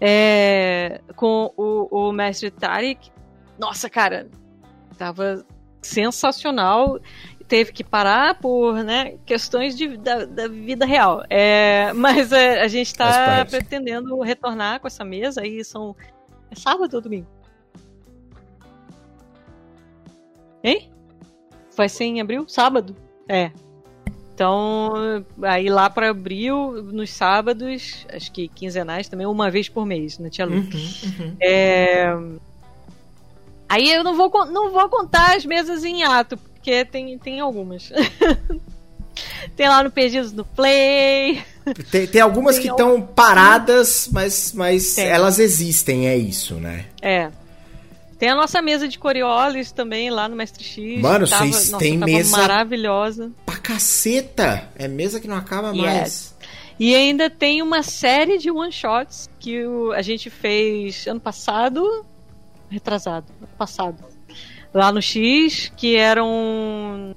É, 0.00 1.00
com 1.16 1.52
o, 1.56 1.88
o 2.08 2.12
mestre 2.12 2.50
Tarik. 2.50 3.10
Nossa, 3.58 3.90
cara, 3.90 4.30
tava 4.96 5.44
sensacional 5.82 7.00
teve 7.48 7.72
que 7.72 7.82
parar 7.82 8.38
por 8.38 8.84
né, 8.84 9.14
questões 9.24 9.76
de, 9.76 9.96
da, 9.96 10.26
da 10.26 10.46
vida 10.46 10.84
real. 10.84 11.24
É, 11.30 11.92
mas 11.94 12.30
é, 12.30 12.60
a 12.60 12.68
gente 12.68 12.88
está 12.88 13.44
pretendendo 13.46 14.20
retornar 14.20 14.80
com 14.80 14.86
essa 14.86 15.04
mesa 15.04 15.40
aí 15.40 15.64
são. 15.64 15.96
É 16.50 16.54
sábado 16.54 16.94
ou 16.94 17.00
domingo? 17.00 17.26
Hein? 20.62 20.90
Vai 21.76 21.88
ser 21.88 22.04
em 22.04 22.20
abril? 22.20 22.46
Sábado? 22.48 22.94
É. 23.28 23.50
Então, 24.34 24.92
aí 25.42 25.68
lá 25.68 25.90
para 25.90 26.10
abril, 26.10 26.80
nos 26.92 27.10
sábados, 27.10 28.06
acho 28.12 28.30
que 28.30 28.46
quinzenais 28.46 29.08
também, 29.08 29.26
uma 29.26 29.50
vez 29.50 29.68
por 29.68 29.84
mês, 29.84 30.18
na 30.18 30.30
Tia 30.30 30.46
Lu. 30.46 30.54
Uhum, 30.54 30.62
uhum. 30.62 31.36
É... 31.40 32.06
Aí 33.68 33.92
eu 33.92 34.02
não 34.04 34.14
vou, 34.14 34.30
não 34.46 34.70
vou 34.70 34.88
contar 34.88 35.36
as 35.36 35.44
mesas 35.44 35.84
em 35.84 36.04
ato, 36.04 36.38
porque 36.58 36.84
tem, 36.84 37.16
tem 37.18 37.40
algumas. 37.40 37.90
tem 39.56 39.68
lá 39.68 39.82
no 39.82 39.90
Perdidos 39.90 40.32
no 40.32 40.44
Play. 40.44 41.42
Tem, 41.90 42.06
tem 42.06 42.20
algumas 42.20 42.56
tem 42.56 42.64
que 42.64 42.70
estão 42.70 43.00
paradas, 43.00 44.08
mas, 44.12 44.52
mas 44.52 44.98
elas 44.98 45.38
existem, 45.38 46.08
é 46.08 46.16
isso, 46.16 46.54
né? 46.54 46.86
É. 47.00 47.30
Tem 48.18 48.30
a 48.30 48.34
nossa 48.34 48.60
mesa 48.60 48.88
de 48.88 48.98
Coriolis 48.98 49.70
também 49.70 50.10
lá 50.10 50.28
no 50.28 50.34
Mestre 50.34 50.64
X. 50.64 51.00
Mano, 51.00 51.26
vocês 51.26 51.70
têm 51.78 51.96
mesa. 51.96 52.36
maravilhosa. 52.36 53.30
Pra 53.46 53.56
caceta! 53.56 54.68
É 54.76 54.88
mesa 54.88 55.20
que 55.20 55.28
não 55.28 55.36
acaba 55.36 55.70
yes. 55.70 55.80
mais. 55.80 56.34
E 56.80 56.94
ainda 56.94 57.30
tem 57.30 57.62
uma 57.62 57.82
série 57.82 58.38
de 58.38 58.50
one-shots 58.50 59.30
que 59.38 59.62
a 59.94 60.02
gente 60.02 60.30
fez 60.30 61.06
ano 61.06 61.20
passado. 61.20 62.04
Retrasado. 62.68 63.26
Ano 63.40 63.48
passado 63.56 64.17
lá 64.72 64.92
no 64.92 65.00
X, 65.00 65.72
que 65.76 65.96
eram 65.96 67.14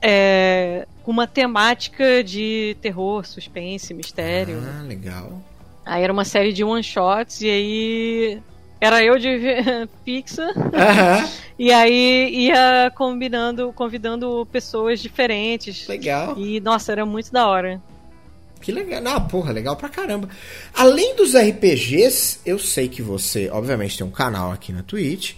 é, 0.00 0.86
com 1.02 1.10
uma 1.10 1.26
temática 1.26 2.22
de 2.22 2.76
terror, 2.80 3.26
suspense, 3.26 3.92
mistério. 3.94 4.62
Ah, 4.64 4.82
legal. 4.82 5.42
Aí 5.84 6.02
era 6.02 6.12
uma 6.12 6.24
série 6.24 6.52
de 6.52 6.62
one 6.62 6.82
shots 6.82 7.40
e 7.40 7.48
aí 7.50 8.42
era 8.80 9.02
eu 9.02 9.18
de 9.18 9.38
fixa. 10.04 10.52
Uhum. 10.54 11.28
e 11.58 11.72
aí 11.72 12.46
ia 12.46 12.92
combinando, 12.94 13.72
convidando 13.72 14.46
pessoas 14.52 15.00
diferentes. 15.00 15.86
Legal. 15.88 16.36
E 16.38 16.60
nossa, 16.60 16.92
era 16.92 17.06
muito 17.06 17.32
da 17.32 17.46
hora. 17.48 17.80
Que 18.60 18.72
legal. 18.72 19.00
Ah, 19.06 19.20
porra, 19.20 19.52
legal 19.52 19.76
pra 19.76 19.88
caramba. 19.88 20.28
Além 20.74 21.14
dos 21.16 21.34
RPGs, 21.34 22.40
eu 22.44 22.58
sei 22.58 22.88
que 22.88 23.00
você, 23.00 23.48
obviamente, 23.50 23.96
tem 23.96 24.06
um 24.06 24.10
canal 24.10 24.50
aqui 24.52 24.72
na 24.72 24.82
Twitch. 24.82 25.34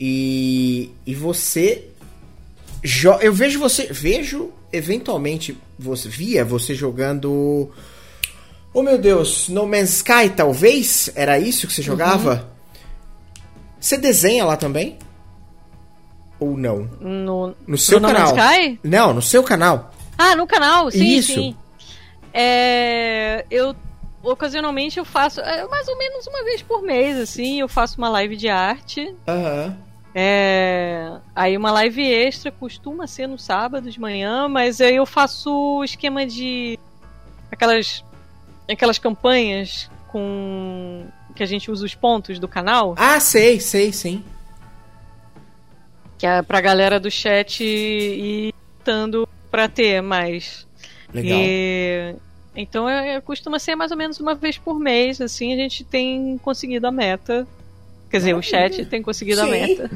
E, 0.00 0.90
e 1.06 1.14
você. 1.14 1.88
Eu 3.20 3.34
vejo 3.34 3.58
você. 3.58 3.88
Vejo 3.92 4.50
eventualmente 4.72 5.58
você 5.78 6.08
via 6.08 6.44
você 6.44 6.74
jogando. 6.74 7.70
Oh 8.72 8.82
meu 8.82 8.96
Deus, 8.98 9.48
No 9.48 9.66
Man's 9.66 9.96
Sky, 9.96 10.30
talvez? 10.34 11.10
Era 11.14 11.38
isso 11.38 11.66
que 11.66 11.72
você 11.72 11.82
jogava? 11.82 12.34
Uhum. 12.34 12.50
Você 13.80 13.98
desenha 13.98 14.44
lá 14.44 14.56
também? 14.56 14.98
Ou 16.38 16.56
não? 16.56 16.88
No, 17.00 17.54
no 17.66 17.76
seu 17.76 17.98
no 17.98 18.08
canal. 18.08 18.30
No 18.30 18.36
Man's 18.36 18.52
Sky? 18.54 18.80
Não, 18.84 19.12
no 19.12 19.22
seu 19.22 19.42
canal. 19.42 19.92
Ah, 20.16 20.36
no 20.36 20.46
canal, 20.46 20.90
sim, 20.90 21.04
isso. 21.04 21.34
sim. 21.34 21.56
É, 22.32 23.44
eu 23.50 23.74
ocasionalmente 24.22 24.98
eu 24.98 25.04
faço, 25.04 25.40
é, 25.40 25.66
mais 25.66 25.88
ou 25.88 25.96
menos 25.98 26.26
uma 26.26 26.44
vez 26.44 26.62
por 26.62 26.82
mês, 26.82 27.16
assim, 27.18 27.60
eu 27.60 27.68
faço 27.68 27.98
uma 27.98 28.08
live 28.10 28.36
de 28.36 28.48
arte. 28.48 29.14
Aham. 29.26 29.66
Uhum. 29.66 29.89
É, 30.14 31.18
aí 31.34 31.56
uma 31.56 31.70
live 31.70 32.02
extra 32.02 32.50
costuma 32.50 33.06
ser 33.06 33.28
no 33.28 33.38
sábado 33.38 33.90
de 33.90 34.00
manhã, 34.00 34.48
mas 34.48 34.80
aí 34.80 34.96
eu 34.96 35.06
faço 35.06 35.50
o 35.50 35.84
esquema 35.84 36.26
de 36.26 36.78
aquelas 37.50 38.04
aquelas 38.68 38.98
campanhas 38.98 39.90
com 40.08 41.06
que 41.34 41.42
a 41.42 41.46
gente 41.46 41.70
usa 41.70 41.86
os 41.86 41.94
pontos 41.94 42.38
do 42.38 42.48
canal. 42.48 42.94
Ah, 42.98 43.20
sei, 43.20 43.60
sei, 43.60 43.92
sim. 43.92 44.24
Que 46.18 46.26
é 46.26 46.42
pra 46.42 46.60
galera 46.60 46.98
do 46.98 47.10
chat 47.10 47.62
ir 47.62 48.52
tentando 48.78 49.28
pra 49.50 49.68
ter 49.68 50.02
mais. 50.02 50.66
Legal. 51.14 51.38
E, 51.40 52.16
então 52.54 52.88
é, 52.88 53.14
é, 53.14 53.20
costuma 53.20 53.58
ser 53.58 53.76
mais 53.76 53.90
ou 53.90 53.96
menos 53.96 54.18
uma 54.18 54.34
vez 54.34 54.58
por 54.58 54.78
mês, 54.78 55.20
assim 55.20 55.52
a 55.52 55.56
gente 55.56 55.84
tem 55.84 56.38
conseguido 56.38 56.86
a 56.86 56.92
meta 56.92 57.46
Quer 58.10 58.16
dizer, 58.16 58.34
o 58.34 58.42
chat 58.42 58.84
tem 58.86 59.00
conseguido 59.00 59.40
Sim. 59.40 59.46
a 59.46 59.50
meta. 59.50 59.90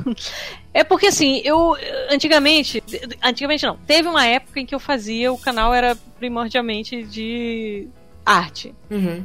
É 0.73 0.85
porque 0.85 1.07
assim, 1.07 1.43
eu 1.45 1.77
antigamente, 2.09 2.82
antigamente 3.20 3.66
não, 3.66 3.77
teve 3.77 4.09
uma 4.09 4.24
época 4.24 4.61
em 4.61 4.66
que 4.66 4.74
eu 4.74 4.78
fazia, 4.78 5.32
o 5.32 5.39
canal 5.39 5.74
era 5.74 5.97
primordialmente 6.19 7.03
de 7.03 7.89
arte. 8.24 8.73
Uhum. 8.89 9.24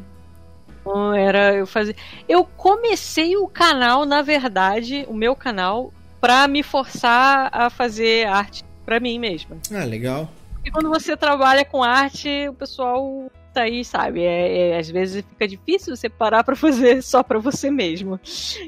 Então 0.82 1.14
era 1.14 1.54
eu 1.54 1.68
fazia. 1.68 1.96
Eu 2.28 2.44
comecei 2.44 3.38
o 3.38 3.48
canal, 3.48 4.06
na 4.06 4.24
verdade, 4.24 5.06
o 5.08 5.14
meu 5.14 5.36
canal, 5.36 5.94
pra 6.20 6.48
me 6.48 6.64
forçar 6.64 7.50
a 7.54 7.70
fazer 7.70 8.28
arte 8.28 8.64
pra 8.86 9.00
mim 9.00 9.20
mesma. 9.20 9.58
Ah, 9.72 9.86
legal. 9.86 10.30
E 10.66 10.72
quando 10.72 10.90
você 10.90 11.16
trabalha 11.16 11.64
com 11.64 11.84
arte, 11.84 12.48
o 12.50 12.54
pessoal 12.54 13.32
tá 13.50 13.62
aí, 13.64 13.84
sabe? 13.84 14.22
É, 14.22 14.70
é, 14.70 14.78
às 14.78 14.90
vezes 14.90 15.24
fica 15.28 15.48
difícil 15.48 15.96
você 15.96 16.10
parar 16.10 16.44
para 16.44 16.56
fazer 16.58 17.02
só 17.04 17.24
para 17.24 17.40
você 17.40 17.70
mesmo. 17.70 18.20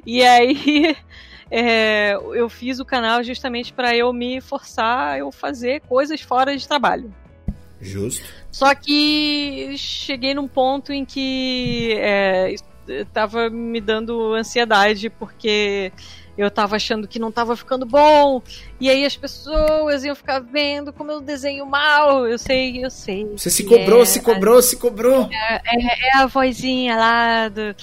E 0.06 0.24
aí 0.24 0.96
é, 1.50 2.14
eu 2.34 2.50
fiz 2.50 2.80
o 2.80 2.86
canal 2.86 3.24
justamente 3.24 3.74
para 3.74 3.96
eu 3.96 4.12
me 4.12 4.42
forçar 4.42 5.14
a 5.14 5.18
eu 5.20 5.32
fazer 5.32 5.82
coisas 5.82 6.22
fora 6.22 6.56
de 6.56 6.68
trabalho. 6.68 7.14
Justo. 7.80 8.24
Só 8.52 8.76
que 8.76 9.74
cheguei 9.78 10.34
num 10.34 10.48
ponto 10.48 10.94
em 10.94 11.04
que 11.04 11.94
é, 11.98 12.54
tava 13.14 13.50
me 13.50 13.82
dando 13.82 14.34
ansiedade 14.34 15.10
porque 15.10 15.92
eu 16.44 16.52
tava 16.52 16.76
achando 16.76 17.08
que 17.08 17.20
não 17.20 17.32
tava 17.32 17.56
ficando 17.56 17.86
bom, 17.86 18.42
e 18.80 18.90
aí 18.90 19.06
as 19.06 19.16
pessoas 19.16 20.04
iam 20.04 20.16
ficar 20.16 20.40
vendo 20.40 20.92
como 20.92 21.12
eu 21.12 21.22
desenho 21.22 21.66
mal. 21.66 22.28
Eu 22.28 22.38
sei, 22.38 22.84
eu 22.84 22.90
sei. 22.90 23.26
Você 23.36 23.50
se 23.50 23.64
cobrou, 23.64 24.02
é, 24.02 24.06
se 24.06 24.22
cobrou, 24.22 24.58
a, 24.58 24.62
se 24.62 24.78
cobrou. 24.78 25.30
É, 25.32 25.56
é, 25.56 26.10
é, 26.10 26.18
a 26.18 26.26
vozinha 26.26 26.96
lá 26.96 27.50
do. 27.50 27.76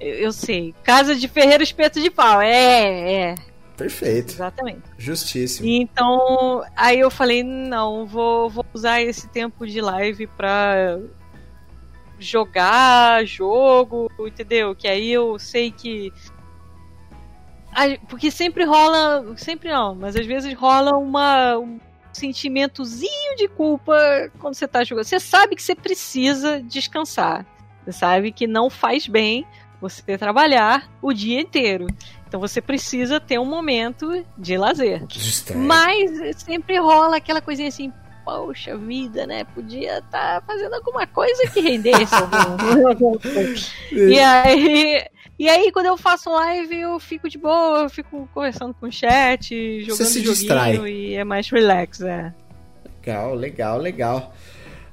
Eu, 0.00 0.14
eu 0.14 0.32
sei. 0.32 0.74
Casa 0.82 1.14
de 1.14 1.28
Ferreiro 1.28 1.62
Espeto 1.62 2.00
de 2.00 2.10
Pau. 2.10 2.40
É, 2.40 3.12
é. 3.12 3.34
Perfeito. 3.76 4.34
Exatamente. 4.34 4.82
Justíssimo. 4.98 5.66
Então, 5.66 6.62
aí 6.76 7.00
eu 7.00 7.10
falei, 7.10 7.42
não, 7.42 8.04
vou, 8.06 8.50
vou 8.50 8.64
usar 8.74 9.00
esse 9.00 9.26
tempo 9.28 9.66
de 9.66 9.80
live 9.80 10.26
pra 10.26 10.98
jogar 12.18 13.24
jogo, 13.24 14.10
entendeu? 14.20 14.74
Que 14.74 14.86
aí 14.86 15.10
eu 15.10 15.38
sei 15.38 15.70
que. 15.70 16.12
Porque 18.08 18.30
sempre 18.30 18.64
rola. 18.64 19.34
Sempre 19.36 19.70
não, 19.70 19.94
mas 19.94 20.16
às 20.16 20.26
vezes 20.26 20.52
rola 20.54 20.96
uma, 20.96 21.58
um 21.58 21.78
sentimentozinho 22.12 23.36
de 23.36 23.48
culpa 23.48 23.96
quando 24.38 24.54
você 24.54 24.66
tá 24.66 24.84
jogando. 24.84 25.04
Você 25.04 25.20
sabe 25.20 25.56
que 25.56 25.62
você 25.62 25.74
precisa 25.74 26.60
descansar. 26.62 27.46
Você 27.84 27.92
sabe 27.92 28.32
que 28.32 28.46
não 28.46 28.68
faz 28.68 29.06
bem 29.06 29.46
você 29.80 30.18
trabalhar 30.18 30.90
o 31.00 31.12
dia 31.12 31.40
inteiro. 31.40 31.86
Então 32.28 32.38
você 32.38 32.60
precisa 32.60 33.18
ter 33.18 33.38
um 33.38 33.44
momento 33.44 34.24
de 34.36 34.56
lazer. 34.56 35.02
Mas 35.56 36.36
sempre 36.36 36.78
rola 36.78 37.16
aquela 37.16 37.40
coisinha 37.40 37.68
assim, 37.68 37.92
poxa 38.24 38.76
vida, 38.76 39.26
né? 39.26 39.44
Podia 39.44 39.98
estar 39.98 40.40
tá 40.40 40.42
fazendo 40.46 40.74
alguma 40.74 41.06
coisa 41.06 41.48
que 41.50 41.60
rendesse. 41.60 42.14
e 43.92 44.18
aí. 44.20 45.04
E 45.40 45.48
aí, 45.48 45.72
quando 45.72 45.86
eu 45.86 45.96
faço 45.96 46.28
live, 46.30 46.80
eu 46.80 47.00
fico 47.00 47.26
de 47.26 47.38
boa, 47.38 47.84
eu 47.84 47.88
fico 47.88 48.28
conversando 48.34 48.74
com 48.74 48.86
o 48.86 48.92
chat, 48.92 49.80
jogando 49.80 49.96
Você 49.96 50.04
se 50.04 50.20
distrai. 50.20 50.76
e 50.86 51.14
é 51.14 51.24
mais 51.24 51.48
relax, 51.48 52.02
é. 52.02 52.34
Legal, 52.98 53.34
legal, 53.34 53.78
legal. 53.78 54.36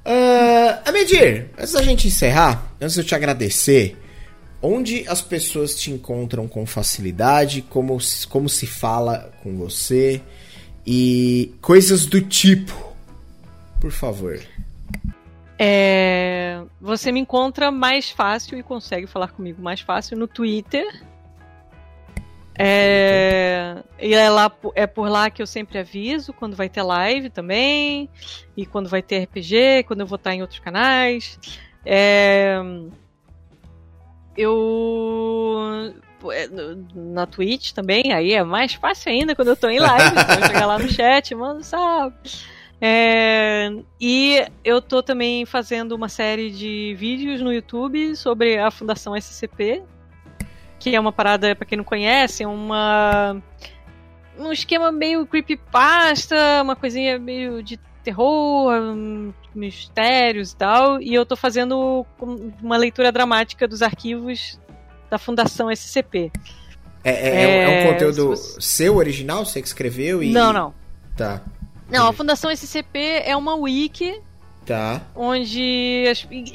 Uh, 0.05 0.87
Amedir, 0.89 1.49
antes 1.57 1.73
da 1.73 1.81
gente 1.81 2.07
encerrar, 2.07 2.65
antes 2.79 2.93
de 2.93 3.01
eu 3.01 3.05
te 3.05 3.13
agradecer, 3.13 3.97
onde 4.61 5.03
as 5.09 5.21
pessoas 5.21 5.75
te 5.75 5.91
encontram 5.91 6.47
com 6.47 6.65
facilidade, 6.65 7.61
como, 7.63 7.97
como 8.29 8.47
se 8.47 8.65
fala 8.65 9.29
com 9.43 9.57
você 9.57 10.21
e 10.85 11.53
coisas 11.59 12.05
do 12.05 12.21
tipo. 12.21 12.95
Por 13.81 13.91
favor. 13.91 14.39
É, 15.59 16.61
você 16.79 17.11
me 17.11 17.19
encontra 17.19 17.71
mais 17.71 18.11
fácil 18.11 18.57
e 18.57 18.63
consegue 18.63 19.07
falar 19.07 19.29
comigo 19.29 19.61
mais 19.61 19.81
fácil 19.81 20.17
no 20.17 20.27
Twitter. 20.27 21.03
É, 22.59 23.83
e 23.99 24.13
é, 24.15 24.29
lá, 24.29 24.51
é 24.73 24.87
por 24.87 25.07
lá 25.09 25.29
que 25.29 25.41
eu 25.41 25.47
sempre 25.47 25.77
aviso 25.77 26.33
quando 26.33 26.55
vai 26.55 26.67
ter 26.67 26.81
live 26.81 27.29
também, 27.29 28.09
e 28.55 28.65
quando 28.65 28.89
vai 28.89 29.01
ter 29.01 29.23
RPG, 29.23 29.83
quando 29.85 30.01
eu 30.01 30.07
vou 30.07 30.15
estar 30.15 30.33
em 30.33 30.41
outros 30.41 30.59
canais. 30.59 31.39
É, 31.85 32.59
eu 34.35 35.93
é, 36.31 36.49
na 36.95 37.25
Twitch 37.27 37.71
também, 37.73 38.11
aí 38.11 38.33
é 38.33 38.43
mais 38.43 38.73
fácil 38.73 39.11
ainda 39.11 39.35
quando 39.35 39.49
eu 39.49 39.55
tô 39.55 39.69
em 39.69 39.79
live. 39.79 40.15
eu 40.17 40.47
chegar 40.47 40.65
lá 40.65 40.79
no 40.79 40.89
chat, 40.89 41.33
mano, 41.35 41.63
sabe? 41.63 42.15
É, 42.79 43.71
e 43.99 44.45
eu 44.63 44.81
tô 44.81 45.01
também 45.01 45.45
fazendo 45.45 45.93
uma 45.93 46.09
série 46.09 46.51
de 46.51 46.95
vídeos 46.97 47.41
no 47.41 47.51
YouTube 47.51 48.15
sobre 48.15 48.57
a 48.57 48.69
Fundação 48.69 49.15
SCP, 49.15 49.83
que 50.79 50.95
é 50.95 50.99
uma 50.99 51.11
parada, 51.11 51.55
para 51.55 51.65
quem 51.65 51.77
não 51.77 51.83
conhece, 51.83 52.43
é 52.43 52.47
uma 52.47 53.41
um 54.37 54.51
esquema 54.51 54.91
meio 54.91 55.25
creepypasta, 55.25 56.61
uma 56.61 56.75
coisinha 56.75 57.17
meio 57.17 57.63
de 57.63 57.77
terror, 58.03 58.71
mistérios 59.53 60.51
e 60.51 60.55
tal, 60.55 61.01
e 61.01 61.13
eu 61.13 61.25
tô 61.25 61.35
fazendo 61.35 62.05
uma 62.61 62.77
leitura 62.77 63.11
dramática 63.11 63.67
dos 63.67 63.81
arquivos 63.81 64.59
da 65.09 65.17
Fundação 65.17 65.71
SCP. 65.71 66.31
É, 67.03 67.11
é, 67.11 67.29
é, 67.29 67.63
é 67.63 67.67
um 67.67 67.71
é, 67.71 67.91
conteúdo 67.93 68.27
você... 68.27 68.61
seu 68.61 68.95
original, 68.97 69.45
você 69.45 69.61
que 69.61 69.67
escreveu 69.67 70.21
e. 70.21 70.31
Não, 70.31 70.53
não. 70.53 70.73
Tá. 71.15 71.41
Não, 71.89 72.07
a 72.09 72.13
Fundação 72.13 72.51
SCP 72.51 73.23
é 73.25 73.35
uma 73.35 73.55
wiki. 73.55 74.21
Tá. 74.65 75.01
Onde 75.15 76.03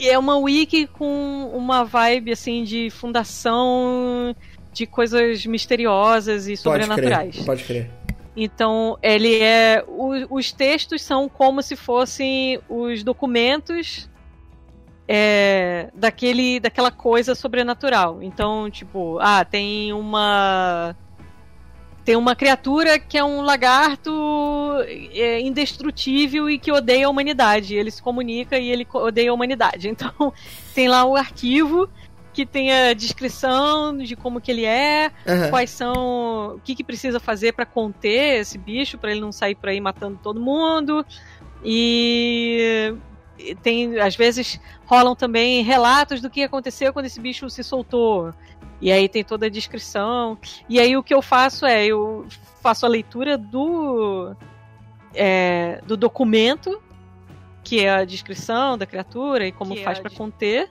é 0.01 0.19
uma 0.19 0.37
wiki 0.37 0.87
com 0.87 1.51
uma 1.55 1.83
vibe 1.83 2.33
assim 2.33 2.63
de 2.63 2.91
fundação 2.91 4.37
de 4.73 4.87
coisas 4.87 5.47
misteriosas 5.47 6.47
e 6.47 6.57
sobrenaturais. 6.57 7.37
Pode 7.45 7.65
crer. 7.65 7.87
Pode 7.87 7.91
crer. 7.97 8.03
Então, 8.37 8.99
ele 9.03 9.41
é. 9.41 9.85
O, 9.87 10.37
os 10.37 10.53
textos 10.53 11.03
são 11.03 11.29
como 11.29 11.63
se 11.63 11.77
fossem 11.77 12.59
os 12.69 13.03
documentos 13.03 14.09
é, 15.07 15.91
daquele, 15.95 16.59
daquela 16.59 16.91
coisa 16.91 17.35
sobrenatural. 17.35 18.23
Então, 18.23 18.71
tipo, 18.71 19.19
ah, 19.21 19.45
tem 19.45 19.93
uma. 19.93 20.97
Tem 22.05 22.17
uma 22.17 22.35
criatura 22.35 22.99
que 22.99 23.17
é 23.17 23.25
um 23.25 23.43
lagarto 23.43 24.11
é, 25.13 25.41
indestrutível 25.41 26.51
e 26.51 26.59
que 26.59 26.73
odeia 26.73 27.07
a 27.07 27.11
humanidade. 27.11 27.75
Ele 27.75 27.91
se 27.91 28.03
comunica 28.03 28.59
e 28.59 28.71
ele 28.71 28.87
odeia 28.93 29.31
a 29.31 29.35
humanidade. 29.35 29.89
Então, 29.93 30.33
tem 30.75 30.89
lá 30.89 31.05
o 31.05 31.15
arquivo 31.15 31.89
que 32.33 32.47
tenha 32.47 32.95
descrição 32.95 33.97
de 33.97 34.17
como 34.17 34.41
que 34.41 34.51
ele 34.51 34.65
é, 34.65 35.13
uhum. 35.27 35.51
quais 35.51 35.71
são, 35.71 36.57
o 36.57 36.61
que, 36.61 36.75
que 36.75 36.83
precisa 36.83 37.21
fazer 37.21 37.53
para 37.53 37.67
conter 37.67 38.41
esse 38.41 38.57
bicho, 38.57 38.97
para 38.97 39.11
ele 39.11 39.21
não 39.21 39.31
sair 39.31 39.55
por 39.55 39.69
aí 39.69 39.81
matando 39.81 40.19
todo 40.23 40.41
mundo. 40.41 41.05
E 41.63 42.95
tem, 43.63 43.99
às 44.01 44.17
vezes, 44.17 44.61
rolam 44.87 45.15
também 45.15 45.63
relatos 45.63 46.21
do 46.21 46.31
que 46.31 46.43
aconteceu 46.43 46.93
quando 46.93 47.07
esse 47.07 47.21
bicho 47.21 47.49
se 47.51 47.63
soltou. 47.63 48.33
E 48.81 48.91
aí 48.91 49.09
tem 49.09 49.23
toda 49.23 49.47
a 49.47 49.49
descrição. 49.49 50.37
E 50.69 50.81
aí 50.81 50.97
o 50.97 51.03
que 51.03 51.15
eu 51.15 51.23
faço 51.23 51.65
é, 51.65 51.87
eu 51.87 52.27
faço 52.61 52.85
a 52.85 52.89
leitura 52.89 53.39
do, 53.39 54.35
é, 55.15 55.81
do 55.87 55.97
documento, 55.97 56.83
que 57.63 57.85
é 57.85 57.91
a 57.91 58.05
descrição 58.05 58.77
da 58.77 58.85
criatura 58.85 59.47
e 59.47 59.53
como 59.53 59.75
que 59.75 59.85
faz 59.85 59.99
é 59.99 60.03
para 60.03 60.11
conter. 60.11 60.69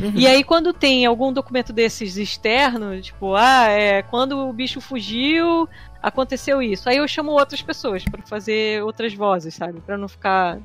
Uhum. 0.00 0.12
E 0.14 0.26
aí, 0.26 0.44
quando 0.44 0.72
tem 0.72 1.04
algum 1.04 1.32
documento 1.32 1.72
desses 1.72 2.16
externos, 2.16 3.06
tipo, 3.06 3.34
ah, 3.34 3.66
é, 3.68 4.02
quando 4.02 4.48
o 4.48 4.52
bicho 4.52 4.80
fugiu, 4.80 5.68
aconteceu 6.00 6.62
isso. 6.62 6.88
Aí 6.88 6.98
eu 6.98 7.08
chamo 7.08 7.32
outras 7.32 7.60
pessoas 7.60 8.04
para 8.04 8.22
fazer 8.22 8.82
outras 8.84 9.12
vozes, 9.12 9.54
sabe? 9.54 9.80
Para 9.80 9.98
não 9.98 10.08
ficar 10.08 10.58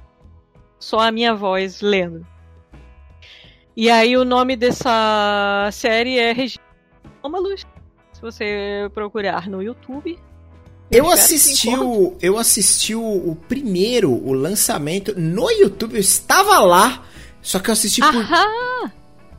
só 0.83 0.99
a 0.99 1.11
minha 1.11 1.33
voz 1.33 1.81
lendo. 1.81 2.25
E 3.75 3.89
aí 3.89 4.17
o 4.17 4.25
nome 4.25 4.55
dessa 4.55 5.69
série 5.71 6.19
é 6.19 6.33
Regímalos. 6.33 7.65
Se 8.11 8.21
você 8.21 8.91
procurar 8.93 9.47
no 9.49 9.63
YouTube. 9.63 10.19
Eu, 10.91 11.05
eu 11.05 11.11
assisti 11.11 11.69
o, 11.69 12.17
eu 12.21 12.37
assisti 12.37 12.93
o, 12.93 13.01
o, 13.01 13.35
primeiro, 13.47 14.11
o 14.11 14.33
lançamento 14.33 15.17
no 15.17 15.49
YouTube. 15.49 15.95
Eu 15.95 16.01
estava 16.01 16.59
lá, 16.59 17.03
só 17.41 17.59
que 17.59 17.69
eu 17.69 17.73
assisti 17.73 18.01
por 18.01 18.15
Aham 18.15 18.91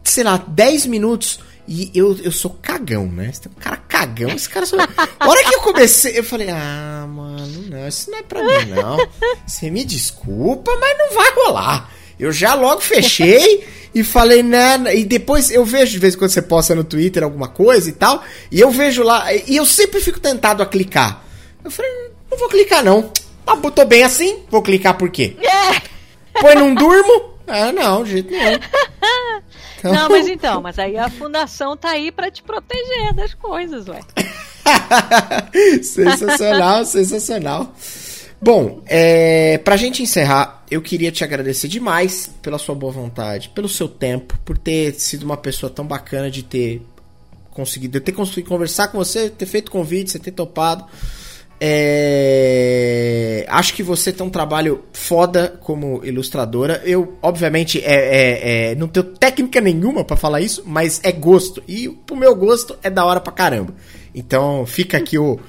sei 0.05 0.23
lá, 0.23 0.37
10 0.37 0.87
minutos. 0.87 1.41
E 1.67 1.91
eu, 1.95 2.17
eu 2.23 2.31
sou 2.31 2.51
cagão, 2.61 3.07
né? 3.07 3.31
Você 3.33 3.43
tem 3.43 3.53
um 3.57 3.61
cara 3.61 3.77
cagão, 3.77 4.31
esse 4.31 4.49
cara 4.49 4.67
só. 4.67 4.77
A 4.77 5.29
hora 5.29 5.45
que 5.45 5.55
eu 5.55 5.61
comecei, 5.61 6.19
eu 6.19 6.25
falei, 6.25 6.51
ah, 6.51 7.07
mano, 7.09 7.63
não, 7.69 7.89
isso 7.89 8.11
não 8.11 8.19
é 8.19 8.23
pra 8.23 8.43
mim, 8.43 8.71
não. 8.71 9.09
Você 9.47 9.71
me 9.71 9.85
desculpa, 9.85 10.77
mas 10.79 10.99
não 10.99 11.15
vai 11.15 11.31
rolar. 11.33 11.91
Eu 12.19 12.31
já 12.33 12.55
logo 12.55 12.81
fechei 12.81 13.67
e 13.95 14.05
falei, 14.05 14.43
né? 14.43 14.79
E 14.95 15.05
depois 15.05 15.51
eu 15.51 15.65
vejo 15.65 15.93
de 15.93 15.99
vez 15.99 16.15
em 16.15 16.19
quando 16.19 16.31
você 16.31 16.43
posta 16.43 16.75
no 16.75 16.85
Twitter 16.85 17.23
alguma 17.23 17.49
coisa 17.49 17.89
e 17.89 17.93
tal. 17.93 18.23
E 18.51 18.61
eu 18.61 18.71
vejo 18.71 19.03
lá, 19.03 19.33
e 19.33 19.57
eu 19.57 19.65
sempre 19.65 20.01
fico 20.01 20.21
tentado 20.21 20.63
a 20.63 20.67
clicar. 20.67 21.25
Eu 21.65 21.71
falei, 21.71 21.91
não 22.31 22.39
vou 22.39 22.49
clicar, 22.49 22.85
não. 22.85 23.11
Ah, 23.47 23.57
botou 23.57 23.87
bem 23.87 24.03
assim, 24.03 24.43
vou 24.51 24.63
clicar 24.63 24.99
por 24.99 25.11
quê? 25.11 25.37
Põe 26.41 26.55
não 26.55 26.75
durmo? 26.75 27.35
Ah, 27.47 27.73
não, 27.73 28.05
de 28.05 28.13
jeito 28.13 28.31
nenhum. 28.31 28.59
Então... 29.85 29.93
Não, 29.93 30.09
mas 30.09 30.27
então, 30.27 30.63
mas 30.63 30.79
aí 30.79 30.97
a 30.97 31.11
fundação 31.11 31.77
tá 31.77 31.91
aí 31.91 32.11
para 32.11 32.31
te 32.31 32.43
proteger 32.43 33.13
das 33.13 33.35
coisas, 33.35 33.87
ué. 33.87 34.01
sensacional, 35.83 36.87
sensacional. 36.87 37.75
Bom, 38.41 38.83
é, 38.87 39.59
pra 39.59 39.77
gente 39.77 40.03
encerrar, 40.03 40.65
eu 40.71 40.81
queria 40.81 41.13
te 41.13 41.23
agradecer 41.23 41.69
demais 41.69 42.31
pela 42.41 42.57
sua 42.57 42.75
boa 42.75 42.93
vontade, 42.93 43.51
pelo 43.51 43.69
seu 43.69 43.87
tempo, 43.87 44.39
por 44.43 44.57
ter 44.57 44.95
sido 44.95 45.23
uma 45.25 45.37
pessoa 45.37 45.69
tão 45.69 45.87
bacana 45.87 46.31
de 46.31 46.43
ter 46.43 46.81
conseguido, 47.51 47.99
de 47.99 48.05
ter 48.05 48.13
conseguido 48.13 48.49
conversar 48.49 48.89
com 48.89 48.97
você, 48.97 49.29
ter 49.29 49.47
feito 49.47 49.71
convite, 49.71 50.11
você 50.11 50.19
ter 50.19 50.33
topado. 50.33 50.87
É... 51.67 53.47
Acho 53.49 53.73
que 53.73 53.83
você 53.83 54.13
tem 54.13 54.27
um 54.27 54.29
trabalho 54.29 54.85
foda 54.93 55.59
como 55.63 56.05
ilustradora. 56.05 56.83
Eu, 56.85 57.17
obviamente, 57.23 57.83
é, 57.83 57.95
é, 57.95 58.73
é 58.73 58.75
não 58.75 58.87
tenho 58.87 59.07
técnica 59.07 59.63
nenhuma 59.63 60.05
para 60.05 60.15
falar 60.15 60.43
isso, 60.43 60.63
mas 60.67 61.01
é 61.03 61.11
gosto. 61.11 61.63
E 61.67 61.89
pro 61.89 62.17
meu 62.17 62.37
gosto 62.37 62.77
é 62.83 62.91
da 62.91 63.07
hora 63.07 63.19
pra 63.19 63.33
caramba. 63.33 63.73
Então 64.15 64.67
fica 64.67 64.99
aqui 64.99 65.19
o, 65.19 65.41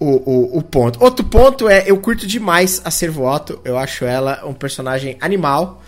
o, 0.00 0.06
o, 0.06 0.58
o, 0.58 0.62
ponto. 0.62 1.00
Outro 1.00 1.24
ponto 1.24 1.68
é, 1.68 1.84
eu 1.86 1.96
curto 1.98 2.26
demais 2.26 2.82
a 2.84 2.90
Servoto. 2.90 3.60
Eu 3.64 3.78
acho 3.78 4.04
ela 4.04 4.44
um 4.44 4.52
personagem 4.52 5.16
animal. 5.20 5.80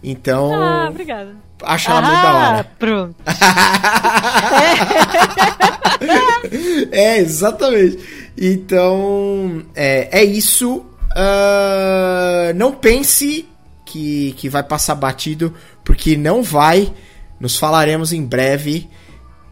Então. 0.00 0.54
Ah, 0.54 0.90
obrigada. 0.90 1.34
Acho 1.60 1.90
ela 1.90 1.98
ah, 1.98 2.02
muito 2.02 2.22
da 2.22 2.34
hora. 2.34 2.64
Pronto. 2.78 3.16
é, 6.92 7.18
exatamente. 7.18 8.23
Então, 8.36 9.64
é, 9.74 10.20
é 10.20 10.24
isso. 10.24 10.84
Uh, 11.16 12.52
não 12.56 12.72
pense 12.72 13.48
que, 13.84 14.32
que 14.36 14.48
vai 14.48 14.62
passar 14.62 14.94
batido, 14.94 15.54
porque 15.84 16.16
não 16.16 16.42
vai. 16.42 16.92
Nos 17.38 17.56
falaremos 17.56 18.12
em 18.12 18.24
breve 18.24 18.88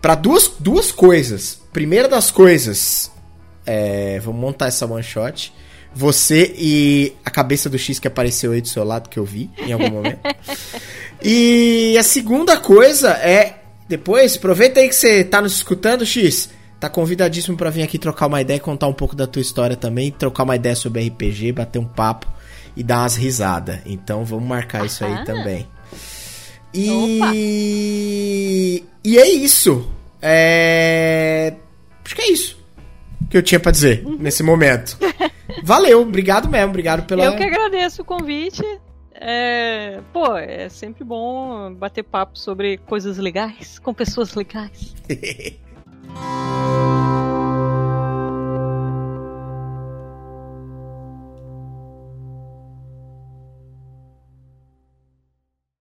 para 0.00 0.14
duas, 0.14 0.50
duas 0.58 0.90
coisas. 0.90 1.60
Primeira 1.72 2.08
das 2.08 2.30
coisas, 2.30 3.10
é, 3.64 4.18
vamos 4.20 4.40
montar 4.40 4.66
essa 4.66 4.86
one 4.86 5.02
shot. 5.02 5.52
Você 5.94 6.54
e 6.56 7.12
a 7.24 7.30
cabeça 7.30 7.68
do 7.68 7.78
X 7.78 7.98
que 7.98 8.08
apareceu 8.08 8.52
aí 8.52 8.60
do 8.60 8.68
seu 8.68 8.82
lado, 8.82 9.08
que 9.08 9.18
eu 9.18 9.24
vi 9.24 9.50
em 9.58 9.72
algum 9.72 9.90
momento. 9.90 10.20
e 11.22 11.96
a 11.98 12.02
segunda 12.02 12.56
coisa 12.56 13.10
é. 13.10 13.58
Depois, 13.88 14.36
aproveita 14.36 14.80
aí 14.80 14.88
que 14.88 14.94
você 14.94 15.22
tá 15.22 15.42
nos 15.42 15.52
escutando, 15.54 16.06
X. 16.06 16.48
Tá 16.82 16.90
convidadíssimo 16.90 17.56
para 17.56 17.70
vir 17.70 17.84
aqui 17.84 17.96
trocar 17.96 18.26
uma 18.26 18.40
ideia, 18.40 18.58
contar 18.58 18.88
um 18.88 18.92
pouco 18.92 19.14
da 19.14 19.24
tua 19.24 19.40
história 19.40 19.76
também, 19.76 20.10
trocar 20.10 20.42
uma 20.42 20.56
ideia 20.56 20.74
sobre 20.74 21.06
RPG, 21.06 21.52
bater 21.52 21.78
um 21.78 21.84
papo 21.84 22.26
e 22.76 22.82
dar 22.82 23.02
umas 23.02 23.14
risadas. 23.14 23.78
Então 23.86 24.24
vamos 24.24 24.48
marcar 24.48 24.84
isso 24.84 25.04
aí 25.04 25.24
também. 25.24 25.64
E. 26.74 27.20
Opa. 27.20 27.32
E 29.04 29.16
é 29.16 29.28
isso. 29.28 29.88
É. 30.20 31.54
Acho 32.04 32.16
que 32.16 32.22
é 32.22 32.32
isso 32.32 32.60
que 33.30 33.36
eu 33.36 33.42
tinha 33.44 33.60
para 33.60 33.70
dizer 33.70 34.04
nesse 34.18 34.42
momento. 34.42 34.98
Valeu, 35.62 36.02
obrigado 36.02 36.48
mesmo, 36.48 36.70
obrigado 36.70 37.06
pela. 37.06 37.26
Eu 37.26 37.36
que 37.36 37.44
agradeço 37.44 38.02
o 38.02 38.04
convite. 38.04 38.64
É, 39.14 40.00
pô, 40.12 40.36
é 40.36 40.68
sempre 40.68 41.04
bom 41.04 41.72
bater 41.74 42.02
papo 42.02 42.36
sobre 42.36 42.78
coisas 42.78 43.18
legais 43.18 43.78
com 43.78 43.94
pessoas 43.94 44.34
legais. 44.34 44.96